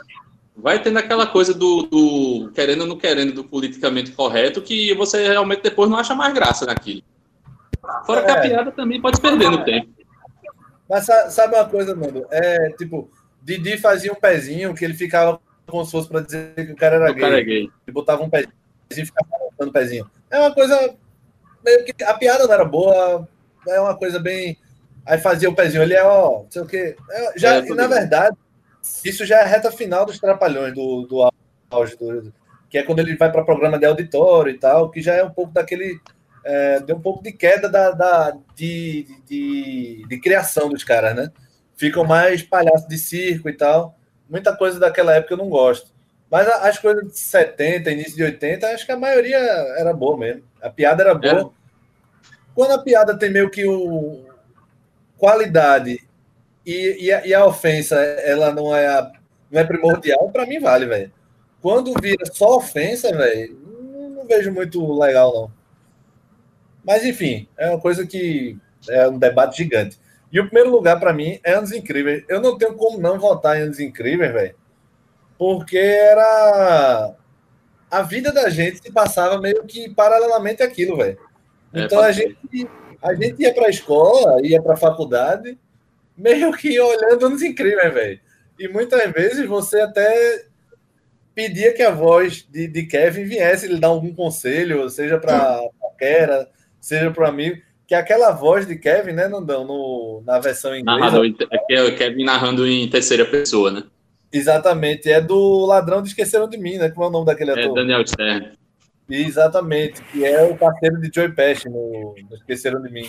vai 0.55 0.83
tendo 0.83 0.99
aquela 0.99 1.25
coisa 1.25 1.51
do, 1.51 1.83
do 1.83 2.51
querendo 2.53 2.81
ou 2.81 2.87
não 2.87 2.97
querendo, 2.97 3.33
do 3.33 3.43
politicamente 3.43 4.11
correto, 4.11 4.61
que 4.61 4.93
você 4.93 5.29
realmente 5.29 5.63
depois 5.63 5.89
não 5.89 5.97
acha 5.97 6.13
mais 6.13 6.31
graça 6.31 6.63
naquilo. 6.67 7.01
Fora 8.05 8.23
que 8.23 8.31
a 8.31 8.35
É. 8.35 8.49
piada 8.49 8.71
também 8.71 9.01
pode 9.01 9.15
se 9.15 9.21
perder 9.21 9.49
no 9.49 9.63
tempo. 9.63 10.00
Mas 10.91 11.05
sa- 11.05 11.29
sabe 11.29 11.55
uma 11.55 11.63
coisa, 11.69 11.95
mano? 11.95 12.25
É 12.29 12.69
tipo, 12.71 13.09
Didi 13.41 13.77
fazia 13.77 14.11
um 14.11 14.15
pezinho 14.15 14.75
que 14.75 14.83
ele 14.83 14.93
ficava 14.93 15.39
como 15.65 15.85
se 15.85 15.91
fosse 15.91 16.09
para 16.09 16.19
dizer 16.19 16.53
que 16.53 16.73
o 16.73 16.75
cara 16.75 16.97
era 16.97 17.11
O 17.11 17.17
cara 17.17 17.39
é 17.39 17.43
gay. 17.43 17.61
gay. 17.61 17.71
Ele 17.87 17.93
botava 17.93 18.21
um 18.21 18.29
pezinho 18.29 18.51
e 18.91 19.05
ficava 19.05 19.29
botando 19.51 19.71
pezinho. 19.71 20.11
É 20.29 20.37
uma 20.37 20.53
coisa. 20.53 20.93
Meio 21.63 21.85
que 21.85 22.03
a 22.03 22.13
piada 22.13 22.45
não 22.45 22.53
era 22.53 22.65
boa, 22.65 23.25
é 23.69 23.79
uma 23.79 23.95
coisa 23.95 24.19
bem. 24.19 24.57
Aí 25.05 25.17
fazia 25.17 25.49
o 25.49 25.55
pezinho 25.55 25.81
ali, 25.81 25.95
ó, 25.95 26.43
não 26.43 26.51
sei 26.51 26.61
o 26.61 26.65
quê. 26.65 26.97
É, 27.09 27.39
já, 27.39 27.55
É, 27.55 27.65
e 27.65 27.73
na 27.73 27.87
verdade, 27.87 28.35
isso 29.05 29.25
já 29.25 29.37
é 29.39 29.43
a 29.43 29.47
reta 29.47 29.71
final 29.71 30.05
dos 30.05 30.19
Trapalhões, 30.19 30.75
do, 30.75 31.03
do 31.03 31.31
auge, 31.71 31.95
do, 31.95 32.33
que 32.69 32.77
é 32.77 32.83
quando 32.83 32.99
ele 32.99 33.15
vai 33.15 33.31
para 33.31 33.45
programa 33.45 33.79
de 33.79 33.85
auditório 33.85 34.51
e 34.51 34.57
tal, 34.59 34.91
que 34.91 35.01
já 35.01 35.13
é 35.13 35.23
um 35.23 35.31
pouco 35.31 35.53
daquele. 35.53 35.99
É, 36.43 36.79
deu 36.79 36.95
um 36.95 37.01
pouco 37.01 37.21
de 37.23 37.31
queda 37.31 37.69
da, 37.69 37.91
da- 37.91 38.37
de, 38.55 39.05
de, 39.27 40.05
de 40.07 40.19
criação 40.19 40.69
dos 40.69 40.83
caras, 40.83 41.15
né? 41.15 41.31
Ficam 41.75 42.03
mais 42.03 42.41
palhaços 42.43 42.87
de 42.87 42.97
circo 42.97 43.49
e 43.49 43.53
tal. 43.53 43.95
Muita 44.29 44.55
coisa 44.55 44.79
daquela 44.79 45.13
época 45.15 45.33
eu 45.33 45.37
não 45.37 45.49
gosto. 45.49 45.91
Mas 46.29 46.47
as 46.47 46.77
coisas 46.79 47.03
de 47.11 47.19
70, 47.19 47.91
início 47.91 48.15
de 48.15 48.23
80, 48.23 48.67
acho 48.67 48.85
que 48.85 48.91
a 48.91 48.97
maioria 48.97 49.37
era 49.37 49.93
boa 49.93 50.17
mesmo. 50.17 50.43
A 50.61 50.69
piada 50.69 51.03
era 51.03 51.13
boa. 51.13 51.53
É. 51.57 51.61
Quando 52.55 52.71
a 52.71 52.81
piada 52.83 53.17
tem 53.17 53.29
meio 53.31 53.49
que 53.49 53.65
o 53.67 54.25
qualidade 55.17 55.99
e, 56.65 57.05
e, 57.05 57.11
a, 57.11 57.25
e 57.25 57.33
a 57.33 57.45
ofensa 57.45 57.95
ela 57.95 58.53
não 58.53 58.75
é, 58.75 58.87
a, 58.87 59.11
não 59.51 59.59
é 59.61 59.63
primordial, 59.63 60.29
para 60.31 60.45
mim 60.45 60.59
vale, 60.59 60.85
velho. 60.85 61.11
Quando 61.61 61.93
vira 62.01 62.25
só 62.31 62.57
ofensa, 62.57 63.15
velho, 63.15 63.57
não, 63.93 64.09
não 64.09 64.25
vejo 64.25 64.51
muito 64.51 64.97
legal, 64.99 65.33
não. 65.33 65.60
Mas, 66.83 67.05
enfim, 67.05 67.47
é 67.57 67.69
uma 67.69 67.79
coisa 67.79 68.05
que 68.05 68.57
é 68.89 69.07
um 69.07 69.17
debate 69.17 69.57
gigante. 69.57 69.99
E 70.31 70.39
o 70.39 70.45
primeiro 70.45 70.71
lugar, 70.71 70.99
para 70.99 71.13
mim, 71.13 71.39
é 71.43 71.53
Anos 71.53 71.71
Incríveis. 71.71 72.23
Eu 72.27 72.39
não 72.39 72.57
tenho 72.57 72.73
como 72.75 72.97
não 72.97 73.19
votar 73.19 73.57
em 73.57 73.63
Anos 73.63 73.79
Incríveis, 73.79 74.31
velho, 74.31 74.55
porque 75.37 75.77
era. 75.77 77.13
A 77.89 78.01
vida 78.01 78.31
da 78.31 78.49
gente 78.49 78.81
se 78.81 78.91
passava 78.91 79.39
meio 79.41 79.65
que 79.65 79.93
paralelamente 79.93 80.63
aquilo, 80.63 80.95
velho. 80.95 81.17
É, 81.73 81.81
então 81.81 82.01
é, 82.01 82.07
a, 82.07 82.11
gente, 82.13 82.37
a 83.01 83.13
gente 83.13 83.41
ia 83.41 83.53
para 83.53 83.67
a 83.67 83.69
escola, 83.69 84.39
ia 84.41 84.61
para 84.61 84.75
a 84.75 84.77
faculdade, 84.77 85.59
meio 86.17 86.53
que 86.53 86.79
olhando 86.79 87.25
Anos 87.25 87.41
Incríveis, 87.41 87.93
velho. 87.93 88.19
E 88.57 88.67
muitas 88.69 89.11
vezes 89.11 89.45
você 89.45 89.81
até 89.81 90.45
pedia 91.35 91.73
que 91.73 91.81
a 91.81 91.91
voz 91.91 92.47
de, 92.49 92.67
de 92.67 92.85
Kevin 92.85 93.25
viesse 93.25 93.67
lhe 93.67 93.79
dar 93.79 93.87
algum 93.87 94.13
conselho, 94.13 94.89
seja 94.89 95.17
para 95.17 95.35
a 95.35 95.69
Kera, 95.99 96.49
seja 96.81 97.11
para 97.11 97.23
o 97.23 97.27
amigo, 97.27 97.61
que 97.87 97.95
aquela 97.95 98.31
voz 98.31 98.67
de 98.67 98.75
Kevin, 98.75 99.13
né, 99.13 99.27
Nandão, 99.27 99.63
no, 99.63 100.23
na 100.25 100.39
versão 100.39 100.75
inglesa. 100.75 100.99
Narrador, 100.99 101.25
é 101.69 101.83
o 101.83 101.95
Kevin 101.95 102.25
narrando 102.25 102.67
em 102.67 102.89
terceira 102.89 103.25
pessoa, 103.25 103.71
né? 103.71 103.83
Exatamente, 104.33 105.11
é 105.11 105.21
do 105.21 105.65
Ladrão 105.65 106.01
de 106.01 106.09
Esqueceram 106.09 106.47
de 106.47 106.57
Mim, 106.57 106.77
né? 106.77 106.89
Como 106.89 107.05
é 107.05 107.07
o 107.07 107.11
nome 107.11 107.25
daquele 107.25 107.51
é 107.51 107.53
ator? 107.53 107.77
É 107.77 107.81
Daniel 107.81 108.07
Stern. 108.07 108.57
Exatamente, 109.09 110.01
que 110.03 110.25
é 110.25 110.41
o 110.43 110.57
parceiro 110.57 110.99
de 111.01 111.11
Joey 111.13 111.33
Pesci 111.33 111.69
no, 111.69 112.15
no 112.29 112.35
Esqueceram 112.35 112.81
de 112.81 112.89
Mim. 112.89 113.07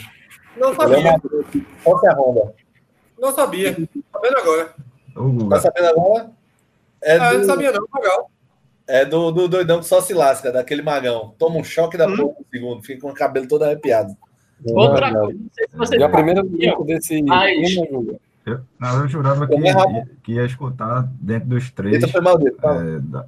Não 0.57 0.75
sabia. 0.75 1.15
Qual 1.83 2.05
é 2.05 2.09
a 2.09 2.15
Honda? 2.15 2.55
Não 3.19 3.33
sabia. 3.33 3.73
Tá 4.13 4.19
vendo 4.21 4.37
agora? 4.37 4.75
Tá 5.49 5.61
sabendo 5.61 5.87
agora? 5.87 6.31
É 7.01 7.17
ah, 7.17 7.33
do... 7.33 7.39
não 7.39 7.45
sabia 7.45 7.73
não, 7.73 7.87
legal. 7.95 8.31
É 8.87 9.05
do, 9.05 9.31
do 9.31 9.49
doidão 9.49 9.79
que 9.79 9.87
só 9.87 10.01
se 10.01 10.13
lasca, 10.13 10.51
daquele 10.51 10.83
magão. 10.83 11.35
Toma 11.39 11.57
um 11.57 11.65
choque 11.65 11.97
da 11.97 12.07
hum. 12.07 12.17
porra 12.17 12.35
no 12.39 12.47
segundo, 12.51 12.83
fica 12.83 13.01
com 13.01 13.11
o 13.11 13.15
cabelo 13.15 13.47
todo 13.47 13.63
arrepiado. 13.63 14.17
Outra 14.65 15.13
coisa, 15.13 15.39
não 15.39 15.51
sei 15.53 15.69
se 15.69 15.77
você. 15.77 15.97
E 15.97 16.03
a 16.03 16.09
primeira 16.09 16.43
dica 16.43 16.85
desse. 16.85 17.23
Mas... 17.23 17.77
Eu, 18.45 18.61
não, 18.79 19.01
eu 19.01 19.09
jurava 19.09 19.47
que, 19.47 19.55
ia, 19.55 20.09
que 20.23 20.33
ia 20.33 20.45
escutar 20.45 21.09
dentro 21.21 21.49
dos 21.49 21.71
três. 21.71 21.95
Eita, 21.95 22.09
foi 22.09 22.21
mal 22.21 22.37
dele, 22.37 22.57
é, 22.61 22.99
da... 22.99 23.27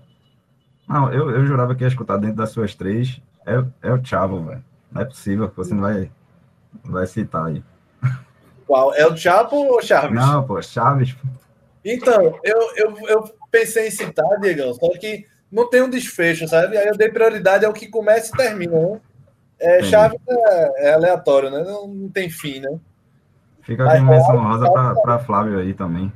Não, 0.88 1.12
eu, 1.12 1.30
eu 1.30 1.46
jurava 1.46 1.74
que 1.74 1.84
ia 1.84 1.88
escutar 1.88 2.16
dentro 2.16 2.36
das 2.36 2.50
suas 2.50 2.74
três. 2.74 3.20
É, 3.46 3.64
é 3.82 3.92
o 3.92 4.04
Chavo, 4.04 4.42
velho. 4.44 4.64
Não 4.90 5.02
é 5.02 5.04
possível 5.04 5.48
que 5.48 5.56
você 5.56 5.72
não 5.72 5.82
vai, 5.82 6.10
vai 6.84 7.06
citar 7.06 7.46
aí. 7.46 7.62
Qual? 8.66 8.94
É 8.94 9.06
o 9.06 9.16
Chavo 9.16 9.56
ou 9.56 9.82
Chaves? 9.82 10.14
Não, 10.14 10.44
pô, 10.44 10.60
Chaves. 10.60 11.16
Então, 11.84 12.38
eu, 12.42 12.76
eu, 12.76 13.08
eu 13.08 13.24
pensei 13.50 13.88
em 13.88 13.90
citar, 13.90 14.40
Diego, 14.40 14.74
só 14.74 14.88
que 14.98 15.26
não 15.54 15.70
tem 15.70 15.82
um 15.82 15.88
desfecho, 15.88 16.48
sabe? 16.48 16.76
Aí 16.76 16.88
eu 16.88 16.96
dei 16.96 17.08
prioridade 17.08 17.64
ao 17.64 17.72
que 17.72 17.86
começa 17.86 18.34
e 18.34 18.36
termina, 18.36 18.76
né? 18.76 19.00
É, 19.60 19.82
Chaves 19.84 20.18
é, 20.28 20.88
é, 20.88 20.92
aleatório, 20.94 21.48
né? 21.48 21.62
Não, 21.62 21.86
não, 21.86 22.08
tem 22.08 22.28
fim, 22.28 22.58
né? 22.58 22.76
Fica 23.62 23.84
com 23.84 24.02
menção 24.02 24.42
rosa 24.42 24.70
para 25.00 25.18
Flávio 25.20 25.60
aí 25.60 25.72
também. 25.72 26.12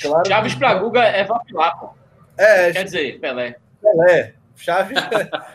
Claro 0.00 0.28
Chaves 0.28 0.54
para 0.54 0.74
Guga 0.74 1.02
é 1.02 1.24
vacilar, 1.24 1.80
pô. 1.80 1.90
É, 2.36 2.72
Quer 2.72 2.84
dizer, 2.84 3.18
Pelé. 3.18 3.56
Pelé. 3.80 4.34
Chaves, 4.54 4.98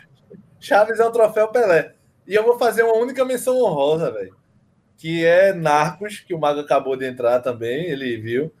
Chaves 0.58 0.98
é 0.98 1.04
o 1.04 1.12
troféu 1.12 1.48
Pelé. 1.48 1.92
E 2.26 2.34
eu 2.34 2.42
vou 2.42 2.58
fazer 2.58 2.82
uma 2.82 2.96
única 2.96 3.24
menção 3.24 3.56
honrosa, 3.62 4.10
velho. 4.10 4.36
Que 4.98 5.24
é 5.24 5.52
Narcos, 5.52 6.18
que 6.18 6.34
o 6.34 6.38
Mago 6.38 6.60
acabou 6.60 6.96
de 6.96 7.06
entrar 7.06 7.40
também, 7.40 7.86
ele 7.86 8.16
viu. 8.16 8.52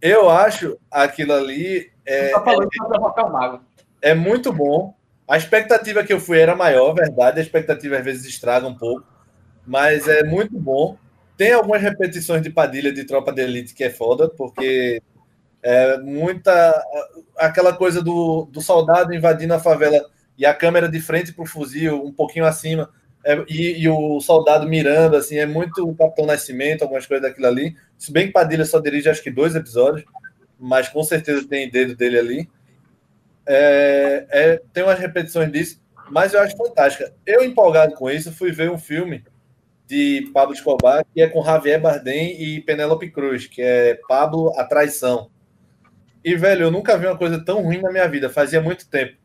Eu 0.00 0.30
acho 0.30 0.78
aquilo 0.90 1.32
ali. 1.32 1.92
É, 2.06 2.30
tá 2.30 2.40
falando 2.40 2.68
é, 2.72 3.22
o 3.22 3.32
Mago. 3.32 3.60
é 4.00 4.14
muito 4.14 4.52
bom. 4.52 4.94
A 5.26 5.38
expectativa 5.38 6.04
que 6.04 6.12
eu 6.12 6.20
fui 6.20 6.38
era 6.38 6.54
maior, 6.54 6.92
verdade. 6.92 7.40
A 7.40 7.42
expectativa 7.42 7.96
às 7.96 8.04
vezes 8.04 8.26
estraga 8.26 8.66
um 8.66 8.74
pouco, 8.74 9.06
mas 9.66 10.06
é 10.06 10.22
muito 10.22 10.58
bom. 10.58 10.98
Tem 11.36 11.52
algumas 11.52 11.80
repetições 11.80 12.42
de 12.42 12.50
Padilha 12.50 12.92
de 12.92 13.04
Tropa 13.04 13.32
de 13.32 13.42
Elite 13.42 13.74
que 13.74 13.84
é 13.84 13.90
foda, 13.90 14.28
porque 14.28 15.02
é 15.62 15.98
muita. 15.98 16.84
aquela 17.36 17.72
coisa 17.74 18.02
do, 18.02 18.46
do 18.52 18.60
soldado 18.60 19.14
invadindo 19.14 19.54
a 19.54 19.58
favela 19.58 20.04
e 20.36 20.44
a 20.44 20.52
câmera 20.52 20.88
de 20.88 21.00
frente 21.00 21.32
para 21.32 21.44
o 21.44 21.46
fuzil, 21.46 22.04
um 22.04 22.12
pouquinho 22.12 22.44
acima, 22.44 22.90
é, 23.24 23.42
e, 23.48 23.82
e, 23.82 23.88
o 23.88 24.20
soldado 24.20 24.68
mirando, 24.68 25.16
assim, 25.16 25.38
é 25.38 25.46
muito 25.46 25.88
o 25.88 25.94
Capitão 25.96 26.26
Nascimento, 26.26 26.82
algumas 26.82 27.06
coisas 27.06 27.26
daquilo 27.26 27.46
ali. 27.46 27.74
Se 27.96 28.12
bem 28.12 28.26
que 28.26 28.32
Padilha 28.32 28.66
só 28.66 28.78
dirige 28.78 29.08
acho 29.08 29.22
que 29.22 29.30
dois 29.30 29.54
episódios, 29.54 30.04
mas 30.64 30.88
com 30.88 31.02
certeza 31.02 31.46
tem 31.46 31.70
dedo 31.70 31.94
dele 31.94 32.18
ali. 32.18 32.50
É, 33.46 34.26
é, 34.30 34.62
tem 34.72 34.82
umas 34.82 34.98
repetições 34.98 35.52
disso, 35.52 35.82
mas 36.10 36.32
eu 36.32 36.40
acho 36.40 36.56
fantástica. 36.56 37.14
Eu, 37.26 37.44
empolgado 37.44 37.94
com 37.94 38.10
isso, 38.10 38.32
fui 38.32 38.50
ver 38.50 38.70
um 38.70 38.78
filme 38.78 39.22
de 39.86 40.30
Pablo 40.32 40.54
Escobar, 40.54 41.04
que 41.12 41.20
é 41.20 41.28
com 41.28 41.44
Javier 41.44 41.78
Bardem 41.80 42.42
e 42.42 42.62
Penélope 42.62 43.10
Cruz, 43.10 43.46
que 43.46 43.60
é 43.60 44.00
Pablo 44.08 44.58
a 44.58 44.64
Traição. 44.64 45.30
E, 46.24 46.34
velho, 46.34 46.64
eu 46.64 46.70
nunca 46.70 46.96
vi 46.96 47.06
uma 47.06 47.18
coisa 47.18 47.44
tão 47.44 47.62
ruim 47.62 47.82
na 47.82 47.92
minha 47.92 48.08
vida, 48.08 48.30
fazia 48.30 48.62
muito 48.62 48.88
tempo. 48.88 49.18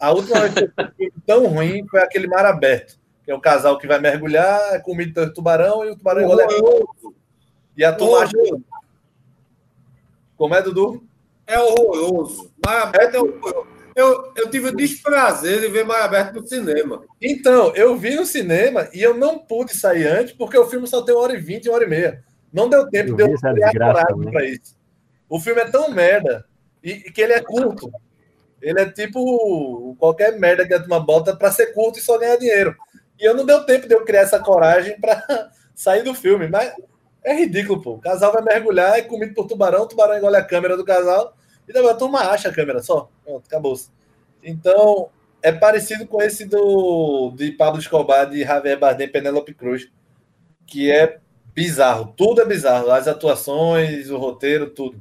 A 0.00 0.10
última 0.10 0.40
vez 0.40 0.54
que 0.54 0.60
eu 0.64 0.90
vi 0.98 1.12
tão 1.24 1.46
ruim 1.46 1.86
foi 1.88 2.00
aquele 2.00 2.26
Mar 2.26 2.44
Aberto, 2.44 2.98
que 3.24 3.30
é 3.30 3.34
o 3.34 3.40
casal 3.40 3.78
que 3.78 3.86
vai 3.86 4.00
mergulhar, 4.00 4.74
é 4.74 4.80
comido 4.80 5.14
pelo 5.14 5.32
tubarão 5.32 5.84
e 5.84 5.90
o 5.90 5.96
tubarão 5.96 6.22
engole 6.22 6.84
E 7.76 7.84
a 7.84 7.92
turma 7.92 8.26
Como 10.40 10.54
é, 10.54 10.62
Dudu? 10.62 11.06
é 11.46 11.58
horroroso. 11.58 12.50
Mar 12.64 12.84
Aberto 12.84 13.14
é, 13.14 13.18
é 13.18 13.20
horroroso. 13.20 13.66
Eu, 13.94 14.32
eu 14.34 14.50
tive 14.50 14.68
o 14.68 14.74
desprazer 14.74 15.60
de 15.60 15.68
ver 15.68 15.84
Mar 15.84 16.00
Aberto 16.00 16.40
no 16.40 16.46
cinema. 16.46 17.02
Então, 17.20 17.76
eu 17.76 17.94
vi 17.98 18.14
no 18.14 18.24
cinema 18.24 18.88
e 18.94 19.02
eu 19.02 19.12
não 19.12 19.38
pude 19.38 19.76
sair 19.76 20.06
antes 20.06 20.32
porque 20.32 20.56
o 20.56 20.66
filme 20.66 20.86
só 20.86 21.02
tem 21.02 21.14
uma 21.14 21.24
hora 21.24 21.34
e 21.34 21.40
vinte, 21.40 21.68
uma 21.68 21.74
hora 21.74 21.84
e 21.84 21.88
meia. 21.88 22.24
Não 22.50 22.70
deu 22.70 22.88
tempo 22.88 23.10
eu 23.10 23.16
de 23.16 23.22
eu 23.24 23.38
criar 23.38 23.72
coragem 23.72 24.30
para 24.30 24.44
isso. 24.46 24.74
O 25.28 25.38
filme 25.38 25.60
é 25.60 25.70
tão 25.70 25.90
merda 25.90 26.46
e, 26.82 26.92
e, 26.92 27.12
que 27.12 27.20
ele 27.20 27.34
é 27.34 27.42
curto. 27.42 27.92
Ele 28.62 28.80
é 28.80 28.90
tipo 28.90 29.94
qualquer 29.98 30.38
merda 30.38 30.66
que 30.66 30.72
a 30.72 30.80
turma 30.80 31.00
bota 31.00 31.36
para 31.36 31.52
ser 31.52 31.74
curto 31.74 31.98
e 31.98 32.02
só 32.02 32.16
ganhar 32.16 32.36
dinheiro. 32.36 32.74
E 33.20 33.24
eu 33.26 33.34
não 33.34 33.44
deu 33.44 33.66
tempo 33.66 33.86
de 33.86 33.94
eu 33.94 34.06
criar 34.06 34.22
essa 34.22 34.38
coragem 34.38 34.98
para 34.98 35.50
sair 35.74 36.02
do 36.02 36.14
filme. 36.14 36.48
Mas 36.48 36.72
é 37.24 37.34
ridículo, 37.34 37.80
pô. 37.80 37.92
O 37.92 38.00
casal 38.00 38.32
vai 38.32 38.42
mergulhar, 38.42 38.98
é 38.98 39.02
comido 39.02 39.34
por 39.34 39.46
tubarão, 39.46 39.82
o 39.82 39.86
tubarão 39.86 40.16
engole 40.16 40.36
a 40.36 40.44
câmera 40.44 40.76
do 40.76 40.84
casal 40.84 41.34
e 41.68 41.72
daí 41.72 41.86
a 41.88 41.94
turma 41.94 42.20
acha 42.20 42.48
a 42.48 42.52
câmera 42.52 42.82
só. 42.82 43.08
Pronto, 43.24 43.44
acabou. 43.46 43.76
-se. 43.76 43.90
Então, 44.42 45.08
é 45.42 45.52
parecido 45.52 46.06
com 46.06 46.22
esse 46.22 46.44
do 46.44 47.32
de 47.36 47.52
Pablo 47.52 47.80
Escobar, 47.80 48.28
de 48.28 48.42
Javier 48.42 48.78
Bardem 48.78 49.06
e 49.06 49.10
Penélope 49.10 49.54
Cruz, 49.54 49.88
que 50.66 50.90
é 50.90 51.18
bizarro. 51.54 52.14
Tudo 52.16 52.40
é 52.40 52.44
bizarro. 52.44 52.90
As 52.90 53.06
atuações, 53.06 54.10
o 54.10 54.18
roteiro, 54.18 54.70
tudo. 54.70 55.00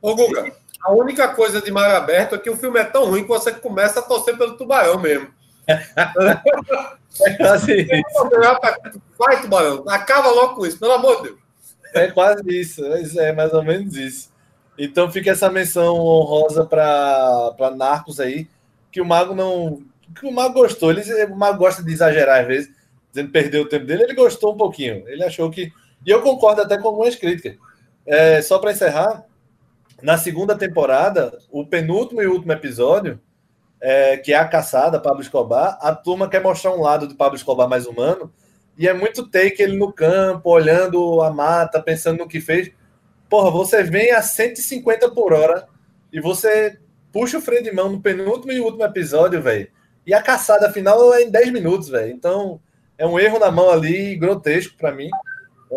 Ô, 0.00 0.14
Guga, 0.14 0.52
a 0.82 0.92
única 0.92 1.28
coisa 1.28 1.60
de 1.60 1.70
mar 1.70 1.94
aberto 1.94 2.34
é 2.34 2.38
que 2.38 2.50
o 2.50 2.56
filme 2.56 2.78
é 2.78 2.84
tão 2.84 3.06
ruim 3.06 3.22
que 3.22 3.28
você 3.28 3.52
começa 3.52 4.00
a 4.00 4.02
torcer 4.02 4.36
pelo 4.36 4.56
tubarão 4.56 4.98
mesmo. 4.98 5.28
é 5.68 7.34
quase 7.34 7.82
isso. 7.82 8.28
Vai, 9.16 9.40
tubarão. 9.40 9.84
Acaba 9.88 10.28
logo 10.30 10.56
com 10.56 10.66
isso, 10.66 10.78
pelo 10.78 10.92
amor 10.92 11.16
de 11.16 11.22
Deus. 11.28 11.41
É 11.92 12.10
quase 12.10 12.42
isso. 12.48 12.84
É 12.84 13.32
mais 13.32 13.52
ou 13.52 13.62
menos 13.62 13.96
isso. 13.96 14.32
Então 14.78 15.10
fica 15.10 15.30
essa 15.30 15.50
menção 15.50 15.96
honrosa 15.96 16.64
para 16.64 17.74
Narcos 17.76 18.18
aí, 18.18 18.48
que 18.90 19.00
o 19.00 19.04
Mago 19.04 19.34
não. 19.34 19.82
Que 20.18 20.26
o 20.26 20.32
Mago 20.32 20.54
gostou. 20.54 20.90
Ele, 20.90 21.02
o 21.24 21.36
Mago 21.36 21.58
gosta 21.58 21.82
de 21.82 21.92
exagerar 21.92 22.40
às 22.40 22.46
vezes, 22.46 22.70
dizendo 23.10 23.26
que 23.26 23.32
perdeu 23.32 23.62
o 23.62 23.68
tempo 23.68 23.86
dele. 23.86 24.04
Ele 24.04 24.14
gostou 24.14 24.54
um 24.54 24.56
pouquinho. 24.56 25.06
Ele 25.08 25.24
achou 25.24 25.50
que. 25.50 25.72
E 26.04 26.10
eu 26.10 26.22
concordo 26.22 26.62
até 26.62 26.78
com 26.78 26.88
algumas 26.88 27.14
críticas. 27.14 27.56
É, 28.04 28.42
só 28.42 28.58
para 28.58 28.72
encerrar, 28.72 29.24
na 30.02 30.18
segunda 30.18 30.56
temporada, 30.56 31.38
o 31.50 31.64
penúltimo 31.64 32.20
e 32.20 32.26
último 32.26 32.52
episódio, 32.52 33.20
é, 33.80 34.16
que 34.16 34.32
é 34.32 34.36
a 34.36 34.48
caçada, 34.48 35.00
Pablo 35.00 35.22
Escobar, 35.22 35.78
a 35.80 35.94
turma 35.94 36.28
quer 36.28 36.42
mostrar 36.42 36.72
um 36.72 36.80
lado 36.80 37.06
de 37.06 37.14
Pablo 37.14 37.36
Escobar 37.36 37.68
mais 37.68 37.86
humano. 37.86 38.32
E 38.82 38.88
é 38.88 38.92
muito 38.92 39.28
take 39.28 39.62
ele 39.62 39.76
no 39.76 39.92
campo, 39.92 40.50
olhando 40.50 41.22
a 41.22 41.30
mata, 41.30 41.80
pensando 41.80 42.18
no 42.18 42.26
que 42.26 42.40
fez. 42.40 42.68
Porra, 43.30 43.48
você 43.48 43.84
vem 43.84 44.10
a 44.10 44.20
150 44.20 45.08
por 45.12 45.32
hora 45.32 45.68
e 46.12 46.20
você 46.20 46.80
puxa 47.12 47.38
o 47.38 47.40
freio 47.40 47.62
de 47.62 47.70
mão 47.70 47.92
no 47.92 48.00
penúltimo 48.02 48.50
e 48.50 48.58
último 48.58 48.82
episódio, 48.82 49.40
velho. 49.40 49.68
E 50.04 50.12
a 50.12 50.20
caçada 50.20 50.72
final 50.72 51.14
é 51.14 51.22
em 51.22 51.30
10 51.30 51.52
minutos, 51.52 51.90
velho. 51.90 52.12
Então, 52.12 52.60
é 52.98 53.06
um 53.06 53.20
erro 53.20 53.38
na 53.38 53.52
mão 53.52 53.70
ali, 53.70 54.16
grotesco 54.16 54.76
para 54.76 54.90
mim. 54.90 55.10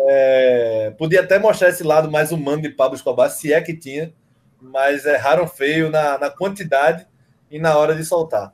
É... 0.08 0.92
Podia 0.98 1.20
até 1.20 1.38
mostrar 1.38 1.68
esse 1.68 1.84
lado 1.84 2.10
mais 2.10 2.32
humano 2.32 2.62
de 2.62 2.70
Pablo 2.70 2.96
Escobar, 2.96 3.30
se 3.30 3.52
é 3.52 3.60
que 3.60 3.76
tinha, 3.76 4.12
mas 4.60 5.06
erraram 5.06 5.46
feio 5.46 5.90
na, 5.90 6.18
na 6.18 6.28
quantidade 6.28 7.06
e 7.48 7.60
na 7.60 7.78
hora 7.78 7.94
de 7.94 8.04
soltar. 8.04 8.52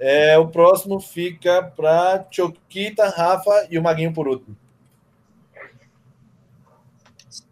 É, 0.00 0.38
o 0.38 0.46
próximo 0.48 1.00
fica 1.00 1.62
para 1.62 2.24
Choquita, 2.30 3.08
Rafa 3.08 3.66
e 3.70 3.78
o 3.78 3.82
Maguinho 3.82 4.12
por 4.12 4.28
último. 4.28 4.56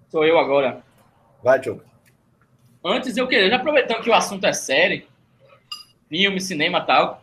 Sou 0.09 0.24
eu 0.24 0.38
agora. 0.38 0.82
Vai, 1.42 1.62
Choco. 1.62 1.84
Antes 2.84 3.16
eu 3.16 3.26
queria, 3.26 3.51
já 3.51 3.57
aproveitando 3.57 4.03
que 4.03 4.11
o 4.11 4.14
assunto 4.14 4.47
é 4.47 4.53
série, 4.53 5.09
filme, 6.09 6.40
cinema 6.40 6.78
e 6.78 6.86
tal. 6.86 7.22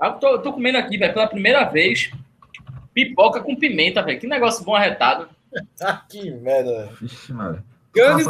Eu 0.00 0.12
tô, 0.14 0.38
tô 0.38 0.52
comendo 0.52 0.78
aqui, 0.78 0.96
velho, 0.96 1.12
pela 1.12 1.26
primeira 1.26 1.64
vez, 1.64 2.12
pipoca 2.94 3.40
com 3.40 3.56
pimenta, 3.56 4.02
velho. 4.02 4.20
Que 4.20 4.26
negócio 4.26 4.64
bom 4.64 4.74
arretado. 4.74 5.28
Que 6.08 6.30
merda, 6.30 6.86
velho. 6.86 7.62
Grande 7.92 8.24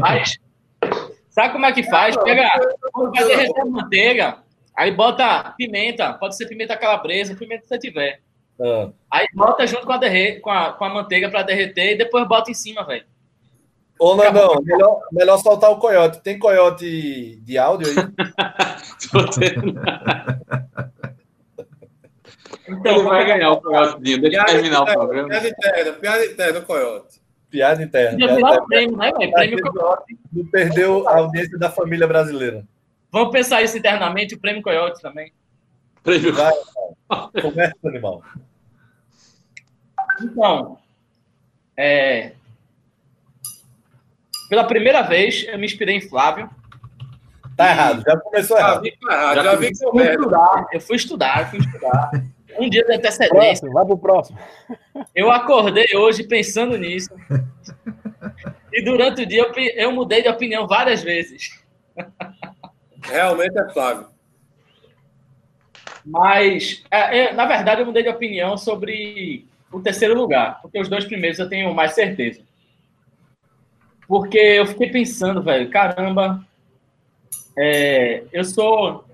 Faz. 0.00 0.38
Sabe 1.28 1.52
como 1.52 1.66
é 1.66 1.72
que 1.72 1.82
faz? 1.82 2.16
Pega, 2.16 2.48
vai 2.94 3.26
derreter 3.26 3.60
a 3.60 3.64
manteiga, 3.66 4.38
aí 4.76 4.90
bota 4.90 5.54
pimenta, 5.56 6.12
pode 6.14 6.36
ser 6.36 6.46
pimenta 6.46 6.76
calabresa, 6.76 7.34
pimenta 7.36 7.62
que 7.62 7.68
você 7.68 7.78
tiver. 7.78 8.20
Ah, 8.60 8.88
Aí 9.10 9.26
bota 9.34 9.66
junto 9.66 9.84
com 9.86 9.92
a, 9.92 9.96
derre 9.98 10.40
com 10.40 10.50
a, 10.50 10.72
com 10.72 10.84
a 10.84 10.88
manteiga 10.88 11.28
pra 11.28 11.42
derreter 11.42 11.92
e 11.94 11.98
depois 11.98 12.26
bota 12.28 12.50
em 12.50 12.54
cima, 12.54 12.84
velho. 12.84 13.04
Ô, 13.98 14.14
Nandão, 14.16 14.56
melhor, 14.62 15.00
melhor 15.12 15.38
soltar 15.38 15.70
o 15.70 15.78
coiote. 15.78 16.20
Tem 16.20 16.38
coiote 16.38 17.36
de 17.42 17.58
áudio 17.58 17.88
aí? 17.88 17.94
Tô 19.10 19.24
tendo- 19.30 19.80
Então, 22.68 22.94
Ele 22.96 23.02
vai 23.04 23.26
ganhar 23.26 23.50
o 23.52 23.60
coiotezinho. 23.60 24.20
Deixa 24.22 24.38
eu 24.38 24.44
terminar 24.46 24.82
o 24.82 24.84
programa. 24.86 25.28
Piada 25.28 25.48
interna, 25.48 25.92
piada 25.92 26.26
interna, 26.26 26.60
Coyote. 26.62 27.20
Piada 27.50 27.82
interna. 27.82 28.16
Piada 28.16 28.40
interna. 28.40 28.66
prêmio, 28.66 28.96
né, 28.96 29.12
velho? 29.18 29.32
Prêmio 29.32 29.60
Coyote. 29.60 30.18
Não 30.32 30.46
perdeu 30.46 31.08
a 31.08 31.18
audiência 31.18 31.58
da 31.58 31.70
família 31.70 32.06
brasileira. 32.06 32.64
Vamos 33.14 33.30
pensar 33.30 33.62
isso 33.62 33.78
internamente, 33.78 34.34
o 34.34 34.40
prêmio 34.40 34.60
Coyote 34.60 35.00
também. 35.00 35.32
Prêmio. 36.02 36.34
Vai, 36.34 36.52
começa, 37.40 37.76
animal. 37.84 38.24
Então, 40.20 40.78
é... 41.76 42.32
pela 44.48 44.64
primeira 44.64 45.02
vez 45.02 45.46
eu 45.46 45.56
me 45.56 45.64
inspirei 45.64 45.94
em 45.94 46.00
Flávio. 46.00 46.50
Tá 47.56 47.70
errado, 47.70 48.02
já 48.04 48.18
começou 48.18 48.56
Já 48.56 48.62
errado. 48.64 48.82
vi 48.82 48.90
que 48.90 48.98
tá 48.98 49.12
errado, 49.14 49.34
Já 49.36 49.42
já 49.44 49.54
vi 49.54 49.72
que 49.72 49.84
Eu 49.84 49.90
fui 49.92 50.10
estudar, 50.10 50.66
eu 50.72 50.80
fui 50.80 50.96
estudar, 50.96 51.50
fui 51.50 51.58
estudar. 51.60 52.10
Um 52.58 52.68
dia 52.68 52.84
de 52.84 52.94
antecedência. 52.94 53.28
Próximo, 53.28 53.72
vai 53.72 53.86
pro 53.86 53.96
próximo. 53.98 54.38
Eu 55.14 55.30
acordei 55.30 55.86
hoje 55.96 56.24
pensando 56.24 56.76
nisso. 56.76 57.10
E 58.72 58.82
durante 58.82 59.22
o 59.22 59.26
dia 59.26 59.42
eu, 59.42 59.52
eu 59.54 59.92
mudei 59.92 60.20
de 60.20 60.28
opinião 60.28 60.66
várias 60.66 61.00
vezes. 61.00 61.62
Realmente 63.04 63.58
é 63.58 63.68
Flávio. 63.70 64.06
Mas, 66.04 66.84
é, 66.90 67.18
é, 67.18 67.32
na 67.32 67.46
verdade, 67.46 67.80
eu 67.80 67.86
mudei 67.86 68.02
de 68.02 68.08
opinião 68.08 68.58
sobre 68.58 69.46
o 69.72 69.80
terceiro 69.80 70.14
lugar, 70.14 70.60
porque 70.60 70.78
os 70.78 70.88
dois 70.88 71.04
primeiros 71.04 71.38
eu 71.38 71.48
tenho 71.48 71.74
mais 71.74 71.92
certeza. 71.92 72.42
Porque 74.06 74.38
eu 74.38 74.66
fiquei 74.66 74.90
pensando, 74.90 75.42
velho, 75.42 75.70
caramba, 75.70 76.46
é, 77.56 78.24
eu 78.32 78.44
sou. 78.44 79.04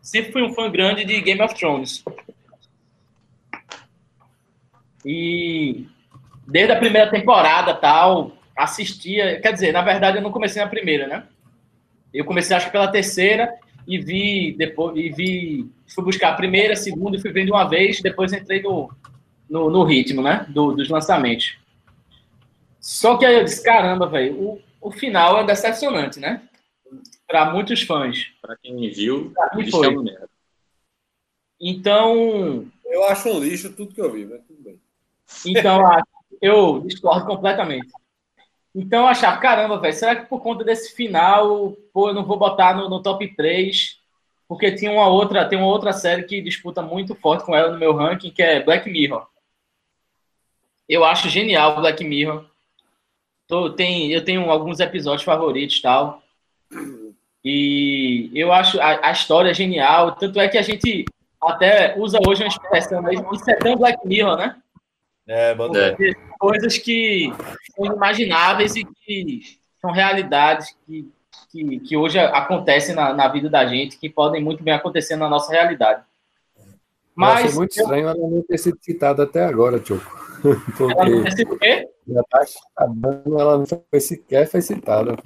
Sempre 0.00 0.32
fui 0.32 0.42
um 0.42 0.54
fã 0.54 0.70
grande 0.70 1.04
de 1.04 1.20
Game 1.20 1.42
of 1.42 1.54
Thrones. 1.54 2.02
E 5.04 5.86
desde 6.46 6.72
a 6.72 6.78
primeira 6.78 7.10
temporada 7.10 7.74
tal, 7.74 8.32
assistia. 8.56 9.38
Quer 9.40 9.52
dizer, 9.52 9.72
na 9.72 9.82
verdade, 9.82 10.16
eu 10.16 10.22
não 10.22 10.32
comecei 10.32 10.62
na 10.62 10.68
primeira, 10.68 11.06
né? 11.06 11.24
Eu 12.12 12.24
comecei, 12.24 12.56
acho 12.56 12.66
que 12.66 12.72
pela 12.72 12.88
terceira, 12.90 13.52
e 13.86 13.98
vi 13.98 14.52
depois 14.56 14.96
e 14.96 15.10
vi 15.10 15.70
fui 15.94 16.04
buscar 16.04 16.30
a 16.30 16.36
primeira, 16.36 16.74
a 16.74 16.76
segunda 16.76 17.16
e 17.16 17.20
fui 17.20 17.32
vendo 17.32 17.50
uma 17.50 17.64
vez, 17.68 18.00
depois 18.00 18.32
entrei 18.32 18.60
no, 18.62 18.90
no, 19.48 19.70
no 19.70 19.84
ritmo, 19.84 20.22
né, 20.22 20.44
do, 20.48 20.72
dos 20.72 20.88
lançamentos. 20.88 21.56
Só 22.80 23.16
que 23.16 23.24
aí 23.24 23.34
eu 23.34 23.44
disse, 23.44 23.62
caramba, 23.62 24.06
velho, 24.06 24.38
o, 24.38 24.62
o 24.80 24.90
final 24.90 25.38
é 25.40 25.44
decepcionante, 25.44 26.20
né? 26.20 26.42
Para 27.26 27.50
muitos 27.52 27.82
fãs. 27.82 28.30
Pra 28.40 28.56
quem 28.56 28.90
viu, 28.90 29.30
Pra 29.34 29.56
mim 29.56 29.62
isso 29.62 29.70
foi. 29.72 29.86
é 29.86 29.90
merda. 29.90 30.30
Então, 31.60 32.66
Eu 32.84 33.04
acho 33.04 33.28
um 33.28 33.40
lixo 33.40 33.72
tudo 33.72 33.94
que 33.94 34.00
eu 34.00 34.12
vi, 34.12 34.24
mas 34.24 34.40
tudo 34.46 34.62
bem. 34.62 34.80
Então, 35.44 35.82
eu 36.40 36.80
discordo 36.80 37.26
completamente. 37.26 37.88
Então, 38.74 39.02
eu 39.02 39.06
achava, 39.08 39.38
caramba, 39.38 39.78
velho, 39.78 39.94
será 39.94 40.14
que 40.16 40.26
por 40.26 40.40
conta 40.40 40.62
desse 40.62 40.94
final, 40.94 41.72
pô, 41.92 42.08
eu 42.10 42.14
não 42.14 42.24
vou 42.24 42.38
botar 42.38 42.76
no, 42.76 42.88
no 42.88 43.02
top 43.02 43.26
3? 43.34 43.98
Porque 44.46 44.72
tinha 44.72 44.90
uma 44.90 45.08
outra, 45.08 45.46
tem 45.46 45.58
uma 45.58 45.68
outra 45.68 45.92
série 45.92 46.22
que 46.22 46.40
disputa 46.40 46.80
muito 46.80 47.14
forte 47.14 47.44
com 47.44 47.54
ela 47.54 47.70
no 47.70 47.78
meu 47.78 47.94
ranking, 47.94 48.30
que 48.30 48.42
é 48.42 48.62
Black 48.62 48.88
Mirror. 48.88 49.26
Eu 50.88 51.04
acho 51.04 51.28
genial 51.28 51.76
Black 51.76 52.02
Mirror. 52.02 52.46
Tô, 53.46 53.70
tem, 53.70 54.10
eu 54.12 54.24
tenho 54.24 54.50
alguns 54.50 54.80
episódios 54.80 55.22
favoritos 55.22 55.76
e 55.76 55.82
tal. 55.82 56.22
E 57.44 58.30
eu 58.34 58.52
acho 58.52 58.80
a, 58.80 59.08
a 59.08 59.12
história 59.12 59.52
genial. 59.52 60.12
Tanto 60.12 60.40
é 60.40 60.48
que 60.48 60.58
a 60.58 60.62
gente 60.62 61.04
até 61.40 61.94
usa 61.98 62.18
hoje 62.26 62.42
uma 62.42 62.48
expressão 62.48 63.02
isso 63.10 63.50
é 63.50 63.54
tão 63.54 63.76
Black 63.76 63.98
Mirror, 64.06 64.36
né? 64.36 64.56
É, 65.26 65.54
É. 65.78 65.90
Porque 65.90 66.16
coisas 66.38 66.78
que 66.78 67.32
são 67.74 67.86
inimagináveis 67.86 68.76
e 68.76 68.84
que 68.84 69.40
são 69.80 69.90
realidades 69.90 70.74
que, 70.86 71.10
que, 71.50 71.80
que 71.80 71.96
hoje 71.96 72.18
acontecem 72.18 72.94
na, 72.94 73.12
na 73.12 73.28
vida 73.28 73.50
da 73.50 73.66
gente, 73.66 73.98
que 73.98 74.08
podem 74.08 74.42
muito 74.42 74.62
bem 74.62 74.74
acontecer 74.74 75.16
na 75.16 75.28
nossa 75.28 75.52
realidade. 75.52 76.02
Mas 77.14 77.42
Mas 77.42 77.52
é 77.52 77.56
muito 77.56 77.78
estranho 77.78 78.08
ela 78.08 78.16
não 78.16 78.42
ter 78.42 78.58
sido 78.58 78.78
citada 78.80 79.24
até 79.24 79.44
agora, 79.44 79.80
Tioco. 79.80 80.16
ela 80.80 81.04
não 81.04 81.22
Porque 81.24 81.36
pensa 81.36 81.54
o 81.54 81.58
quê? 81.58 81.88
já 82.06 82.22
tá 82.30 82.44
acabando, 82.76 83.40
ela 83.40 83.58
não 83.58 83.66
foi 83.66 84.00
sequer 84.00 84.48
foi 84.48 84.62
citada. 84.62 85.16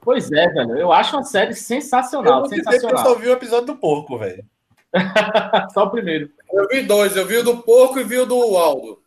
Pois 0.00 0.30
é, 0.32 0.48
velho. 0.48 0.76
Eu 0.76 0.92
acho 0.92 1.16
uma 1.16 1.22
série 1.22 1.52
Eu 1.52 1.56
sensacional, 1.56 2.40
vou 2.40 2.50
dizer 2.50 2.62
que 2.62 2.68
eu 2.68 2.72
sensacional. 2.72 3.04
só 3.04 3.14
vi 3.14 3.28
o 3.28 3.32
episódio 3.32 3.66
do 3.66 3.76
porco, 3.76 4.18
velho. 4.18 4.44
Só 5.72 5.84
o 5.84 5.90
primeiro. 5.90 6.30
Eu 6.52 6.68
vi 6.68 6.82
dois, 6.82 7.16
eu 7.16 7.26
vi 7.26 7.38
o 7.38 7.42
do 7.42 7.56
porco 7.58 7.98
e 7.98 8.04
vi 8.04 8.18
o 8.18 8.26
do 8.26 8.56
Aldo. 8.56 9.00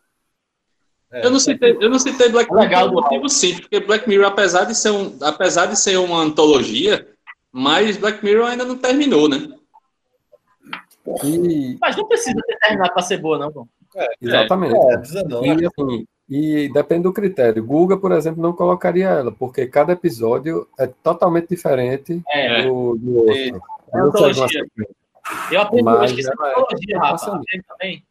É. 1.12 1.24
Eu 1.24 1.30
não 1.30 1.40
citei, 1.40 1.76
eu 1.80 1.88
não 1.88 1.98
citei 1.98 2.28
Black 2.28 2.50
Mirror 2.50 2.64
Legal, 2.64 2.88
por 2.90 2.98
um 2.98 3.02
motivo 3.02 3.28
simples, 3.28 3.60
porque 3.60 3.80
Black 3.80 4.08
Mirror, 4.08 4.26
apesar 4.26 4.64
de 4.64 4.74
ser, 4.74 4.90
um, 4.90 5.16
apesar 5.22 5.66
de 5.66 5.78
ser 5.78 5.96
uma 5.96 6.20
antologia, 6.20 7.08
mas 7.50 7.96
Black 7.96 8.22
Mirror 8.24 8.46
ainda 8.46 8.64
não 8.64 8.76
terminou, 8.76 9.28
né? 9.28 9.48
E, 11.24 11.78
Mas 11.80 11.96
não 11.96 12.06
precisa 12.06 12.38
ter 12.46 12.58
terminado 12.58 12.92
para 12.92 13.02
ser 13.02 13.16
boa, 13.16 13.38
não, 13.38 13.50
pô. 13.50 13.66
exatamente. 14.20 14.74
É, 14.76 15.24
não. 15.24 15.44
E, 15.44 15.66
assim, 15.66 16.06
e 16.28 16.70
depende 16.70 17.04
do 17.04 17.12
critério. 17.12 17.64
Guga, 17.64 17.96
por 17.96 18.12
exemplo, 18.12 18.42
não 18.42 18.52
colocaria 18.52 19.08
ela, 19.08 19.32
porque 19.32 19.66
cada 19.66 19.94
episódio 19.94 20.68
é 20.78 20.86
totalmente 20.86 21.48
diferente 21.48 22.22
É, 22.28 22.62
do, 22.64 22.96
do 22.96 23.16
outro. 23.16 23.34
É. 23.34 23.48
É 23.94 24.00
antologia. 24.00 24.66
eu 25.50 25.60
aprendi 25.62 25.82
Mas 25.84 26.00
hoje 26.02 26.14
que 26.14 26.20
isso 26.20 26.30
é 26.30 26.34
é 26.34 27.00
sensacional. 27.00 27.40
Aprende 27.40 27.64
também. 27.66 28.04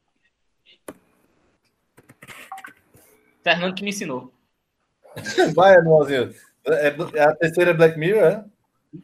Fernando 3.48 3.74
que 3.76 3.84
me 3.84 3.90
ensinou. 3.92 4.34
Vai, 5.56 5.76
anualzinho. 5.78 6.34
É, 6.66 6.94
é 7.16 7.24
a 7.24 7.34
terceira 7.36 7.74
Black 7.74 7.98
Mirror, 7.98 8.24
é? 8.24 8.44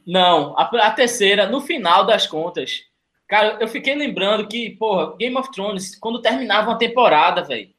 Não, 0.05 0.57
a, 0.57 0.63
a 0.87 0.91
terceira, 0.91 1.47
no 1.49 1.61
final 1.61 2.05
das 2.05 2.27
contas, 2.27 2.81
cara, 3.27 3.57
eu 3.61 3.67
fiquei 3.69 3.95
lembrando 3.95 4.47
que, 4.47 4.71
porra, 4.71 5.15
Game 5.17 5.37
of 5.37 5.49
Thrones, 5.51 5.95
quando 5.95 6.21
terminava 6.21 6.69
uma 6.71 6.77
temporada, 6.77 7.41
velho, 7.43 7.69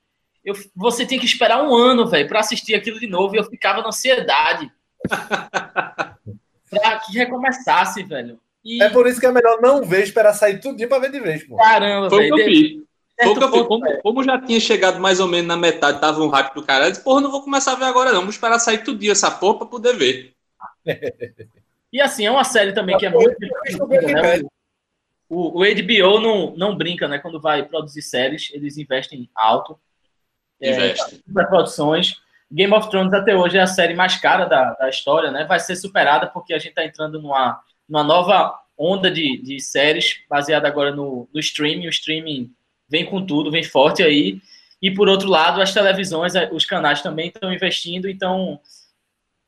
eu- 0.44 0.54
você 0.74 1.04
tinha 1.04 1.20
que 1.20 1.26
esperar 1.26 1.62
um 1.62 1.74
ano, 1.74 2.06
velho, 2.06 2.26
pra 2.28 2.40
assistir 2.40 2.74
aquilo 2.74 2.98
de 2.98 3.06
novo 3.06 3.34
e 3.34 3.38
eu 3.38 3.44
ficava 3.44 3.82
na 3.82 3.88
ansiedade. 3.88 4.70
pra 6.70 6.98
que 7.00 7.12
recomeçasse, 7.18 8.02
velho. 8.04 8.38
E, 8.64 8.82
É 8.82 8.88
por 8.88 9.06
isso 9.06 9.20
que 9.20 9.26
é 9.26 9.32
melhor 9.32 9.60
não 9.60 9.82
ver, 9.84 10.02
esperar 10.04 10.32
sair 10.32 10.58
tudinho 10.60 10.88
pra 10.88 10.98
ver 10.98 11.10
de 11.10 11.20
vez, 11.20 11.44
pô. 11.46 11.56
caramba, 11.56 12.08
Foi 12.08 12.30
o 12.30 12.34
velho. 12.34 12.34
que 12.36 12.40
eu 12.42 12.46
fiz. 12.46 12.84
Eu 13.18 13.66
Como, 13.66 14.02
como 14.02 14.24
já 14.24 14.40
tinha 14.40 14.58
chegado 14.58 14.98
mais 14.98 15.20
ou 15.20 15.28
menos 15.28 15.46
na 15.46 15.56
metade, 15.56 16.00
tava 16.00 16.20
um 16.20 16.28
hype 16.28 16.52
do 16.52 16.64
caralho, 16.64 16.88
eu 16.88 16.90
disse, 16.90 17.04
porra, 17.04 17.20
não 17.20 17.30
vou 17.30 17.42
começar 17.42 17.72
a 17.72 17.76
ver 17.76 17.84
agora 17.84 18.12
não, 18.12 18.22
vou 18.22 18.30
esperar 18.30 18.58
sair 18.58 18.78
tudo 18.78 18.98
dia 18.98 19.12
essa 19.12 19.30
porra 19.30 19.58
pra 19.58 19.66
poder 19.66 19.96
ver. 19.96 20.34
E 21.94 22.00
assim, 22.00 22.26
é 22.26 22.30
uma 22.30 22.42
série 22.42 22.72
também 22.72 22.98
que 22.98 23.06
é 23.06 23.08
muito 23.08 23.38
né? 23.38 24.40
O, 25.28 25.60
o 25.60 25.62
HBO 25.62 26.18
não, 26.18 26.56
não 26.56 26.76
brinca, 26.76 27.06
né? 27.06 27.20
Quando 27.20 27.40
vai 27.40 27.62
produzir 27.62 28.02
séries, 28.02 28.50
eles 28.52 28.76
investem 28.76 29.30
alto. 29.32 29.78
É, 30.60 30.72
Investe. 30.72 31.22
para 31.32 31.46
produções. 31.46 32.20
Game 32.50 32.74
of 32.74 32.90
Thrones 32.90 33.12
até 33.12 33.36
hoje 33.36 33.58
é 33.58 33.60
a 33.60 33.66
série 33.68 33.94
mais 33.94 34.16
cara 34.16 34.44
da, 34.44 34.72
da 34.74 34.88
história, 34.88 35.30
né? 35.30 35.44
Vai 35.44 35.60
ser 35.60 35.76
superada 35.76 36.26
porque 36.26 36.52
a 36.52 36.58
gente 36.58 36.70
está 36.70 36.84
entrando 36.84 37.22
numa, 37.22 37.62
numa 37.88 38.02
nova 38.02 38.58
onda 38.76 39.08
de, 39.08 39.40
de 39.40 39.60
séries 39.60 40.24
baseada 40.28 40.66
agora 40.66 40.90
no, 40.90 41.28
no 41.32 41.38
streaming. 41.38 41.86
O 41.86 41.90
streaming 41.90 42.52
vem 42.88 43.04
com 43.04 43.24
tudo, 43.24 43.50
vem 43.50 43.62
forte 43.62 44.02
aí. 44.02 44.40
E 44.80 44.90
por 44.90 45.08
outro 45.08 45.28
lado, 45.28 45.60
as 45.60 45.72
televisões, 45.72 46.34
os 46.52 46.64
canais 46.64 47.00
também 47.00 47.28
estão 47.28 47.52
investindo, 47.52 48.08
então 48.08 48.60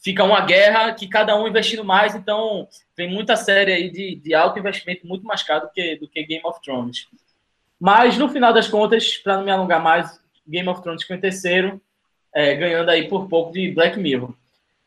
fica 0.03 0.25
uma 0.25 0.41
guerra 0.41 0.95
que 0.95 1.09
cada 1.09 1.37
um 1.37 1.49
investindo 1.49 1.85
mais, 1.85 2.15
então 2.15 2.69
tem 2.95 3.11
muita 3.11 3.37
série 3.37 3.73
aí 3.73 3.91
de, 3.91 4.15
de 4.17 4.35
alto 4.35 4.59
investimento 4.59 5.07
muito 5.07 5.27
mais 5.27 5.43
caro 5.43 5.67
do 5.67 5.73
que, 5.73 5.97
do 5.97 6.09
que 6.09 6.25
Game 6.25 6.45
of 6.45 6.61
Thrones. 6.63 7.09
Mas, 7.79 8.17
no 8.17 8.29
final 8.29 8.53
das 8.53 8.69
contas, 8.69 9.17
para 9.19 9.37
não 9.37 9.45
me 9.45 9.51
alongar 9.51 9.83
mais, 9.83 10.19
Game 10.49 10.69
of 10.69 10.83
Thrones 10.83 11.03
ficou 11.03 11.17
em 11.17 11.21
terceiro, 11.21 11.81
é, 12.35 12.55
ganhando 12.55 12.89
aí 12.89 13.09
por 13.09 13.29
pouco 13.29 13.53
de 13.53 13.71
Black 13.73 13.99
Mirror. 13.99 14.33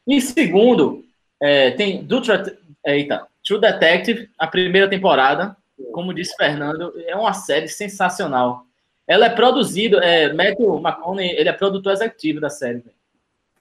Em 0.07 0.19
segundo, 0.19 1.05
é, 1.41 1.71
tem 1.71 2.03
Dutra, 2.03 2.57
eita, 2.85 3.27
True 3.45 3.59
Detective, 3.59 4.29
a 4.37 4.47
primeira 4.47 4.89
temporada. 4.89 5.55
Como 5.91 6.13
disse 6.13 6.35
Fernando, 6.35 6.93
é 7.05 7.15
uma 7.15 7.33
série 7.33 7.67
sensacional. 7.67 8.65
Ela 9.07 9.25
é 9.25 9.29
produzida, 9.29 9.97
é, 9.97 10.31
Matthew 10.33 10.77
McConaughey, 10.79 11.31
ele 11.31 11.49
é 11.49 11.53
produtor 11.53 11.93
executivo 11.93 12.39
da 12.39 12.49
série. 12.49 12.83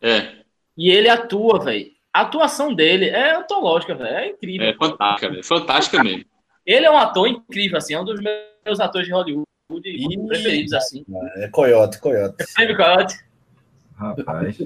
É. 0.00 0.36
E 0.76 0.90
ele 0.90 1.08
atua, 1.08 1.58
velho. 1.58 1.90
A 2.12 2.22
atuação 2.22 2.74
dele 2.74 3.08
é 3.08 3.34
antológica, 3.34 3.94
velho. 3.94 4.16
É 4.16 4.28
incrível. 4.28 4.68
É 4.68 4.74
fantástica, 4.74 5.30
velho. 5.30 5.44
Fantástica 5.44 6.04
mesmo. 6.04 6.24
Ele 6.66 6.84
é 6.84 6.90
um 6.90 6.98
ator 6.98 7.26
incrível, 7.26 7.78
assim. 7.78 7.94
É 7.94 8.00
um 8.00 8.04
dos 8.04 8.20
meus 8.20 8.78
atores 8.78 9.06
de 9.06 9.12
Hollywood 9.12 9.46
preferidos, 10.26 10.72
assim. 10.74 11.04
É 11.36 11.48
Coyote, 11.48 11.98
Coyote. 12.00 12.44
É 12.58 12.74
Coyote. 12.74 13.16
Rapaz. 13.96 14.58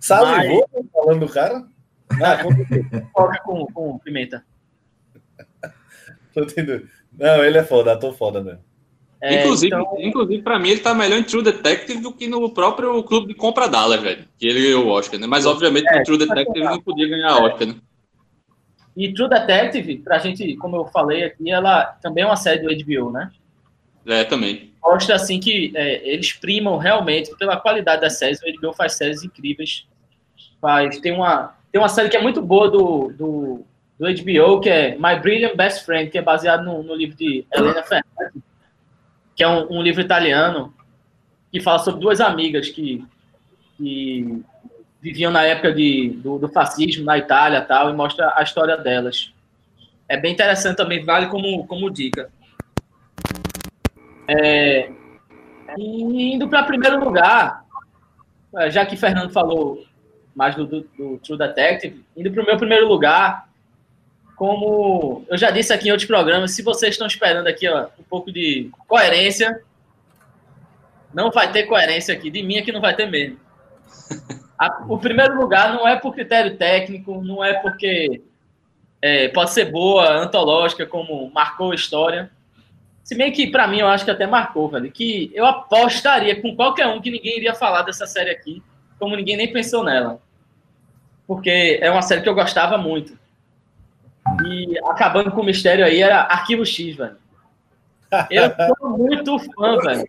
Salivou 0.00 0.68
Mas... 0.72 0.86
falando 0.92 1.26
do 1.26 1.32
cara? 1.32 1.66
Ah, 2.22 2.38
Coloca 3.12 3.42
com, 3.42 3.66
com 3.66 3.98
pimenta. 3.98 4.44
Tô 6.36 6.42
entendendo. 6.42 6.86
Não, 7.18 7.42
ele 7.42 7.56
é 7.56 7.64
foda, 7.64 7.94
ator 7.94 8.12
foda 8.12 8.42
mesmo. 8.42 8.60
É, 9.22 9.40
inclusive, 9.40 9.74
então... 9.74 9.96
inclusive 9.98 10.42
para 10.42 10.58
mim, 10.58 10.68
ele 10.68 10.80
tá 10.80 10.92
melhor 10.92 11.18
em 11.18 11.22
True 11.22 11.42
Detective 11.42 12.02
do 12.02 12.12
que 12.12 12.28
no 12.28 12.52
próprio 12.52 13.02
clube 13.04 13.28
de 13.28 13.34
compra 13.34 13.66
Dallas, 13.66 14.02
velho. 14.02 14.26
Que 14.38 14.46
ele 14.46 14.62
ganhou 14.62 14.84
o 14.84 14.90
Oscar, 14.90 15.18
né? 15.18 15.26
Mas, 15.26 15.46
obviamente, 15.46 15.88
é, 15.88 16.02
True 16.02 16.18
Detective 16.18 16.62
não 16.62 16.82
podia 16.82 17.08
ganhar 17.08 17.38
Oscar, 17.38 17.68
né? 17.68 17.76
E 18.94 19.14
True 19.14 19.30
Detective, 19.30 19.96
pra 19.96 20.18
gente, 20.18 20.56
como 20.56 20.76
eu 20.76 20.84
falei 20.84 21.24
aqui, 21.24 21.50
ela 21.50 21.84
também 22.02 22.22
é 22.22 22.26
uma 22.26 22.36
série 22.36 22.60
do 22.60 22.84
HBO, 22.84 23.10
né? 23.10 23.30
É, 24.06 24.22
também. 24.22 24.74
Mostra, 24.82 25.14
assim, 25.14 25.40
que 25.40 25.72
é, 25.74 26.06
eles 26.06 26.34
primam 26.34 26.76
realmente 26.76 27.34
pela 27.38 27.56
qualidade 27.56 28.02
das 28.02 28.18
séries. 28.18 28.40
O 28.42 28.60
HBO 28.60 28.74
faz 28.74 28.92
séries 28.92 29.24
incríveis. 29.24 29.86
Faz, 30.60 31.00
tem, 31.00 31.12
uma, 31.12 31.56
tem 31.72 31.80
uma 31.80 31.88
série 31.88 32.10
que 32.10 32.16
é 32.18 32.22
muito 32.22 32.42
boa 32.42 32.70
do, 32.70 33.10
do, 33.16 33.64
do 33.98 34.06
HBO, 34.06 34.60
que 34.60 34.68
é 34.68 34.96
My 34.96 35.18
Brilliant 35.20 35.56
Best 35.56 35.84
Friend, 35.84 36.10
que 36.10 36.18
é 36.18 36.22
baseado 36.22 36.64
no, 36.64 36.82
no 36.82 36.94
livro 36.94 37.16
de 37.16 37.46
Helena 37.52 37.82
Fernandes 37.82 38.46
que 39.36 39.44
é 39.44 39.48
um, 39.48 39.70
um, 39.70 39.82
livro 39.82 40.00
italiano 40.00 40.74
que 41.52 41.60
fala 41.60 41.78
sobre 41.78 42.00
duas 42.00 42.20
amigas 42.22 42.70
que, 42.70 43.04
que 43.76 44.42
viviam 45.00 45.30
na 45.30 45.42
época 45.42 45.72
de, 45.72 46.18
do, 46.22 46.38
do, 46.38 46.48
fascismo 46.48 47.04
na 47.04 47.18
Itália 47.18 47.60
tal, 47.60 47.90
e 47.90 47.92
mostra 47.92 48.32
a 48.34 48.42
história 48.42 48.78
delas. 48.78 49.32
É 50.08 50.16
bem 50.16 50.32
interessante 50.32 50.78
também, 50.78 51.04
vale 51.04 51.26
como, 51.26 51.66
como 51.66 51.90
dica. 51.90 52.30
É, 54.26 54.90
indo 55.78 56.48
para 56.48 56.64
primeiro 56.64 57.04
lugar, 57.04 57.62
é, 58.56 58.70
já 58.70 58.86
que 58.86 58.96
Fernando 58.96 59.30
falou 59.32 59.84
mais 60.34 60.54
do, 60.54 60.66
do, 60.66 60.80
do 60.96 61.18
True 61.18 61.38
Detective, 61.38 62.04
indo 62.16 62.30
para 62.30 62.42
o 62.42 62.46
meu 62.46 62.56
primeiro 62.56 62.88
lugar, 62.88 63.48
como 64.36 65.24
eu 65.28 65.38
já 65.38 65.50
disse 65.50 65.72
aqui 65.72 65.88
em 65.88 65.90
outros 65.90 66.06
programas, 66.06 66.52
se 66.52 66.62
vocês 66.62 66.92
estão 66.92 67.06
esperando 67.06 67.46
aqui 67.46 67.66
ó, 67.66 67.86
um 67.98 68.02
pouco 68.02 68.30
de 68.30 68.70
coerência, 68.86 69.62
não 71.12 71.30
vai 71.30 71.50
ter 71.50 71.64
coerência 71.64 72.14
aqui. 72.14 72.30
De 72.30 72.42
mim 72.42 72.58
aqui 72.58 72.70
não 72.70 72.80
vai 72.80 72.94
ter 72.94 73.06
mesmo. 73.06 73.38
A, 74.58 74.84
o 74.88 74.96
primeiro 74.96 75.38
lugar 75.38 75.74
não 75.74 75.86
é 75.86 75.96
por 75.96 76.14
critério 76.14 76.56
técnico, 76.56 77.22
não 77.22 77.44
é 77.44 77.52
porque 77.60 78.22
é, 79.02 79.28
pode 79.28 79.50
ser 79.50 79.66
boa, 79.66 80.08
antológica, 80.08 80.86
como 80.86 81.30
marcou 81.30 81.72
a 81.72 81.74
história. 81.74 82.30
Se 83.04 83.14
bem 83.14 83.30
que, 83.30 83.48
para 83.48 83.68
mim, 83.68 83.80
eu 83.80 83.86
acho 83.86 84.04
que 84.04 84.10
até 84.10 84.26
marcou, 84.26 84.70
velho. 84.70 84.90
Que 84.90 85.30
eu 85.34 85.44
apostaria 85.44 86.40
com 86.40 86.56
qualquer 86.56 86.86
um 86.86 87.02
que 87.02 87.10
ninguém 87.10 87.36
iria 87.36 87.54
falar 87.54 87.82
dessa 87.82 88.06
série 88.06 88.30
aqui, 88.30 88.62
como 88.98 89.14
ninguém 89.14 89.36
nem 89.36 89.52
pensou 89.52 89.84
nela. 89.84 90.20
Porque 91.26 91.78
é 91.82 91.90
uma 91.90 92.00
série 92.00 92.22
que 92.22 92.28
eu 92.28 92.34
gostava 92.34 92.78
muito. 92.78 93.18
E 94.44 94.78
acabando 94.84 95.30
com 95.30 95.40
o 95.40 95.44
mistério 95.44 95.84
aí, 95.84 96.02
era 96.02 96.22
Arquivo 96.22 96.64
X, 96.64 96.96
velho. 96.96 97.16
Eu 98.30 98.52
sou 98.78 98.90
muito 98.98 99.38
fã, 99.38 99.76
velho. 99.78 100.08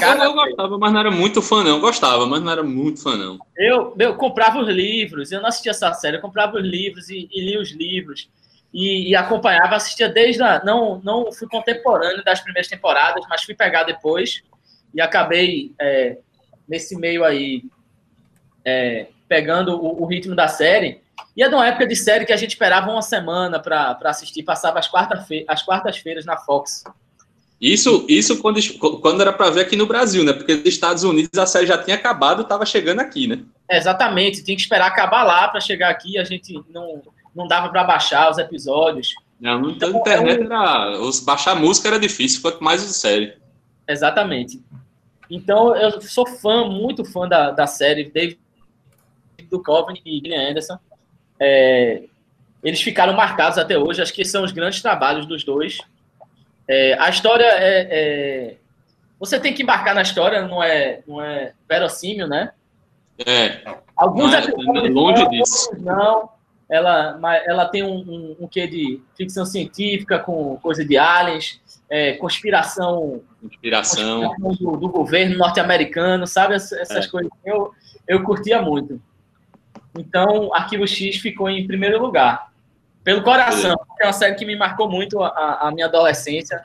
Cara, 0.00 0.24
eu 0.24 0.32
gostava, 0.32 0.78
mas 0.78 0.92
não 0.92 1.00
era 1.00 1.10
muito 1.10 1.40
fã, 1.40 1.62
não. 1.62 1.70
Eu 1.70 1.80
gostava, 1.80 2.26
mas 2.26 2.42
não 2.42 2.50
era 2.50 2.62
muito 2.62 3.02
fã, 3.02 3.16
não. 3.16 3.38
Eu, 3.56 3.94
eu 3.98 4.16
comprava 4.16 4.58
os 4.58 4.68
livros, 4.68 5.30
eu 5.30 5.40
não 5.40 5.48
assistia 5.48 5.70
essa 5.70 5.92
série, 5.94 6.16
eu 6.16 6.20
comprava 6.20 6.56
os 6.56 6.64
livros 6.64 7.08
e, 7.08 7.28
e 7.32 7.40
li 7.40 7.56
os 7.56 7.70
livros. 7.70 8.28
E, 8.74 9.10
e, 9.10 9.16
acompanhava, 9.16 9.76
assistia 9.76 10.08
desde 10.08 10.42
a. 10.42 10.62
Não, 10.64 11.00
não 11.02 11.32
fui 11.32 11.48
contemporâneo 11.48 12.24
das 12.24 12.40
primeiras 12.40 12.68
temporadas, 12.68 13.24
mas 13.28 13.44
fui 13.44 13.54
pegar 13.54 13.84
depois. 13.84 14.42
E 14.92 15.00
acabei, 15.00 15.72
é, 15.80 16.18
nesse 16.68 16.96
meio 16.96 17.24
aí, 17.24 17.62
é, 18.64 19.06
pegando 19.28 19.80
o, 19.80 20.02
o 20.02 20.06
ritmo 20.06 20.34
da 20.34 20.48
série. 20.48 21.00
E 21.36 21.42
é 21.42 21.48
de 21.48 21.54
uma 21.54 21.66
época 21.66 21.86
de 21.86 21.96
série 21.96 22.24
que 22.24 22.32
a 22.32 22.36
gente 22.36 22.50
esperava 22.50 22.90
uma 22.90 23.02
semana 23.02 23.60
para 23.60 23.98
assistir, 24.04 24.42
passava 24.42 24.78
as 24.78 24.88
quartas-feiras 24.88 25.64
quartas 25.64 26.24
na 26.24 26.36
Fox. 26.36 26.84
Isso, 27.60 28.04
isso 28.08 28.40
quando, 28.42 28.60
quando 29.00 29.20
era 29.22 29.32
para 29.32 29.50
ver 29.50 29.62
aqui 29.62 29.76
no 29.76 29.86
Brasil, 29.86 30.22
né? 30.24 30.32
Porque 30.32 30.56
nos 30.56 30.66
Estados 30.66 31.04
Unidos 31.04 31.38
a 31.38 31.46
série 31.46 31.66
já 31.66 31.78
tinha 31.78 31.96
acabado, 31.96 32.42
estava 32.42 32.66
chegando 32.66 33.00
aqui, 33.00 33.26
né? 33.26 33.42
exatamente, 33.68 34.44
tinha 34.44 34.56
que 34.56 34.62
esperar 34.62 34.86
acabar 34.86 35.24
lá 35.24 35.48
para 35.48 35.60
chegar 35.60 35.90
aqui. 35.90 36.18
A 36.18 36.24
gente 36.24 36.62
não, 36.68 37.02
não 37.34 37.48
dava 37.48 37.68
para 37.70 37.84
baixar 37.84 38.30
os 38.30 38.38
episódios. 38.38 39.14
Não, 39.40 39.70
então, 39.70 39.88
a 39.88 39.92
internet 39.92 40.42
era. 40.42 41.00
Os, 41.00 41.20
baixar 41.20 41.54
música 41.54 41.88
era 41.88 41.98
difícil, 41.98 42.40
quanto 42.42 42.62
mais 42.62 42.82
o 42.82 42.88
série. 42.88 43.34
Exatamente. 43.88 44.62
Então 45.30 45.74
eu 45.76 46.00
sou 46.00 46.26
fã, 46.26 46.66
muito 46.68 47.04
fã 47.04 47.28
da, 47.28 47.50
da 47.50 47.66
série, 47.66 48.10
David 48.10 48.38
do 49.50 49.62
Coven 49.62 50.00
e 50.04 50.18
Gillian 50.18 50.50
Anderson. 50.50 50.78
É, 51.38 52.02
eles 52.62 52.80
ficaram 52.80 53.12
marcados 53.12 53.58
até 53.58 53.78
hoje, 53.78 54.02
acho 54.02 54.12
que 54.12 54.24
são 54.24 54.44
os 54.44 54.52
grandes 54.52 54.82
trabalhos 54.82 55.26
dos 55.26 55.44
dois. 55.44 55.78
É, 56.68 56.94
a 56.98 57.08
história 57.08 57.44
é, 57.44 57.88
é, 57.90 58.56
Você 59.20 59.38
tem 59.38 59.54
que 59.54 59.62
embarcar 59.62 59.94
na 59.94 60.02
história, 60.02 60.42
não 60.42 60.62
é, 60.62 61.00
não 61.06 61.22
é 61.22 61.52
verossímil, 61.68 62.26
né? 62.26 62.52
É. 63.24 63.62
Alguns 63.96 64.32
não, 64.32 64.38
é 64.38 64.88
longe 64.88 65.22
não, 65.22 65.30
disso. 65.30 65.70
Não, 65.78 66.28
ela, 66.68 67.18
ela 67.46 67.66
tem 67.66 67.82
um, 67.82 67.96
um, 67.96 68.36
um 68.40 68.48
quê 68.48 68.66
de 68.66 69.00
ficção 69.16 69.46
científica 69.46 70.18
com 70.18 70.56
coisa 70.56 70.84
de 70.84 70.98
aliens, 70.98 71.60
é, 71.88 72.14
conspiração, 72.14 73.22
conspiração. 73.40 74.22
conspiração 74.22 74.72
do, 74.72 74.76
do, 74.76 74.88
governo 74.88 75.38
norte-americano, 75.38 76.26
sabe? 76.26 76.54
Essas, 76.54 76.72
essas 76.80 77.06
é. 77.06 77.08
coisas. 77.08 77.30
Eu, 77.44 77.72
eu 78.08 78.22
curtia 78.24 78.60
muito. 78.60 79.00
Então, 79.98 80.52
Arquivo 80.54 80.86
X 80.86 81.16
ficou 81.16 81.48
em 81.48 81.66
primeiro 81.66 82.00
lugar. 82.00 82.52
Pelo 83.02 83.22
coração, 83.22 83.76
é 84.00 84.06
uma 84.06 84.12
série 84.12 84.34
que 84.34 84.44
me 84.44 84.56
marcou 84.56 84.90
muito 84.90 85.22
a, 85.22 85.68
a 85.68 85.70
minha 85.70 85.86
adolescência 85.86 86.64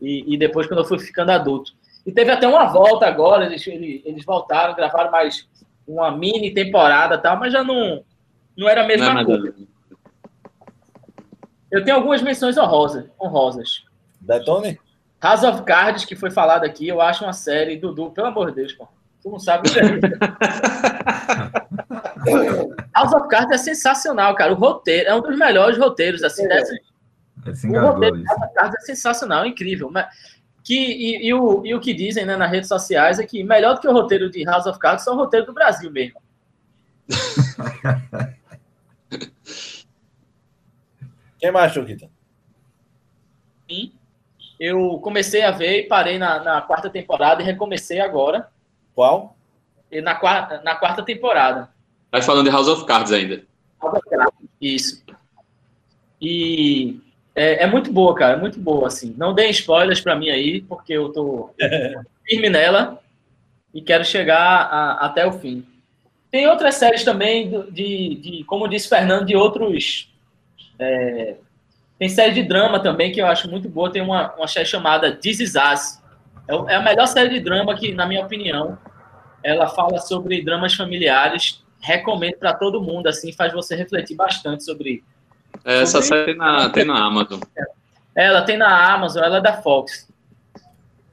e, 0.00 0.34
e, 0.34 0.36
depois 0.36 0.66
quando 0.66 0.80
eu 0.80 0.84
fui 0.84 0.98
ficando 0.98 1.30
adulto. 1.30 1.72
E 2.04 2.12
teve 2.12 2.30
até 2.30 2.46
uma 2.46 2.66
volta 2.66 3.06
agora, 3.06 3.46
eles, 3.46 3.66
eles 3.66 4.24
voltaram, 4.24 4.74
gravaram 4.74 5.10
mais 5.10 5.48
uma 5.86 6.10
mini 6.10 6.52
temporada 6.52 7.14
e 7.14 7.18
tal, 7.18 7.38
mas 7.38 7.52
já 7.52 7.64
não, 7.64 8.04
não 8.56 8.68
era 8.68 8.84
a 8.84 8.86
mesma 8.86 9.14
não, 9.14 9.24
coisa. 9.24 9.54
Eu 11.70 11.84
tenho 11.84 11.96
algumas 11.96 12.20
menções 12.22 12.56
honrosas. 12.58 13.06
honrosas. 13.20 13.84
Detone? 14.20 14.78
House 15.20 15.42
of 15.42 15.62
Cards, 15.62 16.04
que 16.04 16.14
foi 16.14 16.30
falado 16.30 16.64
aqui, 16.64 16.86
eu 16.86 17.00
acho 17.00 17.24
uma 17.24 17.32
série, 17.32 17.76
Dudu, 17.76 18.10
pelo 18.10 18.28
amor 18.28 18.50
de 18.50 18.56
Deus, 18.56 18.72
pô. 18.72 18.86
Tu 19.22 19.30
não 19.30 19.38
sabe 19.38 19.68
o 19.68 19.72
que 19.72 19.78
é. 19.80 19.84
House 22.94 23.12
of 23.12 23.28
Cards 23.28 23.52
é 23.52 23.58
sensacional, 23.58 24.34
cara. 24.34 24.52
O 24.52 24.56
roteiro 24.56 25.08
é 25.08 25.14
um 25.14 25.20
dos 25.20 25.38
melhores 25.38 25.78
roteiros, 25.78 26.22
assim, 26.22 26.44
é. 26.44 26.48
dessa... 26.48 26.74
o 27.66 27.80
roteiro 27.80 28.18
de 28.18 28.24
House 28.24 28.42
of 28.42 28.54
Cards 28.54 28.74
é 28.76 28.80
sensacional, 28.86 29.44
é 29.44 29.48
incrível. 29.48 29.90
Mas, 29.90 30.06
que, 30.64 30.74
e, 30.74 31.28
e, 31.28 31.34
o, 31.34 31.64
e 31.64 31.74
o 31.74 31.80
que 31.80 31.94
dizem 31.94 32.26
né, 32.26 32.36
nas 32.36 32.50
redes 32.50 32.68
sociais 32.68 33.18
é 33.18 33.26
que 33.26 33.42
melhor 33.42 33.74
do 33.74 33.80
que 33.80 33.88
o 33.88 33.92
roteiro 33.92 34.30
de 34.30 34.44
House 34.44 34.66
of 34.66 34.78
Cards 34.78 35.02
são 35.04 35.14
o 35.14 35.16
roteiro 35.16 35.46
do 35.46 35.54
Brasil 35.54 35.90
mesmo. 35.90 36.20
Quem 41.38 41.50
mais, 41.52 41.72
Chuquita? 41.72 42.10
Sim. 43.70 43.92
Eu 44.58 44.98
comecei 44.98 45.42
a 45.42 45.52
ver 45.52 45.84
e 45.84 45.88
parei 45.88 46.18
na, 46.18 46.42
na 46.42 46.60
quarta 46.60 46.90
temporada 46.90 47.40
e 47.40 47.44
recomecei 47.44 48.00
agora. 48.00 48.50
Qual? 48.94 49.36
E 49.90 50.00
na, 50.00 50.16
quarta, 50.16 50.60
na 50.62 50.74
quarta 50.74 51.02
temporada. 51.02 51.70
Vai 52.10 52.22
falando 52.22 52.46
de 52.46 52.50
House 52.50 52.68
of 52.68 52.84
Cards 52.86 53.12
ainda. 53.12 53.42
Isso. 54.60 55.02
E 56.20 57.00
é, 57.34 57.64
é, 57.64 57.66
muito 57.66 57.92
boa, 57.92 58.14
cara, 58.14 58.36
é 58.36 58.40
muito 58.40 58.58
boa, 58.58 58.88
assim. 58.88 59.14
Não 59.16 59.32
deem 59.32 59.50
spoilers 59.50 60.00
para 60.00 60.16
mim 60.16 60.30
aí, 60.30 60.60
porque 60.62 60.92
eu 60.92 61.10
tô 61.10 61.50
firme 62.26 62.50
nela 62.50 63.00
e 63.72 63.80
quero 63.80 64.04
chegar 64.04 64.38
a, 64.38 65.06
até 65.06 65.26
o 65.26 65.32
fim. 65.32 65.64
Tem 66.30 66.48
outras 66.48 66.74
séries 66.74 67.04
também, 67.04 67.50
de, 67.70 68.16
de 68.16 68.44
como 68.44 68.68
disse 68.68 68.88
Fernando, 68.88 69.24
de 69.24 69.36
outros. 69.36 70.12
É, 70.78 71.36
tem 71.98 72.08
série 72.08 72.32
de 72.32 72.42
drama 72.42 72.80
também 72.80 73.12
que 73.12 73.20
eu 73.20 73.26
acho 73.26 73.48
muito 73.48 73.68
boa. 73.68 73.90
Tem 73.90 74.02
uma, 74.02 74.34
uma 74.34 74.48
série 74.48 74.66
chamada 74.66 75.14
This 75.14 75.40
Is 75.40 75.54
Us. 75.54 76.02
É, 76.48 76.72
é 76.72 76.76
a 76.76 76.82
melhor 76.82 77.06
série 77.06 77.30
de 77.30 77.40
drama 77.40 77.76
que, 77.76 77.92
na 77.94 78.06
minha 78.06 78.24
opinião, 78.24 78.78
ela 79.42 79.68
fala 79.68 79.98
sobre 79.98 80.42
dramas 80.42 80.74
familiares. 80.74 81.64
Recomendo 81.80 82.36
para 82.36 82.54
todo 82.54 82.82
mundo, 82.82 83.06
assim, 83.06 83.32
faz 83.32 83.52
você 83.52 83.76
refletir 83.76 84.16
bastante 84.16 84.64
sobre. 84.64 85.04
É, 85.64 85.82
essa 85.82 86.02
série 86.02 86.26
tem 86.26 86.36
na, 86.36 86.68
tem 86.70 86.84
na 86.84 87.04
Amazon. 87.04 87.40
Ela 88.14 88.42
tem 88.42 88.56
na 88.56 88.92
Amazon, 88.94 89.22
ela 89.22 89.38
é 89.38 89.40
da 89.40 89.62
Fox. 89.62 90.08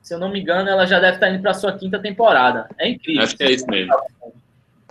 Se 0.01 0.13
eu 0.13 0.20
não 0.20 0.30
me 0.30 0.39
engano, 0.39 0.70
ela 0.70 0.86
já 0.86 0.99
deve 0.99 1.16
estar 1.16 1.30
indo 1.30 1.41
para 1.41 1.53
sua 1.53 1.74
quinta 1.74 1.99
temporada. 1.99 2.68
É 2.78 2.89
incrível. 2.89 3.24
Acho 3.24 3.36
que 3.36 3.43
é 3.43 3.51
isso 3.51 3.66
mesmo. 3.68 3.93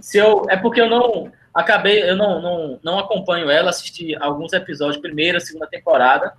Se 0.00 0.18
eu, 0.18 0.44
é 0.48 0.56
porque 0.56 0.80
eu 0.80 0.88
não 0.88 1.32
acabei, 1.54 2.02
eu 2.02 2.16
não, 2.16 2.42
não, 2.42 2.80
não 2.82 2.98
acompanho 2.98 3.48
ela, 3.48 3.70
assisti 3.70 4.16
alguns 4.16 4.52
episódios, 4.52 5.00
primeira, 5.00 5.38
segunda 5.38 5.68
temporada, 5.68 6.34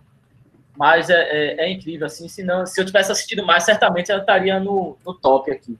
mas 0.77 1.09
é, 1.09 1.21
é, 1.21 1.65
é 1.65 1.71
incrível, 1.71 2.05
assim, 2.05 2.27
se, 2.27 2.43
não, 2.43 2.65
se 2.65 2.79
eu 2.79 2.85
tivesse 2.85 3.11
assistido 3.11 3.45
mais, 3.45 3.63
certamente 3.63 4.11
ela 4.11 4.19
estaria 4.19 4.59
no, 4.59 4.97
no 5.05 5.13
top 5.13 5.49
aqui. 5.49 5.79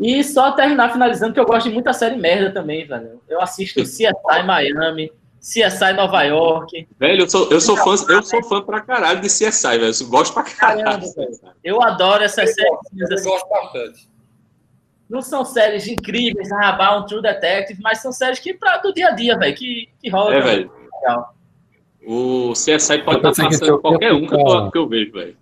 E 0.00 0.24
só 0.24 0.52
terminar 0.52 0.92
finalizando, 0.92 1.34
que 1.34 1.40
eu 1.40 1.44
gosto 1.44 1.68
de 1.68 1.74
muita 1.74 1.92
série 1.92 2.16
merda 2.16 2.50
também, 2.52 2.86
velho. 2.86 3.20
Eu 3.28 3.40
assisto 3.40 3.82
CSI 3.82 4.08
Miami, 4.46 5.12
CSI 5.40 5.92
Nova 5.94 6.22
York. 6.22 6.88
Velho, 6.98 7.22
eu 7.24 7.28
sou, 7.28 7.50
eu 7.50 7.60
sou 7.60 7.76
fã, 7.76 7.94
eu 8.12 8.22
sou 8.22 8.42
fã 8.44 8.62
pra 8.62 8.80
caralho 8.80 9.20
de 9.20 9.26
CSI, 9.28 9.78
velho. 9.78 9.92
Eu 10.00 10.08
gosto 10.08 10.32
pra 10.32 10.42
caralho. 10.44 10.84
Caramba, 10.84 11.06
velho. 11.14 11.38
Eu 11.62 11.82
adoro 11.82 12.22
essas 12.24 12.54
séries. 12.54 12.78
Eu 12.96 13.14
assim. 13.14 13.28
gosto 13.28 13.48
bastante. 13.48 14.08
Não 15.08 15.20
são 15.20 15.44
séries 15.44 15.86
incríveis, 15.88 16.50
ah, 16.52 16.72
Bound, 16.72 17.08
True 17.08 17.20
Detective, 17.20 17.80
mas 17.82 17.98
são 17.98 18.12
séries 18.12 18.38
que 18.38 18.54
pra, 18.54 18.78
do 18.78 18.94
dia 18.94 19.08
a 19.08 19.10
dia, 19.10 19.36
velho, 19.36 19.54
que, 19.56 19.88
que 20.00 20.08
rola. 20.08 20.34
É, 20.34 20.40
velho. 20.40 20.72
Legal. 21.02 21.34
O 22.06 22.52
CSI 22.52 23.02
pode 23.02 23.22
Eu 23.22 23.30
estar 23.30 23.44
que 23.44 23.50
passando 23.50 23.68
eu- 23.68 23.78
qualquer 23.80 24.12
um 24.14 24.26
que 24.26 24.34
eu, 24.34 24.38
eu- 24.38 24.70
que 24.70 24.78
eu 24.78 24.88
vejo, 24.88 25.12
velho. 25.12 25.36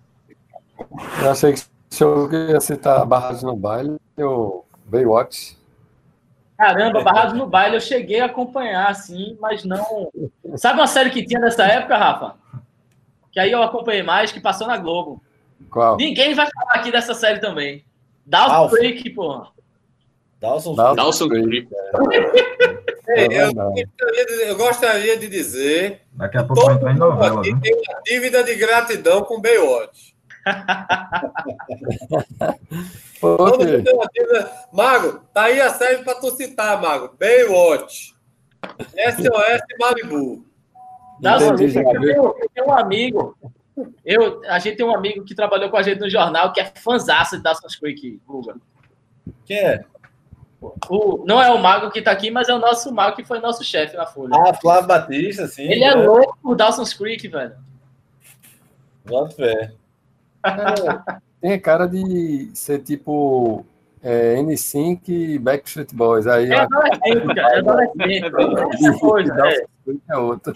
Eu 1.21 1.29
achei 1.31 1.53
que 1.53 1.59
se 1.89 2.03
eu 2.03 2.29
ia 2.49 2.59
citar 2.59 3.05
Barras 3.05 3.43
no 3.43 3.55
Baile, 3.55 3.97
eu 4.21 4.65
Baywatch. 4.85 5.57
Caramba, 6.57 7.01
Barrados 7.01 7.37
no 7.37 7.47
Baile 7.47 7.75
eu 7.77 7.81
cheguei 7.81 8.19
a 8.19 8.25
acompanhar, 8.25 8.89
assim, 8.89 9.37
mas 9.39 9.63
não. 9.63 10.11
Sabe 10.55 10.79
uma 10.79 10.87
série 10.87 11.09
que 11.09 11.25
tinha 11.25 11.39
nessa 11.39 11.63
época, 11.65 11.95
Rafa? 11.97 12.35
Que 13.31 13.39
aí 13.39 13.51
eu 13.51 13.63
acompanhei 13.63 14.03
mais, 14.03 14.31
que 14.31 14.41
passou 14.41 14.67
na 14.67 14.75
Globo. 14.75 15.21
Qual? 15.69 15.95
Ninguém 15.95 16.33
vai 16.33 16.49
falar 16.51 16.73
aqui 16.73 16.91
dessa 16.91 17.13
série 17.13 17.39
também. 17.39 17.85
Dawson 18.25 18.53
Alpha. 18.53 18.75
Creek, 18.75 19.09
porra. 19.11 19.47
Dawson 20.39 20.75
Dawson 20.75 20.95
Dawson 20.95 21.29
Creek. 21.29 21.67
Creek. 21.67 22.49
É 23.09 23.25
eu, 23.25 23.29
verdade. 23.29 23.85
gostaria 23.85 24.25
de, 24.25 24.33
eu 24.43 24.57
gostaria 24.57 25.17
de 25.17 25.27
dizer 25.27 26.01
Daqui 26.13 26.37
a 26.37 26.43
pouco 26.43 26.63
vai 26.63 26.75
entrar 26.75 26.91
em 26.93 26.97
novela, 26.97 27.41
viu? 27.41 27.59
tem 27.59 27.73
uma 27.73 28.01
dívida 28.03 28.43
de 28.43 28.55
gratidão 28.55 29.23
com 29.23 29.41
Baywatch. 29.41 30.15
Dívida. 34.13 34.51
Mago, 34.71 35.19
tá 35.33 35.43
aí 35.43 35.59
a 35.59 35.69
série 35.69 36.03
pra 36.03 36.15
tu 36.15 36.31
citar, 36.31 36.81
Mago. 36.81 37.15
Baywatch. 37.19 38.15
SOS 38.95 39.61
Malibu. 39.79 40.45
Entendi, 41.19 41.69
já 41.69 41.81
eu 41.81 42.01
tenho, 42.01 42.13
eu 42.13 42.49
tenho 42.53 42.67
um 42.67 42.73
amigo. 42.73 43.37
Eu, 44.05 44.41
a 44.45 44.59
gente 44.59 44.77
tem 44.77 44.85
um 44.85 44.95
amigo 44.95 45.23
que 45.23 45.35
trabalhou 45.35 45.69
com 45.69 45.77
a 45.77 45.83
gente 45.83 45.99
no 45.99 46.09
jornal, 46.09 46.53
que 46.53 46.59
é 46.59 46.71
fãzaço 46.75 47.37
de 47.37 47.43
Dawson 47.43 47.67
Creek, 47.79 48.21
Guga. 48.25 48.55
Quem 49.45 49.57
é? 49.57 49.85
O, 50.89 51.23
não 51.25 51.41
é 51.41 51.49
o 51.51 51.57
Mago 51.57 51.89
que 51.89 52.01
tá 52.01 52.11
aqui, 52.11 52.29
mas 52.29 52.49
é 52.49 52.53
o 52.53 52.59
nosso 52.59 52.93
Mago 52.93 53.15
que 53.15 53.23
foi 53.23 53.39
nosso 53.39 53.63
chefe 53.63 53.95
na 53.95 54.05
Folha. 54.05 54.35
Ah, 54.35 54.53
Flávio 54.53 54.87
Batista, 54.87 55.47
sim. 55.47 55.63
Ele 55.63 55.83
é 55.83 55.95
né? 55.95 56.05
louco 56.05 56.37
por 56.41 56.55
Dawson's 56.55 56.93
Creek, 56.93 57.27
velho. 57.27 57.55
Bota 59.05 59.35
fé. 59.35 59.71
Tem 61.41 61.53
a 61.53 61.59
cara 61.61 61.87
de 61.87 62.49
ser 62.53 62.79
tipo 62.79 63.65
é, 64.03 64.35
N5 64.35 65.09
e 65.09 65.39
Backstreet 65.39 65.93
Boys. 65.93 66.27
Aí 66.27 66.51
É 66.51 66.59
adolescente, 66.61 67.35
cara. 67.35 67.55
É 67.55 67.59
adolescente. 67.59 68.25
Essa 68.73 68.99
coisa, 68.99 69.33
é. 69.47 69.65
Creek 69.85 70.01
é 70.09 70.17
outra. 70.17 70.53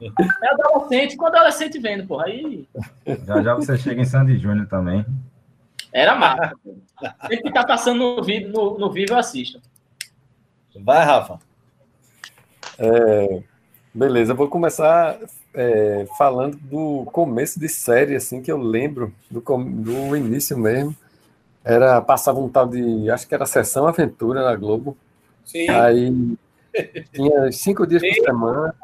É 0.00 0.48
adolescente 0.52 1.16
com 1.16 1.26
adolescente 1.26 1.78
vendo, 1.78 2.06
porra. 2.06 2.26
Aí 2.26 2.68
Já 3.26 3.42
já 3.42 3.54
você 3.54 3.76
chega 3.76 4.00
em 4.00 4.04
Sandy 4.04 4.38
Júnior 4.38 4.66
também. 4.68 5.04
era 5.92 6.14
massa. 6.14 6.52
Sempre 7.22 7.42
que 7.42 7.52
tá 7.52 7.66
passando 7.66 7.98
no, 8.16 8.22
vídeo, 8.22 8.50
no, 8.52 8.78
no 8.78 8.90
vivo, 8.92 9.14
eu 9.14 9.18
assisto. 9.18 9.60
Vai, 10.84 11.04
Rafa. 11.04 11.38
É, 12.78 13.42
beleza, 13.98 14.32
eu 14.32 14.36
vou 14.36 14.48
começar 14.48 15.18
é, 15.52 16.06
falando 16.16 16.56
do 16.56 17.04
começo 17.06 17.58
de 17.58 17.68
série, 17.68 18.14
assim, 18.14 18.40
que 18.40 18.50
eu 18.50 18.56
lembro 18.56 19.12
do, 19.28 19.40
do 19.40 20.16
início 20.16 20.56
mesmo. 20.56 20.94
Era, 21.64 22.00
passava 22.00 22.38
um 22.38 22.48
tal 22.48 22.66
de, 22.66 23.10
acho 23.10 23.26
que 23.26 23.34
era 23.34 23.44
Sessão 23.44 23.86
Aventura 23.86 24.44
na 24.44 24.54
Globo. 24.54 24.96
Sim. 25.44 25.68
Aí 25.68 26.36
tinha 27.12 27.50
cinco 27.50 27.86
dias 27.86 28.00
por 28.00 28.24
semana. 28.24 28.74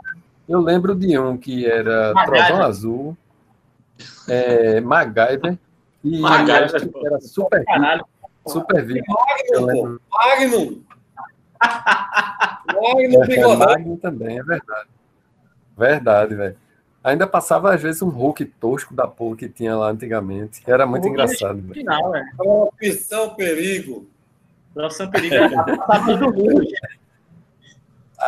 Eu 0.49 0.61
lembro 0.61 0.95
de 0.95 1.17
um 1.17 1.37
que 1.37 1.65
era 1.65 2.13
MacGyver. 2.13 2.47
Trovão 2.47 2.67
Azul, 2.67 3.17
é, 4.29 4.81
MacGyver, 4.81 5.57
e 6.03 6.21
MacGyver, 6.21 6.75
acho 6.75 6.89
que 6.89 7.07
era 7.07 7.21
Super 7.21 7.65
Caralho. 7.65 8.05
Super. 8.47 8.87
Eu 8.91 9.63
Magnum. 9.63 9.99
Magnum. 10.11 10.83
Magnum 12.75 13.25
É. 13.25 13.57
Magnum 13.57 13.97
também, 13.97 14.39
é 14.39 14.43
verdade. 14.43 14.94
Verdade, 15.77 16.35
velho. 16.35 16.57
Ainda 17.03 17.27
passava, 17.27 17.75
às 17.75 17.83
vezes, 17.83 18.01
um 18.01 18.09
Hulk 18.09 18.45
tosco 18.47 18.95
da 18.95 19.07
porra 19.07 19.37
que 19.37 19.49
tinha 19.49 19.77
lá 19.77 19.91
antigamente. 19.91 20.63
Era 20.67 20.87
muito 20.87 21.05
O 21.05 21.09
Hulk 21.09 21.23
engraçado, 21.23 21.61
velho. 21.61 21.75
Final, 21.75 22.11
velho. 22.11 22.27
Opção 22.39 23.35
Perigo. 23.35 24.07
Profissão 24.73 25.11
Perigo 25.11 25.35
é 25.35 25.77
passava 25.77 26.17
domingo. 26.17 26.63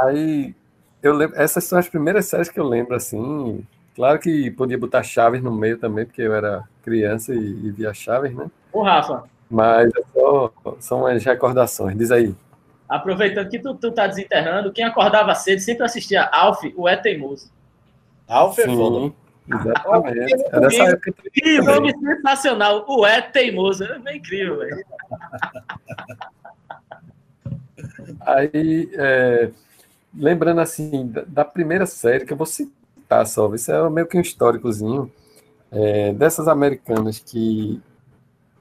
Aí, 0.02 0.54
eu 1.02 1.14
lembro, 1.14 1.40
essas 1.40 1.64
são 1.64 1.78
as 1.78 1.88
primeiras 1.88 2.26
séries 2.26 2.48
que 2.48 2.60
eu 2.60 2.64
lembro, 2.64 2.94
assim. 2.94 3.66
Claro 3.94 4.18
que 4.18 4.50
podia 4.50 4.76
botar 4.76 5.02
Chaves 5.02 5.42
no 5.42 5.50
meio 5.50 5.78
também, 5.78 6.04
porque 6.04 6.20
eu 6.20 6.34
era 6.34 6.64
criança 6.82 7.34
e, 7.34 7.38
e 7.38 7.70
via 7.70 7.94
Chaves, 7.94 8.34
né? 8.34 8.50
Ô, 8.72 8.82
Rafa, 8.82 9.24
Mas 9.50 9.90
é 9.96 10.02
só, 10.12 10.52
são 10.80 11.06
as 11.06 11.24
recordações. 11.24 11.96
Diz 11.96 12.10
aí. 12.10 12.34
Aproveitando 12.88 13.48
que 13.48 13.58
tu, 13.58 13.74
tu 13.74 13.90
tá 13.92 14.06
desenterrando, 14.06 14.72
quem 14.72 14.84
acordava 14.84 15.34
cedo 15.34 15.60
sempre 15.60 15.84
assistia 15.84 16.24
Alf, 16.32 16.62
o 16.76 16.88
É 16.88 16.96
Teimoso. 16.96 17.50
Alfa 18.28 18.62
é 18.62 18.66
foda. 18.66 19.12
Exatamente. 19.48 20.34
É 20.52 20.60
dessa 20.60 20.82
época 20.84 21.14
Que 21.32 21.60
nome 21.60 21.92
sensacional, 21.98 22.84
o 22.88 23.06
É 23.06 23.20
Teimoso. 23.20 23.84
É 23.84 24.16
incrível, 24.16 24.58
velho. 24.58 24.84
Aí, 28.20 28.90
é, 28.94 29.50
lembrando 30.14 30.60
assim, 30.60 31.06
da, 31.08 31.22
da 31.26 31.44
primeira 31.44 31.86
série 31.86 32.24
que 32.24 32.32
eu 32.32 32.36
vou 32.36 32.46
citar 32.46 33.26
só, 33.26 33.52
isso 33.54 33.70
é 33.70 33.90
meio 33.90 34.06
que 34.06 34.16
um 34.16 34.20
históricozinho, 34.20 35.12
é, 35.70 36.12
dessas 36.12 36.48
americanas 36.48 37.18
que 37.18 37.80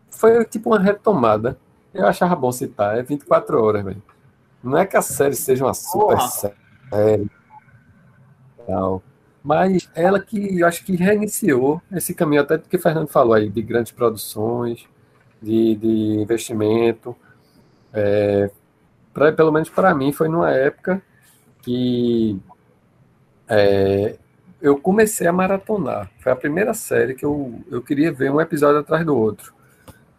foi 0.09 0.43
tipo 0.45 0.69
uma 0.69 0.79
retomada. 0.79 1.57
Eu 1.93 2.05
achava 2.05 2.35
bom 2.35 2.51
citar, 2.51 2.97
é 2.97 3.03
24 3.03 3.61
horas, 3.61 3.83
velho. 3.85 4.03
Não 4.65 4.77
é 4.77 4.85
que 4.85 4.97
a 4.97 5.01
série 5.01 5.35
seja 5.35 5.63
uma 5.63 5.73
super 5.73 6.17
Porra. 6.17 6.27
série, 6.27 7.29
tal, 8.65 9.03
mas 9.43 9.87
ela 9.93 10.19
que 10.19 10.59
eu 10.59 10.67
acho 10.67 10.83
que 10.83 10.95
reiniciou 10.95 11.79
esse 11.91 12.15
caminho, 12.15 12.41
até 12.41 12.57
do 12.57 12.67
que 12.67 12.75
o 12.75 12.81
Fernando 12.81 13.07
falou 13.07 13.35
aí, 13.35 13.47
de 13.47 13.61
grandes 13.61 13.91
produções, 13.91 14.87
de, 15.39 15.75
de 15.75 15.87
investimento. 16.19 17.15
É, 17.93 18.49
pra, 19.13 19.31
pelo 19.31 19.51
menos 19.51 19.69
para 19.69 19.93
mim, 19.93 20.11
foi 20.11 20.27
numa 20.27 20.49
época 20.49 20.99
que 21.61 22.39
é, 23.47 24.17
eu 24.59 24.77
comecei 24.79 25.27
a 25.27 25.31
maratonar. 25.31 26.09
Foi 26.19 26.31
a 26.31 26.35
primeira 26.35 26.73
série 26.73 27.13
que 27.13 27.23
eu, 27.23 27.61
eu 27.69 27.83
queria 27.83 28.11
ver 28.11 28.31
um 28.31 28.41
episódio 28.41 28.79
atrás 28.79 29.05
do 29.05 29.15
outro. 29.15 29.53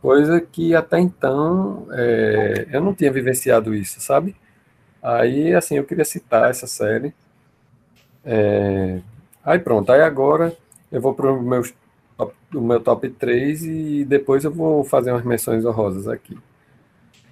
Coisa 0.07 0.41
que 0.41 0.73
até 0.73 1.01
então 1.01 1.89
é, 1.91 2.69
eu 2.71 2.81
não 2.81 2.95
tinha 2.95 3.11
vivenciado 3.11 3.75
isso, 3.75 4.01
sabe? 4.01 4.37
Aí, 5.03 5.53
assim, 5.53 5.79
eu 5.79 5.85
queria 5.85 6.05
citar 6.05 6.49
essa 6.49 6.69
série. 6.69 7.13
É, 8.25 9.01
aí 9.45 9.59
pronto, 9.59 9.91
aí 9.91 10.03
agora 10.03 10.57
eu 10.93 11.01
vou 11.01 11.13
para 11.13 11.33
o 11.33 11.43
meu, 11.43 12.81
top 12.81 13.11
3 13.11 13.65
e 13.65 14.05
depois 14.05 14.45
eu 14.45 14.53
vou 14.53 14.85
fazer 14.85 15.11
umas 15.11 15.25
menções 15.25 15.65
honrosas 15.65 16.07
aqui. 16.07 16.39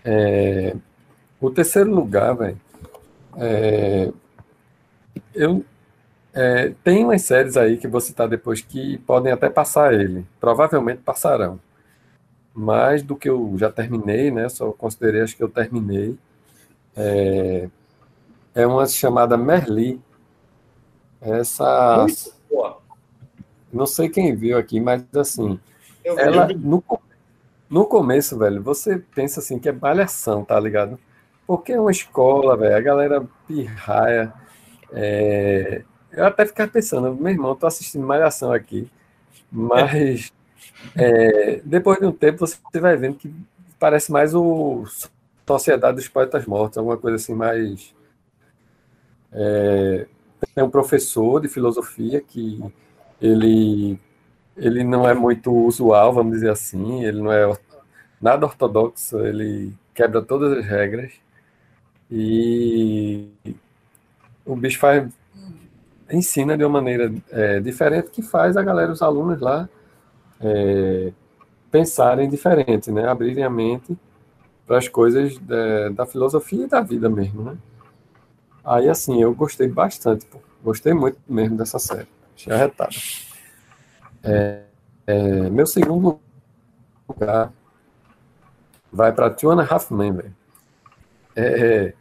É, 0.04 0.74
o 1.40 1.50
terceiro 1.52 1.94
lugar, 1.94 2.34
velho, 2.34 2.60
é, 3.36 4.12
eu 5.32 5.64
é, 6.34 6.72
tem 6.82 7.04
umas 7.04 7.22
séries 7.22 7.56
aí 7.56 7.76
que 7.76 7.86
vou 7.86 8.00
citar 8.00 8.28
depois 8.28 8.60
que 8.60 8.98
podem 8.98 9.32
até 9.32 9.48
passar 9.48 9.94
ele, 9.94 10.26
provavelmente 10.40 11.02
passarão. 11.02 11.60
Mais 12.54 13.02
do 13.02 13.16
que 13.16 13.28
eu 13.28 13.54
já 13.58 13.70
terminei, 13.70 14.30
né? 14.30 14.48
Só 14.48 14.72
considerei 14.72 15.22
acho 15.22 15.36
que 15.36 15.42
eu 15.42 15.48
terminei. 15.48 16.16
É, 16.96 17.68
é 18.54 18.66
uma 18.66 18.86
chamada 18.86 19.36
Merli. 19.36 20.00
Essa. 21.20 22.06
Não 23.72 23.86
sei 23.86 24.08
quem 24.08 24.34
viu 24.36 24.56
aqui, 24.56 24.80
mas 24.80 25.04
assim. 25.16 25.58
Eu 26.04 26.18
Ela, 26.18 26.46
vi. 26.46 26.54
no, 26.54 26.82
no 27.68 27.86
começo, 27.86 28.38
velho, 28.38 28.62
você 28.62 28.98
pensa 29.14 29.40
assim 29.40 29.58
que 29.58 29.68
é 29.68 29.72
malhação, 29.72 30.44
tá 30.44 30.58
ligado? 30.60 30.98
Porque 31.46 31.72
é 31.72 31.80
uma 31.80 31.90
escola, 31.90 32.56
velho, 32.56 32.76
a 32.76 32.80
galera 32.80 33.26
pirraia. 33.48 34.32
é, 34.92 35.82
Eu 36.12 36.26
até 36.26 36.46
ficava 36.46 36.70
pensando, 36.70 37.14
meu 37.14 37.32
irmão, 37.32 37.56
tô 37.56 37.66
assistindo 37.66 38.06
malhação 38.06 38.52
aqui, 38.52 38.88
mas 39.50 39.92
é, 39.94 40.43
depois 41.64 41.98
de 41.98 42.06
um 42.06 42.12
tempo 42.12 42.38
você 42.46 42.58
vai 42.80 42.96
vendo 42.96 43.16
que 43.16 43.32
parece 43.78 44.10
mais 44.10 44.34
o 44.34 44.84
Sociedade 45.46 45.96
dos 45.96 46.08
Poetas 46.08 46.46
Mortos, 46.46 46.78
alguma 46.78 46.96
coisa 46.96 47.16
assim 47.16 47.34
mais. 47.34 47.94
É, 49.32 50.06
um 50.58 50.70
professor 50.70 51.40
de 51.40 51.48
filosofia 51.48 52.20
que 52.20 52.62
ele 53.20 53.98
ele 54.56 54.84
não 54.84 55.08
é 55.08 55.14
muito 55.14 55.52
usual, 55.52 56.12
vamos 56.12 56.34
dizer 56.34 56.50
assim, 56.50 57.04
ele 57.04 57.20
não 57.20 57.32
é 57.32 57.52
nada 58.20 58.46
ortodoxo, 58.46 59.18
ele 59.18 59.72
quebra 59.92 60.22
todas 60.22 60.56
as 60.58 60.64
regras 60.64 61.12
e 62.10 63.28
o 64.44 64.54
bicho 64.54 64.78
faz, 64.78 65.10
ensina 66.10 66.56
de 66.56 66.64
uma 66.64 66.80
maneira 66.80 67.12
é, 67.30 67.60
diferente 67.60 68.10
que 68.10 68.22
faz 68.22 68.56
a 68.56 68.62
galera, 68.62 68.92
os 68.92 69.02
alunos 69.02 69.40
lá, 69.40 69.68
é, 70.40 71.12
pensarem 71.70 72.28
diferente, 72.28 72.90
né? 72.90 73.08
Abrirem 73.08 73.44
a 73.44 73.50
mente 73.50 73.96
para 74.66 74.78
as 74.78 74.88
coisas 74.88 75.38
da, 75.38 75.88
da 75.90 76.06
filosofia 76.06 76.64
e 76.64 76.68
da 76.68 76.80
vida 76.80 77.08
mesmo, 77.08 77.42
né? 77.42 77.56
Aí, 78.64 78.88
assim, 78.88 79.20
eu 79.20 79.34
gostei 79.34 79.68
bastante, 79.68 80.24
pô. 80.26 80.38
gostei 80.62 80.94
muito 80.94 81.18
mesmo 81.28 81.56
dessa 81.56 81.78
série, 81.78 82.08
achei 82.34 82.52
arretada. 82.52 82.94
É, 84.22 85.50
meu 85.50 85.66
segundo 85.66 86.18
lugar 87.06 87.52
vai 88.90 89.12
para 89.12 89.28
Two 89.28 89.50
and 89.50 89.60
a 89.60 89.66
Half 89.66 89.90
Men, 89.90 90.12
velho. 90.12 90.34
É, 91.36 91.92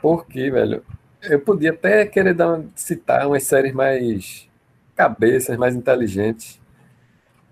porque, 0.00 0.50
velho, 0.50 0.82
eu 1.22 1.40
podia 1.40 1.70
até 1.70 2.06
querer 2.06 2.34
dar, 2.34 2.60
citar 2.74 3.26
umas 3.26 3.44
séries 3.44 3.72
mais 3.72 4.48
cabeças, 4.94 5.56
mais 5.56 5.76
inteligentes, 5.76 6.60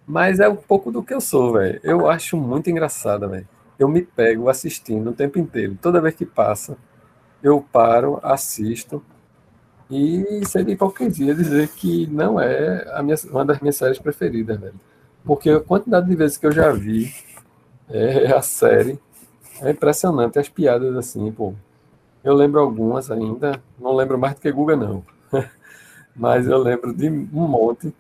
mas 0.06 0.40
é 0.40 0.48
um 0.48 0.56
pouco 0.56 0.90
do 0.90 1.02
que 1.02 1.14
eu 1.14 1.20
sou, 1.20 1.54
velho. 1.54 1.80
Eu 1.82 2.08
acho 2.08 2.36
muito 2.36 2.70
engraçada, 2.70 3.26
velho. 3.26 3.48
Eu 3.78 3.88
me 3.88 4.02
pego 4.02 4.48
assistindo 4.48 5.10
o 5.10 5.14
tempo 5.14 5.38
inteiro. 5.38 5.78
Toda 5.80 6.00
vez 6.00 6.14
que 6.14 6.26
passa, 6.26 6.76
eu 7.42 7.60
paro, 7.72 8.20
assisto 8.22 9.02
e 9.90 10.42
seria 10.46 10.74
hipocrisia 10.74 11.34
dizer 11.34 11.68
que 11.68 12.06
não 12.06 12.40
é 12.40 12.86
a 12.94 13.02
minha, 13.02 13.16
uma 13.30 13.44
das 13.44 13.60
minhas 13.60 13.76
séries 13.76 13.98
preferidas, 13.98 14.58
velho. 14.58 14.80
Porque 15.24 15.50
a 15.50 15.60
quantidade 15.60 16.06
de 16.08 16.16
vezes 16.16 16.36
que 16.36 16.46
eu 16.46 16.52
já 16.52 16.70
vi 16.72 17.14
é, 17.88 18.32
a 18.32 18.42
série 18.42 18.98
é 19.60 19.70
impressionante. 19.70 20.38
As 20.38 20.48
piadas, 20.48 20.96
assim, 20.96 21.30
pô. 21.32 21.54
Eu 22.22 22.34
lembro 22.34 22.60
algumas 22.60 23.10
ainda, 23.10 23.60
não 23.78 23.94
lembro 23.94 24.18
mais 24.18 24.34
do 24.34 24.40
que 24.40 24.50
Guga, 24.50 24.76
não. 24.76 25.04
Mas 26.16 26.46
eu 26.46 26.58
lembro 26.58 26.94
de 26.94 27.08
um 27.08 27.48
monte. 27.48 27.94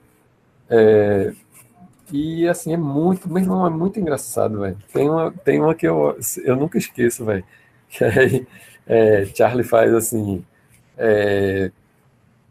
É, 0.68 1.34
e, 2.12 2.48
assim, 2.48 2.72
é 2.72 2.76
muito, 2.76 3.28
meu 3.28 3.42
irmão, 3.42 3.66
é 3.66 3.70
muito 3.70 3.98
engraçado, 3.98 4.60
velho. 4.60 4.76
Tem 4.92 5.08
uma, 5.08 5.32
tem 5.44 5.60
uma 5.60 5.74
que 5.74 5.86
eu, 5.86 6.16
eu 6.44 6.56
nunca 6.56 6.78
esqueço, 6.78 7.24
velho. 7.24 7.44
É, 8.86 9.24
Charlie 9.24 9.64
faz 9.64 9.94
assim. 9.94 10.44
É, 10.98 11.70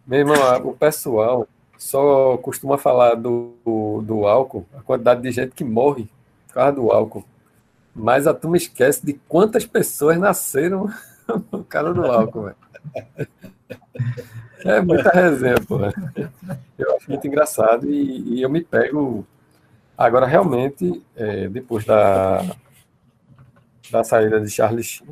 meu 0.07 0.19
irmão, 0.19 0.35
o 0.67 0.73
pessoal 0.73 1.47
só 1.77 2.37
costuma 2.37 2.77
falar 2.77 3.13
do, 3.13 3.53
do, 3.63 4.01
do 4.01 4.25
álcool, 4.25 4.65
a 4.75 4.81
quantidade 4.81 5.21
de 5.21 5.31
gente 5.31 5.51
que 5.51 5.63
morre 5.63 6.09
por 6.47 6.55
causa 6.55 6.71
do 6.71 6.91
álcool. 6.91 7.23
Mas 7.93 8.25
a 8.25 8.33
turma 8.33 8.57
esquece 8.57 9.05
de 9.05 9.13
quantas 9.27 9.65
pessoas 9.65 10.17
nasceram 10.17 10.89
por 11.51 11.63
causa 11.65 11.93
do 11.93 12.05
álcool, 12.05 12.45
velho. 12.45 12.55
É 14.65 14.81
muita 14.81 15.09
resenha, 15.09 15.55
pô. 15.67 15.77
Eu 16.77 16.95
acho 16.95 17.09
muito 17.09 17.27
engraçado 17.27 17.89
e, 17.89 18.35
e 18.35 18.41
eu 18.41 18.49
me 18.49 18.63
pego. 18.63 19.25
Agora, 19.97 20.25
realmente, 20.25 21.03
é, 21.15 21.47
depois 21.47 21.85
da, 21.85 22.43
da 23.91 24.03
saída 24.03 24.39
de 24.39 24.49
Charlie 24.49 24.83
Sheen, 24.83 25.07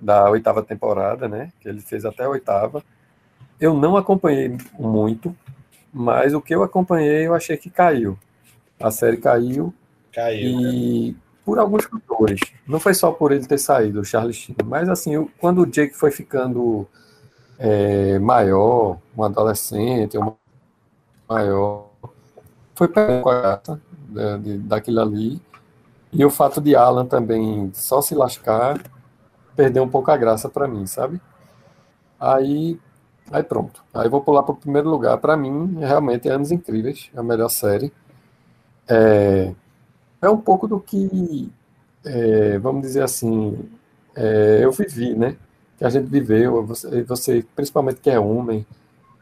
da 0.00 0.30
oitava 0.30 0.62
temporada, 0.62 1.28
né? 1.28 1.52
Que 1.60 1.68
ele 1.68 1.80
fez 1.80 2.04
até 2.04 2.24
a 2.24 2.28
oitava. 2.30 2.82
Eu 3.60 3.74
não 3.74 3.96
acompanhei 3.96 4.56
muito, 4.78 5.36
mas 5.92 6.32
o 6.32 6.40
que 6.40 6.54
eu 6.54 6.62
acompanhei 6.62 7.26
eu 7.26 7.34
achei 7.34 7.56
que 7.56 7.68
caiu. 7.68 8.18
A 8.78 8.90
série 8.90 9.18
caiu 9.18 9.74
Caiu. 10.12 10.58
e 10.60 11.16
por 11.44 11.58
alguns 11.58 11.84
fatores. 11.84 12.40
Não 12.66 12.80
foi 12.80 12.94
só 12.94 13.12
por 13.12 13.32
ele 13.32 13.46
ter 13.46 13.58
saído, 13.58 14.00
o 14.00 14.04
Charlie 14.04 14.32
Sheen, 14.32 14.56
mas 14.64 14.88
assim, 14.88 15.18
o- 15.18 15.30
quando 15.38 15.60
o 15.62 15.66
Jake 15.66 15.94
foi 15.94 16.10
ficando 16.10 16.88
é, 17.58 18.18
maior, 18.18 18.98
um 19.14 19.22
adolescente, 19.22 20.16
um 20.16 20.32
maior, 21.28 21.90
foi 22.74 22.88
perdendo 22.88 23.28
a 23.28 23.42
gata 23.42 23.80
né, 24.10 24.38
de- 24.38 24.58
daquilo 24.58 25.00
ali. 25.00 25.40
E 26.12 26.24
o 26.24 26.30
fato 26.30 26.60
de 26.60 26.76
Alan 26.76 27.06
também 27.06 27.70
só 27.74 28.02
se 28.02 28.14
lascar 28.14 28.80
perdeu 29.56 29.82
um 29.84 29.90
pouco 29.90 30.10
a 30.10 30.16
graça 30.18 30.48
para 30.48 30.68
mim, 30.68 30.86
sabe? 30.86 31.20
Aí, 32.18 32.78
aí 33.30 33.42
pronto. 33.42 33.82
Aí 33.94 34.08
vou 34.08 34.20
pular 34.22 34.42
para 34.42 34.52
o 34.52 34.56
primeiro 34.56 34.88
lugar. 34.90 35.18
Para 35.18 35.36
mim, 35.36 35.76
realmente 35.80 36.28
é 36.28 36.32
Anos 36.32 36.52
Incríveis, 36.52 37.10
é 37.14 37.18
a 37.20 37.22
melhor 37.22 37.48
série. 37.48 37.92
É, 38.88 39.54
é 40.22 40.30
um 40.30 40.38
pouco 40.38 40.68
do 40.68 40.80
que, 40.80 41.50
é, 42.04 42.58
vamos 42.58 42.82
dizer 42.82 43.02
assim, 43.02 43.58
é, 44.16 44.60
eu 44.64 44.72
vivi, 44.72 45.14
né? 45.14 45.36
Que 45.78 45.84
a 45.84 45.90
gente 45.90 46.08
viveu, 46.08 46.64
você, 46.66 47.02
você, 47.04 47.44
principalmente 47.56 48.00
que 48.00 48.10
é 48.10 48.18
homem, 48.20 48.66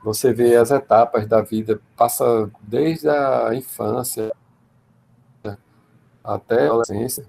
você 0.04 0.32
vê 0.32 0.56
as 0.56 0.70
etapas 0.70 1.26
da 1.28 1.42
vida, 1.42 1.80
passa 1.96 2.50
desde 2.62 3.08
a 3.08 3.50
infância 3.54 4.32
até 6.22 6.62
a 6.62 6.66
adolescência, 6.66 7.24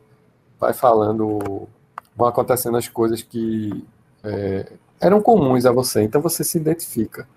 vai 0.60 0.74
falando, 0.74 1.68
vão 2.16 2.28
acontecendo 2.28 2.78
as 2.78 2.88
coisas 2.88 3.22
que 3.22 3.86
é, 4.24 4.72
eram 5.00 5.22
comuns 5.22 5.66
a 5.66 5.72
você, 5.72 6.02
então 6.02 6.22
você 6.22 6.44
se 6.44 6.58
identifica. 6.58 7.28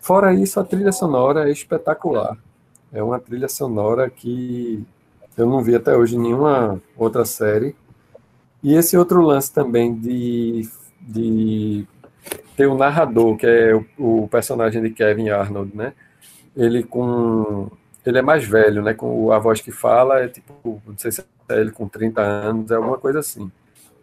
Fora 0.00 0.34
isso, 0.34 0.60
a 0.60 0.64
trilha 0.64 0.92
sonora 0.92 1.48
é 1.48 1.52
espetacular. 1.52 2.36
É 2.92 3.02
uma 3.02 3.18
trilha 3.18 3.48
sonora 3.48 4.10
que 4.10 4.84
eu 5.36 5.46
não 5.46 5.62
vi 5.62 5.74
até 5.74 5.96
hoje 5.96 6.18
nenhuma 6.18 6.80
outra 6.96 7.24
série. 7.24 7.74
E 8.62 8.74
esse 8.74 8.96
outro 8.96 9.20
lance 9.20 9.52
também 9.52 9.94
de, 9.94 10.68
de 11.00 11.86
ter 12.56 12.66
o 12.66 12.76
narrador, 12.76 13.36
que 13.36 13.46
é 13.46 13.74
o, 13.74 13.84
o 14.24 14.28
personagem 14.28 14.82
de 14.82 14.90
Kevin 14.90 15.30
Arnold, 15.30 15.76
né? 15.76 15.92
Ele 16.56 16.82
com 16.82 17.70
ele 18.06 18.18
é 18.18 18.22
mais 18.22 18.44
velho, 18.44 18.82
né? 18.82 18.94
Com 18.94 19.32
a 19.32 19.38
voz 19.38 19.60
que 19.60 19.72
fala 19.72 20.20
é 20.20 20.28
tipo, 20.28 20.82
não 20.86 20.96
sei 20.98 21.12
se 21.12 21.24
é 21.48 21.60
ele 21.60 21.70
com 21.70 21.88
30 21.88 22.20
anos, 22.20 22.70
é 22.70 22.74
alguma 22.74 22.98
coisa 22.98 23.20
assim. 23.20 23.50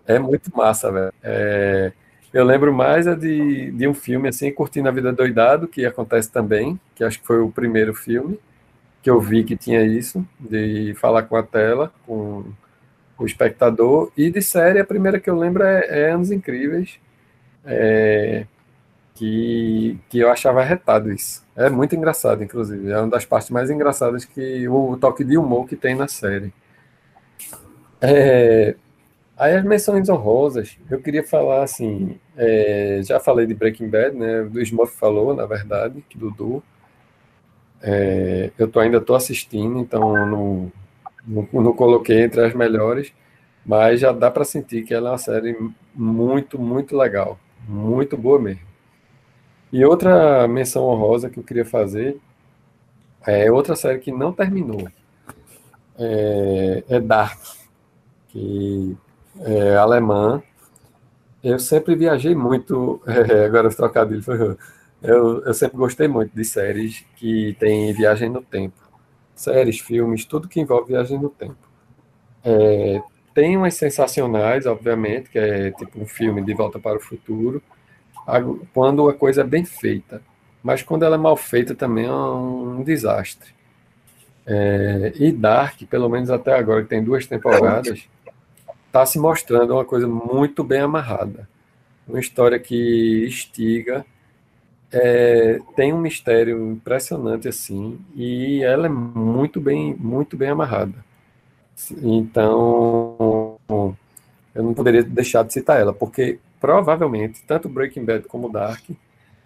É 0.06 0.20
muito 0.20 0.56
massa, 0.56 0.92
velho. 0.92 1.14
É, 1.24 1.92
eu 2.34 2.46
lembro 2.46 2.74
mais 2.74 3.08
é 3.08 3.16
de, 3.16 3.72
de 3.72 3.88
um 3.88 3.94
filme 3.94 4.30
assim, 4.30 4.52
Curtindo 4.52 4.90
a 4.90 4.92
Vida 4.92 5.12
Doidado, 5.12 5.68
que 5.68 5.86
acontece 5.86 6.32
também, 6.32 6.80
que 6.96 7.04
acho 7.04 7.20
que 7.20 7.28
foi 7.28 7.40
o 7.40 7.52
primeiro 7.52 7.94
filme 7.94 8.40
que 9.02 9.10
eu 9.10 9.20
vi 9.20 9.44
que 9.44 9.58
tinha 9.58 9.82
isso, 9.84 10.26
de 10.40 10.94
falar 10.96 11.24
com 11.24 11.36
a 11.36 11.44
tela, 11.44 11.92
com 12.06 12.46
o 13.18 13.26
espectador. 13.26 14.12
E 14.16 14.30
de 14.30 14.42
série, 14.42 14.80
a 14.80 14.86
primeira 14.86 15.20
que 15.20 15.30
eu 15.30 15.38
lembro 15.38 15.64
é, 15.64 15.86
é 15.88 16.12
Anos 16.12 16.32
Incríveis, 16.32 17.00
é, 17.66 18.46
que, 19.16 20.00
que 20.10 20.20
eu 20.20 20.30
achava 20.30 20.62
arretado 20.62 21.12
isso. 21.12 21.46
É 21.56 21.70
muito 21.70 21.96
engraçado, 21.96 22.44
inclusive. 22.44 22.90
É 22.92 22.98
uma 22.98 23.10
das 23.10 23.26
partes 23.26 23.50
mais 23.50 23.70
engraçadas 23.70 24.26
que 24.26 24.68
o, 24.68 24.98
toque 24.98 25.24
de 25.24 25.38
humor 25.38 25.68
que 25.68 25.76
tem 25.76 25.96
na 25.96 26.08
série. 26.08 26.54
É, 28.00 28.76
aí 29.38 29.56
as 29.56 29.64
menções 29.64 30.10
honrosas, 30.10 30.78
eu 30.90 31.02
queria 31.02 31.24
falar 31.24 31.64
assim, 31.64 32.20
é, 32.36 33.02
já 33.04 33.20
falei 33.20 33.46
de 33.46 33.54
Breaking 33.54 33.90
Bad, 33.90 34.18
né? 34.18 34.42
O 34.42 34.60
Smurf 34.60 34.98
falou, 34.98 35.36
na 35.36 35.46
verdade, 35.46 36.04
Dudu. 36.16 36.64
É, 37.82 38.52
eu 38.58 38.68
tô, 38.68 38.80
ainda 38.80 38.98
estou 38.98 39.16
assistindo, 39.16 39.80
então 39.80 40.26
não, 40.28 40.72
não, 41.28 41.48
não 41.52 41.74
coloquei 41.74 42.22
entre 42.24 42.46
as 42.46 42.54
melhores, 42.54 43.12
mas 43.66 44.00
já 44.00 44.12
dá 44.12 44.30
para 44.30 44.46
sentir 44.46 44.84
que 44.84 44.94
ela 44.94 45.10
é 45.10 45.12
uma 45.14 45.18
série 45.18 45.58
muito, 45.94 46.60
muito 46.60 46.96
legal, 46.98 47.40
muito 47.68 48.18
boa 48.18 48.40
mesmo. 48.40 48.71
E 49.72 49.84
outra 49.86 50.48
menção 50.48 50.86
honrosa 50.86 51.30
que 51.30 51.40
eu 51.40 51.44
queria 51.44 51.66
fazer 51.66 52.20
é 53.26 53.52
outra 53.52 53.76
série 53.76 54.00
que 54.00 54.12
não 54.12 54.32
terminou, 54.32 54.88
é, 55.98 56.84
é 56.90 57.00
Dark, 57.00 57.40
que 58.30 58.98
é 59.42 59.76
alemã, 59.78 60.44
Eu 61.44 61.60
sempre 61.60 61.96
viajei 61.96 62.36
muito, 62.36 63.02
é, 63.08 63.46
agora 63.46 63.68
os 63.68 63.76
trocadilhos 63.76 64.26
eu, 65.02 65.44
eu 65.44 65.54
sempre 65.54 65.78
gostei 65.78 66.08
muito 66.08 66.36
de 66.36 66.46
séries 66.46 67.04
que 67.16 67.56
tem 67.60 67.92
viagem 67.94 68.30
no 68.30 68.42
tempo. 68.42 68.76
Séries, 69.36 69.80
filmes, 69.80 70.26
tudo 70.26 70.48
que 70.48 70.60
envolve 70.62 70.90
viagem 70.94 71.20
no 71.20 71.30
tempo. 71.30 71.58
É, 72.44 73.02
tem 73.34 73.58
umas 73.58 73.76
sensacionais, 73.76 74.66
obviamente, 74.66 75.30
que 75.30 75.40
é 75.40 75.72
tipo 75.72 76.00
um 76.02 76.06
filme 76.08 76.44
de 76.44 76.54
Volta 76.54 76.80
para 76.80 76.98
o 76.98 77.02
Futuro, 77.02 77.62
quando 78.74 79.10
a 79.10 79.14
coisa 79.14 79.42
é 79.42 79.44
bem 79.46 79.66
feita. 79.66 80.22
Mas 80.64 80.84
quando 80.84 81.04
ela 81.04 81.16
é 81.16 81.20
mal 81.20 81.36
feita 81.36 81.74
também 81.74 82.06
é 82.06 82.12
um 82.12 82.84
desastre. 82.84 83.52
É, 84.46 85.14
e 85.16 85.32
Dark, 85.32 85.82
pelo 85.90 86.10
menos 86.10 86.30
até 86.30 86.54
agora, 86.54 86.84
que 86.84 86.90
tem 86.90 87.04
duas 87.04 87.26
temporadas, 87.26 88.08
está 88.88 89.06
se 89.06 89.18
mostrando 89.18 89.74
uma 89.74 89.86
coisa 89.86 90.08
muito 90.08 90.64
bem 90.64 90.82
amarrada. 90.82 91.48
Uma 92.08 92.20
história 92.20 92.60
que 92.60 93.26
instiga, 93.28 94.06
é, 94.92 95.60
tem 95.76 95.94
um 95.94 96.02
mistério 96.02 96.72
impressionante 96.72 97.48
assim, 97.48 98.00
e 98.16 98.62
ela 98.64 98.88
é 98.88 98.90
muito 98.90 99.62
bem, 99.62 99.96
muito 99.98 100.36
bem 100.36 100.50
amarrada. 100.50 101.06
Então, 102.04 103.58
eu 104.54 104.64
não 104.64 104.74
poderia 104.74 105.04
deixar 105.04 105.44
de 105.44 105.54
citar 105.54 105.80
ela, 105.80 105.94
porque 105.94 106.40
provavelmente 106.62 107.44
tanto 107.44 107.68
Breaking 107.68 108.06
Bad 108.06 108.28
como 108.28 108.52
Dark 108.52 108.84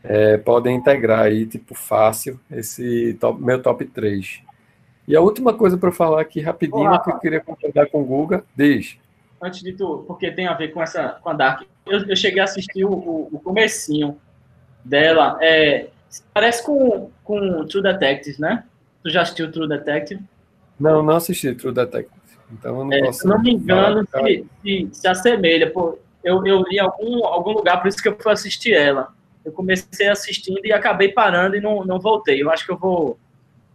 é, 0.03 0.37
podem 0.37 0.75
integrar 0.75 1.21
aí, 1.21 1.47
tipo, 1.47 1.73
fácil, 1.73 2.39
esse 2.51 3.15
top, 3.15 3.41
meu 3.41 3.59
top 3.61 3.85
3. 3.85 4.41
E 5.07 5.15
a 5.15 5.21
última 5.21 5.53
coisa 5.53 5.77
para 5.77 5.91
falar 5.91 6.21
aqui 6.21 6.41
rapidinho, 6.41 6.81
Olá. 6.81 6.99
que 6.99 7.09
eu 7.09 7.19
queria 7.19 7.39
concordar 7.39 7.87
com 7.87 8.01
o 8.01 8.05
Guga, 8.05 8.43
diz. 8.55 8.97
Antes 9.41 9.63
de 9.63 9.73
tu, 9.73 10.03
porque 10.07 10.31
tem 10.31 10.47
a 10.47 10.53
ver 10.53 10.69
com 10.69 10.81
essa 10.81 11.09
com 11.21 11.29
a 11.29 11.33
Dark, 11.33 11.63
eu, 11.85 12.07
eu 12.07 12.15
cheguei 12.15 12.41
a 12.41 12.43
assistir 12.43 12.83
o, 12.85 12.91
o, 12.91 13.29
o 13.31 13.39
comecinho 13.39 14.17
dela. 14.83 15.37
É, 15.41 15.87
parece 16.33 16.63
com, 16.63 17.09
com 17.23 17.65
True 17.65 17.83
Detective, 17.83 18.39
né? 18.39 18.63
Tu 19.03 19.09
já 19.09 19.21
assistiu 19.21 19.51
True 19.51 19.67
Detective? 19.67 20.21
Não, 20.79 21.01
não 21.01 21.15
assisti 21.15 21.53
True 21.55 21.73
Detective. 21.73 22.15
Então 22.51 22.79
eu 22.79 22.85
não 22.85 22.93
é, 22.93 22.99
posso. 22.99 23.19
Se 23.19 23.27
não 23.27 23.41
me 23.41 23.51
engano, 23.51 24.07
se, 24.07 24.45
se, 24.61 24.89
se, 24.91 25.07
assemelha. 25.07 25.71
Pô, 25.71 25.97
eu, 26.25 26.45
eu 26.45 26.63
li 26.63 26.77
em 26.77 26.79
algum, 26.79 27.23
algum 27.25 27.51
lugar, 27.51 27.81
por 27.81 27.87
isso 27.87 28.01
que 28.01 28.07
eu 28.07 28.17
fui 28.19 28.31
assistir 28.31 28.73
ela. 28.73 29.13
Eu 29.45 29.51
comecei 29.51 30.07
assistindo 30.07 30.59
e 30.63 30.73
acabei 30.73 31.09
parando 31.09 31.55
e 31.55 31.61
não, 31.61 31.85
não 31.85 31.99
voltei. 31.99 32.41
Eu 32.41 32.49
acho 32.49 32.65
que 32.65 32.71
eu 32.71 32.77
vou. 32.77 33.17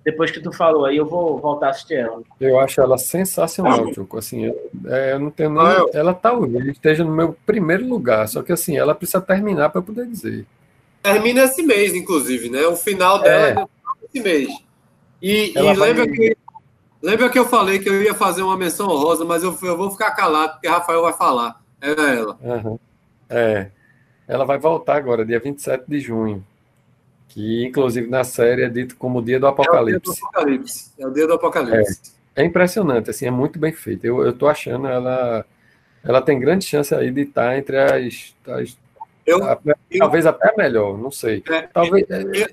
Depois 0.05 0.31
que 0.31 0.41
tu 0.41 0.51
falou 0.51 0.85
aí, 0.85 0.97
eu 0.97 1.07
vou 1.07 1.39
voltar 1.39 1.69
a 1.69 1.71
assistir 1.71 1.95
ela. 1.95 2.23
Eu 2.41 2.59
acho 2.59 2.81
ela 2.81 2.99
sensacional, 2.99 3.87
ah, 3.87 4.19
Assim, 4.19 4.47
eu, 4.47 4.71
é, 4.87 5.13
eu 5.13 5.21
não 5.21 5.31
tenho 5.31 5.51
nem. 5.51 5.63
Ah, 5.63 5.87
ela 5.93 6.13
talvez 6.13 6.67
esteja 6.67 7.05
no 7.05 7.13
meu 7.13 7.37
primeiro 7.47 7.87
lugar, 7.87 8.27
só 8.27 8.43
que 8.43 8.51
assim, 8.51 8.77
ela 8.77 8.95
precisa 8.95 9.21
terminar 9.21 9.69
para 9.69 9.83
poder 9.83 10.07
dizer. 10.07 10.45
Termina 11.03 11.45
esse 11.45 11.63
mês, 11.63 11.95
inclusive, 11.95 12.51
né? 12.51 12.67
O 12.67 12.75
final 12.75 13.21
dela 13.21 13.63
é, 13.63 14.07
esse 14.07 14.25
mês. 14.25 14.49
E, 15.23 15.53
e 15.57 15.63
lembra 15.63 16.05
vai... 16.05 16.09
que 16.09 16.37
Lembra 17.03 17.31
que 17.31 17.39
eu 17.39 17.47
falei 17.47 17.79
que 17.79 17.89
eu 17.89 18.03
ia 18.03 18.15
fazer 18.15 18.43
uma 18.43 18.57
menção 18.57 18.87
honrosa, 18.89 19.25
mas 19.25 19.43
eu, 19.43 19.57
eu 19.63 19.77
vou 19.77 19.91
ficar 19.91 20.11
calado, 20.11 20.55
porque 20.55 20.69
Rafael 20.69 21.03
vai 21.03 21.13
falar. 21.15 21.60
Era 21.81 22.15
ela. 22.15 22.39
Uhum. 22.43 22.79
É. 23.29 23.71
Ela 24.27 24.45
vai 24.45 24.59
voltar 24.59 24.97
agora, 24.97 25.25
dia 25.25 25.41
27 25.41 25.85
de 25.89 26.01
junho. 26.01 26.45
Que, 27.29 27.65
inclusive, 27.65 28.09
na 28.09 28.25
série 28.25 28.63
é 28.63 28.69
dito 28.69 28.97
como 28.97 29.21
o 29.21 29.23
dia 29.23 29.39
do 29.39 29.47
Apocalipse. 29.47 30.21
É 30.35 30.41
o 30.41 30.45
dia 30.45 30.57
do 30.57 30.65
Apocalipse. 30.65 30.93
É, 30.99 31.07
o 31.07 31.11
dia 31.11 31.27
do 31.27 31.33
Apocalipse. 31.35 32.13
É, 32.35 32.43
é 32.43 32.45
impressionante, 32.45 33.11
assim, 33.11 33.27
é 33.27 33.31
muito 33.31 33.59
bem 33.59 33.73
feito. 33.73 34.05
Eu, 34.05 34.25
eu 34.25 34.33
tô 34.33 34.49
achando 34.49 34.87
ela. 34.87 35.45
Ela 36.03 36.23
tem 36.23 36.41
grande 36.41 36.65
chance 36.65 36.95
aí 36.95 37.11
de 37.11 37.23
estar 37.23 37.57
entre 37.57 37.79
as. 37.79 38.35
as 38.49 38.79
eu, 39.25 39.45
a, 39.45 39.59
eu, 39.65 39.99
talvez 39.99 40.27
até 40.27 40.55
melhor, 40.57 40.99
não 40.99 41.11
sei. 41.11 41.43
É, 41.49 41.63
talvez. 41.63 42.07
Eu, 42.09 42.49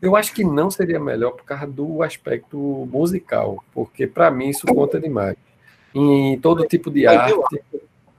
eu 0.00 0.16
acho 0.16 0.32
que 0.32 0.42
não 0.42 0.70
seria 0.70 0.98
melhor 0.98 1.32
por 1.32 1.44
causa 1.44 1.66
do 1.66 2.02
aspecto 2.02 2.56
musical, 2.90 3.62
porque 3.74 4.06
para 4.06 4.30
mim 4.30 4.48
isso 4.48 4.66
conta 4.66 4.98
demais. 4.98 5.36
Em 5.94 6.38
todo 6.38 6.66
tipo 6.66 6.90
de 6.90 7.04
mas 7.04 7.16
arte. 7.16 7.62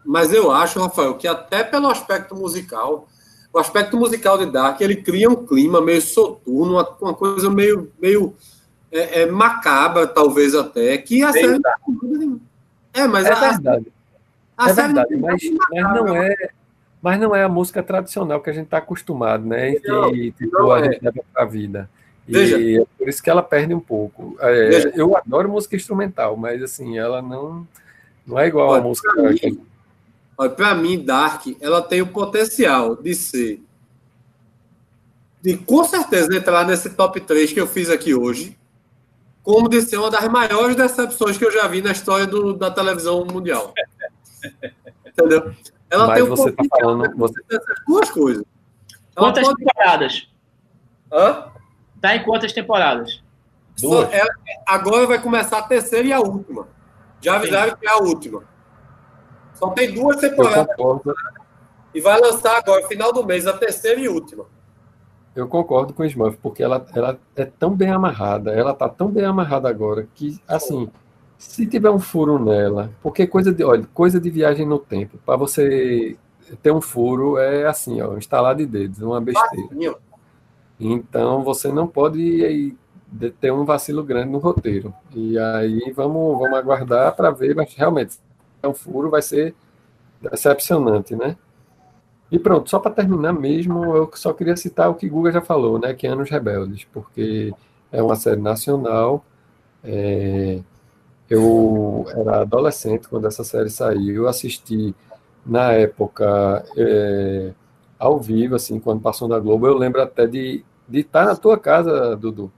Mas 0.06 0.34
eu 0.34 0.52
acho, 0.52 0.80
Rafael, 0.80 1.16
que 1.16 1.28
até 1.28 1.64
pelo 1.64 1.88
aspecto 1.88 2.36
musical, 2.36 3.08
o 3.54 3.60
aspecto 3.60 3.98
musical 3.98 4.38
de 4.38 4.46
Dark, 4.48 4.80
ele 4.82 4.96
cria 4.96 5.30
um 5.30 5.46
clima 5.46 5.82
meio 5.82 6.02
soturno, 6.02 6.74
uma, 6.74 6.90
uma 7.02 7.14
coisa 7.14 7.50
meio, 7.50 7.92
meio 8.02 8.36
é, 8.92 9.22
é, 9.22 9.26
macabra, 9.26 10.08
talvez 10.08 10.56
até, 10.56 10.98
que 10.98 11.24
a 11.24 11.32
série... 11.32 11.60
É, 12.94 13.08
mas 13.08 13.26
é 13.26 13.32
a, 13.32 13.40
verdade. 13.40 13.88
A 14.58 14.70
é 14.70 14.74
verdade, 14.74 15.16
mas, 15.16 15.42
mas 15.72 15.84
não 15.94 16.16
é 16.16 16.36
mas 17.02 17.20
não 17.20 17.36
é 17.36 17.44
a 17.44 17.50
música 17.50 17.82
tradicional 17.82 18.40
que 18.42 18.50
a 18.50 18.54
gente 18.54 18.66
está 18.66 18.78
acostumado, 18.78 19.44
né? 19.44 19.76
Não, 19.84 20.12
que 20.12 20.32
tipo, 20.34 20.56
não 20.56 20.72
a 20.72 20.82
é. 20.82 20.84
gente 20.84 21.04
leva 21.04 21.22
para 21.34 21.44
a 21.44 21.46
vida. 21.46 21.90
E 22.28 22.32
Veja. 22.32 22.82
é 22.82 22.86
por 22.98 23.10
isso 23.10 23.24
que 23.24 23.30
ela 23.30 23.42
perde 23.42 23.74
um 23.74 23.80
pouco. 23.80 24.38
É, 24.40 24.92
eu 24.96 25.18
adoro 25.18 25.50
música 25.50 25.76
instrumental, 25.76 26.38
mas 26.38 26.62
assim, 26.62 27.00
ela 27.00 27.20
não, 27.22 27.68
não 28.26 28.38
é 28.38 28.48
igual 28.48 28.76
a 28.76 28.82
música. 28.82 29.10
Para 30.50 30.74
mim, 30.74 31.04
Dark, 31.04 31.46
ela 31.60 31.82
tem 31.82 32.02
o 32.02 32.08
potencial 32.08 32.96
de 32.96 33.14
ser. 33.14 33.64
De 35.42 35.58
com 35.58 35.84
certeza 35.84 36.36
entrar 36.36 36.66
nesse 36.66 36.92
top 36.92 37.20
3 37.20 37.52
que 37.54 37.60
eu 37.60 37.68
fiz 37.68 37.90
aqui 37.90 38.14
hoje, 38.14 38.58
como 39.44 39.68
de 39.68 39.82
ser 39.82 39.98
uma 39.98 40.10
das 40.10 40.28
maiores 40.28 40.76
decepções 40.76 41.38
que 41.38 41.46
eu 41.46 41.52
já 41.52 41.68
vi 41.68 41.82
na 41.82 41.92
história 41.92 42.28
do, 42.28 42.54
da 42.54 42.70
televisão 42.70 43.26
mundial. 43.26 43.74
Entendeu? 45.06 45.54
Ela 45.90 46.08
Mas 46.08 46.20
tem 46.20 46.30
você 46.30 46.50
está 46.50 46.64
falando. 46.80 47.18
Você... 47.18 47.42
duas 47.88 48.10
coisas. 48.10 48.44
Ela 49.16 49.28
quantas 49.28 49.44
pode... 49.44 49.58
temporadas? 49.58 50.28
Hã? 51.12 51.52
Tá 52.00 52.16
em 52.16 52.24
quantas 52.24 52.54
temporadas? 52.54 53.22
Duas. 53.80 54.12
Ela, 54.12 54.30
agora 54.66 55.06
vai 55.06 55.22
começar 55.22 55.60
a 55.60 55.64
terceira 55.64 56.08
e 56.08 56.14
a 56.14 56.20
última. 56.20 56.68
Já 57.20 57.36
avisaram 57.36 57.72
Sim. 57.72 57.78
que 57.80 57.88
é 57.88 57.92
a 57.92 57.98
última. 57.98 58.51
Só 59.54 59.70
tem 59.70 59.94
duas 59.94 60.18
temporadas. 60.18 60.76
E 61.94 62.02
vai 62.02 62.20
lançar 62.20 62.58
agora, 62.58 62.88
final 62.88 63.12
do 63.12 63.26
mês, 63.26 63.46
a 63.48 63.54
terceira 63.54 64.00
e 64.00 64.08
última. 64.08 64.46
Eu 65.36 65.48
concordo 65.48 65.94
com 65.94 66.04
o 66.04 66.06
Smurf, 66.06 66.38
porque 66.42 66.62
ela, 66.62 66.86
ela 66.94 67.18
é 67.36 67.46
tão 67.46 67.76
bem 67.76 67.90
amarrada, 67.90 68.52
ela 68.52 68.74
tá 68.74 68.90
tão 68.90 69.08
bem 69.08 69.24
amarrada 69.24 69.70
agora, 69.70 70.08
que, 70.14 70.40
assim, 70.48 70.90
se 71.38 71.66
tiver 71.66 71.90
um 71.90 72.00
furo 72.00 72.38
nela, 72.38 72.92
porque 73.02 73.26
coisa 73.26 73.52
de, 73.52 73.64
olha, 73.64 73.88
coisa 73.94 74.20
de 74.20 74.30
viagem 74.30 74.66
no 74.66 74.78
tempo, 74.78 75.18
para 75.26 75.38
você 75.38 76.18
ter 76.62 76.72
um 76.72 76.82
furo 76.82 77.38
é 77.38 77.66
assim, 77.66 78.02
ó, 78.02 78.18
instalar 78.18 78.56
de 78.56 78.66
dedos, 78.66 79.02
uma 79.02 79.22
besteira. 79.22 79.96
Então 80.80 81.44
você 81.44 81.72
não 81.72 81.88
pode 81.88 82.76
ter 83.40 83.52
um 83.52 83.64
vacilo 83.64 84.04
grande 84.04 84.30
no 84.30 84.38
roteiro. 84.38 84.94
E 85.16 85.38
aí 85.38 85.94
vamos, 85.96 86.40
vamos 86.40 86.58
aguardar 86.58 87.16
para 87.16 87.32
ver, 87.32 87.56
mas 87.56 87.74
realmente 87.74 88.18
um 88.68 88.74
furo, 88.74 89.10
vai 89.10 89.22
ser 89.22 89.56
decepcionante, 90.22 91.16
né? 91.16 91.36
E 92.32 92.40
pronto, 92.40 92.70
só 92.70 92.80
para 92.80 92.92
terminar 92.92 93.34
mesmo, 93.34 93.84
eu 93.96 94.10
só 94.16 94.34
queria 94.34 94.56
citar 94.56 94.90
o 94.90 94.96
que 94.96 95.10
Guga 95.10 95.32
já 95.32 95.42
falou, 95.42 95.78
né? 95.80 95.94
Que 95.94 96.08
é 96.08 96.12
Anos 96.12 96.30
Rebeldes, 96.30 96.86
porque 96.94 97.54
é 97.92 98.02
uma 98.02 98.16
série 98.16 98.40
nacional. 98.42 99.26
É, 99.84 100.62
eu 101.30 102.06
era 102.10 102.42
adolescente 102.42 103.08
quando 103.08 103.28
essa 103.28 103.44
série 103.44 103.70
saiu, 103.70 104.24
eu 104.24 104.28
assisti 104.28 104.96
na 105.46 105.74
época 105.74 106.66
é, 106.78 107.54
ao 108.00 108.20
vivo, 108.20 108.56
assim, 108.56 108.80
quando 108.80 109.02
passou 109.02 109.28
na 109.28 109.40
Globo. 109.40 109.68
Eu 109.68 109.78
lembro 109.78 110.02
até 110.02 110.28
de, 110.28 110.64
de 110.88 111.00
estar 111.00 111.26
na 111.26 111.36
tua 111.36 111.58
casa, 111.58 112.16
Dudu, 112.16 112.52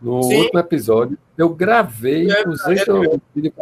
no 0.00 0.22
Sim. 0.22 0.42
último 0.42 0.58
episódio. 0.58 1.18
Eu 1.36 1.48
gravei, 1.50 2.30
é, 2.30 2.48
usei 2.48 2.78
é, 2.78 2.84
teu 2.84 3.20
vídeo 3.34 3.52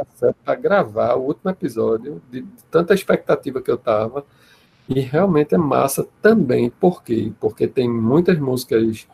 para 0.44 0.54
gravar 0.54 1.14
o 1.14 1.22
último 1.22 1.50
episódio, 1.50 2.22
de, 2.30 2.42
de 2.42 2.62
tanta 2.70 2.94
expectativa 2.94 3.60
que 3.60 3.70
eu 3.70 3.74
estava. 3.74 4.24
E 4.88 5.00
realmente 5.00 5.54
é 5.54 5.58
massa 5.58 6.06
também. 6.22 6.70
Por 6.70 7.02
quê? 7.02 7.32
Porque 7.40 7.66
tem 7.66 7.88
muitas 7.88 8.38
músicas 8.38 9.06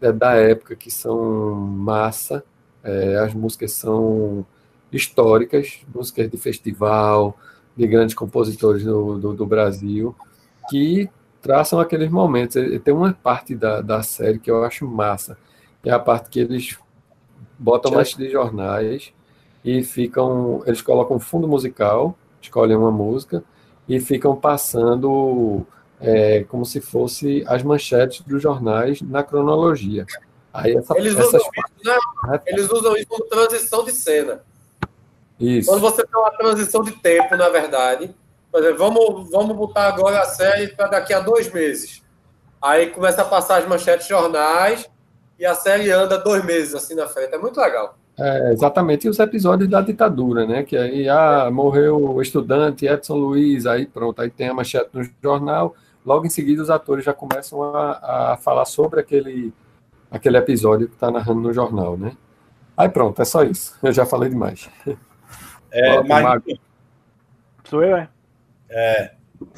é, 0.00 0.12
da 0.12 0.34
época 0.34 0.76
que 0.76 0.90
são 0.90 1.54
massa. 1.54 2.44
É, 2.84 3.16
as 3.16 3.34
músicas 3.34 3.72
são 3.72 4.46
históricas, 4.92 5.80
músicas 5.92 6.30
de 6.30 6.36
festival, 6.36 7.36
de 7.76 7.86
grandes 7.86 8.14
compositores 8.14 8.84
do, 8.84 9.18
do, 9.18 9.34
do 9.34 9.46
Brasil, 9.46 10.14
que 10.70 11.08
traçam 11.42 11.80
aqueles 11.80 12.10
momentos. 12.10 12.54
Tem 12.82 12.94
uma 12.94 13.12
parte 13.12 13.54
da, 13.54 13.80
da 13.80 14.02
série 14.02 14.38
que 14.38 14.50
eu 14.50 14.64
acho 14.64 14.86
massa, 14.86 15.36
é 15.84 15.90
a 15.90 15.98
parte 15.98 16.28
que 16.28 16.40
eles 16.40 16.78
botam 17.58 17.92
mais 17.92 18.14
de 18.14 18.30
jornais 18.30 19.12
e 19.64 19.82
ficam, 19.82 20.62
eles 20.66 20.80
colocam 20.80 21.18
fundo 21.18 21.48
musical, 21.48 22.16
escolhem 22.40 22.76
uma 22.76 22.90
música 22.90 23.42
e 23.88 23.98
ficam 24.00 24.36
passando 24.36 25.66
é, 26.00 26.44
como 26.44 26.64
se 26.64 26.80
fosse 26.80 27.44
as 27.46 27.62
manchetes 27.62 28.20
dos 28.20 28.42
jornais 28.42 29.02
na 29.02 29.22
cronologia. 29.22 30.06
Aí 30.52 30.76
essa, 30.76 30.96
eles, 30.96 31.14
usam 31.14 31.40
isso, 31.40 31.50
né? 31.84 32.40
eles 32.46 32.70
usam 32.70 32.96
isso 32.96 33.06
como 33.08 33.24
transição 33.24 33.84
de 33.84 33.92
cena. 33.92 34.42
Isso. 35.38 35.70
Quando 35.70 35.80
você 35.80 36.04
tem 36.04 36.20
uma 36.20 36.30
transição 36.30 36.82
de 36.82 36.92
tempo, 36.92 37.36
na 37.36 37.48
verdade, 37.48 38.14
Por 38.50 38.60
exemplo, 38.60 38.78
vamos, 38.78 39.30
vamos 39.30 39.56
botar 39.56 39.88
agora 39.88 40.20
a 40.20 40.24
série 40.24 40.68
para 40.68 40.88
daqui 40.88 41.12
a 41.12 41.20
dois 41.20 41.52
meses. 41.52 42.02
Aí 42.60 42.90
começa 42.90 43.22
a 43.22 43.24
passar 43.24 43.58
as 43.58 43.68
manchetes 43.68 44.06
de 44.06 44.10
jornais 44.10 44.88
e 45.38 45.46
a 45.46 45.54
série 45.54 45.90
anda 45.90 46.18
dois 46.18 46.44
meses 46.44 46.74
assim 46.74 46.94
na 46.94 47.06
frente. 47.06 47.34
É 47.34 47.38
muito 47.38 47.60
legal. 47.60 47.96
É, 48.18 48.52
exatamente, 48.52 49.06
e 49.06 49.10
os 49.10 49.18
episódios 49.20 49.70
da 49.70 49.80
ditadura, 49.80 50.44
né? 50.44 50.64
Que 50.64 50.76
aí 50.76 51.08
ah, 51.08 51.48
morreu 51.52 52.14
o 52.14 52.20
estudante 52.20 52.84
Edson 52.84 53.14
Luiz, 53.14 53.64
aí 53.64 53.86
pronto, 53.86 54.20
aí 54.20 54.28
tem 54.28 54.48
a 54.48 54.54
manchete 54.54 54.90
no 54.92 55.08
jornal, 55.22 55.76
logo 56.04 56.26
em 56.26 56.30
seguida 56.30 56.60
os 56.60 56.68
atores 56.68 57.04
já 57.04 57.14
começam 57.14 57.62
a, 57.62 58.32
a 58.32 58.36
falar 58.36 58.64
sobre 58.64 58.98
aquele, 58.98 59.52
aquele 60.10 60.36
episódio 60.36 60.88
que 60.88 60.94
está 60.94 61.12
narrando 61.12 61.40
no 61.40 61.52
jornal, 61.52 61.96
né? 61.96 62.16
Aí 62.76 62.88
pronto, 62.88 63.22
é 63.22 63.24
só 63.24 63.44
isso. 63.44 63.78
Eu 63.82 63.92
já 63.92 64.04
falei 64.04 64.30
demais. 64.30 64.68
É, 65.70 66.02
mas... 66.02 66.42
Sou 67.64 67.84
eu, 67.84 67.96
é? 67.96 68.08
É. 68.70 69.10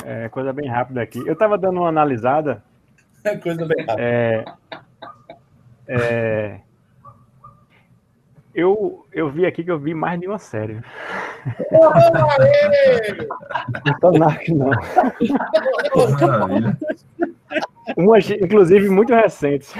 É 0.04 0.28
coisa 0.28 0.52
bem 0.52 0.68
rápida 0.68 1.00
aqui. 1.00 1.18
Eu 1.26 1.32
estava 1.32 1.56
dando 1.56 1.78
uma 1.78 1.88
analisada. 1.88 2.62
É 3.24 3.36
coisa 3.38 3.64
bem 3.64 3.86
rápida. 3.86 4.02
É, 4.02 4.44
é, 5.92 6.60
eu, 8.54 9.06
eu 9.12 9.28
vi 9.28 9.44
aqui 9.44 9.64
que 9.64 9.70
eu 9.70 9.78
vi 9.78 9.92
mais 9.94 10.20
de 10.20 10.26
uma 10.28 10.38
série. 10.38 10.80
Não 13.84 13.98
tô 14.00 14.12
narco, 14.12 14.54
não. 14.54 14.70
Maravilha. 16.20 16.78
Umas, 17.96 18.30
inclusive, 18.30 18.88
muito 18.88 19.12
recentes. 19.12 19.74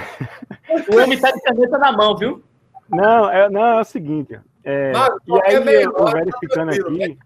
O 0.91 1.01
homem 1.01 1.19
tá 1.19 1.31
de 1.31 1.41
caneta 1.41 1.77
na 1.77 1.91
mão, 1.93 2.17
viu? 2.17 2.43
Não, 2.89 3.29
é, 3.29 3.49
não, 3.49 3.77
é 3.77 3.81
o 3.81 3.85
seguinte. 3.85 4.37
É, 4.63 4.91
Mano, 4.91 5.17
e 5.25 5.33
aí, 5.33 5.39
qualquer 5.39 5.65
meia 5.65 5.83
eu 5.83 5.93
hora, 5.95 6.19
verificando 6.19 6.69
aqui, 6.71 7.17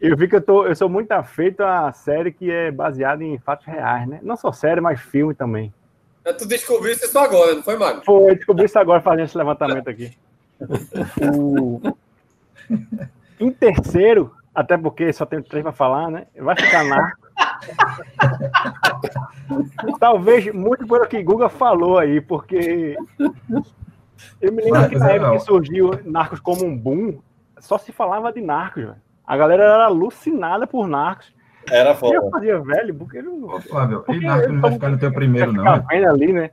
eu 0.00 0.16
vi 0.16 0.28
que 0.28 0.36
eu, 0.36 0.42
tô, 0.42 0.66
eu 0.66 0.76
sou 0.76 0.88
muito 0.88 1.10
afeito 1.12 1.62
a 1.62 1.90
série 1.92 2.30
que 2.30 2.50
é 2.50 2.70
baseada 2.70 3.24
em 3.24 3.38
fatos 3.38 3.66
reais, 3.66 4.06
né? 4.06 4.20
Não 4.22 4.36
só 4.36 4.52
série, 4.52 4.80
mas 4.80 5.00
filme 5.00 5.34
também. 5.34 5.72
Tu 6.32 6.46
descobriu 6.46 6.92
isso 6.92 7.06
só 7.08 7.24
agora, 7.24 7.54
não 7.54 7.62
foi, 7.62 7.76
Mário? 7.76 8.02
Foi, 8.04 8.30
eu 8.30 8.36
descobri 8.36 8.64
isso 8.64 8.78
agora 8.78 9.00
fazendo 9.02 9.24
esse 9.24 9.36
levantamento 9.36 9.88
aqui. 9.88 10.16
O- 11.20 11.80
Em 13.38 13.50
terceiro, 13.50 14.32
até 14.54 14.78
porque 14.78 15.12
só 15.12 15.26
tenho 15.26 15.42
três 15.42 15.62
para 15.62 15.72
falar, 15.72 16.10
né? 16.10 16.26
Vai 16.36 16.56
ficar 16.56 16.84
Narcos. 16.84 17.24
Talvez 19.98 20.52
muito 20.52 20.86
pelo 20.86 21.06
que 21.06 21.22
Guga 21.22 21.48
falou 21.48 21.98
aí, 21.98 22.20
porque 22.20 22.96
eu 24.40 24.52
me 24.52 24.62
lembro 24.62 24.88
que 24.88 24.98
na 24.98 25.10
é 25.10 25.16
época 25.16 25.32
que 25.32 25.38
surgiu 25.40 26.00
Narcos 26.04 26.40
como 26.40 26.64
um 26.64 26.76
boom, 26.76 27.18
só 27.58 27.78
se 27.78 27.92
falava 27.92 28.32
de 28.32 28.40
Narcos, 28.40 28.84
velho. 28.84 28.96
A 29.26 29.36
galera 29.36 29.64
era 29.64 29.84
alucinada 29.86 30.66
por 30.66 30.86
Narcos. 30.86 31.32
Era 31.70 31.90
E 31.90 31.92
eu 31.92 31.96
foda. 31.96 32.30
fazia, 32.30 32.60
velho, 32.60 32.94
porque 32.94 33.22
não. 33.22 33.44
Ô, 33.44 33.60
Flávio, 33.60 34.02
Porque 34.02 34.20
e 34.20 34.24
Narco 34.26 34.52
não 34.52 34.60
vai 34.60 34.72
ficar 34.72 34.88
no 34.90 34.98
teu 34.98 35.12
primeiro, 35.12 35.52
não, 35.52 35.64
né? 35.64 35.84
vendo 35.90 36.08
ali, 36.08 36.32
né? 36.32 36.50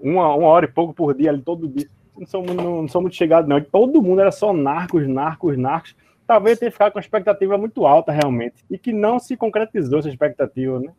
Uma, 0.00 0.34
uma 0.34 0.48
hora 0.48 0.64
e 0.66 0.68
pouco 0.68 0.92
por 0.92 1.14
dia, 1.14 1.30
ali, 1.30 1.40
todo 1.42 1.68
dia. 1.68 1.86
Não 2.18 2.26
sou, 2.26 2.42
muito- 2.42 2.62
não, 2.62 2.82
não 2.82 2.88
sou 2.88 3.00
muito 3.00 3.16
chegado, 3.16 3.48
não. 3.48 3.60
Todo 3.60 4.02
mundo 4.02 4.20
era 4.20 4.30
só 4.32 4.52
narcos, 4.52 5.06
narcos, 5.08 5.56
narcos. 5.56 5.96
Talvez 6.26 6.58
tenha 6.58 6.70
ficado 6.70 6.92
com 6.92 6.98
uma 6.98 7.02
expectativa 7.02 7.56
muito 7.58 7.86
alta, 7.86 8.12
realmente. 8.12 8.56
E 8.70 8.76
que 8.78 8.92
não 8.92 9.18
se 9.18 9.36
concretizou 9.36 9.98
essa 9.98 10.08
expectativa, 10.08 10.78
né? 10.80 10.90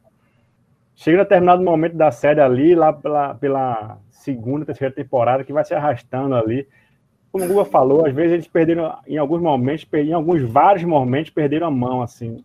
Chega 0.95 1.19
a 1.21 1.23
determinado 1.23 1.63
momento 1.63 1.95
da 1.95 2.11
série 2.11 2.39
ali, 2.41 2.75
lá 2.75 2.93
pela, 2.93 3.33
pela 3.35 3.97
segunda, 4.11 4.65
terceira 4.65 4.93
temporada, 4.93 5.43
que 5.43 5.53
vai 5.53 5.63
se 5.65 5.73
arrastando 5.73 6.35
ali. 6.35 6.67
Como 7.31 7.45
o 7.45 7.47
Guga 7.47 7.65
falou, 7.65 8.05
às 8.05 8.13
vezes 8.13 8.33
eles 8.33 8.47
perderam, 8.47 8.95
em 9.07 9.17
alguns 9.17 9.41
momentos, 9.41 9.87
em 9.91 10.13
alguns 10.13 10.41
vários 10.43 10.83
momentos, 10.83 11.31
perderam 11.31 11.67
a 11.67 11.71
mão, 11.71 12.01
assim. 12.03 12.43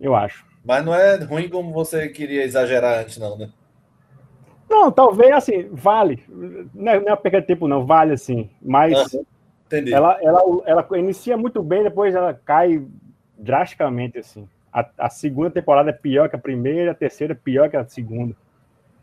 Eu 0.00 0.14
acho. 0.14 0.44
Mas 0.64 0.84
não 0.84 0.94
é 0.94 1.16
ruim 1.16 1.48
como 1.48 1.72
você 1.72 2.08
queria 2.08 2.44
exagerar 2.44 3.00
antes, 3.00 3.18
não, 3.18 3.38
né? 3.38 3.50
Não, 4.68 4.90
talvez 4.90 5.32
assim, 5.32 5.68
vale. 5.70 6.22
Não 6.74 6.92
é, 6.92 7.00
não 7.00 7.12
é 7.12 7.16
perda 7.16 7.40
de 7.40 7.46
tempo, 7.46 7.68
não, 7.68 7.86
vale 7.86 8.12
assim. 8.12 8.50
Mas 8.60 9.14
Entendi. 9.66 9.94
ela, 9.94 10.18
ela, 10.20 10.42
ela 10.66 10.88
inicia 10.98 11.36
muito 11.36 11.62
bem, 11.62 11.84
depois 11.84 12.14
ela 12.14 12.34
cai 12.34 12.84
drasticamente, 13.38 14.18
assim. 14.18 14.48
A, 14.72 14.88
a 14.98 15.08
segunda 15.08 15.50
temporada 15.50 15.90
é 15.90 15.92
pior 15.92 16.28
que 16.28 16.36
a 16.36 16.38
primeira, 16.38 16.90
a 16.90 16.94
terceira 16.94 17.32
é 17.32 17.36
pior 17.36 17.70
que 17.70 17.76
a 17.76 17.86
segunda. 17.86 18.34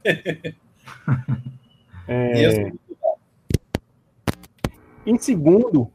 É, 2.06 2.70
em 5.06 5.18
segundo, 5.18 5.90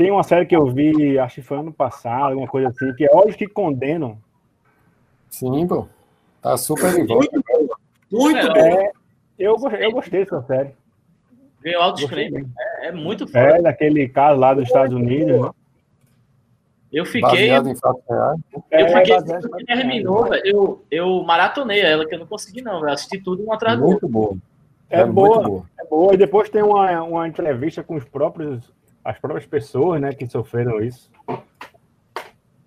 tem 0.00 0.10
uma 0.10 0.22
série 0.22 0.46
que 0.46 0.56
eu 0.56 0.64
vi, 0.64 1.18
acho 1.18 1.34
que 1.34 1.42
foi 1.42 1.58
ano 1.58 1.70
passado, 1.70 2.30
alguma 2.30 2.48
coisa 2.48 2.68
assim, 2.68 2.90
que 2.94 3.04
é 3.04 3.10
Olhos 3.12 3.36
que 3.36 3.46
Condenam. 3.46 4.16
Sim, 5.28 5.66
pô. 5.66 5.86
Tá 6.40 6.56
super 6.56 6.98
em 6.98 7.06
volta. 7.06 7.38
Muito 8.10 8.38
É, 8.38 8.48
bom. 8.48 8.56
É, 8.56 8.92
eu, 9.38 9.56
eu 9.78 9.92
gostei 9.92 10.24
dessa 10.24 10.40
série. 10.44 10.70
Veio 11.62 11.82
altos 11.82 12.00
Gostei 12.00 12.30
prêmios. 12.30 12.50
É, 12.58 12.86
é 12.86 12.92
muito 12.92 13.26
foda. 13.26 13.40
É, 13.40 13.60
daquele 13.60 14.08
caso 14.08 14.40
lá 14.40 14.54
dos 14.54 14.64
Estados 14.64 14.96
Unidos, 14.96 15.38
né? 15.38 15.50
Eu 16.90 17.04
fiquei. 17.04 17.20
Baseado 17.20 17.68
em 17.68 17.76
fatos 17.76 18.02
reais. 18.08 18.40
Eu 18.54 18.64
É, 18.70 18.88
fiquei. 18.88 19.16
Quando 19.50 19.66
terminou, 19.66 20.24
velho, 20.30 20.42
eu, 20.46 20.84
eu 20.90 21.22
maratonei 21.24 21.80
ela, 21.82 22.08
que 22.08 22.14
eu 22.14 22.20
não 22.20 22.26
consegui, 22.26 22.62
não. 22.62 22.80
Eu 22.80 22.88
assisti 22.88 23.18
tudo 23.18 23.44
um 23.44 23.52
atrás 23.52 23.78
do 23.78 23.84
outro. 23.84 24.08
Muito 24.08 24.12
boa. 24.30 24.36
É, 24.88 25.04
muito 25.04 25.14
boa, 25.14 25.42
boa. 25.42 25.64
é 25.78 25.84
boa. 25.84 26.14
E 26.14 26.16
depois 26.16 26.48
tem 26.48 26.62
uma, 26.62 27.02
uma 27.02 27.28
entrevista 27.28 27.82
com 27.82 27.96
os 27.96 28.04
próprios, 28.06 28.72
as 29.04 29.18
próprias 29.18 29.46
pessoas, 29.46 30.00
né, 30.00 30.12
que 30.12 30.26
sofreram 30.26 30.82
isso. 30.82 31.10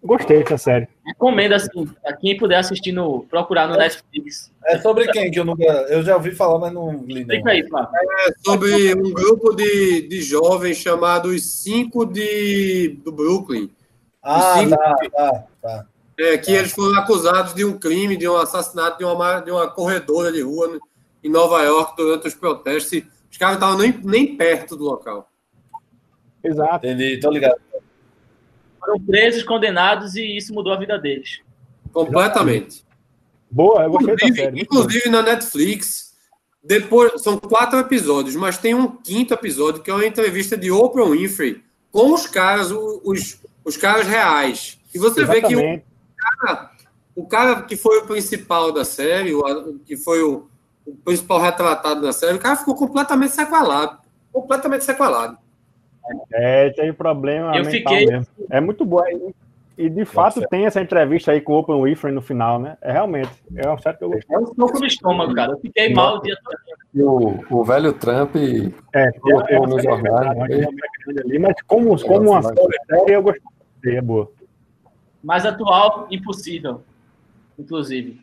Gostei 0.04 0.44
dessa 0.44 0.58
série. 0.58 0.88
Recomendo, 1.06 1.54
assim, 1.54 1.90
a 2.06 2.12
quem 2.14 2.38
puder 2.38 2.58
assistir 2.58 2.92
no. 2.92 3.24
procurar 3.24 3.70
no 3.70 3.78
Netflix. 3.78 4.52
É 4.66 4.78
sobre 4.78 5.08
quem 5.08 5.32
que 5.32 5.40
eu 5.40 5.46
nunca. 5.46 5.64
Eu 5.64 6.04
já 6.04 6.18
ouvi 6.18 6.32
falar, 6.32 6.60
mas 6.60 6.74
não 6.74 6.92
li. 7.06 7.24
Não. 7.24 7.34
Explica 7.34 7.52
aí, 7.52 7.68
Flávio. 7.70 7.90
É 8.28 8.34
sobre 8.46 8.94
um 8.96 9.14
grupo 9.14 9.56
de, 9.56 10.02
de 10.10 10.22
jovens 10.22 10.76
chamados 10.76 11.46
Cinco 11.46 12.06
de, 12.06 13.00
do 13.02 13.14
Brooklyn. 13.14 13.70
Ah, 14.22 14.56
tá, 14.70 14.96
tá, 15.10 15.44
tá. 15.62 15.86
É, 16.20 16.38
que 16.38 16.52
eles 16.52 16.74
foram 16.74 17.00
acusados 17.00 17.54
de 17.54 17.64
um 17.64 17.78
crime, 17.80 18.18
de 18.18 18.28
um 18.28 18.36
assassinato 18.36 18.98
de 18.98 19.06
uma, 19.06 19.40
de 19.40 19.52
uma 19.52 19.70
corredora 19.70 20.34
de 20.34 20.42
rua 20.42 20.80
em 21.24 21.30
Nova 21.30 21.62
York 21.64 21.96
durante 21.96 22.28
os 22.28 22.36
protestos. 22.36 22.92
E 22.92 23.08
Os 23.32 23.38
caras 23.38 23.58
não 23.58 23.70
estavam 23.70 23.78
nem, 23.78 24.02
nem 24.04 24.36
perto 24.36 24.76
do 24.76 24.84
local. 24.84 25.30
Exato. 26.44 26.86
Entendi, 26.86 27.20
tô 27.20 27.30
ligado. 27.30 27.60
Foram 28.80 29.00
presos, 29.00 29.44
condenados 29.44 30.16
e 30.16 30.36
isso 30.36 30.54
mudou 30.54 30.74
a 30.74 30.78
vida 30.78 31.00
deles. 31.00 31.42
Completamente. 31.92 32.84
Boa, 33.50 33.84
eu 33.84 33.92
gostei 33.92 34.14
Inclusive, 34.14 34.62
inclusive 34.62 35.10
na 35.10 35.22
Netflix, 35.22 36.14
depois 36.64 37.22
são 37.22 37.38
quatro 37.38 37.80
episódios, 37.80 38.36
mas 38.36 38.58
tem 38.58 38.74
um 38.74 38.88
quinto 38.88 39.34
episódio 39.34 39.82
que 39.82 39.92
é 39.92 39.94
uma 39.94 40.06
entrevista 40.06 40.58
de 40.58 40.72
Oprah 40.72 41.06
Winfrey 41.06 41.64
com 41.92 42.12
os 42.14 42.26
caras, 42.26 42.72
os, 42.72 43.40
os 43.64 43.78
caras 43.78 44.08
reais. 44.08 44.80
E 44.94 44.98
você 44.98 45.24
vê 45.24 45.42
que 45.42 45.56
o 45.56 45.60
Exatamente. 45.60 45.86
cara, 46.18 46.72
o 47.16 47.28
cara 47.28 47.62
que 47.62 47.76
foi 47.76 48.00
o 48.00 48.08
principal 48.08 48.72
da 48.72 48.84
série, 48.84 49.34
o, 49.34 49.80
que 49.86 49.96
foi 49.96 50.24
o, 50.24 50.48
o 50.86 50.96
principal 50.96 51.40
retratado 51.40 52.02
da 52.02 52.12
série, 52.12 52.36
o 52.36 52.40
cara 52.40 52.56
ficou 52.56 52.76
completamente 52.76 53.34
sequelado. 53.34 54.00
Completamente 54.32 54.84
sequelado. 54.84 55.38
É, 56.32 56.70
tem 56.72 56.92
problema 56.94 57.48
Eu 57.56 57.64
mental 57.64 57.72
fiquei- 57.72 58.06
mesmo. 58.08 58.28
É 58.50 58.60
muito 58.60 58.84
boa. 58.86 59.10
E, 59.12 59.34
e, 59.78 59.90
de 59.90 60.06
fato 60.06 60.36
certo. 60.40 60.50
tem 60.50 60.66
essa 60.66 60.82
entrevista 60.82 61.32
aí 61.32 61.42
com 61.42 61.54
o 61.54 61.60
Open 61.60 61.82
Winfrey 61.82 62.14
no 62.14 62.22
final, 62.22 62.60
né? 62.60 62.78
É 62.82 62.92
realmente. 62.92 63.32
É 63.56 63.94
que 63.94 64.04
eu 64.04 64.10
gostei. 64.10 64.36
É 64.36 64.40
um 64.40 64.46
soco 64.48 64.80
no 64.80 64.86
estômago, 64.86 65.34
cara. 65.34 65.54
Eu 65.54 65.60
fiquei 65.60 65.94
mal 65.94 66.18
o 66.18 66.22
dia 66.22 66.36
todo. 66.44 66.58
E 66.94 67.02
o, 67.02 67.46
o 67.50 67.64
velho 67.64 67.94
Trump 67.94 68.36
É, 68.94 69.12
colocou 69.20 69.68
no 69.68 69.82
jornal. 69.82 70.24
é, 70.24 70.48
né? 70.48 70.68
ali, 71.26 71.40
mas 71.40 71.56
como, 71.66 72.00
como 72.04 72.32
uma 72.32 72.42
série, 72.44 72.60
eu 73.08 73.24
gostei. 73.24 73.98
É 73.98 74.02
boa. 74.02 74.32
Mais 75.24 75.46
atual, 75.46 76.08
impossível. 76.12 76.82
Inclusive. 77.58 78.20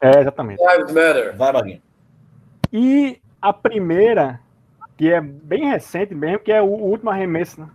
É, 0.00 0.20
exatamente. 0.20 0.62
Lives 0.62 0.92
Matter. 0.92 1.36
Vai, 1.36 1.52
Maguinho. 1.52 1.82
E 2.72 3.18
a 3.40 3.52
primeira, 3.52 4.40
que 4.96 5.12
é 5.12 5.20
bem 5.20 5.66
recente 5.68 6.14
mesmo, 6.14 6.38
que 6.40 6.50
é 6.52 6.60
o 6.62 6.66
último 6.66 7.10
arremesso, 7.10 7.60
né? 7.60 7.68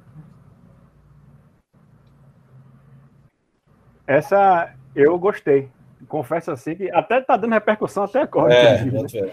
Essa 4.08 4.74
eu 4.96 5.18
gostei. 5.20 5.70
Confesso 6.08 6.52
assim 6.52 6.76
que 6.76 6.90
até 6.92 7.22
tá 7.22 7.38
dando 7.38 7.54
repercussão 7.54 8.04
até 8.04 8.22
agora. 8.24 8.54
É, 8.54 8.84
né? 8.84 9.08
fé. 9.08 9.32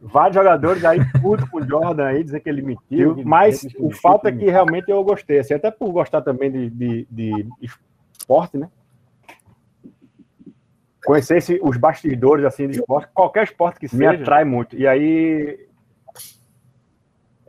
Vários 0.00 0.34
jogadores 0.34 0.84
aí 0.84 0.98
putos 1.20 1.48
com 1.48 1.58
o 1.58 1.66
Jordan 1.66 2.06
aí, 2.06 2.24
dizer 2.24 2.40
que 2.40 2.48
ele 2.48 2.62
mentiu. 2.62 3.20
Mas 3.24 3.66
o 3.78 3.90
fato 3.90 4.28
é 4.28 4.32
que 4.32 4.48
realmente 4.50 4.90
eu 4.90 5.02
gostei, 5.04 5.38
assim, 5.40 5.54
até 5.54 5.70
por 5.70 5.90
gostar 5.92 6.22
também 6.22 6.50
de, 6.50 6.70
de, 6.70 7.06
de 7.10 7.48
esporte, 7.60 8.56
né? 8.56 8.70
Conhecer 11.04 11.38
esse- 11.38 11.60
os 11.62 11.76
bastidores 11.76 12.44
assim 12.44 12.68
de 12.68 12.78
esporte, 12.78 13.10
qualquer 13.12 13.44
esporte 13.44 13.80
que 13.80 13.88
seja, 13.88 13.98
me 13.98 14.06
atrai 14.06 14.44
muito. 14.44 14.76
E 14.76 14.86
aí 14.86 15.66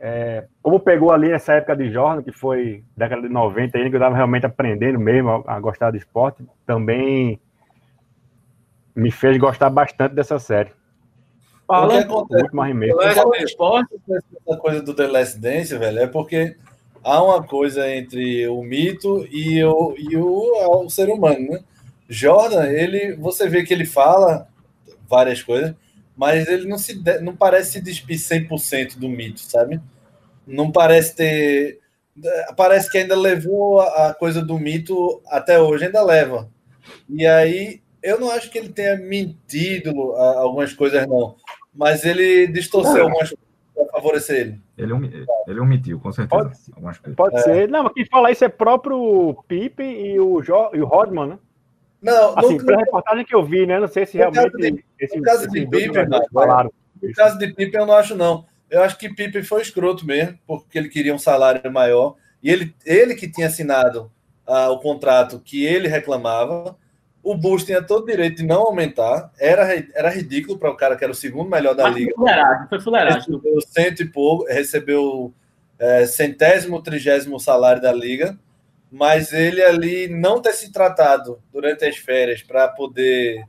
É, 0.04 0.46
como 0.60 0.80
pegou 0.80 1.12
ali 1.12 1.28
nessa 1.28 1.52
época 1.52 1.76
de 1.76 1.88
Jordan, 1.92 2.24
que 2.24 2.32
foi 2.32 2.82
década 2.96 3.22
de 3.22 3.28
90, 3.28 3.78
ainda 3.78 3.88
que 3.88 3.94
eu 3.94 4.00
estava 4.00 4.16
realmente 4.16 4.44
aprendendo 4.44 4.98
mesmo 4.98 5.30
a, 5.30 5.54
a, 5.54 5.60
gostar 5.60 5.92
de 5.92 5.98
esporte, 5.98 6.44
também 6.66 7.40
me 8.96 9.12
fez 9.12 9.38
gostar 9.38 9.70
bastante 9.70 10.12
dessa 10.12 10.40
série. 10.40 10.72
Fala, 11.68 11.94
muito 11.94 12.56
mais 12.56 12.74
remake. 12.74 13.44
esporte, 13.44 13.94
essa 14.10 14.58
coisa 14.58 14.82
do 14.82 14.92
The 14.92 15.06
Last 15.06 15.38
Dance, 15.38 15.78
velho, 15.78 16.00
é 16.00 16.06
porque 16.08 16.56
há 17.04 17.22
uma 17.22 17.40
coisa 17.44 17.88
entre 17.88 18.48
o 18.48 18.60
mito 18.60 19.24
e 19.30 19.62
o, 19.62 19.94
e 19.96 20.16
o, 20.16 20.84
o 20.84 20.90
ser 20.90 21.10
humano, 21.10 21.48
né? 21.48 21.60
Jordan, 22.08 22.66
ele, 22.66 23.14
você 23.14 23.48
vê 23.48 23.62
que 23.62 23.72
ele 23.72 23.86
fala 23.86 24.48
várias 25.08 25.40
coisas, 25.44 25.76
mas 26.16 26.46
ele 26.46 26.66
não 26.66 26.78
se 26.78 27.02
não 27.20 27.34
parece 27.34 27.72
se 27.72 27.80
despir 27.80 28.16
100% 28.16 28.98
do 28.98 29.08
mito, 29.08 29.40
sabe? 29.40 29.80
Não 30.46 30.70
parece 30.70 31.16
ter 31.16 31.80
parece 32.56 32.90
que 32.90 32.98
ainda 32.98 33.16
levou 33.16 33.80
a 33.80 34.14
coisa 34.14 34.42
do 34.42 34.58
mito 34.58 35.22
até 35.28 35.60
hoje, 35.60 35.86
ainda 35.86 36.02
leva. 36.02 36.50
E 37.08 37.26
aí 37.26 37.82
eu 38.02 38.20
não 38.20 38.30
acho 38.30 38.50
que 38.50 38.58
ele 38.58 38.68
tenha 38.68 38.96
mentido 38.96 40.12
algumas 40.14 40.72
coisas 40.72 41.06
não, 41.06 41.36
mas 41.72 42.04
ele 42.04 42.46
distorceu 42.48 43.04
algumas 43.04 43.30
coisas 43.30 43.46
para 43.74 43.86
favorecer 43.92 44.40
ele. 44.40 44.60
Ele, 44.76 45.26
ele 45.46 45.60
omitiu, 45.60 46.00
com 46.00 46.12
certeza. 46.12 46.50
Pode, 46.74 47.16
pode 47.16 47.36
é. 47.36 47.40
ser. 47.40 47.68
Não, 47.68 47.84
mas 47.84 47.92
quem 47.92 48.04
fala 48.06 48.30
isso 48.30 48.44
é 48.44 48.48
próprio 48.48 49.36
Pippen 49.46 50.06
e 50.06 50.20
o, 50.20 50.42
jo, 50.42 50.70
e 50.74 50.80
o 50.80 50.86
Rodman, 50.86 51.28
né? 51.28 51.38
Não, 52.02 52.36
assim, 52.36 52.58
no, 52.58 52.66
pela 52.66 52.78
reportagem 52.78 53.24
que 53.24 53.34
eu 53.34 53.44
vi, 53.44 53.64
né? 53.64 53.78
Não 53.78 53.86
sei 53.86 54.04
se 54.04 54.16
realmente. 54.16 54.56
De, 54.56 54.84
esse, 54.98 55.16
no 55.16 55.22
caso 55.22 55.48
de 55.48 55.66
Pippen, 55.66 56.08
falaram. 56.32 56.72
No 57.00 57.12
caso 57.12 57.38
de 57.38 57.46
Pippen, 57.54 57.80
eu 57.80 57.86
não 57.86 57.94
acho, 57.94 58.16
não. 58.16 58.44
Eu 58.68 58.82
acho 58.82 58.98
que 58.98 59.08
Pippen 59.08 59.44
foi 59.44 59.62
escroto 59.62 60.04
mesmo, 60.04 60.36
porque 60.46 60.76
ele 60.76 60.88
queria 60.88 61.14
um 61.14 61.18
salário 61.18 61.70
maior. 61.70 62.16
E 62.42 62.50
ele, 62.50 62.74
ele 62.84 63.14
que 63.14 63.30
tinha 63.30 63.46
assinado 63.46 64.10
uh, 64.48 64.70
o 64.70 64.80
contrato 64.80 65.40
que 65.44 65.64
ele 65.64 65.86
reclamava. 65.86 66.76
O 67.22 67.36
Bulls 67.36 67.64
tinha 67.64 67.80
todo 67.80 68.02
o 68.02 68.06
direito 68.06 68.38
de 68.38 68.46
não 68.46 68.62
aumentar. 68.62 69.30
Era, 69.38 69.68
era 69.94 70.10
ridículo 70.10 70.58
para 70.58 70.70
o 70.70 70.76
cara 70.76 70.96
que 70.96 71.04
era 71.04 71.12
o 71.12 71.16
segundo 71.16 71.48
melhor 71.48 71.76
da 71.76 71.84
Mas 71.84 71.94
liga. 71.94 72.14
Foi 72.68 72.80
fuleiragem. 72.80 73.20
Recebeu 73.20 73.60
cento 73.60 74.02
e 74.02 74.08
pouco, 74.08 74.44
recebeu 74.46 75.32
é, 75.78 76.04
centésimo, 76.06 76.82
trigésimo 76.82 77.38
salário 77.38 77.80
da 77.80 77.92
liga 77.92 78.36
mas 78.92 79.32
ele 79.32 79.62
ali 79.64 80.06
não 80.06 80.42
ter 80.42 80.52
se 80.52 80.70
tratado 80.70 81.42
durante 81.50 81.82
as 81.82 81.96
férias 81.96 82.42
para 82.42 82.68
poder 82.68 83.42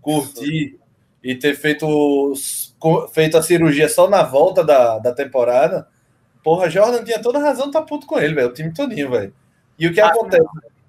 curtir 0.00 0.80
e 1.22 1.34
ter 1.34 1.54
feito, 1.54 2.32
feito 3.12 3.36
a 3.36 3.42
cirurgia 3.42 3.90
só 3.90 4.08
na 4.08 4.22
volta 4.22 4.64
da, 4.64 4.98
da 4.98 5.12
temporada, 5.12 5.86
porra, 6.42 6.70
Jordan 6.70 7.04
tinha 7.04 7.20
toda 7.20 7.38
razão 7.38 7.66
de 7.66 7.72
tá 7.72 7.82
puto 7.82 8.06
com 8.06 8.18
ele, 8.18 8.34
velho, 8.34 8.48
o 8.48 8.54
time 8.54 8.72
todinho, 8.72 9.10
velho. 9.10 9.34
E 9.78 9.86
o 9.86 9.92
que 9.92 10.00
ah, 10.00 10.06
acontece? 10.06 10.48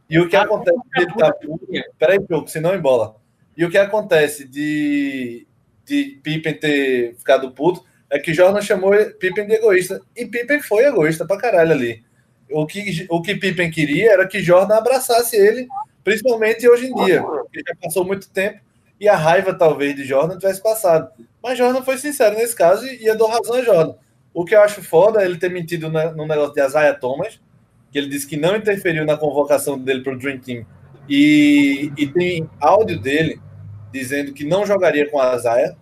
E 0.09 0.19
o 0.19 0.29
que 0.29 0.37
ah, 0.37 0.43
acontece 0.43 0.77
de 0.77 1.01
ele 1.01 1.13
tá 1.13 1.33
puto, 1.33 1.67
peraí, 1.99 2.19
pouco, 2.21 2.47
senão 2.47 2.73
embola. 2.73 3.17
E 3.57 3.65
o 3.65 3.69
que 3.69 3.77
acontece 3.77 4.47
de, 4.47 5.45
de 5.83 6.17
Pippen 6.23 6.53
ter 6.53 7.13
ficado 7.15 7.51
puto 7.51 7.83
é 8.09 8.17
que 8.17 8.33
Jordan 8.33 8.61
chamou 8.61 8.93
Pippen 9.19 9.45
de 9.45 9.55
egoísta. 9.55 9.99
E 10.15 10.25
Pippen 10.25 10.61
foi 10.61 10.85
egoísta 10.85 11.25
pra 11.25 11.37
caralho 11.37 11.73
ali 11.73 12.06
o 12.51 12.65
que, 12.65 13.05
o 13.09 13.21
que 13.21 13.35
Pippen 13.35 13.69
queria 13.69 14.13
era 14.13 14.27
que 14.27 14.41
Jordan 14.41 14.75
abraçasse 14.75 15.35
ele, 15.35 15.67
principalmente 16.03 16.67
hoje 16.67 16.87
em 16.87 16.95
dia, 17.05 17.21
porque 17.21 17.61
já 17.67 17.75
passou 17.81 18.05
muito 18.05 18.29
tempo 18.29 18.59
e 18.99 19.07
a 19.07 19.15
raiva 19.15 19.53
talvez 19.53 19.95
de 19.95 20.03
Jordan 20.03 20.37
tivesse 20.37 20.61
passado. 20.61 21.09
Mas 21.41 21.57
Jordan 21.57 21.83
foi 21.83 21.97
sincero 21.97 22.35
nesse 22.35 22.55
caso 22.55 22.85
e, 22.85 23.05
eu 23.05 23.17
dou 23.17 23.27
razão 23.27 23.55
a 23.55 23.61
Jordan. 23.61 23.95
O 24.33 24.45
que 24.45 24.55
eu 24.55 24.61
acho 24.61 24.81
foda 24.81 25.21
é 25.21 25.25
ele 25.25 25.37
ter 25.37 25.49
mentido 25.49 25.89
no 25.89 26.27
negócio 26.27 26.53
de 26.53 26.61
Isaiah 26.61 26.93
Thomas, 26.93 27.39
que 27.91 27.97
ele 27.97 28.07
disse 28.07 28.27
que 28.27 28.37
não 28.37 28.55
interferiu 28.55 29.05
na 29.05 29.17
convocação 29.17 29.77
dele 29.77 30.01
para 30.01 30.13
o 30.13 30.17
Dream 30.17 30.39
Team. 30.39 30.65
E, 31.09 31.91
e 31.97 32.07
tem 32.07 32.49
áudio 32.59 32.99
dele 32.99 33.39
dizendo 33.91 34.33
que 34.33 34.45
não 34.45 34.65
jogaria 34.65 35.09
com 35.09 35.19
a 35.19 35.35
Isaiah, 35.35 35.75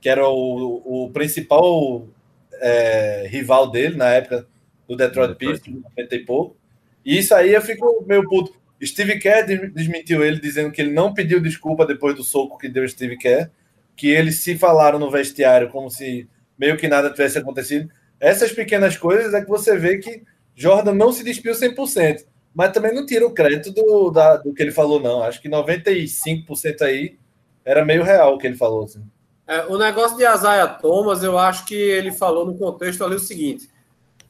que 0.00 0.08
era 0.08 0.26
o, 0.28 1.04
o 1.04 1.10
principal 1.10 2.06
é, 2.54 3.26
rival 3.28 3.70
dele 3.70 3.96
na 3.96 4.08
época 4.08 4.46
do 4.88 4.96
Detroit 4.96 5.34
Pistons, 5.36 5.82
90 5.96 6.14
e 6.14 6.24
pouco. 6.24 6.56
E 7.04 7.18
isso 7.18 7.34
aí 7.34 7.54
eu 7.54 7.62
fico 7.62 8.04
meio 8.06 8.28
puto. 8.28 8.52
Steve 8.84 9.18
Kerr 9.18 9.46
desmentiu 9.72 10.22
ele, 10.22 10.38
dizendo 10.38 10.70
que 10.70 10.82
ele 10.82 10.92
não 10.92 11.14
pediu 11.14 11.40
desculpa 11.40 11.86
depois 11.86 12.14
do 12.14 12.22
soco 12.22 12.58
que 12.58 12.68
deu 12.68 12.86
Steve 12.88 13.16
Kerr, 13.16 13.50
que 13.96 14.08
eles 14.08 14.40
se 14.40 14.56
falaram 14.56 14.98
no 14.98 15.10
vestiário 15.10 15.70
como 15.70 15.90
se 15.90 16.28
meio 16.58 16.76
que 16.76 16.88
nada 16.88 17.10
tivesse 17.10 17.38
acontecido. 17.38 17.88
Essas 18.20 18.52
pequenas 18.52 18.96
coisas 18.96 19.32
é 19.32 19.40
que 19.40 19.48
você 19.48 19.76
vê 19.78 19.98
que 19.98 20.22
Jordan 20.54 20.94
não 20.94 21.12
se 21.12 21.24
despiu 21.24 21.52
100%, 21.52 22.24
mas 22.54 22.72
também 22.72 22.94
não 22.94 23.06
tira 23.06 23.26
o 23.26 23.32
crédito 23.32 23.72
do, 23.72 24.10
da, 24.10 24.36
do 24.36 24.52
que 24.52 24.62
ele 24.62 24.72
falou, 24.72 25.00
não. 25.00 25.22
Acho 25.22 25.40
que 25.40 25.48
95% 25.48 26.82
aí 26.82 27.18
era 27.64 27.84
meio 27.84 28.02
real 28.02 28.34
o 28.34 28.38
que 28.38 28.46
ele 28.46 28.56
falou. 28.56 28.84
Assim. 28.84 29.02
É, 29.46 29.64
o 29.66 29.78
negócio 29.78 30.16
de 30.16 30.24
Isaiah 30.24 30.66
Thomas, 30.66 31.22
eu 31.22 31.38
acho 31.38 31.66
que 31.66 31.74
ele 31.74 32.10
falou 32.10 32.46
no 32.46 32.56
contexto 32.56 33.04
ali 33.04 33.14
o 33.14 33.20
seguinte: 33.20 33.68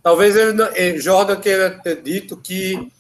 Talvez 0.06 0.36
ele, 0.36 0.62
eh, 0.76 0.96
Jordan 0.98 1.34
queira 1.34 1.68
ter 1.82 2.00
dito 2.00 2.36
que 2.36 2.92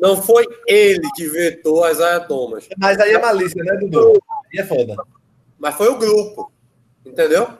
não 0.00 0.16
foi 0.16 0.46
ele 0.66 1.06
que 1.14 1.28
vetou 1.28 1.84
a 1.84 1.90
Isaiah 1.90 2.20
Thomas. 2.20 2.66
Mas 2.78 2.98
aí 2.98 3.12
é 3.12 3.20
malícia, 3.20 3.62
né, 3.62 3.76
Dudu? 3.76 4.18
Aí 4.50 4.60
é 4.60 4.64
foda. 4.64 4.96
Mas 5.58 5.74
foi 5.74 5.88
o 5.88 5.98
grupo, 5.98 6.50
entendeu? 7.04 7.50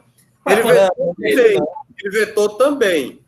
Ele 0.49 0.63
vetou, 0.63 1.15
também, 1.15 1.61
ele 2.03 2.11
vetou 2.19 2.49
também. 2.49 3.21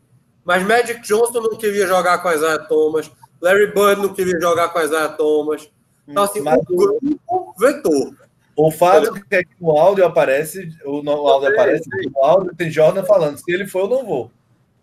Mas 0.43 0.63
Magic 0.63 1.01
Johnson 1.01 1.41
não 1.41 1.55
queria 1.55 1.85
jogar 1.85 2.23
com 2.23 2.29
a 2.29 2.33
Isaiah 2.33 2.57
Thomas. 2.57 3.11
Larry 3.39 3.67
Bird 3.67 4.01
não 4.01 4.15
queria 4.15 4.41
jogar 4.41 4.69
com 4.69 4.79
a 4.79 4.83
Isaiah 4.83 5.09
Thomas. 5.09 5.69
Então, 6.07 6.23
assim, 6.23 6.39
Mas 6.39 6.59
o 6.67 6.75
grupo 6.75 7.53
vetou. 7.59 8.15
O 8.55 8.71
fato 8.71 9.15
é 9.29 9.43
que 9.43 9.61
no 9.61 9.77
áudio 9.77 10.07
aparece, 10.07 10.75
o, 10.83 11.07
áudio 11.07 11.49
aparece, 11.49 11.87
o 12.15 12.25
áudio 12.25 12.55
tem 12.55 12.71
Jordan 12.71 13.03
falando, 13.03 13.37
se 13.37 13.53
ele 13.53 13.67
for, 13.67 13.81
eu 13.81 13.89
não 13.89 14.03
vou. 14.03 14.31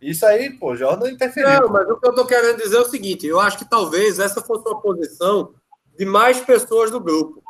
Isso 0.02 0.26
aí, 0.26 0.50
pô, 0.50 0.74
Jordan 0.74 1.12
interferiu. 1.12 1.60
Não, 1.60 1.68
mas 1.68 1.88
o 1.88 1.96
que 1.96 2.06
eu 2.06 2.10
estou 2.10 2.26
querendo 2.26 2.58
dizer 2.58 2.76
é 2.76 2.80
o 2.80 2.88
seguinte: 2.88 3.26
eu 3.26 3.40
acho 3.40 3.56
que 3.56 3.64
talvez 3.64 4.18
essa 4.18 4.42
fosse 4.42 4.68
uma 4.68 4.80
posição 4.80 5.54
de 5.96 6.04
mais 6.04 6.40
pessoas 6.40 6.90
do 6.90 7.00
grupo. 7.00 7.40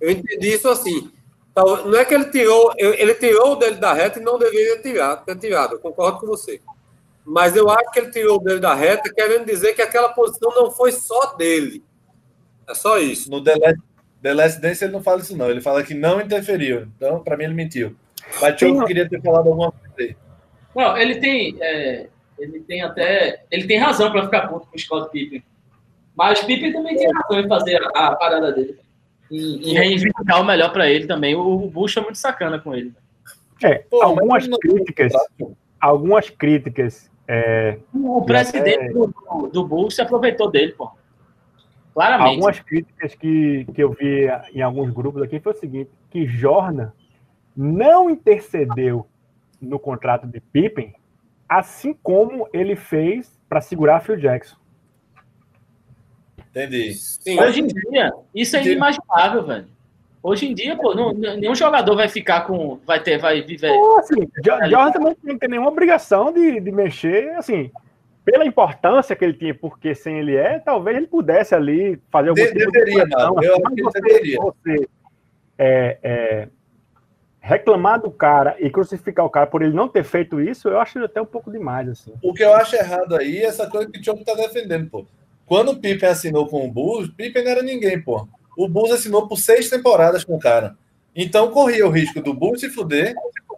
Eu 0.00 0.10
entendi 0.10 0.48
isso 0.54 0.68
assim. 0.68 1.10
Não 1.56 1.96
é 1.96 2.04
que 2.04 2.12
ele 2.12 2.24
tirou, 2.30 2.72
ele 2.76 3.14
tirou 3.14 3.54
dele 3.56 3.76
da 3.76 3.92
reta 3.92 4.18
e 4.18 4.22
não 4.22 4.36
deveria 4.36 4.82
tirar, 4.82 5.18
ter 5.18 5.36
tirado, 5.38 5.74
eu 5.74 5.78
concordo 5.78 6.18
com 6.18 6.26
você. 6.26 6.60
Mas 7.24 7.54
eu 7.54 7.70
acho 7.70 7.92
que 7.92 8.00
ele 8.00 8.10
tirou 8.10 8.40
dele 8.40 8.58
da 8.58 8.74
reta, 8.74 9.12
querendo 9.14 9.46
dizer 9.46 9.72
que 9.72 9.80
aquela 9.80 10.08
posição 10.08 10.50
não 10.50 10.72
foi 10.72 10.90
só 10.90 11.34
dele. 11.36 11.84
É 12.68 12.74
só 12.74 12.98
isso. 12.98 13.30
No 13.30 13.42
The 13.42 13.54
Last, 13.54 13.80
The 14.20 14.34
Last 14.34 14.60
Dance 14.60 14.84
ele 14.84 14.92
não 14.92 15.02
fala 15.02 15.20
isso, 15.20 15.36
não. 15.36 15.48
Ele 15.48 15.60
fala 15.60 15.84
que 15.84 15.94
não 15.94 16.20
interferiu. 16.20 16.88
Então, 16.96 17.22
para 17.22 17.36
mim, 17.36 17.44
ele 17.44 17.54
mentiu. 17.54 17.94
Mas 18.40 18.60
eu 18.60 18.84
queria 18.84 19.08
ter 19.08 19.22
falado 19.22 19.46
alguma 19.46 19.70
coisa 19.70 19.94
aí. 19.98 20.16
Não, 20.74 20.96
ele 20.96 21.16
tem, 21.16 21.56
é, 21.60 22.08
ele 22.38 22.60
tem 22.60 22.82
até, 22.82 23.44
ele 23.50 23.66
tem 23.66 23.78
razão 23.78 24.10
para 24.10 24.24
ficar 24.24 24.48
puto 24.48 24.66
com 24.66 24.76
o 24.76 24.78
Scott 24.78 25.10
Pippen. 25.10 25.42
Mas 26.16 26.42
Pippen 26.42 26.72
também 26.72 26.96
tem 26.96 27.10
razão 27.12 27.40
em 27.40 27.48
fazer 27.48 27.80
a, 27.82 28.08
a 28.08 28.16
parada 28.16 28.52
dele. 28.52 28.78
E, 29.30 29.72
reivindicar 29.72 30.40
o 30.40 30.44
melhor 30.44 30.72
para 30.72 30.88
ele 30.88 31.06
também. 31.06 31.34
O, 31.34 31.64
o 31.64 31.70
Bush 31.70 31.96
é 31.96 32.00
muito 32.00 32.18
sacana 32.18 32.58
com 32.58 32.74
ele. 32.74 32.92
É, 33.62 33.78
Pô, 33.78 34.02
algumas 34.02 34.46
críticas, 34.46 35.12
algumas 35.80 36.30
críticas. 36.30 37.10
É, 37.26 37.78
o 37.94 38.22
presidente 38.22 38.92
do, 38.92 39.48
do 39.50 39.66
Bush 39.66 39.94
se 39.94 40.02
aproveitou 40.02 40.50
dele, 40.50 40.72
pô. 40.72 40.90
Claramente. 41.94 42.34
Algumas 42.34 42.60
críticas 42.60 43.14
que, 43.14 43.66
que 43.72 43.82
eu 43.82 43.92
vi 43.92 44.26
em 44.52 44.60
alguns 44.60 44.90
grupos 44.90 45.22
aqui 45.22 45.40
foi 45.40 45.52
o 45.52 45.56
seguinte: 45.56 45.90
que 46.10 46.26
Jordan 46.26 46.90
não 47.56 48.10
intercedeu 48.10 49.06
no 49.64 49.78
contrato 49.78 50.26
de 50.26 50.40
Pippen, 50.40 50.94
assim 51.48 51.94
como 52.02 52.48
ele 52.52 52.76
fez 52.76 53.38
para 53.48 53.60
segurar 53.60 54.00
Phil 54.00 54.16
Jackson. 54.16 54.56
Entendi. 56.50 56.94
Sim. 56.94 57.40
Hoje 57.40 57.60
em 57.60 57.66
dia, 57.66 58.12
isso 58.34 58.56
é 58.56 58.64
inimaginável, 58.64 59.44
velho. 59.44 59.66
Hoje 60.22 60.46
em 60.46 60.54
dia, 60.54 60.74
pô, 60.76 60.94
não, 60.94 61.12
nenhum 61.12 61.54
jogador 61.54 61.94
vai 61.96 62.08
ficar 62.08 62.42
com. 62.46 62.78
Vai 62.86 63.02
ter, 63.02 63.18
vai 63.18 63.42
viver. 63.42 63.68
Pô, 63.68 63.98
assim, 63.98 64.26
Jordan 64.42 64.90
também 64.92 65.16
não 65.22 65.38
tem 65.38 65.48
nenhuma 65.50 65.68
obrigação 65.68 66.32
de, 66.32 66.60
de 66.60 66.72
mexer, 66.72 67.30
assim. 67.36 67.70
Pela 68.24 68.46
importância 68.46 69.14
que 69.14 69.22
ele 69.22 69.34
tinha, 69.34 69.54
porque 69.54 69.94
sem 69.94 70.18
ele 70.18 70.34
é, 70.34 70.58
talvez 70.58 70.96
ele 70.96 71.06
pudesse 71.06 71.54
ali 71.54 72.00
fazer 72.10 72.30
alguma 72.30 72.48
coisa. 72.48 72.70
Deveria, 72.70 73.04
não. 73.04 73.42
Eu 73.42 73.56
acho 73.66 73.74
que 73.74 74.00
deveria. 74.00 74.38
Você, 74.38 74.88
é, 75.58 75.98
é, 76.02 76.48
reclamar 77.44 78.00
do 78.00 78.10
cara 78.10 78.56
e 78.58 78.70
crucificar 78.70 79.26
o 79.26 79.28
cara 79.28 79.46
por 79.46 79.60
ele 79.60 79.74
não 79.74 79.86
ter 79.86 80.02
feito 80.02 80.40
isso, 80.40 80.66
eu 80.66 80.80
acho 80.80 80.98
até 81.04 81.20
um 81.20 81.26
pouco 81.26 81.52
demais, 81.52 81.86
assim. 81.90 82.14
O 82.22 82.32
que 82.32 82.42
eu 82.42 82.54
acho 82.54 82.74
errado 82.74 83.14
aí 83.14 83.36
é 83.36 83.44
essa 83.44 83.68
coisa 83.68 83.90
que 83.90 83.98
o 83.98 84.00
Tioco 84.00 84.24
tá 84.24 84.32
defendendo, 84.34 84.88
pô. 84.88 85.04
Quando 85.44 85.72
o 85.72 85.76
Pippen 85.76 86.08
assinou 86.08 86.48
com 86.48 86.66
o 86.66 86.72
Bulls, 86.72 87.10
Pippen 87.14 87.44
não 87.44 87.50
era 87.50 87.62
ninguém, 87.62 88.00
pô. 88.00 88.26
O 88.56 88.66
Bulls 88.66 88.92
assinou 88.92 89.28
por 89.28 89.36
seis 89.36 89.68
temporadas 89.68 90.24
com 90.24 90.34
o 90.34 90.38
cara. 90.38 90.74
Então 91.14 91.50
corria 91.50 91.86
o 91.86 91.90
risco 91.90 92.22
do 92.22 92.32
Bulls 92.32 92.60
se 92.60 92.70
fuder 92.70 93.14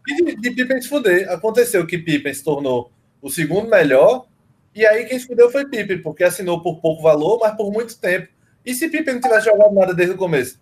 e 0.09 0.17
de, 0.17 0.35
de 0.35 0.51
Pippen 0.51 0.83
se 0.83 0.89
fuder. 0.89 1.31
Aconteceu 1.31 1.87
que 1.87 1.97
Pippen 1.97 2.35
se 2.35 2.43
tornou 2.43 2.91
o 3.23 3.31
segundo 3.31 3.71
melhor. 3.71 4.27
E 4.75 4.85
aí 4.85 5.05
quem 5.05 5.17
escolheu 5.17 5.49
foi 5.49 5.65
Pippen, 5.65 6.03
porque 6.03 6.25
assinou 6.25 6.61
por 6.61 6.81
pouco 6.81 7.05
valor, 7.05 7.39
mas 7.41 7.57
por 7.57 7.71
muito 7.73 7.97
tempo. 8.01 8.27
E 8.65 8.75
se 8.75 8.89
Pippen 8.89 9.15
não 9.15 9.21
tivesse 9.21 9.45
jogado 9.45 9.73
nada 9.73 9.95
desde 9.95 10.17
o 10.17 10.19
começo? 10.19 10.61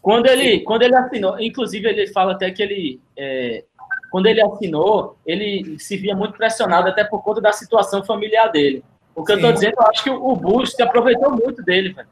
Quando 0.00 0.26
ele, 0.26 0.60
quando 0.60 0.82
ele 0.82 0.96
assinou, 0.96 1.40
inclusive 1.40 1.88
ele 1.88 2.06
fala 2.08 2.32
até 2.32 2.50
que 2.50 2.62
ele, 2.62 3.00
é, 3.16 3.64
quando 4.10 4.26
ele 4.26 4.40
assinou, 4.40 5.16
ele 5.26 5.78
se 5.78 5.96
via 5.96 6.14
muito 6.14 6.36
pressionado 6.36 6.88
até 6.88 7.04
por 7.04 7.22
conta 7.22 7.40
da 7.40 7.52
situação 7.52 8.04
familiar 8.04 8.48
dele. 8.48 8.82
O 9.14 9.24
que 9.24 9.34
Sim. 9.34 9.40
eu 9.40 9.46
tô 9.46 9.52
dizendo, 9.52 9.74
eu 9.78 9.86
acho 9.86 10.04
que 10.04 10.10
o 10.10 10.36
Bush 10.36 10.74
se 10.74 10.82
aproveitou 10.82 11.32
muito 11.32 11.62
dele, 11.62 11.92
velho. 11.92 12.08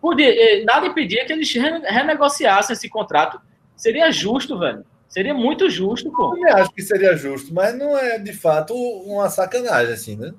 Podia, 0.00 0.28
eh, 0.28 0.64
nada 0.64 0.86
impedia 0.86 1.24
que 1.24 1.32
eles 1.32 1.52
renegociassem 1.52 2.74
esse 2.74 2.88
contrato. 2.88 3.40
Seria 3.74 4.12
justo, 4.12 4.58
velho. 4.58 4.84
Seria 5.08 5.32
muito 5.32 5.70
justo, 5.70 6.10
pô. 6.10 6.36
Eu 6.36 6.56
acho 6.56 6.70
que 6.72 6.82
seria 6.82 7.16
justo, 7.16 7.54
mas 7.54 7.76
não 7.76 7.96
é 7.96 8.18
de 8.18 8.32
fato 8.32 8.74
uma 8.74 9.28
sacanagem, 9.30 9.94
assim, 9.94 10.16
né? 10.16 10.34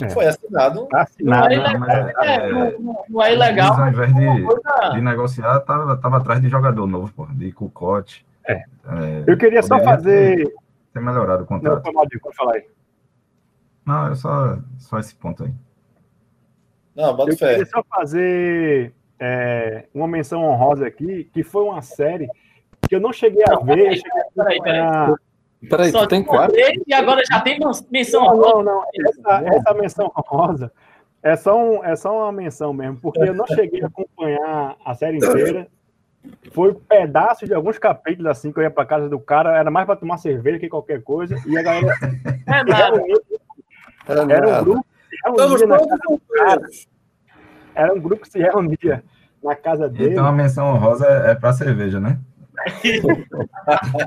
É. 0.00 0.08
Foi 0.10 0.26
assinado. 0.26 0.86
Tá 0.86 1.02
assinado, 1.02 1.56
não 1.56 1.90
é, 1.90 2.14
é, 2.20 2.34
é, 2.34 2.78
não, 3.08 3.22
é 3.22 3.34
ilegal. 3.34 3.80
Ao 3.80 3.88
invés 3.88 4.14
de, 4.14 4.42
coisa... 4.44 4.90
de 4.94 5.00
negociar, 5.00 5.60
tava, 5.60 5.96
tava 5.96 6.18
atrás 6.18 6.40
de 6.40 6.48
jogador 6.48 6.86
novo, 6.86 7.12
pô, 7.12 7.26
de 7.26 7.50
Cucote. 7.50 8.24
É. 8.46 8.52
é. 8.52 8.64
Eu 9.26 9.36
queria 9.36 9.62
só 9.62 9.80
fazer. 9.80 10.36
Ter, 10.36 10.54
ter 10.94 11.00
melhorado 11.00 11.42
o 11.42 11.46
contrato. 11.46 11.84
Não, 11.84 11.92
pode 11.92 12.18
falar 12.36 12.54
aí. 12.54 12.66
Não, 13.84 14.12
é 14.12 14.14
só, 14.14 14.58
só 14.78 14.98
esse 14.98 15.14
ponto 15.16 15.44
aí. 15.44 15.52
Não, 16.94 17.16
bota 17.16 17.32
Eu 17.32 17.36
fé. 17.36 17.50
queria 17.50 17.66
só 17.66 17.82
fazer 17.82 18.92
é, 19.18 19.86
uma 19.92 20.06
menção 20.06 20.44
honrosa 20.44 20.86
aqui, 20.86 21.24
que 21.32 21.42
foi 21.42 21.64
uma 21.64 21.82
série 21.82 22.28
que 22.88 22.94
eu 22.94 23.00
não 23.00 23.12
cheguei 23.12 23.42
a 23.48 23.56
ver. 23.56 24.00
Peraí, 24.34 24.62
peraí. 24.62 25.14
Peraí, 25.68 25.90
Só 25.90 26.02
tu 26.02 26.08
tem 26.08 26.22
quatro? 26.22 26.56
E 26.86 26.94
agora 26.94 27.20
já 27.28 27.40
tem 27.40 27.58
menção 27.90 28.22
Não, 28.22 28.34
honrosa. 28.34 28.54
não, 28.54 28.64
não. 28.64 28.84
Essa, 28.94 29.56
essa 29.56 29.74
menção 29.74 30.12
honrosa 30.16 30.72
é 31.22 31.34
só, 31.34 31.58
um, 31.58 31.84
é 31.84 31.96
só 31.96 32.16
uma 32.16 32.32
menção 32.32 32.72
mesmo, 32.72 32.98
porque 33.00 33.20
eu 33.20 33.34
não 33.34 33.46
cheguei 33.46 33.82
a 33.82 33.86
acompanhar 33.86 34.76
a 34.84 34.94
série 34.94 35.16
inteira. 35.16 35.66
Foi 36.52 36.74
pedaços 36.74 37.48
de 37.48 37.54
alguns 37.54 37.78
capítulos 37.78 38.30
assim 38.30 38.52
que 38.52 38.58
eu 38.58 38.62
ia 38.62 38.70
pra 38.70 38.84
casa 38.84 39.08
do 39.08 39.18
cara, 39.18 39.56
era 39.56 39.70
mais 39.70 39.86
pra 39.86 39.96
tomar 39.96 40.18
cerveja 40.18 40.58
que 40.58 40.68
qualquer 40.68 41.02
coisa. 41.02 41.36
E 41.46 41.58
a 41.58 41.62
galera 41.62 41.94
É 42.46 42.64
nada. 42.64 43.02
Era 44.06 44.22
era 44.32 44.60
um 44.60 44.64
grupo 44.64 44.86
que 45.00 45.08
se 45.08 45.18
reunia 45.24 45.66
na 45.66 45.78
casa 45.78 46.02
do 46.08 46.20
cara. 46.34 46.62
Era 47.74 47.94
um 47.94 48.00
grupo 48.00 48.22
que 48.22 48.28
se 48.30 48.38
reunia 48.38 49.04
na 49.42 49.56
casa 49.56 49.88
dele. 49.88 50.12
Então 50.12 50.26
a 50.26 50.32
menção 50.32 50.74
honrosa 50.74 51.06
é, 51.06 51.32
é 51.32 51.34
pra 51.34 51.52
cerveja, 51.52 52.00
né? 52.00 52.18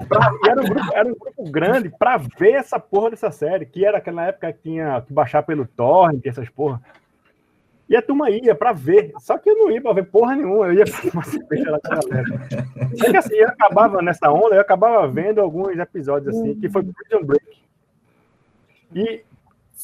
Pra- 0.07 0.31
e 0.43 0.49
era 0.49 0.61
um 0.61 0.65
grupo, 0.65 0.93
era 0.93 1.09
um 1.09 1.15
grupo 1.15 1.51
grande 1.51 1.89
pra 1.89 2.17
ver 2.17 2.53
essa 2.53 2.79
porra 2.79 3.11
dessa 3.11 3.31
série, 3.31 3.65
que 3.65 3.85
era 3.85 3.97
aquela 3.97 4.25
época 4.27 4.51
que 4.53 4.59
tinha 4.63 5.01
que 5.01 5.13
baixar 5.13 5.43
pelo 5.43 5.65
torrent, 5.65 6.25
essas 6.25 6.49
porra. 6.49 6.81
E 7.89 7.95
a 7.95 8.01
turma 8.01 8.29
ia 8.29 8.55
pra 8.55 8.71
ver, 8.71 9.11
só 9.19 9.37
que 9.37 9.49
eu 9.49 9.55
não 9.57 9.69
ia 9.69 9.81
pra 9.81 9.91
ver 9.91 10.05
porra 10.05 10.33
nenhuma, 10.35 10.67
eu 10.67 10.73
ia 10.73 10.85
pra 10.85 11.11
uma 11.13 11.23
cerveja 11.23 11.71
lá 11.71 11.79
com 11.79 11.93
a 11.93 11.99
galera. 11.99 12.25
Só 12.95 13.11
que 13.11 13.17
assim, 13.17 13.35
eu 13.35 13.49
acabava 13.49 14.01
nessa 14.01 14.31
onda, 14.31 14.55
eu 14.55 14.61
acabava 14.61 15.05
vendo 15.09 15.41
alguns 15.41 15.77
episódios 15.77 16.33
assim, 16.33 16.55
que 16.55 16.69
foi 16.69 16.83
Prison 16.83 17.25
Break. 17.25 17.45
E 18.95 19.23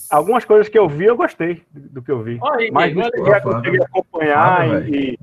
algumas 0.09 0.45
coisas 0.45 0.69
que 0.69 0.79
eu 0.79 0.87
vi, 0.87 1.05
eu 1.05 1.17
gostei 1.17 1.63
do, 1.69 2.01
que 2.01 2.09
eu 2.09 2.21
vi. 2.23 2.37
Olha 2.41 2.69
Mas 2.71 2.95
não 2.95 3.03
cheguei 3.03 3.33
a 3.33 3.41
conseguir 3.41 3.83
acompanhar 3.83 4.89
e, 4.89 5.19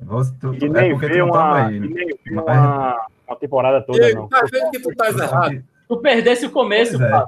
nem 0.68 0.94
ver 0.98 1.22
e 1.72 1.80
nem 1.80 2.18
uma, 2.32 3.06
uma 3.34 3.40
temporada 3.40 3.82
toda, 3.84 4.00
Diego, 4.00 4.22
não. 4.22 4.28
tá 4.28 4.42
vendo 4.50 4.70
que 4.70 4.80
tu 4.80 4.90
estás 4.90 5.16
errado? 5.18 5.62
Tu 5.88 5.96
perdesse 5.98 6.46
o 6.46 6.50
começo, 6.50 7.02
é. 7.02 7.24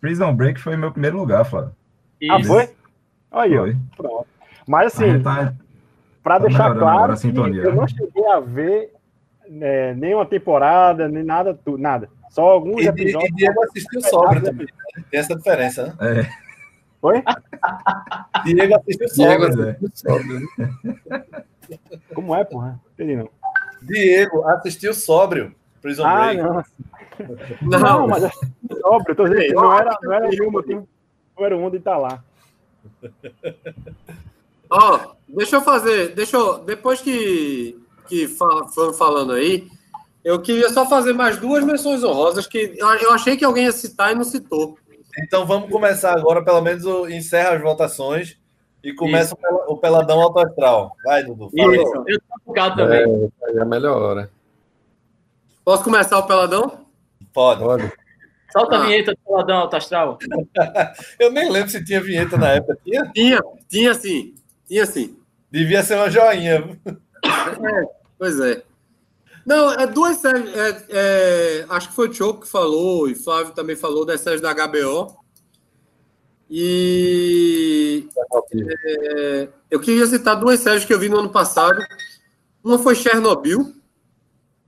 Prison 0.00 0.34
Break 0.34 0.60
foi 0.60 0.76
meu 0.76 0.92
primeiro 0.92 1.16
lugar, 1.16 1.44
Flávio. 1.44 1.72
Ah, 2.30 2.38
Isso. 2.38 2.48
foi? 2.48 2.70
Aí, 3.30 3.58
ó. 3.58 3.62
Foi. 3.64 3.76
Pronto. 3.96 4.26
Mas 4.66 4.84
A 4.84 4.86
assim, 5.04 5.22
tá- 5.22 5.54
para 6.22 6.38
tá 6.38 6.46
deixar 6.46 6.74
claro 6.76 7.12
a 7.12 7.16
eu 7.64 7.74
não 7.74 7.86
cheguei 7.88 8.26
a 8.26 8.38
ver 8.40 8.92
é, 9.60 9.92
nenhuma 9.94 10.24
temporada, 10.24 11.08
nem 11.08 11.24
nada, 11.24 11.52
tu- 11.52 11.76
nada. 11.76 12.08
Só 12.30 12.42
alguns 12.48 12.80
E, 12.80 12.92
Di- 12.92 13.02
episódios. 13.02 13.30
e 13.30 13.34
Diego 13.34 13.64
assistiu 13.64 14.00
sóbrio 14.02 14.42
também. 14.42 14.66
né? 14.96 15.04
Tem 15.10 15.20
essa 15.20 15.34
diferença, 15.36 15.86
né? 16.00 16.20
É, 16.20 16.28
Foi? 17.00 17.22
Diego 18.44 18.76
assistiu 18.76 19.06
Diego 19.26 19.42
sóbrio. 19.44 19.76
pois 19.80 20.04
é. 21.20 22.14
Como 22.14 22.34
é, 22.36 22.44
porra? 22.44 22.80
Entendi 22.94 23.16
não. 23.16 23.28
Diego 23.86 24.46
assistiu 24.48 24.92
sóbrio. 24.94 25.54
Prison 25.80 26.04
Ah, 26.06 26.32
Break. 26.32 26.42
não. 26.42 26.64
Não, 27.62 27.78
Não, 27.80 28.08
mas 28.08 28.24
óbvio, 28.84 29.10
eu 29.12 29.14
tô 29.16 29.28
dizendo 29.28 29.54
não 29.54 29.72
era, 29.76 29.98
não 30.02 30.12
era 30.12 30.26
eu 30.26 30.30
tenho 30.62 30.88
número 31.36 31.58
um 31.58 31.70
de 31.70 31.76
estar 31.76 31.98
lá. 31.98 32.22
Ó, 34.70 35.12
deixa 35.28 35.56
eu 35.56 35.60
fazer, 35.62 36.14
deixa 36.14 36.36
eu, 36.36 36.58
depois 36.58 37.00
que, 37.00 37.78
que 38.08 38.26
fa- 38.28 38.66
foram 38.74 38.92
falando 38.94 39.32
aí, 39.32 39.68
eu 40.24 40.40
queria 40.40 40.70
só 40.70 40.86
fazer 40.88 41.12
mais 41.12 41.36
duas 41.38 41.64
menções 41.64 42.02
honrosas 42.02 42.46
que 42.46 42.74
eu 42.78 43.12
achei 43.12 43.36
que 43.36 43.44
alguém 43.44 43.64
ia 43.64 43.72
citar 43.72 44.12
e 44.12 44.14
não 44.14 44.24
citou. 44.24 44.78
Então 45.18 45.44
vamos 45.46 45.70
começar 45.70 46.16
agora, 46.16 46.42
pelo 46.42 46.62
menos 46.62 46.84
o- 46.86 47.06
encerra 47.08 47.50
as 47.56 47.62
votações 47.62 48.38
e 48.82 48.92
começa 48.94 49.34
o 49.34 49.36
pela- 49.38 49.64
o 49.68 49.76
peladão 49.76 50.20
alto 50.20 50.38
astral. 50.40 50.96
Vai, 51.04 51.22
Dudu. 51.24 51.50
Fala. 51.56 51.76
Isso. 51.76 52.04
Eu 52.06 52.18
tô 52.20 52.34
focado 52.46 52.76
também. 52.76 53.30
É, 53.44 53.56
é 53.56 53.60
a 53.60 53.64
melhor 53.64 54.00
hora. 54.02 54.30
Posso 55.64 55.84
começar 55.84 56.18
o 56.18 56.26
peladão? 56.26 56.86
Pode. 57.32 57.60
Pode. 57.62 57.92
Solta 58.52 58.76
Ah. 58.76 58.82
a 58.82 58.86
vinheta 58.86 59.12
do 59.12 59.18
Peladão 59.24 59.56
Alto 59.58 59.76
Astral. 59.76 60.18
Eu 61.18 61.30
nem 61.32 61.50
lembro 61.50 61.70
se 61.70 61.82
tinha 61.84 62.00
vinheta 62.02 62.36
na 62.36 62.50
época. 62.50 62.76
Tinha? 62.84 63.10
Tinha, 63.14 63.40
tinha 63.68 63.94
sim, 63.94 64.34
tinha 64.68 64.84
sim. 64.84 65.16
Devia 65.50 65.82
ser 65.82 65.94
uma 65.96 66.10
joinha. 66.10 66.78
Pois 68.18 68.38
é. 68.40 68.62
Não, 69.46 69.72
é 69.72 69.86
duas 69.86 70.18
séries. 70.18 70.54
é- 70.56 70.84
é, 70.90 71.66
acho 71.68 71.88
que 71.88 71.94
foi 71.94 72.08
o 72.08 72.12
Choco 72.12 72.40
que 72.42 72.48
falou, 72.48 73.08
e 73.08 73.14
Flávio 73.14 73.52
também 73.54 73.74
falou 73.74 74.04
das 74.04 74.20
séries 74.20 74.40
da 74.40 74.52
HBO. 74.54 75.16
E 76.54 78.06
é, 78.84 79.48
eu 79.70 79.80
queria 79.80 80.06
citar 80.06 80.36
duas 80.38 80.60
séries 80.60 80.84
que 80.84 80.92
eu 80.92 80.98
vi 80.98 81.08
no 81.08 81.20
ano 81.20 81.30
passado. 81.30 81.82
Uma 82.62 82.78
foi 82.78 82.94
Chernobyl. 82.94 83.72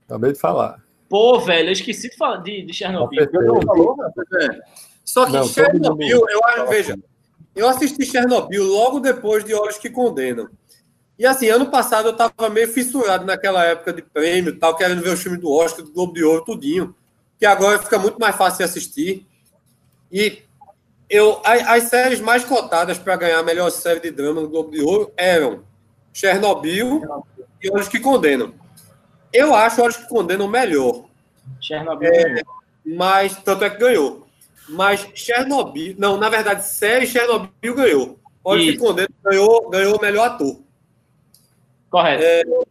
Acabei 0.06 0.32
de 0.32 0.39
falar. 0.39 0.82
Pô, 1.11 1.39
velho, 1.40 1.69
eu 1.69 1.73
esqueci 1.73 2.09
de 2.09 2.16
falar 2.16 2.39
de, 2.39 2.62
de 2.62 2.73
Chernobyl. 2.73 3.20
É. 3.20 4.61
Só 5.05 5.27
que 5.27 5.32
Não, 5.32 5.47
Chernobyl, 5.47 6.24
eu 6.27 6.40
acho, 6.47 6.66
veja, 6.69 6.98
eu 7.55 7.69
assisti 7.69 8.06
Chernobyl 8.06 8.65
logo 8.65 8.98
depois 8.98 9.44
de 9.44 9.52
Olhos 9.52 9.77
que 9.77 9.90
Condenam. 9.90 10.48
E 11.19 11.27
assim, 11.27 11.51
ano 11.51 11.70
passado 11.70 12.09
eu 12.09 12.16
tava 12.16 12.48
meio 12.48 12.66
fissurado 12.66 13.27
naquela 13.27 13.62
época 13.62 13.93
de 13.93 14.01
prêmio 14.01 14.55
e 14.55 14.56
tal, 14.56 14.74
querendo 14.74 15.02
ver 15.02 15.11
o 15.11 15.19
filme 15.19 15.36
do 15.36 15.52
Oscar, 15.52 15.85
do 15.85 15.93
Globo 15.93 16.15
de 16.15 16.24
Ouro, 16.24 16.47
tudinho. 16.47 16.94
Que 17.39 17.44
agora 17.44 17.78
fica 17.78 17.98
muito 17.98 18.19
mais 18.19 18.35
fácil 18.35 18.56
de 18.56 18.65
assistir. 18.65 19.27
E 20.11 20.44
eu, 21.15 21.41
a- 21.45 21.74
as, 21.74 21.85
séries 21.85 22.20
mais 22.20 22.45
cotadas 22.45 22.99
para 22.99 23.15
ganhar 23.16 23.39
a 23.39 23.43
melhor 23.43 23.70
série 23.70 24.01
de 24.01 24.11
drama 24.11 24.41
no 24.41 24.49
Globo 24.49 24.70
de 24.70 24.82
Ouro 24.82 25.12
eram 25.16 25.62
Chernobyl 26.12 27.03
e 27.62 27.70
Olhos 27.70 27.89
que 27.89 28.01
Condenam. 28.01 28.53
Eu 29.32 29.55
acho 29.55 29.81
Olhos 29.81 29.97
que 29.97 30.09
Condenam 30.09 30.49
melhor. 30.49 31.05
Chernobyl. 31.61 32.11
É. 32.11 32.43
Mas, 32.85 33.36
tanto 33.36 33.65
é 33.65 33.70
que 33.70 33.78
ganhou. 33.78 34.27
Mas 34.69 35.07
Chernobyl, 35.15 35.95
não, 35.99 36.16
na 36.16 36.28
verdade, 36.28 36.66
série 36.66 37.07
Chernobyl 37.07 37.74
ganhou. 37.74 38.19
Olha 38.43 38.61
que 38.61 38.77
condeno 38.77 39.09
ganhou, 39.23 39.70
ganhou 39.70 39.97
o 39.97 40.01
melhor 40.01 40.27
ator. 40.27 40.61
Correto. 41.89 42.66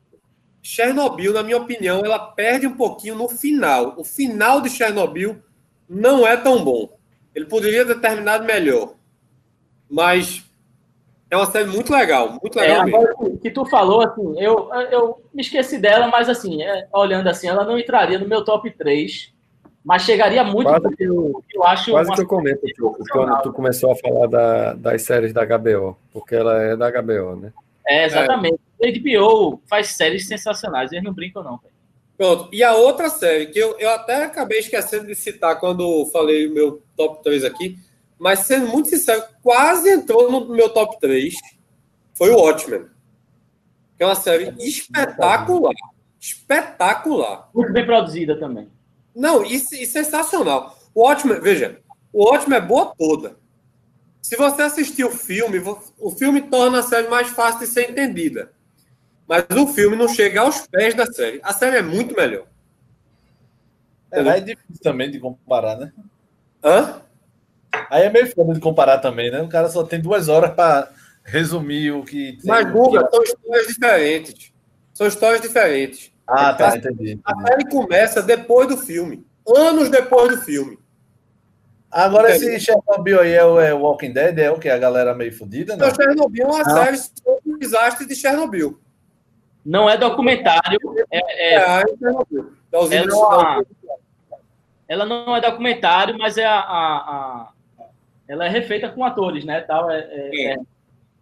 Chernobyl, 0.61 1.33
na 1.33 1.43
minha 1.43 1.57
opinião, 1.57 2.01
ela 2.05 2.19
perde 2.19 2.67
um 2.67 2.75
pouquinho 2.75 3.15
no 3.15 3.27
final. 3.27 3.95
O 3.97 4.03
final 4.03 4.61
de 4.61 4.69
Chernobyl 4.69 5.41
não 5.89 6.27
é 6.27 6.37
tão 6.37 6.63
bom. 6.63 6.95
Ele 7.35 7.45
poderia 7.45 7.85
ter 7.85 7.99
terminado 7.99 8.43
melhor. 8.45 8.93
Mas 9.89 10.43
é 11.29 11.35
uma 11.37 11.45
série 11.45 11.67
muito 11.67 11.91
legal, 11.91 12.37
muito 12.41 12.57
É, 12.59 12.61
legal 12.61 12.83
mesmo. 12.85 12.97
agora 12.97 13.15
que- 13.17 13.37
que 13.39 13.51
tu 13.51 13.65
falou, 13.65 14.01
assim, 14.01 14.39
eu, 14.39 14.69
eu 14.91 15.21
me 15.33 15.41
esqueci 15.41 15.77
dela, 15.77 16.07
mas 16.07 16.29
assim, 16.29 16.61
é, 16.63 16.87
olhando 16.93 17.27
assim, 17.27 17.47
ela 17.47 17.63
não 17.65 17.77
entraria 17.77 18.19
no 18.19 18.27
meu 18.27 18.43
top 18.43 18.69
3, 18.71 19.31
mas 19.83 20.03
chegaria 20.03 20.43
muito 20.43 20.67
Quase 20.69 20.95
que 20.95 21.03
eu, 21.03 21.43
eu 21.53 21.63
acho 21.63 21.91
quase 21.91 22.13
que 22.13 22.21
eu 22.21 22.27
comento 22.27 22.61
quando 23.11 23.41
tu 23.41 23.51
começou 23.51 23.91
a 23.91 23.95
falar 23.95 24.27
da- 24.27 24.73
das 24.73 25.01
séries 25.01 25.33
da 25.33 25.43
HBO, 25.43 25.97
porque 26.11 26.35
ela 26.35 26.61
é 26.61 26.75
da 26.77 26.87
HBO, 26.87 27.35
né? 27.35 27.51
É, 27.85 28.05
exatamente. 28.05 28.59
A 28.81 28.87
HBO 28.87 29.59
faz 29.67 29.87
séries 29.87 30.27
sensacionais, 30.27 30.91
eles 30.91 31.03
não 31.03 31.13
brincam, 31.13 31.43
não. 31.43 31.57
velho. 31.57 31.73
Pronto. 32.15 32.49
E 32.53 32.63
a 32.63 32.75
outra 32.75 33.09
série, 33.09 33.47
que 33.47 33.57
eu, 33.59 33.75
eu 33.79 33.89
até 33.89 34.23
acabei 34.23 34.59
esquecendo 34.59 35.07
de 35.07 35.15
citar 35.15 35.59
quando 35.59 36.05
falei 36.13 36.47
o 36.47 36.53
meu 36.53 36.81
top 36.95 37.23
3 37.23 37.43
aqui, 37.43 37.77
mas 38.17 38.39
sendo 38.39 38.67
muito 38.67 38.89
sincero, 38.89 39.23
quase 39.41 39.89
entrou 39.89 40.31
no 40.31 40.47
meu 40.49 40.69
top 40.69 40.99
3, 40.99 41.35
foi 42.13 42.29
o 42.29 42.37
Watchmen. 42.37 42.85
Que 43.97 44.03
é 44.03 44.05
uma 44.05 44.15
série 44.15 44.53
espetacular. 44.59 45.73
Espetacular. 46.19 47.49
Muito 47.53 47.73
bem 47.73 47.85
produzida 47.85 48.39
também. 48.39 48.69
Não, 49.15 49.43
e, 49.45 49.55
e 49.55 49.85
sensacional. 49.85 50.77
O 50.93 51.01
Watchmen, 51.01 51.39
veja, 51.39 51.79
o 52.11 52.25
Watchmen 52.25 52.57
é 52.57 52.61
boa 52.61 52.93
toda. 52.97 53.37
Se 54.21 54.37
você 54.37 54.61
assistir 54.61 55.03
o 55.03 55.11
filme, 55.11 55.61
o 55.99 56.11
filme 56.11 56.41
torna 56.43 56.79
a 56.79 56.83
série 56.83 57.09
mais 57.09 57.27
fácil 57.29 57.59
de 57.59 57.67
ser 57.67 57.91
entendida. 57.91 58.53
Mas 59.27 59.45
o 59.57 59.67
filme 59.67 59.95
não 59.95 60.07
chega 60.07 60.41
aos 60.41 60.65
pés 60.67 60.95
da 60.95 61.05
série. 61.05 61.41
A 61.43 61.53
série 61.53 61.77
é 61.77 61.81
muito 61.81 62.15
melhor. 62.15 62.45
É, 64.11 64.19
é 64.19 64.39
difícil 64.39 64.81
também 64.81 65.09
de 65.11 65.19
comparar, 65.19 65.77
né? 65.77 65.91
Hã? 66.63 67.01
Aí 67.89 68.03
é 68.03 68.09
meio 68.09 68.27
foda 68.33 68.53
de 68.53 68.59
comparar 68.59 68.99
também, 68.99 69.31
né? 69.31 69.41
O 69.41 69.49
cara 69.49 69.67
só 69.69 69.83
tem 69.83 69.99
duas 69.99 70.29
horas 70.29 70.51
para 70.53 70.89
resumir 71.23 71.91
o 71.91 72.03
que. 72.03 72.37
Mas, 72.45 72.71
Guga, 72.71 73.07
são 73.11 73.23
histórias 73.23 73.67
diferentes. 73.67 74.53
São 74.93 75.07
histórias 75.07 75.41
diferentes. 75.41 76.11
Ah, 76.27 76.53
tá, 76.53 76.71
A- 76.71 76.77
entendi. 76.77 77.19
A 77.25 77.35
série 77.47 77.69
começa 77.69 78.21
depois 78.21 78.67
do 78.67 78.77
filme. 78.77 79.25
Anos 79.47 79.89
depois 79.89 80.37
do 80.37 80.41
filme. 80.41 80.77
Agora, 81.91 82.35
Entendi. 82.35 82.55
esse 82.55 82.65
Chernobyl 82.65 83.19
aí 83.19 83.33
é 83.33 83.45
o 83.45 83.59
é 83.59 83.71
Walking 83.73 84.13
Dead, 84.13 84.39
é 84.39 84.49
o 84.49 84.57
que? 84.57 84.67
A 84.69 84.77
galera 84.79 85.13
meio 85.13 85.31
fodida, 85.35 85.75
não? 85.75 85.87
Então, 85.87 85.95
Chernobyl 86.03 86.43
é 86.43 86.47
uma 86.47 86.63
Não. 86.63 86.83
série 86.83 86.97
sobre 86.97 87.53
o 87.53 87.59
desastre 87.59 88.07
de 88.07 88.15
Chernobyl. 88.15 88.79
Não 89.63 89.87
é 89.89 89.95
documentário, 89.97 90.79
é, 91.11 91.17
É, 91.17 91.55
é- 91.55 91.83
de- 91.83 92.05
é 92.05 93.01
uma- 93.03 93.65
ela 94.93 95.05
não 95.05 95.35
é 95.35 95.41
documentário, 95.41 96.17
mas 96.17 96.37
é 96.37 96.45
a, 96.45 96.59
a- 96.59 96.97
a- 97.79 97.85
ela 98.27 98.45
é 98.45 98.49
refeita 98.49 98.89
com 98.89 99.03
atores, 99.03 99.43
né? 99.43 99.61
Tal, 99.61 99.89
é, 99.89 99.99
é- 99.99 100.53
é- 100.53 100.57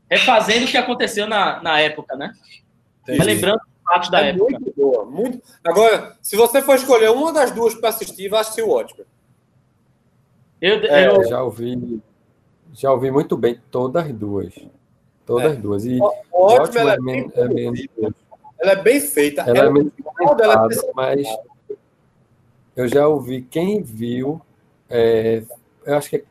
refazendo 0.10 0.66
o 0.66 0.68
que 0.68 0.78
aconteceu 0.78 1.26
na, 1.28 1.62
na 1.64 1.80
época, 1.80 2.16
né? 2.16 2.34
Entendi. 3.04 3.20
Relembrando 3.20 3.58
os 3.64 3.84
fatos 3.94 4.10
da 4.10 4.22
É 4.22 4.30
época. 4.30 4.52
muito 4.60 4.74
boa. 4.76 5.06
Muito... 5.06 5.42
Agora, 5.64 6.16
se 6.22 6.36
você 6.36 6.62
for 6.62 6.76
escolher 6.76 7.10
uma 7.12 7.32
das 7.34 7.52
duas 7.52 7.74
para 7.74 7.90
assistir, 7.90 8.28
vai 8.30 8.42
assistir 8.42 8.62
o 8.62 8.70
Watchmen. 8.70 9.06
Eu, 10.62 10.76
É, 10.86 11.08
eu- 11.08 11.24
Já 11.28 11.42
ouvi, 11.42 12.02
já 12.74 12.92
ouvi 12.92 13.10
muito 13.10 13.36
bem 13.38 13.60
todas 13.72 14.06
as 14.06 14.14
duas. 14.14 14.54
Todas 15.26 15.54
as 15.54 15.58
duas. 15.58 15.86
E 15.86 15.98
O 16.00 16.12
Watchmen 16.34 16.82
ela 16.82 16.92
é, 16.92 16.94
ótimo, 16.96 17.10
é, 17.10 17.16
bem, 17.16 17.32
é 17.36 17.48
menos, 17.48 17.86
ela 18.60 18.72
é 18.74 18.76
bem 18.76 19.00
feita. 19.00 19.42
ela 19.42 19.58
é 19.58 19.60
Ela- 19.62 19.80
é 19.80 20.04
comentada, 20.04 20.76
mas 20.94 21.26
eu 22.76 22.88
já 22.88 23.08
ouvi 23.08 23.42
quem 23.42 23.82
viu, 23.82 24.42
é, 24.90 25.44
eu 25.86 25.96
acho 25.96 26.10
que 26.10 26.16
é- 26.18 26.24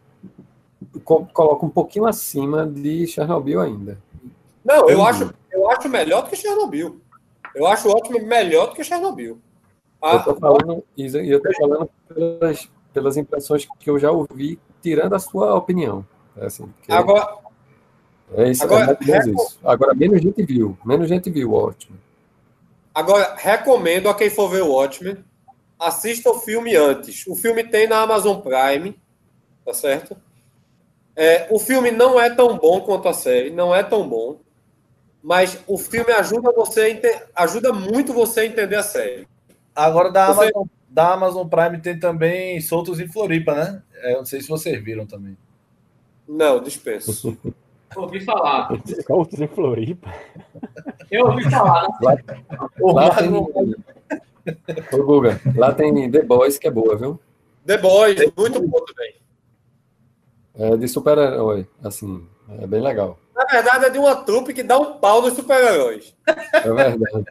co- 1.05 1.27
coloca 1.33 1.65
um 1.67 1.71
pouquinho 1.71 2.07
acima 2.07 2.67
de 2.67 3.07
Chernobyl 3.07 3.61
ainda. 3.61 3.99
Não, 4.65 4.89
eu 4.89 5.05
acho, 5.05 5.33
eu 5.51 5.71
acho 5.71 5.89
melhor 5.89 6.23
do 6.23 6.31
que 6.31 6.37
Chernobyl. 6.37 7.01
Eu 7.55 7.67
acho 7.67 7.89
o 7.89 7.93
Watchmen 7.93 8.25
melhor 8.25 8.67
do 8.69 8.75
que 8.75 8.85
Chernobyl. 8.85 9.39
Ah, 10.03 10.15
Eu 10.15 10.23
tô 10.25 10.37
falando, 10.37 10.85
e 10.97 11.07
eu 11.31 11.43
tô 11.43 11.53
falando 11.55 11.91
pelas, 12.09 12.71
pelas 12.93 13.17
impressões 13.17 13.67
que 13.79 13.91
eu 13.91 13.99
já 13.99 14.11
ouvi, 14.11 14.59
tirando 14.83 15.15
a 15.15 15.19
sua 15.19 15.55
opinião. 15.55 16.07
É 16.37 16.47
assim, 16.47 16.73
agora, 16.89 17.39
é 18.35 18.51
isso, 18.51 18.63
agora, 18.65 18.85
é 18.85 18.87
mais 18.87 19.01
ou 19.01 19.07
menos 19.07 19.43
isso. 19.43 19.59
Agora, 19.65 19.95
menos 19.95 20.23
gente 20.23 20.43
viu, 20.45 20.79
menos 20.85 21.09
gente 21.09 21.29
viu, 21.31 21.53
ótimo. 21.53 21.99
agora, 22.95 23.35
recomendo 23.37 24.09
a 24.09 24.15
quem 24.15 24.31
for 24.31 24.49
ver 24.49 24.63
o 24.63 24.73
Watchmen, 24.73 25.17
assista 25.81 26.31
o 26.31 26.39
filme 26.41 26.77
antes. 26.77 27.27
O 27.27 27.35
filme 27.35 27.65
tem 27.65 27.89
na 27.89 28.01
Amazon 28.03 28.39
Prime, 28.41 28.95
tá 29.65 29.73
certo? 29.75 30.17
É, 31.17 31.49
o 31.51 31.59
filme 31.59 31.91
não 31.91 32.21
é 32.21 32.31
tão 32.35 32.57
bom 32.57 32.81
quanto 32.83 33.09
a 33.09 33.13
série, 33.13 33.51
não 33.51 33.75
é 33.75 33.83
tão 33.83 34.09
bom, 34.09 34.41
mas 35.23 35.59
o 35.67 35.77
filme 35.77 36.13
ajuda 36.13 36.53
você, 36.53 37.01
ajuda 37.35 37.73
muito 37.73 38.13
você 38.13 38.41
a 38.41 38.47
entender 38.47 38.77
a 38.77 38.83
série. 38.83 39.27
Agora, 39.75 40.11
da 40.11 40.27
Você- 40.33 40.45
Amazon, 40.55 40.67
da 40.89 41.13
Amazon 41.13 41.49
Prime 41.49 41.81
tem 41.81 41.99
também 41.99 42.61
Soltos 42.61 43.01
em 43.01 43.09
Floripa, 43.09 43.55
né? 43.55 43.83
É, 43.97 44.13
eu 44.15 44.19
não 44.19 44.25
sei 44.25 44.41
se 44.41 44.49
vocês 44.49 44.83
viram 44.83 45.07
também. 45.07 45.37
Não, 46.27 46.61
dispenso. 46.63 47.37
ouvi 47.97 48.21
falar. 48.21 48.71
Soltos 49.07 49.41
em 49.41 49.49
Floripa. 49.49 50.13
Eu 51.11 51.27
ouvi 51.27 51.51
falar. 51.51 51.87
Lá 52.81 53.11
tem, 53.17 53.29
Magno- 53.29 53.77
Ô, 54.93 55.03
Guga, 55.05 55.41
lá 55.57 55.73
tem 55.73 56.11
The 56.11 56.23
Boys, 56.23 56.59
que 56.59 56.69
é 56.69 56.71
boa, 56.71 56.97
viu? 56.97 57.21
The 57.67 57.79
Boys, 57.79 58.19
muito 58.37 58.67
bom 58.67 58.85
também. 58.85 59.15
É 60.55 60.77
de 60.77 60.89
super-herói, 60.89 61.67
assim, 61.83 62.27
é 62.61 62.67
bem 62.67 62.81
legal. 62.81 63.19
Na 63.35 63.45
verdade, 63.45 63.87
é 63.87 63.91
de 63.91 63.99
uma 63.99 64.17
trupe 64.17 64.53
que 64.53 64.63
dá 64.63 64.79
um 64.79 64.99
pau 64.99 65.23
nos 65.23 65.35
super-heróis. 65.35 66.15
É 66.53 66.73
verdade. 66.73 67.25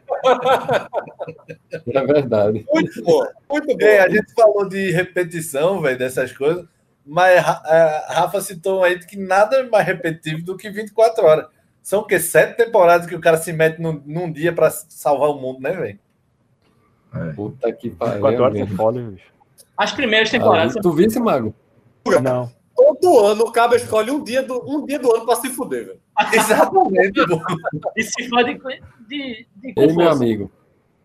É 1.86 2.06
verdade. 2.06 2.66
Muito 2.72 3.04
bom, 3.04 3.26
muito 3.48 3.66
bom. 3.76 3.86
É, 3.86 4.00
a 4.00 4.08
gente 4.08 4.32
falou 4.34 4.68
de 4.68 4.90
repetição, 4.90 5.80
velho, 5.80 5.98
dessas 5.98 6.32
coisas, 6.32 6.64
mas 7.06 7.38
a 7.38 8.06
Rafa 8.08 8.40
citou 8.40 8.82
aí 8.82 8.98
que 8.98 9.16
nada 9.16 9.56
é 9.56 9.62
mais 9.62 9.86
repetitivo 9.86 10.42
do 10.44 10.56
que 10.56 10.70
24 10.70 11.24
horas. 11.24 11.46
São 11.82 12.00
o 12.00 12.04
quê? 12.04 12.18
Sete 12.18 12.56
temporadas 12.56 13.06
que 13.06 13.14
o 13.14 13.20
cara 13.20 13.36
se 13.36 13.52
mete 13.52 13.80
num, 13.80 14.02
num 14.04 14.30
dia 14.30 14.52
pra 14.52 14.70
salvar 14.70 15.30
o 15.30 15.40
mundo, 15.40 15.60
né, 15.60 15.72
velho? 15.72 15.98
Puta 17.34 17.72
que 17.72 17.90
pariu. 17.90 18.20
4 18.20 18.42
horas 18.42 18.60
é 18.60 18.66
foda, 18.66 19.00
bicho. 19.00 19.30
As 19.76 19.92
primeiras 19.92 20.30
temporadas. 20.30 20.76
Ah, 20.76 20.80
tu 20.80 20.92
visse, 20.92 21.18
Mago? 21.18 21.54
Não. 22.22 22.50
Todo 22.76 23.18
ano 23.26 23.44
o 23.44 23.52
Cabo 23.52 23.74
escolhe 23.74 24.10
um 24.10 24.22
dia 24.24 24.42
do, 24.42 24.62
um 24.66 24.86
dia 24.86 24.98
do 24.98 25.14
ano 25.14 25.26
pra 25.26 25.36
se 25.36 25.48
fuder, 25.50 25.86
velho. 25.86 26.00
Exatamente. 26.32 27.26
pô. 27.26 27.40
E 27.96 28.02
se 28.02 28.28
for 28.28 28.42
de, 28.44 28.54
de, 29.08 29.46
de 29.56 29.74
Ei, 29.76 29.92
meu 29.94 30.08
amigo. 30.08 30.50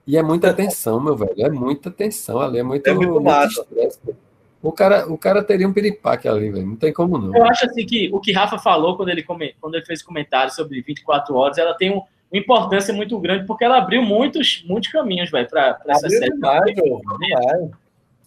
E 0.08 0.18
é 0.18 0.22
muita 0.24 0.54
tensão, 0.54 1.00
meu 1.00 1.16
velho. 1.16 1.34
É 1.38 1.50
muita 1.50 1.90
tensão 1.92 2.40
ali. 2.40 2.60
É 2.60 2.64
muito, 2.64 2.86
É 2.88 2.94
muito 2.94 3.30
estresse. 3.48 4.00
pô. 4.06 4.14
O 4.62 4.72
cara, 4.72 5.12
o 5.12 5.18
cara 5.18 5.44
teria 5.44 5.68
um 5.68 5.74
piripaque 5.74 6.28
ali, 6.28 6.50
velho. 6.50 6.66
Não 6.66 6.76
tem 6.76 6.92
como 6.94 7.18
não. 7.18 7.36
Eu 7.36 7.44
acho 7.46 7.66
assim 7.66 7.86
que 7.86 8.10
o 8.14 8.20
que 8.20 8.32
Rafa 8.32 8.58
falou 8.58 8.96
quando 8.98 9.10
ele, 9.10 9.22
come- 9.22 9.54
quando 9.62 9.76
ele 9.76 9.86
fez 9.86 10.02
comentário 10.02 10.52
sobre 10.54 10.82
24 10.82 11.36
horas, 11.36 11.58
ela 11.58 11.74
tem 11.76 11.92
um- 11.96 12.02
uma 12.36 12.42
importância 12.42 12.94
muito 12.94 13.18
grande, 13.20 13.46
porque 13.46 13.64
ela 13.64 13.78
abriu 13.78 14.02
muitos, 14.02 14.64
muitos 14.68 14.92
caminhos, 14.92 15.32
velho, 15.32 15.50
para 15.50 15.80
essa 15.88 16.10
série. 16.10 16.32
demais, 16.32 16.76
pô. 16.76 17.02
Demais. 17.20 17.70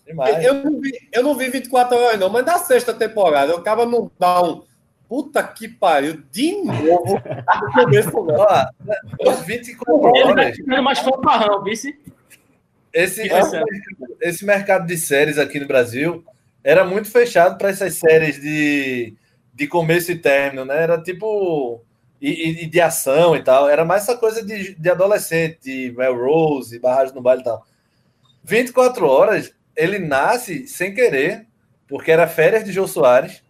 Demais. 0.06 0.44
Eu 0.44 0.54
não, 0.54 0.80
vi, 0.80 1.08
eu 1.12 1.22
não 1.22 1.34
vi 1.34 1.50
24 1.50 1.96
horas, 1.96 2.18
não, 2.18 2.30
mas 2.30 2.44
na 2.44 2.58
sexta 2.58 2.94
temporada, 2.94 3.54
o 3.54 3.62
Cabo 3.62 3.84
não 3.84 4.10
dá 4.18 4.42
um. 4.42 4.62
Puta 5.06 5.42
que 5.42 5.68
pariu, 5.68 6.22
de 6.30 6.52
novo. 6.62 7.14
no 7.62 7.72
começo, 7.72 8.10
não. 8.10 8.36
Ó, 9.26 9.32
24 9.44 10.08
Ele 10.08 10.22
tá 10.22 10.28
horas. 10.28 10.56
ficando 10.56 10.82
mais 10.82 10.98
fanfarrão, 10.98 11.62
vice? 11.62 11.98
Esse, 12.92 13.26
Interessante. 13.26 13.64
esse 14.20 14.44
mercado 14.44 14.86
de 14.86 14.96
séries 14.96 15.38
aqui 15.38 15.60
no 15.60 15.66
Brasil 15.66 16.24
era 16.64 16.84
muito 16.84 17.10
fechado 17.10 17.56
para 17.56 17.70
essas 17.70 17.94
séries 17.94 18.40
de, 18.40 19.14
de 19.54 19.66
começo 19.66 20.10
e 20.10 20.16
término, 20.16 20.64
né? 20.64 20.82
Era 20.82 21.00
tipo. 21.00 21.82
E, 22.20 22.64
e 22.64 22.66
de 22.66 22.80
ação 22.80 23.36
e 23.36 23.42
tal. 23.42 23.68
Era 23.68 23.84
mais 23.84 24.02
essa 24.02 24.16
coisa 24.16 24.44
de, 24.44 24.74
de 24.74 24.90
adolescente, 24.90 25.58
de 25.62 25.94
Melrose, 25.96 26.78
Barragem 26.78 27.14
no 27.14 27.22
Baile 27.22 27.42
e 27.42 27.44
tal. 27.44 27.64
24 28.42 29.06
horas, 29.06 29.54
ele 29.76 29.98
nasce 29.98 30.66
sem 30.66 30.94
querer, 30.94 31.46
porque 31.86 32.10
era 32.10 32.26
férias 32.26 32.64
de 32.64 32.72
Jô 32.72 32.86
Soares, 32.88 33.42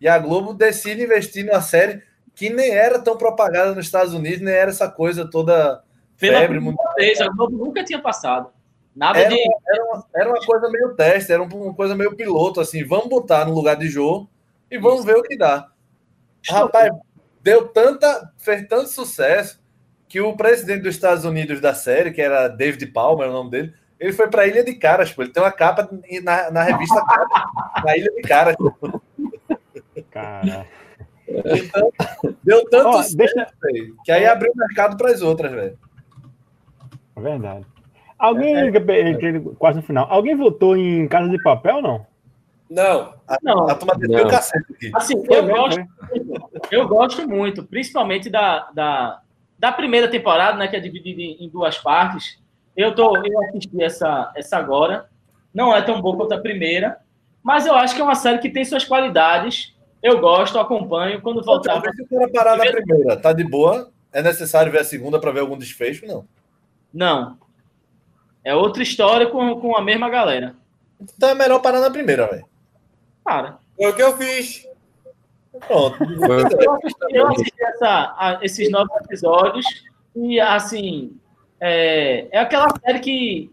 e 0.00 0.08
a 0.08 0.18
Globo 0.18 0.52
decide 0.52 1.02
investir 1.02 1.44
numa 1.44 1.60
série 1.60 2.02
que 2.34 2.50
nem 2.50 2.70
era 2.70 2.98
tão 2.98 3.16
propagada 3.16 3.74
nos 3.74 3.86
Estados 3.86 4.14
Unidos, 4.14 4.40
nem 4.40 4.54
era 4.54 4.70
essa 4.70 4.90
coisa 4.90 5.28
toda 5.28 5.82
Pela 6.18 6.40
febre 6.40 6.60
vez, 6.96 7.20
a 7.20 7.28
Globo 7.28 7.56
nunca 7.56 7.84
tinha 7.84 8.00
passado. 8.00 8.50
Nada 8.94 9.18
Era, 9.18 9.28
de. 9.28 9.40
era, 9.68 9.84
uma, 9.84 10.06
era 10.14 10.28
uma 10.28 10.46
coisa 10.46 10.68
meio 10.68 10.94
teste, 10.94 11.32
era 11.32 11.42
uma 11.42 11.74
coisa 11.74 11.94
meio 11.94 12.16
piloto, 12.16 12.60
assim, 12.60 12.84
vamos 12.84 13.08
botar 13.08 13.44
no 13.44 13.54
lugar 13.54 13.76
de 13.76 13.88
Jô 13.88 14.26
e 14.70 14.78
vamos 14.78 15.04
ver 15.04 15.16
o 15.16 15.22
que 15.22 15.36
dá. 15.36 15.68
Rapaz, 16.48 16.90
deu 17.42 17.66
tanta, 17.68 18.32
fez 18.38 18.66
tanto 18.68 18.88
sucesso 18.88 19.60
que 20.08 20.20
o 20.20 20.36
presidente 20.36 20.82
dos 20.82 20.94
Estados 20.94 21.24
Unidos 21.24 21.60
da 21.60 21.72
série, 21.74 22.10
que 22.10 22.20
era 22.20 22.48
David 22.48 22.86
Palmer, 22.86 23.28
o 23.28 23.32
nome 23.32 23.50
dele, 23.50 23.74
ele 23.98 24.12
foi 24.12 24.28
para 24.28 24.46
Ilha 24.46 24.64
de 24.64 24.74
Caras, 24.74 25.12
pô. 25.12 25.22
Ele 25.22 25.30
tem 25.30 25.42
uma 25.42 25.52
capa 25.52 25.88
na, 26.22 26.50
na 26.50 26.62
revista 26.62 27.02
na 27.84 27.96
Ilha 27.96 28.10
de 28.12 28.22
Caras. 28.22 28.56
Cara. 30.10 30.66
Então, 31.28 31.92
deu 32.42 32.64
tanto 32.68 32.88
Ó, 32.88 32.92
sucesso, 33.02 33.16
deixa- 33.16 33.46
velho, 33.62 33.96
que 34.04 34.10
aí 34.10 34.26
abriu 34.26 34.52
o 34.52 34.56
mercado 34.58 34.96
para 34.96 35.10
as 35.12 35.22
outras, 35.22 35.52
velho. 35.52 35.78
É 37.16 37.20
verdade. 37.20 37.64
Alguém, 38.18 38.66
entrei 38.68 39.40
quase 39.58 39.76
no 39.78 39.82
final, 39.82 40.06
alguém 40.10 40.34
votou 40.34 40.76
em 40.76 41.06
Casa 41.08 41.28
de 41.28 41.40
Papel, 41.42 41.80
não? 41.80 42.04
Não. 42.70 43.14
Não, 43.42 43.68
A 43.68 43.74
turma 43.74 43.98
desceu 43.98 44.20
o 44.20 44.22
Não. 44.22 44.30
cacete 44.30 44.72
aqui. 44.72 44.90
assim, 44.94 45.14
eu 45.28 45.46
gosto, 45.46 45.80
eu 46.70 46.88
gosto 46.88 47.28
muito, 47.28 47.64
principalmente 47.64 48.30
da, 48.30 48.70
da, 48.72 49.20
da 49.58 49.72
primeira 49.72 50.08
temporada, 50.08 50.56
né, 50.56 50.68
que 50.68 50.76
é 50.76 50.80
dividida 50.80 51.20
em, 51.20 51.44
em 51.44 51.48
duas 51.48 51.76
partes. 51.78 52.38
Eu, 52.76 52.94
tô, 52.94 53.16
eu 53.16 53.42
assisti 53.48 53.82
essa, 53.82 54.32
essa 54.36 54.56
agora. 54.56 55.08
Não 55.52 55.74
é 55.74 55.82
tão 55.82 56.00
boa 56.00 56.16
quanto 56.16 56.32
a 56.32 56.38
primeira, 56.38 56.98
mas 57.42 57.66
eu 57.66 57.74
acho 57.74 57.94
que 57.94 58.00
é 58.00 58.04
uma 58.04 58.14
série 58.14 58.38
que 58.38 58.48
tem 58.48 58.64
suas 58.64 58.84
qualidades. 58.84 59.74
Eu 60.00 60.20
gosto, 60.20 60.58
acompanho. 60.58 61.20
Quando 61.20 61.42
voltar. 61.42 61.74
Outra 61.74 61.90
vez, 61.90 61.96
se 61.96 62.02
o 62.02 62.08
cara 62.08 62.30
parar 62.32 62.56
na 62.56 62.70
primeira, 62.70 63.16
tá 63.16 63.32
de 63.32 63.42
boa, 63.42 63.90
é 64.12 64.22
necessário 64.22 64.70
ver 64.70 64.78
a 64.80 64.84
segunda 64.84 65.18
para 65.18 65.32
ver 65.32 65.40
algum 65.40 65.58
desfecho? 65.58 66.06
Não. 66.06 66.24
Não. 66.94 67.36
É 68.44 68.54
outra 68.54 68.82
história 68.82 69.26
com, 69.26 69.60
com 69.60 69.76
a 69.76 69.82
mesma 69.82 70.08
galera. 70.08 70.54
Então 71.00 71.30
é 71.30 71.34
melhor 71.34 71.58
parar 71.60 71.80
na 71.80 71.90
primeira, 71.90 72.28
velho. 72.28 72.44
Cara, 73.24 73.58
Foi 73.76 73.90
o 73.90 73.94
que 73.96 74.02
eu 74.02 74.16
fiz. 74.16 74.66
Pronto. 75.66 75.96
Eu 76.04 76.72
assisti, 76.74 76.98
eu 77.10 77.26
assisti 77.28 77.62
essa- 77.64 78.14
a- 78.18 78.38
esses 78.42 78.70
nove 78.70 78.90
episódios 79.04 79.66
e, 80.14 80.40
assim, 80.40 81.18
é, 81.60 82.28
é 82.30 82.38
aquela 82.38 82.68
série 82.78 83.00
que 83.00 83.50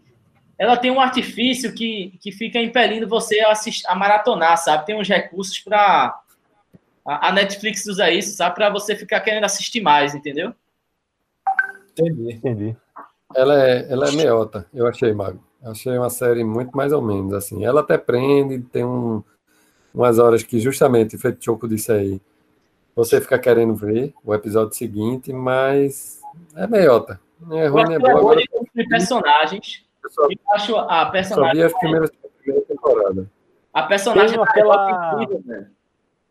ela 0.58 0.76
tem 0.76 0.90
um 0.90 1.00
artifício 1.00 1.72
que, 1.74 2.18
que 2.20 2.32
fica 2.32 2.58
impelindo 2.60 3.06
você 3.08 3.40
a, 3.40 3.50
assistir, 3.52 3.86
a 3.86 3.94
maratonar, 3.94 4.56
sabe? 4.58 4.86
Tem 4.86 4.98
uns 4.98 5.08
recursos 5.08 5.58
para 5.60 6.18
a, 7.06 7.28
a 7.28 7.32
Netflix 7.32 7.86
usa 7.86 8.10
isso, 8.10 8.36
sabe? 8.36 8.54
Para 8.54 8.70
você 8.70 8.96
ficar 8.96 9.20
querendo 9.20 9.44
assistir 9.44 9.80
mais, 9.80 10.14
entendeu? 10.14 10.52
Entendi. 11.92 12.32
Entendi. 12.32 12.76
Ela 13.34 13.62
é, 13.62 13.92
ela 13.92 14.08
é 14.08 14.12
meiota, 14.12 14.66
eu 14.72 14.86
achei, 14.86 15.12
Mago. 15.12 15.44
Achei 15.62 15.96
uma 15.98 16.08
série 16.10 16.44
muito 16.44 16.76
mais 16.76 16.92
ou 16.92 17.02
menos, 17.02 17.34
assim. 17.34 17.64
Ela 17.64 17.80
até 17.80 17.98
prende, 17.98 18.60
tem 18.60 18.84
um, 18.84 19.22
umas 19.94 20.18
horas 20.18 20.42
que 20.42 20.58
justamente, 20.60 21.16
feito 21.18 21.44
Choco 21.44 21.66
disse 21.68 21.90
aí, 21.92 22.20
você 22.94 23.20
fica 23.20 23.38
querendo 23.38 23.74
ver 23.74 24.12
o 24.24 24.34
episódio 24.34 24.74
seguinte, 24.76 25.32
mas 25.32 26.20
é 26.56 26.66
meiota. 26.66 27.20
Não 27.40 27.56
é 27.58 27.66
Eu 27.68 27.72
ruim, 27.72 27.92
é 27.92 27.94
é 27.94 27.98
boa. 27.98 28.10
boa 28.12 28.20
Agora, 28.20 28.40
de 28.40 28.48
construir 28.48 28.88
personagens. 28.88 29.84
eu 30.02 30.10
só, 30.10 30.22
Eu 30.24 30.30
acho 30.52 30.76
a 30.76 31.04
só 31.04 31.10
personagem, 31.10 31.54
vi 31.56 31.62
as 31.62 31.78
primeiras 31.78 32.10
da 32.10 32.28
primeira 32.42 32.66
temporada. 32.66 33.30
a 33.72 33.82
personagem 33.84 34.34
Tem 34.34 34.42
aquela- 34.42 34.90
Eva 34.90 35.20
é 35.20 35.24
incrível. 35.24 35.66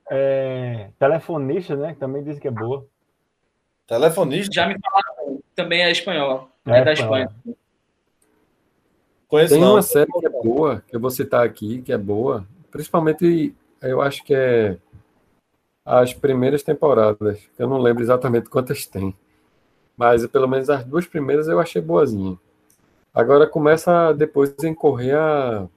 É, 0.10 0.90
telefonista, 1.00 1.76
né? 1.76 1.94
Que 1.94 2.00
também 2.00 2.24
dizem 2.24 2.42
que 2.42 2.48
é 2.48 2.52
boa. 2.52 2.86
Telefonista? 3.86 4.54
Já 4.54 4.68
me 4.68 4.76
falaram, 4.80 5.42
também 5.56 5.82
é 5.82 5.92
espanhola. 5.92 6.48
É 6.66 6.80
É, 6.80 6.84
da. 6.84 6.94
Espanha. 6.94 7.30
Conheço 9.28 9.54
Tem 9.54 9.62
não. 9.62 9.74
uma 9.74 9.82
série 9.82 10.10
que 10.12 10.26
é 10.26 10.30
boa, 10.30 10.82
que 10.88 10.96
eu 10.96 11.00
vou 11.00 11.10
citar 11.10 11.46
aqui, 11.46 11.82
que 11.82 11.92
é 11.92 11.98
boa, 11.98 12.48
principalmente 12.72 13.56
eu 13.82 14.02
acho 14.02 14.24
que 14.24 14.34
é 14.34 14.78
as 15.86 16.14
primeiras 16.14 16.64
temporadas, 16.64 17.40
que 17.56 17.64
eu 17.64 17.68
não 17.68 17.78
lembro 17.80 18.04
exatamente 18.04 18.50
quantas 18.50 18.86
tem, 18.86 19.16
mas 19.98 20.26
pelo 20.28 20.48
menos 20.48 20.70
as 20.70 20.86
duas 20.86 21.08
primeiras 21.08 21.48
eu 21.48 21.60
achei 21.60 21.82
boazinha. 21.82 22.38
Agora 23.14 23.48
começa 23.48 24.14
depois 24.14 24.56
a 24.64 24.68
incorrer 24.70 25.16
a, 25.18 25.68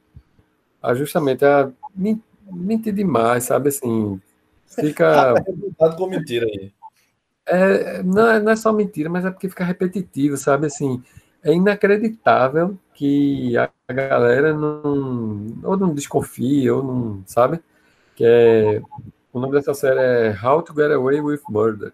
a 0.83 0.95
justamente 0.95 1.45
a 1.45 1.73
men- 1.95 2.23
mentir 2.51 2.95
demais, 2.95 3.45
sabe 3.45 3.71
assim, 3.71 4.21
fica 4.67 5.35
Resultado 5.35 5.97
com 5.97 6.07
mentira 6.09 6.47
aí. 6.47 6.73
é, 7.47 8.03
não, 8.03 8.29
é, 8.29 8.41
não 8.41 8.53
é 8.53 8.57
só 8.57 8.73
mentira, 8.73 9.09
mas 9.11 9.25
é 9.25 9.31
porque 9.31 9.49
fica 9.49 9.65
repetitivo, 9.65 10.37
sabe? 10.37 10.67
Assim, 10.67 11.03
é 11.45 11.53
inacreditável 11.53 12.79
que 12.95 13.57
a 13.57 13.71
a 13.91 13.93
galera 13.93 14.55
não, 14.55 15.59
ou 15.65 15.77
não 15.77 15.93
desconfia, 15.93 16.73
ou 16.73 16.81
não, 16.81 17.23
sabe? 17.27 17.61
Que 18.15 18.25
é, 18.25 18.83
o 19.33 19.41
nome 19.41 19.53
dessa 19.55 19.75
série 19.75 19.99
é 19.99 20.39
How 20.41 20.63
to 20.63 20.73
Get 20.73 20.93
Away 20.93 21.21
with 21.21 21.41
Murder, 21.49 21.93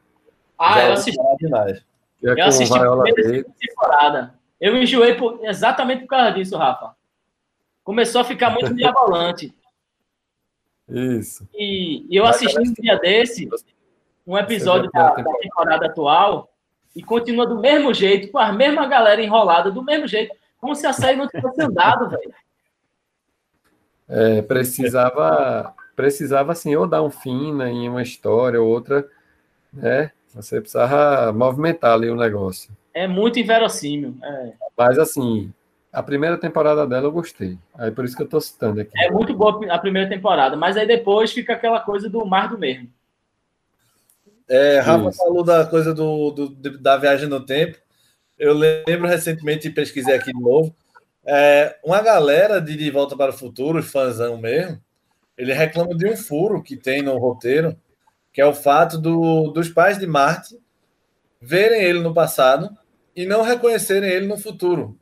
Ah, 0.59 0.75
Já 0.75 0.81
eu 0.81 0.91
ouvi 0.91 0.93
assisti, 0.93 1.21
é 1.21 1.83
eu 2.23 2.47
assisti 2.47 2.79
a 2.79 3.03
primeira 3.03 3.47
temporada. 3.59 4.35
Eu 4.61 4.77
enjoei 4.77 5.15
por- 5.15 5.43
exatamente 5.43 6.03
por 6.03 6.09
causa 6.09 6.33
disso, 6.33 6.57
Rafa. 6.59 6.95
Começou 7.83 8.21
a 8.21 8.25
ficar 8.25 8.51
muito 8.51 8.75
mirabolante. 8.75 9.55
Isso. 10.89 11.49
E, 11.55 12.07
e 12.11 12.17
eu 12.17 12.27
assisti 12.27 12.59
um 12.61 12.73
dia 12.75 12.99
desse, 12.99 13.49
um 14.27 14.37
episódio 14.37 14.91
da, 14.93 15.15
da 15.15 15.33
temporada 15.39 15.87
atual, 15.87 16.53
e 16.97 17.03
continua 17.03 17.47
do 17.47 17.61
mesmo 17.61 17.93
jeito, 17.93 18.33
com 18.33 18.39
a 18.39 18.51
mesma 18.51 18.87
galera 18.87 19.23
enrolada, 19.23 19.71
do 19.71 19.83
mesmo 19.83 20.09
jeito, 20.09 20.35
como 20.59 20.75
se 20.75 20.87
a 20.87 20.95
série 20.95 21.19
não 21.19 21.29
tivesse 21.29 21.63
andado, 21.63 22.09
velho. 22.09 22.35
É, 24.09 24.41
precisava, 24.41 25.75
precisava 25.95 26.53
assim, 26.53 26.75
ou 26.75 26.87
dar 26.87 27.03
um 27.03 27.11
fim 27.11 27.55
né, 27.55 27.71
em 27.71 27.89
uma 27.89 28.03
história 28.03 28.61
ou 28.61 28.67
outra, 28.67 29.07
né? 29.71 30.11
Você 30.35 30.61
precisava 30.61 31.33
movimentar 31.33 31.93
ali 31.93 32.09
o 32.09 32.17
negócio. 32.17 32.71
É 32.95 33.07
muito 33.07 33.39
inverossímil. 33.39 34.17
É, 34.23 34.53
Mas 34.77 34.99
assim, 34.99 35.53
a 35.93 36.03
primeira 36.03 36.39
temporada 36.39 36.87
dela 36.87 37.07
eu 37.07 37.13
gostei. 37.13 37.59
Aí 37.75 37.91
por 37.91 38.05
isso 38.07 38.17
que 38.17 38.23
eu 38.23 38.29
tô 38.29 38.41
citando 38.41 38.81
aqui. 38.81 38.93
é 38.97 39.11
muito 39.11 39.35
boa 39.35 39.61
a 39.71 39.79
primeira 39.79 40.09
temporada, 40.09 40.57
mas 40.57 40.77
aí 40.77 40.87
depois 40.87 41.33
fica 41.33 41.53
aquela 41.53 41.81
coisa 41.81 42.09
do 42.09 42.25
mais 42.25 42.49
do 42.49 42.59
mesmo. 42.59 42.89
É, 44.49 44.79
Rafa 44.79 45.09
Isso. 45.09 45.19
falou 45.19 45.43
da 45.45 45.65
coisa 45.67 45.93
do, 45.93 46.31
do- 46.31 46.79
da 46.79 46.97
viagem 46.97 47.29
no 47.29 47.45
tempo. 47.45 47.79
Eu 48.39 48.53
lembro 48.55 49.09
recentemente, 49.09 49.71
pesquisei 49.71 50.15
aqui 50.15 50.33
de 50.33 50.41
novo, 50.41 50.75
é, 51.25 51.77
uma 51.83 52.01
galera 52.03 52.61
de 52.61 52.77
De 52.77 52.91
Volta 52.91 53.17
para 53.17 53.31
o 53.31 53.37
Futuro, 53.37 53.83
fãzão 53.83 54.37
mesmo, 54.37 54.81
ele 55.37 55.53
reclama 55.53 55.95
de 55.95 56.07
um 56.07 56.17
furo 56.17 56.63
que 56.63 56.77
tem 56.77 57.03
no 57.03 57.17
roteiro, 57.19 57.77
que 58.33 58.41
é 58.41 58.47
o 58.47 58.55
fato 58.55 58.99
do- 58.99 59.51
dos 59.51 59.69
pais 59.69 59.99
de 59.99 60.07
Marte 60.07 60.59
verem 61.41 61.83
ele 61.83 62.01
no 62.01 62.15
passado 62.15 62.71
e 63.15 63.27
não 63.27 63.43
reconhecerem 63.43 64.11
ele 64.11 64.27
no 64.27 64.39
futuro. 64.39 64.99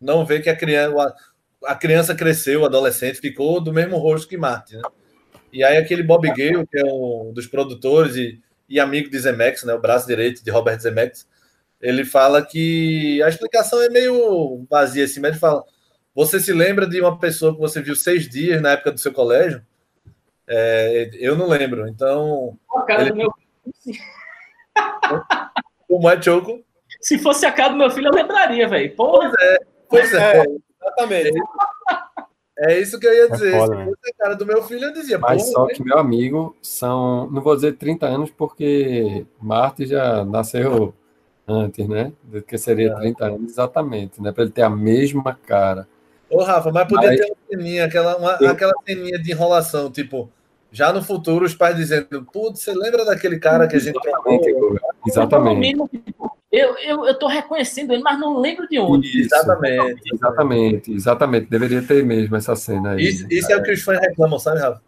Não 0.00 0.24
ver 0.24 0.42
que 0.42 0.50
a 0.50 0.56
criança, 0.56 1.14
a 1.64 1.74
criança 1.74 2.14
cresceu, 2.14 2.60
o 2.60 2.66
adolescente 2.66 3.18
ficou 3.20 3.60
do 3.60 3.72
mesmo 3.72 3.96
rosto 3.96 4.28
que 4.28 4.36
Marte. 4.36 4.76
Né? 4.76 4.82
E 5.52 5.64
aí 5.64 5.78
aquele 5.78 6.02
Bob 6.02 6.26
Gale, 6.28 6.66
que 6.66 6.78
é 6.78 6.84
um 6.84 7.32
dos 7.32 7.46
produtores 7.46 8.16
e, 8.16 8.40
e 8.74 8.80
amigo 8.80 9.08
de 9.08 9.18
Zemeckis, 9.20 9.62
né, 9.62 9.72
o 9.72 9.80
braço 9.80 10.06
direito 10.06 10.44
de 10.44 10.50
Robert 10.50 10.80
Zemeckis, 10.80 11.28
ele 11.80 12.04
fala 12.04 12.44
que 12.44 13.22
a 13.22 13.28
explicação 13.28 13.80
é 13.80 13.88
meio 13.88 14.66
vazia 14.68 15.04
assim, 15.04 15.20
mas 15.20 15.30
ele 15.30 15.38
fala: 15.38 15.62
você 16.12 16.40
se 16.40 16.52
lembra 16.52 16.86
de 16.86 17.00
uma 17.00 17.16
pessoa 17.18 17.54
que 17.54 17.60
você 17.60 17.80
viu 17.80 17.94
seis 17.94 18.28
dias 18.28 18.60
na 18.60 18.72
época 18.72 18.90
do 18.90 18.98
seu 18.98 19.12
colégio? 19.12 19.64
É, 20.48 21.08
eu 21.14 21.36
não 21.36 21.48
lembro. 21.48 21.86
Então, 21.86 22.58
A 22.74 22.82
cara 22.82 23.02
Ele- 23.02 23.10
do 23.10 23.16
meu... 23.16 23.32
como 25.88 26.10
é 26.10 26.20
Choco? 26.20 26.64
Se 27.00 27.18
fosse 27.18 27.46
a 27.46 27.52
cara 27.52 27.70
do 27.70 27.76
meu 27.76 27.90
filho, 27.90 28.08
eu 28.08 28.12
lembraria, 28.12 28.68
velho. 28.68 28.94
Porra, 28.96 29.30
Pois 29.88 30.12
é, 30.12 30.44
Exatamente. 30.82 31.32
É 32.58 32.80
isso 32.80 32.98
que 33.00 33.06
eu 33.06 33.14
ia 33.14 33.30
dizer. 33.30 33.52
foda, 33.52 33.72
Se 33.76 33.78
né? 33.78 33.84
fosse 33.86 34.10
a 34.12 34.22
cara 34.22 34.34
do 34.36 34.46
meu 34.46 34.62
filho, 34.62 34.84
eu 34.84 34.92
dizia: 34.92 35.18
Mas 35.18 35.42
"Porra, 35.42 35.52
só 35.52 35.66
que, 35.74 35.82
meu 35.84 35.98
amigo, 35.98 36.56
são, 36.62 37.28
não 37.30 37.42
vou 37.42 37.54
dizer 37.54 37.72
30 37.76 38.06
anos, 38.06 38.30
porque 38.30 39.26
Marte 39.40 39.86
já 39.86 40.24
nasceu 40.24 40.94
antes, 41.46 41.86
né? 41.88 42.12
Do 42.22 42.40
que 42.42 42.56
seria 42.56 42.94
30 42.96 43.26
anos 43.26 43.52
exatamente, 43.52 44.20
né? 44.22 44.32
Para 44.32 44.44
ele 44.44 44.52
ter 44.52 44.62
a 44.62 44.70
mesma 44.70 45.38
cara. 45.46 45.86
Ô, 46.30 46.42
Rafa, 46.42 46.70
mas 46.72 46.88
podia 46.88 47.08
Mas- 47.10 47.20
ter 47.20 47.26
uma 47.26 47.36
ceninha, 47.50 47.84
aquela, 47.84 48.16
uma- 48.16 48.38
Eu- 48.40 48.50
aquela 48.50 48.72
ceninha 48.86 49.18
de 49.18 49.30
enrolação, 49.30 49.90
tipo, 49.90 50.30
já 50.72 50.92
no 50.92 51.02
futuro, 51.02 51.44
os 51.44 51.54
pais 51.54 51.76
dizendo, 51.76 52.24
putz, 52.32 52.60
você 52.62 52.72
lembra 52.72 53.04
daquele 53.04 53.38
cara 53.38 53.68
que 53.68 53.76
a 53.76 53.78
gente 53.78 53.96
Exatamente, 53.96 54.50
trocou? 54.52 54.78
Exatamente. 55.06 55.76
Eu, 56.58 56.76
eu, 56.78 57.06
eu 57.06 57.18
tô 57.18 57.26
reconhecendo 57.26 57.92
ele, 57.92 58.02
mas 58.02 58.18
não 58.18 58.38
lembro 58.38 58.68
de 58.68 58.78
onde. 58.78 59.08
Isso, 59.08 59.34
Exatamente. 59.34 60.02
exatamente, 60.12 60.92
exatamente. 60.92 61.50
Deveria 61.50 61.82
ter 61.82 62.04
mesmo 62.04 62.36
essa 62.36 62.54
cena 62.54 62.92
aí. 62.92 63.02
Isso, 63.04 63.26
isso 63.30 63.52
é 63.52 63.56
o 63.56 63.62
que 63.62 63.72
os 63.72 63.82
fãs 63.82 64.00
reclamam, 64.00 64.38
sabe, 64.38 64.60
Rafa? 64.60 64.82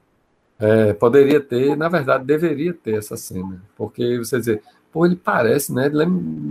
É, 0.58 0.92
poderia 0.94 1.40
ter, 1.40 1.76
na 1.76 1.88
verdade, 1.88 2.24
deveria 2.24 2.72
ter 2.72 2.96
essa 2.98 3.16
cena. 3.16 3.60
Porque 3.76 4.16
você 4.18 4.38
dizer, 4.38 4.62
pô, 4.90 5.04
ele 5.04 5.16
parece, 5.16 5.72
né? 5.74 5.90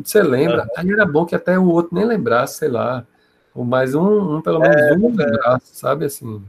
Você 0.04 0.22
lembra? 0.22 0.68
Aí 0.78 0.92
era 0.92 1.06
bom 1.06 1.26
que 1.26 1.36
até 1.36 1.58
o 1.58 1.68
outro 1.68 1.96
nem 1.96 2.06
lembrasse, 2.06 2.60
sei 2.60 2.70
lá. 2.70 3.04
Ou 3.54 3.64
mais 3.66 3.96
um, 3.96 4.36
um 4.38 4.42
pelo 4.42 4.60
menos 4.60 4.92
um 4.92 5.08
lembrasse, 5.08 5.76
sabe 5.76 6.06
assim. 6.06 6.44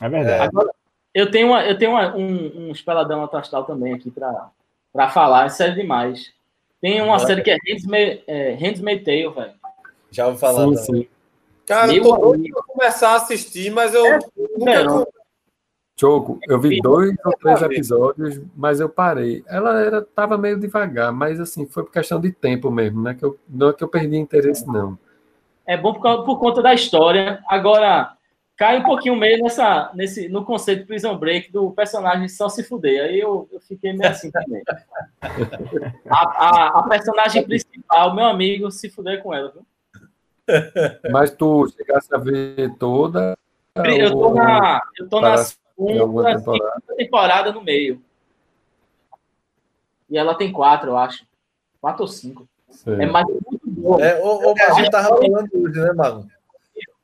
É 0.00 0.08
verdade. 0.08 0.42
Agora, 0.42 0.70
eu 1.14 1.30
tenho, 1.30 1.46
uma, 1.46 1.64
eu 1.64 1.78
tenho 1.78 1.92
uma- 1.92 2.14
um, 2.14 2.66
um 2.66 2.72
espeladão 2.72 3.24
astral 3.32 3.64
também 3.64 3.94
aqui 3.94 4.10
pra, 4.10 4.50
pra 4.92 5.08
falar, 5.08 5.46
é 5.46 5.48
sério 5.48 5.74
demais. 5.76 6.33
Tem 6.84 7.00
uma 7.00 7.18
série 7.18 7.40
que 7.40 7.50
é 7.50 7.56
Handmaid's 7.56 8.26
é, 8.28 8.98
Tale, 8.98 9.30
velho. 9.30 9.52
Já 10.10 10.26
ouvi 10.26 10.38
falar. 10.38 10.66
Sim, 10.66 10.76
sim. 10.76 11.08
Cara, 11.64 11.86
Meu 11.86 11.96
eu 11.96 12.02
tô 12.02 12.16
doido 12.18 12.52
pra 12.52 12.62
começar 12.62 13.12
a 13.12 13.16
assistir, 13.16 13.70
mas 13.70 13.94
eu 13.94 14.04
nunca. 14.58 14.84
Não. 14.84 15.06
Choco, 15.98 16.38
eu 16.46 16.60
vi 16.60 16.82
dois 16.82 17.16
ou 17.24 17.32
três 17.38 17.62
episódios, 17.62 18.38
mas 18.54 18.80
eu 18.80 18.90
parei. 18.90 19.42
Ela 19.48 19.80
era, 19.80 20.02
tava 20.02 20.36
meio 20.36 20.60
devagar, 20.60 21.10
mas 21.10 21.40
assim, 21.40 21.64
foi 21.64 21.84
por 21.84 21.90
questão 21.90 22.20
de 22.20 22.30
tempo 22.30 22.70
mesmo, 22.70 23.02
né? 23.02 23.14
Que 23.14 23.24
eu, 23.24 23.38
não 23.48 23.70
é 23.70 23.72
que 23.72 23.82
eu 23.82 23.88
perdi 23.88 24.18
interesse, 24.18 24.66
não. 24.66 24.98
É 25.66 25.78
bom 25.78 25.94
por, 25.94 26.24
por 26.26 26.38
conta 26.38 26.60
da 26.60 26.74
história. 26.74 27.42
Agora, 27.48 28.14
cai 28.56 28.78
um 28.78 28.82
pouquinho 28.82 29.16
meio 29.16 29.42
nessa, 29.42 29.90
nesse, 29.94 30.28
no 30.28 30.44
conceito 30.44 30.80
de 30.80 30.86
Prison 30.86 31.16
Break 31.16 31.50
do 31.50 31.70
personagem 31.72 32.28
só 32.28 32.48
se 32.48 32.62
fuder. 32.62 33.04
Aí 33.04 33.20
eu, 33.20 33.48
eu 33.52 33.60
fiquei 33.60 33.92
meio 33.92 34.10
assim 34.10 34.30
também. 34.30 34.62
A, 36.08 36.18
a, 36.18 36.78
a 36.80 36.82
personagem 36.88 37.44
principal, 37.44 38.14
meu 38.14 38.26
amigo, 38.26 38.70
se 38.70 38.88
fuder 38.88 39.22
com 39.22 39.34
ela. 39.34 39.52
Viu? 39.52 39.64
Mas 41.10 41.30
tu 41.30 41.66
chegasse 41.76 42.14
a 42.14 42.18
ver 42.18 42.74
toda. 42.78 43.36
Eu 43.76 44.10
tô 44.12 44.34
na, 44.34 44.80
eu 44.98 45.08
tô 45.08 45.20
na 45.20 45.36
segunda, 45.38 46.36
temporada? 46.36 46.82
temporada 46.96 47.52
no 47.52 47.62
meio. 47.62 48.00
E 50.08 50.16
ela 50.16 50.34
tem 50.34 50.52
quatro, 50.52 50.90
eu 50.90 50.98
acho. 50.98 51.26
Quatro 51.80 52.02
ou 52.02 52.08
cinco. 52.08 52.46
Sei. 52.70 52.94
É 52.94 53.06
mais 53.06 53.26
muito 53.26 53.60
boa. 53.66 54.04
É, 54.04 54.22
o, 54.22 54.52
o 54.52 54.54
a 54.56 54.72
gente 54.74 54.90
tava 54.90 55.08
falando 55.08 55.48
hoje, 55.54 55.80
né, 55.80 55.92
Mago? 55.92 56.28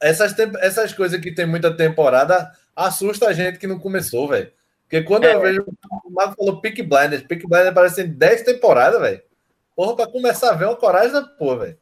Essas, 0.01 0.35
essas 0.61 0.93
coisas 0.93 1.21
que 1.21 1.33
tem 1.33 1.47
muita 1.47 1.77
temporada 1.77 2.51
assusta 2.75 3.29
a 3.29 3.33
gente 3.33 3.59
que 3.59 3.67
não 3.67 3.79
começou, 3.79 4.29
velho. 4.29 4.51
Porque 4.83 5.03
quando 5.03 5.25
eu 5.25 5.41
vejo 5.41 5.63
o 5.63 6.11
Mago 6.11 6.35
falou 6.37 6.61
Peak 6.61 6.83
Blinders. 6.83 7.23
Peak 7.23 7.47
Blinders 7.47 7.75
parece 7.75 8.05
10 8.05 8.43
temporadas, 8.43 9.01
velho. 9.01 9.23
Porra, 9.77 9.97
pra 9.97 10.07
começar 10.07 10.51
a 10.51 10.55
ver 10.55 10.65
uma 10.65 10.77
coragem 10.77 11.13
da 11.13 11.23
porra, 11.23 11.59
velho. 11.59 11.79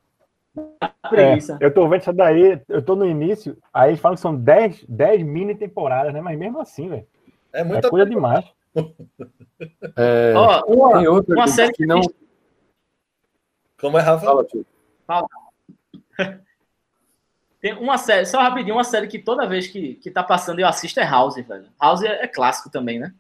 É, 1.13 1.39
eu 1.61 1.73
tô 1.73 1.89
vendo 1.89 2.03
isso 2.03 2.13
daí, 2.13 2.61
eu 2.69 2.83
tô 2.83 2.97
no 2.97 3.07
início, 3.07 3.57
aí 3.73 3.91
eles 3.91 4.01
falam 4.01 4.17
que 4.17 4.21
são 4.21 4.35
10, 4.35 4.85
10 4.89 5.23
mini 5.23 5.55
temporadas, 5.55 6.13
né? 6.13 6.21
Mas 6.21 6.39
mesmo 6.39 6.61
assim, 6.61 6.89
velho. 6.89 7.07
É 7.53 7.65
muita 7.65 7.87
é 7.87 7.91
coisa 7.91 8.09
demais. 8.09 8.45
É, 9.97 10.35
Ó, 10.37 10.65
uma, 10.67 10.99
tem 10.99 11.09
outra 11.09 11.35
uma 11.35 11.49
série 11.49 11.73
que 11.73 11.87
não. 11.87 12.01
Como 13.81 13.99
é, 13.99 14.03
Rafa? 14.03 14.27
Fala, 14.27 14.45
tio. 14.45 14.67
Tem 17.61 17.75
uma 17.75 17.99
série, 17.99 18.25
só 18.25 18.41
rapidinho, 18.41 18.77
uma 18.77 18.85
série 18.85 19.09
que 19.09 19.19
toda 19.19 19.47
vez 19.47 19.67
que, 19.67 19.95
que 19.97 20.11
tá 20.11 20.23
passando 20.23 20.61
eu 20.61 20.67
assisto 20.69 21.01
é 21.01 21.05
House, 21.05 21.35
velho. 21.37 21.67
House 21.81 22.03
é, 22.03 22.25
é 22.25 22.29
clássico 22.29 22.71
também, 22.71 22.99
né? 23.01 23.13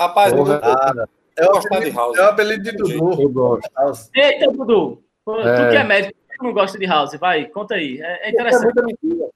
Rapaz, 0.00 0.32
eu 0.32 0.38
Porra. 0.38 0.60
Ah, 0.62 1.06
é 1.36 1.46
gostar 1.46 1.60
de 1.68 1.76
apelido, 1.76 1.96
House. 1.96 2.18
é 2.18 2.22
o 2.22 2.28
apelido 2.28 2.62
de 2.62 2.72
Dudu. 2.72 3.22
Eu 3.22 3.28
gosto. 3.28 3.70
Eita, 4.14 4.50
Dudu! 4.50 5.02
Tu 5.24 5.40
É. 5.40 5.70
que 5.70 5.76
é 5.76 5.84
médico, 5.84 6.14
por 6.18 6.28
que 6.32 6.38
tu 6.38 6.44
não 6.44 6.52
gosta 6.54 6.78
de 6.78 6.86
House? 6.86 7.14
Vai, 7.18 7.46
conta 7.46 7.74
aí. 7.74 8.00
É, 8.00 8.04
é 8.04 8.28
É 8.28 8.30
interessante. 8.30 8.64
muita 8.64 8.82
mentira. 8.82 9.28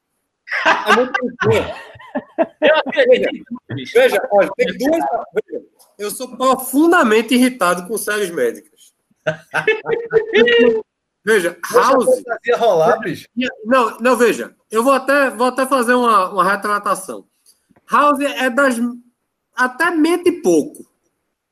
É 0.64 0.92
muita 0.96 1.20
mentira. 1.22 1.74
Eu 2.60 2.76
acredito. 2.76 3.44
Veja, 3.94 4.28
olha, 4.32 4.50
tem 4.56 4.66
duas. 4.76 5.04
Veja, 5.48 5.64
eu 5.98 6.10
sou 6.10 6.36
profundamente 6.36 7.34
irritado 7.34 7.86
com 7.86 7.96
séries 7.96 8.30
médicas. 8.30 8.92
Veja, 11.24 11.58
House. 11.72 12.22
Rolar, 12.56 12.98
bicho. 13.00 13.28
Não, 13.64 13.98
não, 13.98 14.16
veja, 14.16 14.54
eu 14.70 14.82
vou 14.82 14.92
até, 14.92 15.30
vou 15.30 15.46
até 15.46 15.66
fazer 15.66 15.94
uma, 15.94 16.30
uma 16.30 16.44
retratação. 16.44 17.26
House 17.90 18.20
é 18.20 18.48
das. 18.48 18.76
Até 19.54 19.90
mente 19.90 20.32
pouco. 20.32 20.86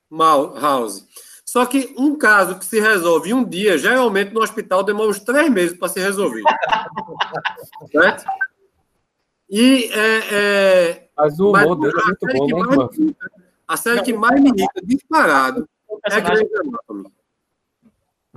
Mal, 0.08 0.54
House. 0.58 1.06
Só 1.44 1.64
que 1.66 1.94
um 1.98 2.16
caso 2.16 2.58
que 2.58 2.64
se 2.64 2.80
resolve 2.80 3.30
em 3.30 3.34
um 3.34 3.44
dia, 3.44 3.78
geralmente 3.78 4.32
no 4.32 4.42
hospital 4.42 4.82
demora 4.82 5.10
uns 5.10 5.20
três 5.20 5.50
meses 5.50 5.76
para 5.76 5.88
se 5.88 6.00
resolver. 6.00 6.42
certo? 7.90 8.24
E 9.50 9.90
é, 9.94 10.18
é, 10.30 11.08
Mas 11.16 11.40
o 11.40 11.50
mas 11.52 11.64
humor 11.64 11.76
dele 11.76 11.94
é 11.98 12.38
muito 12.38 12.54
bom, 12.54 12.90
né, 13.08 13.14
a 13.66 13.76
série 13.78 14.02
que 14.02 14.12
mais 14.12 14.38
me 14.38 14.50
irrita 14.50 14.82
disparado 14.84 15.66
é 15.90 16.10
personagem 16.10 16.46
Grey's 16.48 16.60
Anatomy. 16.60 17.12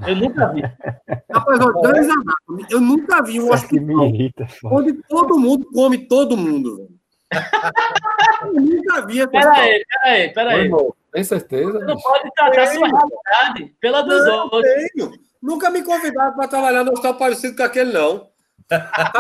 Eu 0.07 0.15
nunca 0.15 0.47
vi. 0.53 0.61
Rapaz, 1.31 1.59
Grey's 1.59 2.09
Anatomy, 2.09 2.65
eu 2.69 2.81
nunca 2.81 3.21
vi 3.23 3.39
um 3.39 3.45
Isso 3.45 3.53
hospital 3.53 4.05
irrita. 4.07 4.47
onde 4.65 4.93
todo 5.07 5.37
mundo 5.39 5.65
come 5.73 6.07
todo 6.07 6.35
mundo, 6.37 6.77
velho. 6.77 7.01
Eu 8.43 8.53
nunca 8.61 9.05
vi 9.05 9.19
essa 9.21 9.29
Pera 9.29 9.49
história. 9.51 9.61
aí, 9.73 9.85
pera 9.85 10.03
aí, 10.15 10.29
pera 10.33 10.49
Ô, 10.49 10.53
aí. 10.53 10.59
irmão, 10.65 10.93
tem 11.13 11.23
certeza? 11.23 11.71
Você 11.71 11.85
não 11.85 11.95
bicho? 11.95 12.07
pode 12.09 12.29
tratar 12.35 12.67
sua 12.67 12.87
realidade 12.87 13.75
pela 13.79 14.01
dos 14.01 14.25
Não 14.25 14.43
outros. 14.45 14.63
tenho. 14.63 15.11
Nunca 15.41 15.69
me 15.69 15.81
convidaram 15.83 16.33
para 16.35 16.47
trabalhar 16.49 16.83
no 16.83 16.91
hospital 16.91 17.15
parecido 17.15 17.55
com 17.55 17.63
aquele, 17.63 17.93
não. 17.93 18.27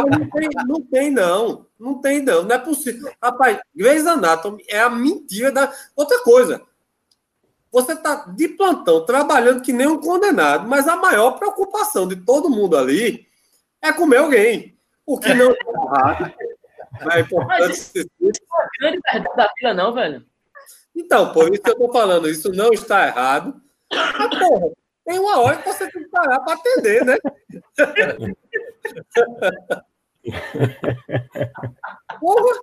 Não 0.09 0.29
tem, 0.29 0.49
não 0.67 0.81
tem, 0.81 1.11
não. 1.11 1.65
Não 1.79 2.01
tem, 2.01 2.21
não. 2.21 2.43
Não 2.43 2.55
é 2.55 2.59
possível. 2.59 3.11
Rapaz, 3.23 3.59
Grey's 3.75 4.05
Anatomy 4.05 4.63
é 4.67 4.79
a 4.81 4.89
mentira 4.89 5.51
da. 5.51 5.71
Outra 5.95 6.21
coisa. 6.23 6.61
Você 7.71 7.95
tá 7.95 8.25
de 8.35 8.49
plantão, 8.49 9.05
trabalhando 9.05 9.61
que 9.61 9.71
nem 9.71 9.87
um 9.87 9.99
condenado, 9.99 10.67
mas 10.67 10.87
a 10.87 10.97
maior 10.97 11.31
preocupação 11.31 12.07
de 12.07 12.17
todo 12.17 12.49
mundo 12.49 12.77
ali 12.77 13.25
é 13.81 13.93
comer 13.93 14.17
alguém. 14.17 14.77
O 15.05 15.17
que 15.17 15.33
não 15.33 15.51
é 15.51 15.55
errado. 15.85 16.33
É 17.09 17.21
importante 17.21 17.61
Mas 17.61 17.95
isso- 17.95 18.09
Não 18.19 18.29
é 18.29 18.67
grande 18.79 18.99
verdade 19.11 19.35
da 19.37 19.49
vida, 19.57 19.73
não, 19.73 19.93
velho. 19.93 20.25
Então, 20.93 21.31
por 21.31 21.49
isso 21.51 21.61
que 21.63 21.69
eu 21.71 21.77
tô 21.77 21.91
falando, 21.91 22.29
isso 22.29 22.51
não 22.51 22.71
está 22.73 23.07
errado. 23.07 23.59
Mas, 23.89 24.37
porra, 24.39 24.67
tem 25.05 25.17
uma 25.17 25.39
hora 25.39 25.55
que 25.57 25.71
você 25.71 25.89
tem 25.89 26.03
que 26.03 26.09
parar 26.09 26.41
para 26.41 26.53
atender, 26.53 27.05
né? 27.05 27.17
Porra, 32.19 32.59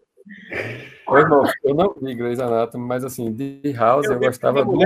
Ô, 1.07 1.19
irmão, 1.19 1.45
eu 1.65 1.75
não 1.75 1.95
vi 2.01 2.15
Grey's 2.15 2.39
Anatomy, 2.41 2.87
mas 2.87 3.05
assim, 3.05 3.33
de 3.33 3.73
House 3.73 4.07
eu, 4.07 4.19
vi 4.19 4.27
gostava 4.27 4.65
do, 4.65 4.79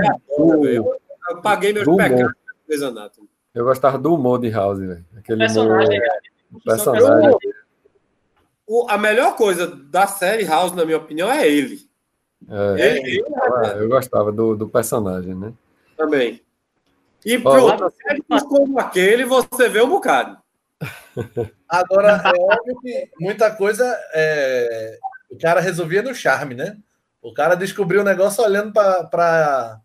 velho. 0.61 0.95
eu 1.29 1.41
paguei 1.41 1.73
meus 1.73 1.85
do 1.85 1.97
pecados 1.97 2.33
com 2.33 2.67
Grey's 2.67 2.83
Anatomy. 2.83 3.29
Eu 3.53 3.65
gostava 3.65 3.97
do 3.97 4.13
humor 4.15 4.39
de 4.39 4.49
House, 4.49 4.79
velho. 4.79 5.05
Aquele 5.17 5.45
humor. 5.45 5.77
Personagem. 5.77 6.01
personagem. 6.65 7.37
O- 8.65 8.87
a 8.89 8.97
melhor 8.97 9.35
coisa 9.35 9.67
da 9.67 10.07
série 10.07 10.45
House, 10.45 10.71
na 10.73 10.85
minha 10.85 10.97
opinião, 10.97 11.29
é 11.31 11.47
ele. 11.47 11.81
É, 12.49 12.97
Ele, 12.97 12.99
ele 13.09 13.23
eu, 13.23 13.81
eu 13.83 13.89
gostava 13.89 14.31
do, 14.31 14.55
do 14.55 14.67
personagem, 14.67 15.33
né? 15.35 15.53
também. 15.95 16.41
E 17.25 17.39
pronto, 17.39 17.93
séries 18.01 18.43
como 18.43 18.77
aquele, 18.79 19.23
você 19.23 19.69
vê 19.69 19.81
um 19.81 19.87
bocado. 19.89 20.37
Agora, 21.69 22.21
é 22.25 22.41
óbvio 22.41 22.79
que 22.81 23.09
muita 23.19 23.49
coisa 23.55 23.85
é, 24.13 24.97
o 25.33 25.37
cara 25.37 25.59
resolvia 25.59 26.01
no 26.01 26.13
charme, 26.13 26.53
né? 26.55 26.77
O 27.21 27.33
cara 27.33 27.55
descobriu 27.55 28.01
o 28.01 28.03
negócio 28.03 28.43
olhando 28.43 28.71
para 28.73 29.81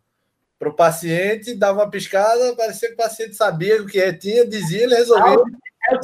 o 0.61 0.73
paciente, 0.73 1.55
dava 1.55 1.81
uma 1.81 1.91
piscada, 1.91 2.55
parecia 2.57 2.89
que 2.89 2.95
o 2.95 2.99
paciente 2.99 3.35
sabia 3.35 3.81
o 3.81 3.87
que 3.87 4.01
é, 4.01 4.13
tinha, 4.13 4.47
dizia, 4.47 4.83
ele 4.85 4.95
resolvia. 4.95 5.39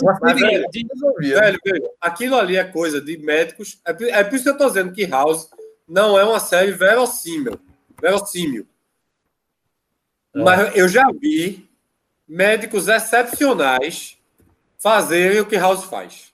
Uma 0.00 0.18
Mas, 0.22 0.38
seguinte, 0.38 0.50
velho, 0.50 0.66
ele 0.72 0.88
resolvia. 0.94 1.40
Velho, 1.40 1.58
velho, 1.64 1.90
aquilo 2.00 2.36
ali 2.36 2.56
é 2.56 2.64
coisa 2.64 3.00
de 3.00 3.18
médicos. 3.18 3.80
É, 3.84 3.92
por- 3.92 4.08
é 4.08 4.24
por 4.24 4.34
isso 4.34 4.44
que 4.44 4.50
eu 4.50 4.56
tô 4.56 4.66
dizendo 4.68 4.92
que 4.92 5.04
House 5.04 5.50
não 5.86 6.18
é 6.18 6.24
uma 6.24 6.40
série 6.40 6.72
verossímil. 6.72 7.60
Verossímil. 8.00 8.66
É. 10.34 10.38
Mas 10.42 10.76
eu 10.76 10.88
já 10.88 11.04
vi 11.12 11.68
médicos 12.26 12.88
excepcionais 12.88 14.16
fazerem 14.78 15.40
o 15.40 15.46
que 15.46 15.56
House 15.56 15.84
faz. 15.84 16.32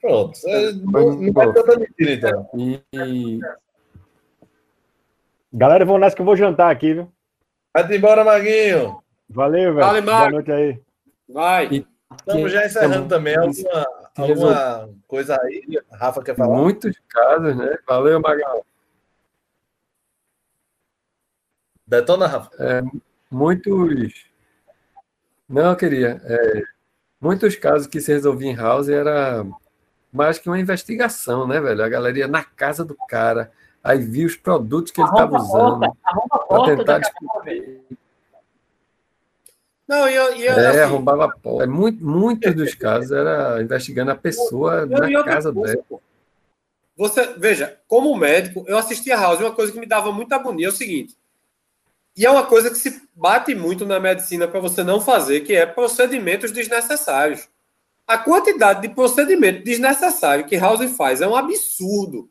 Pronto. 0.00 0.38
É, 0.46 0.72
Não, 0.72 1.12
não 1.16 1.32
vai 1.32 1.52
tanta 1.52 1.78
mentira, 1.78 2.12
então. 2.12 2.50
E, 2.56 3.40
Galera, 5.52 5.82
eu 5.82 5.86
vou 5.86 5.98
nessa 5.98 6.14
que 6.16 6.22
eu 6.22 6.26
vou 6.26 6.36
jantar 6.36 6.70
aqui, 6.70 6.94
viu? 6.94 7.12
Vai 7.74 7.96
embora, 7.96 8.24
Maguinho. 8.24 9.02
Valeu, 9.28 9.74
velho. 9.74 9.86
Vale, 9.86 10.00
Boa 10.00 10.30
noite 10.30 10.52
aí. 10.52 10.80
Vai. 11.28 11.66
E- 11.66 11.86
Estamos 12.18 12.50
já 12.50 12.66
encerrando 12.66 13.08
também. 13.08 13.36
Alguma, 13.36 13.86
alguma 14.16 14.90
coisa 15.06 15.40
aí? 15.42 15.62
Rafa 15.92 16.22
quer 16.22 16.34
falar? 16.34 16.56
muitos 16.56 16.96
casos, 17.08 17.56
né? 17.56 17.78
Valeu, 17.86 18.20
Magal. 18.20 18.64
Detona, 21.86 22.26
Rafa. 22.26 22.50
Muitos. 23.30 24.26
Não, 25.48 25.70
eu 25.70 25.76
queria. 25.76 26.20
é, 26.24 26.62
muitos 27.20 27.54
casos 27.56 27.86
que 27.86 28.00
se 28.00 28.12
resolviam 28.12 28.52
em 28.52 28.56
house 28.56 28.88
era 28.88 29.44
mais 30.12 30.38
que 30.38 30.48
uma 30.48 30.58
investigação, 30.58 31.46
né, 31.46 31.60
velho? 31.60 31.82
A 31.82 31.88
galera 31.88 32.18
ia 32.18 32.28
na 32.28 32.42
casa 32.44 32.84
do 32.84 32.94
cara, 33.08 33.50
aí 33.82 33.98
via 33.98 34.26
os 34.26 34.36
produtos 34.36 34.90
que 34.92 35.00
ele 35.00 35.08
estava 35.08 35.36
usando 35.36 35.78
porta, 35.80 35.96
arromba 36.04 36.34
a 36.34 36.38
para 36.38 36.46
porta 36.48 36.76
tentar 36.76 36.98
da 36.98 37.00
casa, 37.00 37.12
velho. 37.44 37.62
descobrir. 37.62 37.80
Não, 39.88 40.08
eu, 40.08 40.36
e 40.36 40.46
eu, 40.46 40.52
É, 40.58 40.68
assim, 40.68 40.80
arrombava 40.80 41.24
a 41.24 41.28
porta. 41.28 41.66
Muito, 41.66 42.04
muitos 42.04 42.54
dos 42.54 42.74
casos 42.76 43.10
era 43.10 43.60
investigando 43.60 44.10
a 44.12 44.16
pessoa 44.16 44.86
eu- 44.88 44.88
na 44.88 45.24
casa 45.24 45.52
coisa, 45.52 45.74
dela. 45.74 45.84
pô. 45.88 46.00
Você, 46.96 47.34
veja, 47.38 47.78
como 47.88 48.14
médico, 48.16 48.64
eu 48.68 48.76
assistia 48.76 49.16
House, 49.16 49.40
e 49.40 49.42
uma 49.42 49.54
coisa 49.54 49.72
que 49.72 49.80
me 49.80 49.86
dava 49.86 50.12
muita 50.12 50.36
agonia 50.36 50.66
é 50.66 50.68
o 50.68 50.72
seguinte. 50.72 51.16
E 52.16 52.26
é 52.26 52.30
uma 52.30 52.44
coisa 52.46 52.68
que 52.70 52.76
se 52.76 53.02
bate 53.14 53.54
muito 53.54 53.86
na 53.86 53.98
medicina 53.98 54.46
para 54.46 54.60
você 54.60 54.84
não 54.84 55.00
fazer, 55.00 55.40
que 55.40 55.54
é 55.54 55.64
procedimentos 55.64 56.52
desnecessários. 56.52 57.48
A 58.10 58.18
quantidade 58.18 58.82
de 58.82 58.88
procedimento 58.92 59.62
desnecessário 59.62 60.44
que 60.44 60.56
House 60.56 60.84
faz 60.96 61.20
é 61.20 61.28
um 61.28 61.36
absurdo. 61.36 62.28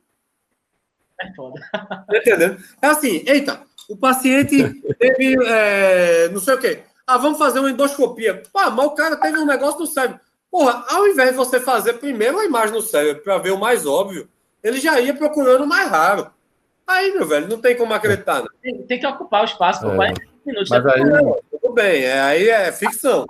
É 1.21 1.33
foda. 1.33 1.61
Tá 1.71 2.17
entendendo? 2.17 2.61
É 2.81 2.87
assim, 2.87 3.23
eita, 3.25 3.61
o 3.87 3.95
paciente 3.95 4.57
teve 4.99 5.37
é, 5.47 6.27
não 6.33 6.41
sei 6.41 6.55
o 6.55 6.57
quê. 6.59 6.79
Ah, 7.07 7.17
vamos 7.17 7.39
fazer 7.39 7.59
uma 7.59 7.71
endoscopia. 7.71 8.43
Pá, 8.51 8.69
mas 8.69 8.87
o 8.87 8.91
cara 8.91 9.15
teve 9.15 9.37
um 9.37 9.45
negócio 9.45 9.79
no 9.79 9.87
cérebro. 9.87 10.19
Porra, 10.51 10.83
ao 10.89 11.07
invés 11.07 11.29
de 11.29 11.37
você 11.37 11.61
fazer 11.61 11.93
primeiro 11.93 12.39
a 12.39 12.45
imagem 12.45 12.75
no 12.75 12.81
cérebro 12.81 13.23
para 13.23 13.37
ver 13.37 13.51
o 13.51 13.57
mais 13.57 13.85
óbvio, 13.85 14.27
ele 14.61 14.81
já 14.81 14.99
ia 14.99 15.13
procurando 15.13 15.63
o 15.63 15.67
mais 15.67 15.89
raro. 15.89 16.29
Aí, 16.85 17.13
meu 17.13 17.25
velho, 17.25 17.47
não 17.47 17.61
tem 17.61 17.77
como 17.77 17.93
acreditar, 17.93 18.41
não. 18.41 18.49
Tem, 18.61 18.83
tem 18.83 18.99
que 18.99 19.07
ocupar 19.07 19.43
o 19.43 19.45
espaço 19.45 19.79
por 19.79 19.93
É. 19.93 19.95
40 19.95 20.21
minutos. 20.45 20.69
Mas 20.69 20.85
aí, 20.87 21.05
Não, 21.05 21.39
tudo 21.49 21.73
bem, 21.73 22.03
é, 22.03 22.19
aí 22.19 22.49
é 22.49 22.69
ficção. 22.73 23.25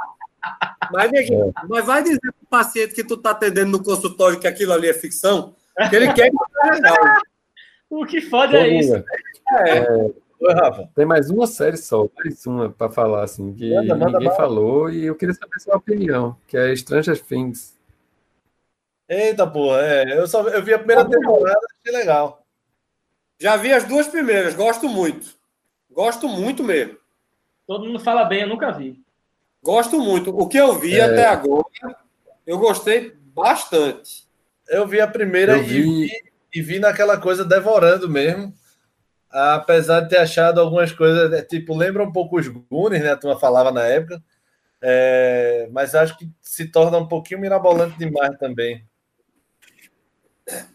Mas, 0.92 1.12
neguinho, 1.12 1.54
mas 1.68 1.86
vai 1.86 2.02
dizer 2.04 2.20
pro 2.22 2.48
paciente 2.50 2.94
que 2.94 3.04
tu 3.04 3.18
tá 3.18 3.32
atendendo 3.32 3.72
no 3.72 3.84
consultório 3.84 4.40
que 4.40 4.48
aquilo 4.48 4.74
ali 4.74 4.88
é 4.90 4.94
ficção, 4.94 5.56
que 5.90 5.96
ele 5.96 6.12
quer 6.14 6.30
que. 6.30 6.38
O 7.90 8.06
que 8.06 8.22
foda 8.22 8.56
é 8.56 8.68
isso. 8.80 8.92
Guga, 8.94 9.06
É, 9.68 9.92
Oi, 10.42 10.54
Rafa. 10.54 10.88
tem 10.96 11.08
mais 11.08 11.32
uma 11.32 11.48
série 11.48 11.76
só, 11.76 12.08
mais 12.18 12.46
uma 12.46 12.70
para 12.70 12.92
falar 12.92 13.24
assim, 13.24 13.52
que 13.54 13.74
Manda, 13.74 13.96
manda 13.96 14.06
ninguém 14.12 14.26
bala. 14.28 14.38
falou 14.38 14.92
e 14.92 15.06
eu 15.08 15.16
queria 15.16 15.34
saber 15.34 15.60
sua 15.60 15.78
opinião, 15.78 16.38
que 16.48 16.56
é 16.56 16.76
Stranger 16.76 17.20
Things. 17.20 17.76
Eita, 19.08 19.48
porra. 19.48 19.82
É, 19.82 20.20
eu, 20.20 20.28
só, 20.28 20.48
eu 20.50 20.62
vi 20.62 20.72
a 20.72 20.78
primeira 20.78 21.04
temporada, 21.04 21.60
achei 21.82 21.98
legal. 21.98 22.46
Já 23.40 23.58
vi 23.58 23.74
as 23.74 23.84
duas 23.86 24.08
primeiras, 24.08 24.54
gosto 24.54 24.88
muito. 24.88 25.34
Gosto 25.90 26.28
muito 26.28 26.64
mesmo. 26.64 26.96
Todo 27.66 27.86
mundo 27.88 28.00
fala 28.00 28.24
bem, 28.26 28.42
eu 28.42 28.48
nunca 28.48 28.72
vi. 28.72 29.02
Gosto 29.70 30.00
muito. 30.00 30.36
O 30.36 30.48
que 30.48 30.58
eu 30.58 30.80
vi 30.80 31.00
é... 31.00 31.04
até 31.04 31.28
agora, 31.28 31.64
eu 32.48 32.58
gostei 32.58 33.16
bastante. 33.36 34.28
Eu 34.68 34.88
vi 34.88 35.00
a 35.00 35.08
primeira 35.08 35.54
Eu 35.54 35.60
e, 35.60 35.64
vi- 35.64 35.82
vi, 35.84 36.12
e 36.56 36.62
vi 36.64 36.80
naquela 36.80 37.20
coisa 37.20 37.46
devorando 37.46 38.10
mesmo. 38.10 38.52
Apesar 39.30 40.00
de 40.00 40.10
ter 40.10 40.18
achado 40.18 40.60
algumas 40.60 40.92
coisas, 40.92 41.32
é, 41.32 41.44
tipo, 41.44 41.78
lembra 41.78 42.04
um 42.04 42.12
pouco 42.12 42.40
os 42.40 42.48
Goonies, 42.48 43.04
né? 43.04 43.12
A 43.12 43.16
turma 43.16 43.40
falava 43.40 43.72
na 43.72 43.84
época. 43.84 44.20
É, 44.82 45.70
mas 45.72 45.94
acho 45.94 46.18
que 46.18 46.28
se 46.42 46.72
torna 46.72 46.98
um 46.98 47.08
pouquinho 47.08 47.40
mirabolante 47.40 47.96
demais 47.96 48.36
também. 48.40 48.84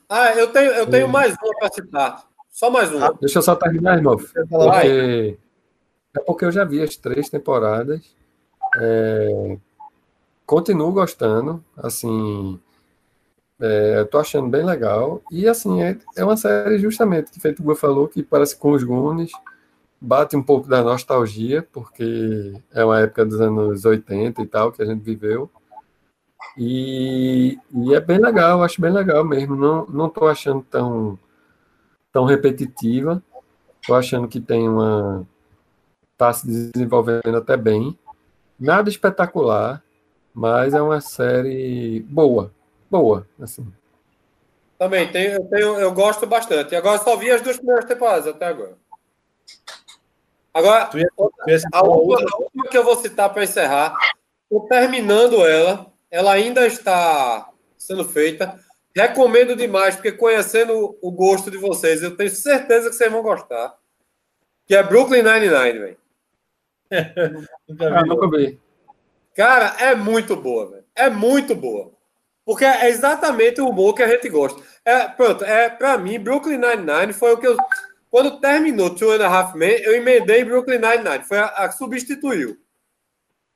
Ah, 0.08 0.34
eu 0.34 0.52
tenho, 0.52 0.70
eu 0.70 0.86
tenho 0.86 1.08
mais 1.08 1.34
uma 1.42 1.58
para 1.58 1.72
citar. 1.72 2.28
Só 2.48 2.70
mais 2.70 2.92
uma. 2.92 3.12
Deixa 3.14 3.40
eu 3.40 3.42
só 3.42 3.56
terminar, 3.56 3.96
irmão. 3.96 4.16
Porque... 4.16 5.36
É 6.16 6.20
porque 6.20 6.44
eu 6.44 6.52
já 6.52 6.64
vi 6.64 6.80
as 6.80 6.94
três 6.94 7.28
temporadas. 7.28 8.14
É, 8.80 9.58
Continuo 10.46 10.92
gostando. 10.92 11.64
Assim. 11.76 12.60
é, 13.60 13.98
eu 13.98 14.06
tô 14.06 14.18
achando 14.18 14.48
bem 14.48 14.64
legal. 14.64 15.22
E 15.30 15.48
assim, 15.48 15.82
é, 15.82 15.98
é 16.16 16.24
uma 16.24 16.36
série 16.36 16.78
justamente 16.78 17.30
que 17.30 17.40
feito 17.40 17.60
o 17.60 17.64
Gu 17.64 17.74
falou, 17.74 18.08
que 18.08 18.22
parece 18.22 18.56
com 18.56 18.72
os 18.72 18.84
Goonies. 18.84 19.32
Bate 20.00 20.36
um 20.36 20.42
pouco 20.42 20.68
da 20.68 20.82
nostalgia, 20.82 21.66
porque 21.72 22.54
é 22.72 22.84
uma 22.84 23.00
época 23.00 23.24
dos 23.24 23.40
anos 23.40 23.84
80 23.84 24.42
e 24.42 24.46
tal 24.46 24.70
que 24.70 24.82
a 24.82 24.84
gente 24.84 25.02
viveu. 25.02 25.50
E, 26.58 27.58
e 27.72 27.94
é 27.94 28.00
bem 28.00 28.18
legal, 28.18 28.62
acho 28.62 28.80
bem 28.80 28.92
legal 28.92 29.24
mesmo. 29.24 29.56
Não, 29.56 29.86
não 29.86 30.08
tô 30.10 30.26
achando 30.26 30.62
tão, 30.70 31.18
tão 32.12 32.24
repetitiva. 32.24 33.22
Tô 33.86 33.94
achando 33.94 34.28
que 34.28 34.40
tem 34.40 34.68
uma. 34.68 35.26
Tá 36.16 36.32
se 36.32 36.46
desenvolvendo 36.46 37.36
até 37.36 37.56
bem. 37.56 37.98
Nada 38.58 38.88
espetacular, 38.88 39.82
mas 40.32 40.74
é 40.74 40.80
uma 40.82 41.00
série 41.00 42.00
boa. 42.08 42.52
Boa, 42.90 43.26
assim. 43.40 43.66
Também 44.78 45.10
tenho, 45.10 45.32
eu, 45.34 45.44
tenho, 45.46 45.78
eu 45.80 45.92
gosto 45.92 46.26
bastante. 46.26 46.74
Agora 46.76 46.98
só 46.98 47.16
vi 47.16 47.30
as 47.30 47.40
duas 47.40 47.56
primeiras 47.56 47.84
temporadas 47.84 48.26
até 48.26 48.46
agora. 48.46 48.76
Agora, 50.52 50.86
Tu 50.86 50.98
ia- 50.98 51.10
tu 51.16 51.32
ia 51.48 51.58
citar 51.58 51.80
a 51.82 51.84
última, 51.86 52.30
a 52.32 52.36
última 52.42 52.68
que 52.68 52.78
eu 52.78 52.84
vou 52.84 52.96
citar 52.96 53.32
para 53.32 53.42
encerrar, 53.44 53.96
estou 54.44 54.68
terminando 54.68 55.44
ela. 55.46 55.86
Ela 56.10 56.32
ainda 56.32 56.66
está 56.66 57.48
sendo 57.76 58.04
feita. 58.04 58.58
Recomendo 58.94 59.56
demais, 59.56 59.96
porque 59.96 60.12
conhecendo 60.12 60.96
o 61.02 61.10
gosto 61.10 61.50
de 61.50 61.56
vocês, 61.56 62.02
eu 62.02 62.16
tenho 62.16 62.30
certeza 62.30 62.88
que 62.88 62.94
vocês 62.94 63.10
vão 63.10 63.22
gostar. 63.22 63.74
Que 64.66 64.76
é 64.76 64.82
Brooklyn 64.82 65.22
Nine-Nine, 65.22 65.78
velho. 65.78 65.96
Nunca 67.68 67.98
Ah, 67.98 68.02
vi, 68.02 68.08
nunca 68.08 68.36
vi. 68.36 68.60
Cara, 69.34 69.74
é 69.80 69.94
muito 69.94 70.36
boa, 70.36 70.70
velho. 70.70 70.84
É 70.94 71.10
muito 71.10 71.54
boa. 71.54 71.92
Porque 72.44 72.64
é 72.64 72.88
exatamente 72.88 73.60
o 73.60 73.68
humor 73.68 73.94
que 73.94 74.02
a 74.02 74.08
gente 74.08 74.28
gosta. 74.28 74.60
É, 74.84 75.08
pronto, 75.08 75.44
é, 75.44 75.70
pra 75.70 75.96
mim, 75.96 76.18
Brooklyn 76.18 76.58
Nine-Nine 76.58 77.12
foi 77.12 77.32
o 77.32 77.38
que 77.38 77.46
eu. 77.46 77.56
Quando 78.10 78.38
terminou 78.38 78.94
Two 78.94 79.12
and 79.12 79.24
a 79.24 79.28
Half 79.28 79.54
Men, 79.54 79.80
eu 79.82 79.94
emendei 79.94 80.44
Brooklyn 80.44 80.78
Nine-Nine. 80.78 81.24
Foi 81.24 81.38
a, 81.38 81.46
a 81.46 81.68
que 81.68 81.76
substituiu. 81.76 82.56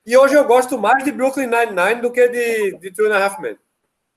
E 0.05 0.17
hoje 0.17 0.35
eu 0.35 0.45
gosto 0.47 0.79
mais 0.79 1.05
de 1.05 1.13
Brooklyn 1.13 1.47
Nine-Nine 1.47 2.01
do 2.01 2.11
que 2.11 2.27
de, 2.29 2.79
de 2.79 2.91
Two 2.91 3.07
and 3.07 3.15
a 3.17 3.25
Half 3.25 3.39
Men. 3.41 3.57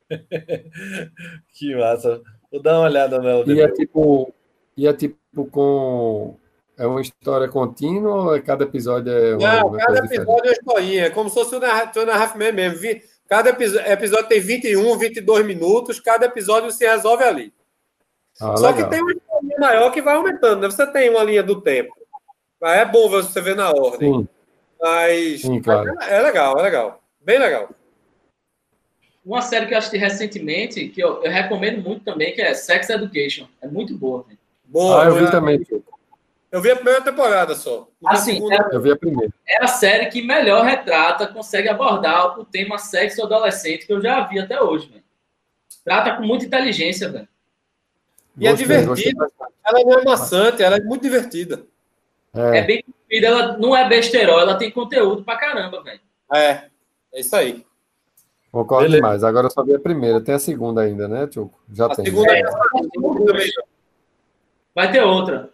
Que 1.53 1.75
massa. 1.75 2.21
Vou 2.51 2.61
dar 2.61 2.79
uma 2.79 2.87
olhada 2.87 3.19
nela 3.19 3.45
E 3.47 3.61
é 3.61 3.67
tipo. 3.69 4.33
E 4.75 4.87
é 4.87 4.93
tipo 4.93 5.45
com. 5.45 6.37
É 6.81 6.87
uma 6.87 7.01
história 7.01 7.47
contínua 7.47 8.15
ou 8.23 8.35
é 8.35 8.41
cada 8.41 8.63
episódio 8.63 9.11
é 9.11 9.35
uma, 9.35 9.55
Não, 9.55 9.71
cada 9.73 9.85
coisa 9.85 10.01
diferente? 10.01 10.13
episódio 10.21 10.43
é 10.45 10.47
uma 10.47 10.51
historinha. 10.53 11.05
É 11.05 11.09
como 11.09 11.29
se 11.29 11.35
fosse 11.35 11.55
o 11.55 11.59
Two 11.59 12.01
and 12.03 12.11
a 12.11 12.15
Half 12.23 12.35
Men 12.35 12.51
mesmo. 12.53 12.79
Vi- 12.79 13.01
Cada 13.29 13.49
episódio 13.49 14.27
tem 14.27 14.41
21, 14.41 14.97
22 14.97 15.45
minutos. 15.45 15.99
Cada 15.99 16.25
episódio 16.25 16.69
se 16.71 16.85
resolve 16.85 17.23
ali. 17.23 17.53
Ah, 18.41 18.57
Só 18.57 18.71
legal. 18.71 18.73
que 18.89 18.89
tem 18.95 19.01
uma 19.01 19.13
linha 19.41 19.59
maior 19.59 19.91
que 19.91 20.01
vai 20.01 20.15
aumentando, 20.15 20.61
né? 20.61 20.69
Você 20.69 20.85
tem 20.87 21.09
uma 21.09 21.23
linha 21.23 21.41
do 21.43 21.61
tempo. 21.61 21.93
Mas 22.59 22.79
é 22.79 22.85
bom 22.85 23.07
você 23.09 23.39
ver 23.39 23.55
na 23.55 23.69
ordem. 23.71 24.13
Sim, 24.13 24.27
Mas 24.81 25.41
sim, 25.41 25.61
claro. 25.61 25.93
é 26.01 26.19
legal, 26.21 26.59
é 26.59 26.61
legal. 26.63 27.01
Bem 27.21 27.39
legal. 27.39 27.69
Uma 29.23 29.41
série 29.41 29.67
que 29.67 29.73
eu 29.73 29.77
assisti 29.77 29.97
recentemente, 29.97 30.87
que 30.89 31.01
eu, 31.01 31.23
eu 31.23 31.31
recomendo 31.31 31.81
muito 31.81 32.03
também, 32.03 32.33
que 32.33 32.41
é 32.41 32.53
Sex 32.53 32.89
Education. 32.89 33.45
É 33.61 33.67
muito 33.67 33.95
boa. 33.95 34.23
velho. 34.23 34.39
Boa. 34.65 35.03
Ah, 35.03 35.05
eu 35.07 35.13
vi 35.13 35.19
boa. 35.21 35.31
também. 35.31 35.59
Eu 36.51 36.61
vi 36.61 36.69
a 36.69 36.75
primeira 36.75 37.01
temporada 37.01 37.55
só. 37.55 37.87
Assim, 38.05 38.33
segunda. 38.35 38.69
Eu 38.73 38.81
vi 38.81 38.91
a 38.91 38.95
primeira. 38.97 39.33
É 39.47 39.63
a 39.63 39.67
série 39.67 40.07
que 40.07 40.21
melhor 40.21 40.65
retrata, 40.65 41.25
consegue 41.27 41.69
abordar 41.69 42.37
o 42.37 42.43
tema 42.43 42.77
sexo 42.77 43.23
adolescente 43.23 43.85
que 43.87 43.93
eu 43.93 44.01
já 44.01 44.27
vi 44.27 44.37
até 44.39 44.61
hoje. 44.61 44.89
velho. 44.89 45.03
Trata 45.85 46.15
com 46.17 46.23
muita 46.23 46.45
inteligência, 46.45 47.09
velho. 47.09 47.27
E 48.37 48.47
é 48.47 48.83
gostei 48.83 49.13
Ela 49.65 49.83
não 49.83 49.99
é 49.99 50.03
maçante, 50.03 50.61
ela 50.61 50.75
é 50.77 50.81
muito 50.81 51.01
divertida. 51.03 51.63
É, 52.33 52.57
É, 52.59 52.61
bem 52.63 52.83
comprida, 52.83 53.27
ela 53.27 53.57
não 53.57 53.75
é 53.75 53.87
besterol, 53.87 54.39
ela 54.39 54.55
tem 54.55 54.71
conteúdo 54.71 55.23
pra 55.23 55.37
caramba, 55.37 55.81
velho. 55.83 55.99
É, 56.33 56.65
é 57.13 57.19
isso 57.19 57.35
aí. 57.35 57.65
concordo 58.51 58.83
Beleza. 58.85 59.01
demais. 59.01 59.23
Agora 59.23 59.47
eu 59.47 59.51
só 59.51 59.63
vi 59.63 59.75
a 59.75 59.79
primeira. 59.79 60.21
Tem 60.21 60.35
a 60.35 60.39
segunda 60.39 60.81
ainda, 60.81 61.07
né, 61.07 61.27
Tchuco? 61.27 61.59
Já 61.71 61.85
A 61.87 61.95
tem. 61.95 62.05
segunda 62.05 62.37
É. 62.37 62.41
também. 62.43 63.49
Vai 64.73 64.91
ter 64.91 65.01
outra. 65.01 65.49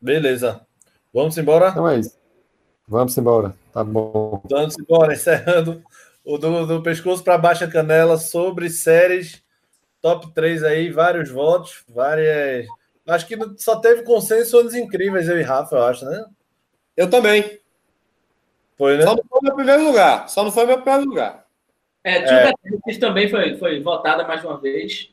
Beleza. 0.00 0.66
Vamos 1.12 1.36
embora? 1.36 1.68
Então 1.68 1.88
é 1.88 1.98
isso. 1.98 2.18
Vamos 2.86 3.16
embora. 3.16 3.54
Tá 3.72 3.84
bom. 3.84 4.42
Vamos 4.50 4.78
embora, 4.78 5.12
encerrando 5.12 5.82
o 6.24 6.38
do, 6.38 6.66
do 6.66 6.82
pescoço 6.82 7.22
para 7.22 7.38
baixa 7.38 7.66
canela 7.68 8.16
sobre 8.16 8.68
séries 8.70 9.42
top 10.00 10.32
3 10.32 10.62
aí, 10.64 10.90
vários 10.90 11.30
votos, 11.30 11.84
várias. 11.88 12.66
Acho 13.06 13.26
que 13.26 13.36
só 13.58 13.76
teve 13.76 14.02
consenso 14.02 14.58
anos 14.58 14.74
incríveis, 14.74 15.28
eu 15.28 15.38
e 15.38 15.42
Rafa, 15.42 15.76
eu 15.76 15.84
acho, 15.84 16.04
né? 16.04 16.24
Eu 16.96 17.08
também. 17.08 17.60
Foi, 18.76 18.96
né? 18.96 19.02
Só 19.02 19.14
não 19.14 19.24
foi 19.24 19.40
meu 19.42 19.54
primeiro 19.54 19.84
lugar. 19.84 20.28
Só 20.28 20.44
não 20.44 20.52
foi 20.52 20.66
meu 20.66 20.80
primeiro 20.80 21.08
lugar. 21.08 21.46
É, 22.02 22.22
Tio 22.22 22.54
Betinho 22.72 23.00
também 23.00 23.28
foi, 23.28 23.58
foi 23.58 23.82
votada 23.82 24.26
mais 24.26 24.42
uma 24.42 24.58
vez. 24.58 25.12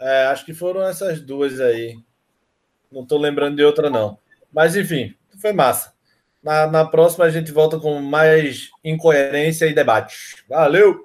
É, 0.00 0.26
acho 0.26 0.44
que 0.44 0.54
foram 0.54 0.82
essas 0.82 1.20
duas 1.20 1.60
aí. 1.60 1.98
Não 2.90 3.06
tô 3.06 3.18
lembrando 3.18 3.56
de 3.56 3.64
outra, 3.64 3.90
não. 3.90 4.18
Mas, 4.52 4.76
enfim, 4.76 5.14
foi 5.40 5.52
massa. 5.52 5.92
Na, 6.42 6.66
na 6.66 6.84
próxima 6.84 7.24
a 7.24 7.30
gente 7.30 7.52
volta 7.52 7.78
com 7.78 8.00
mais 8.00 8.70
incoerência 8.84 9.66
e 9.66 9.74
debate. 9.74 10.44
Valeu! 10.48 11.00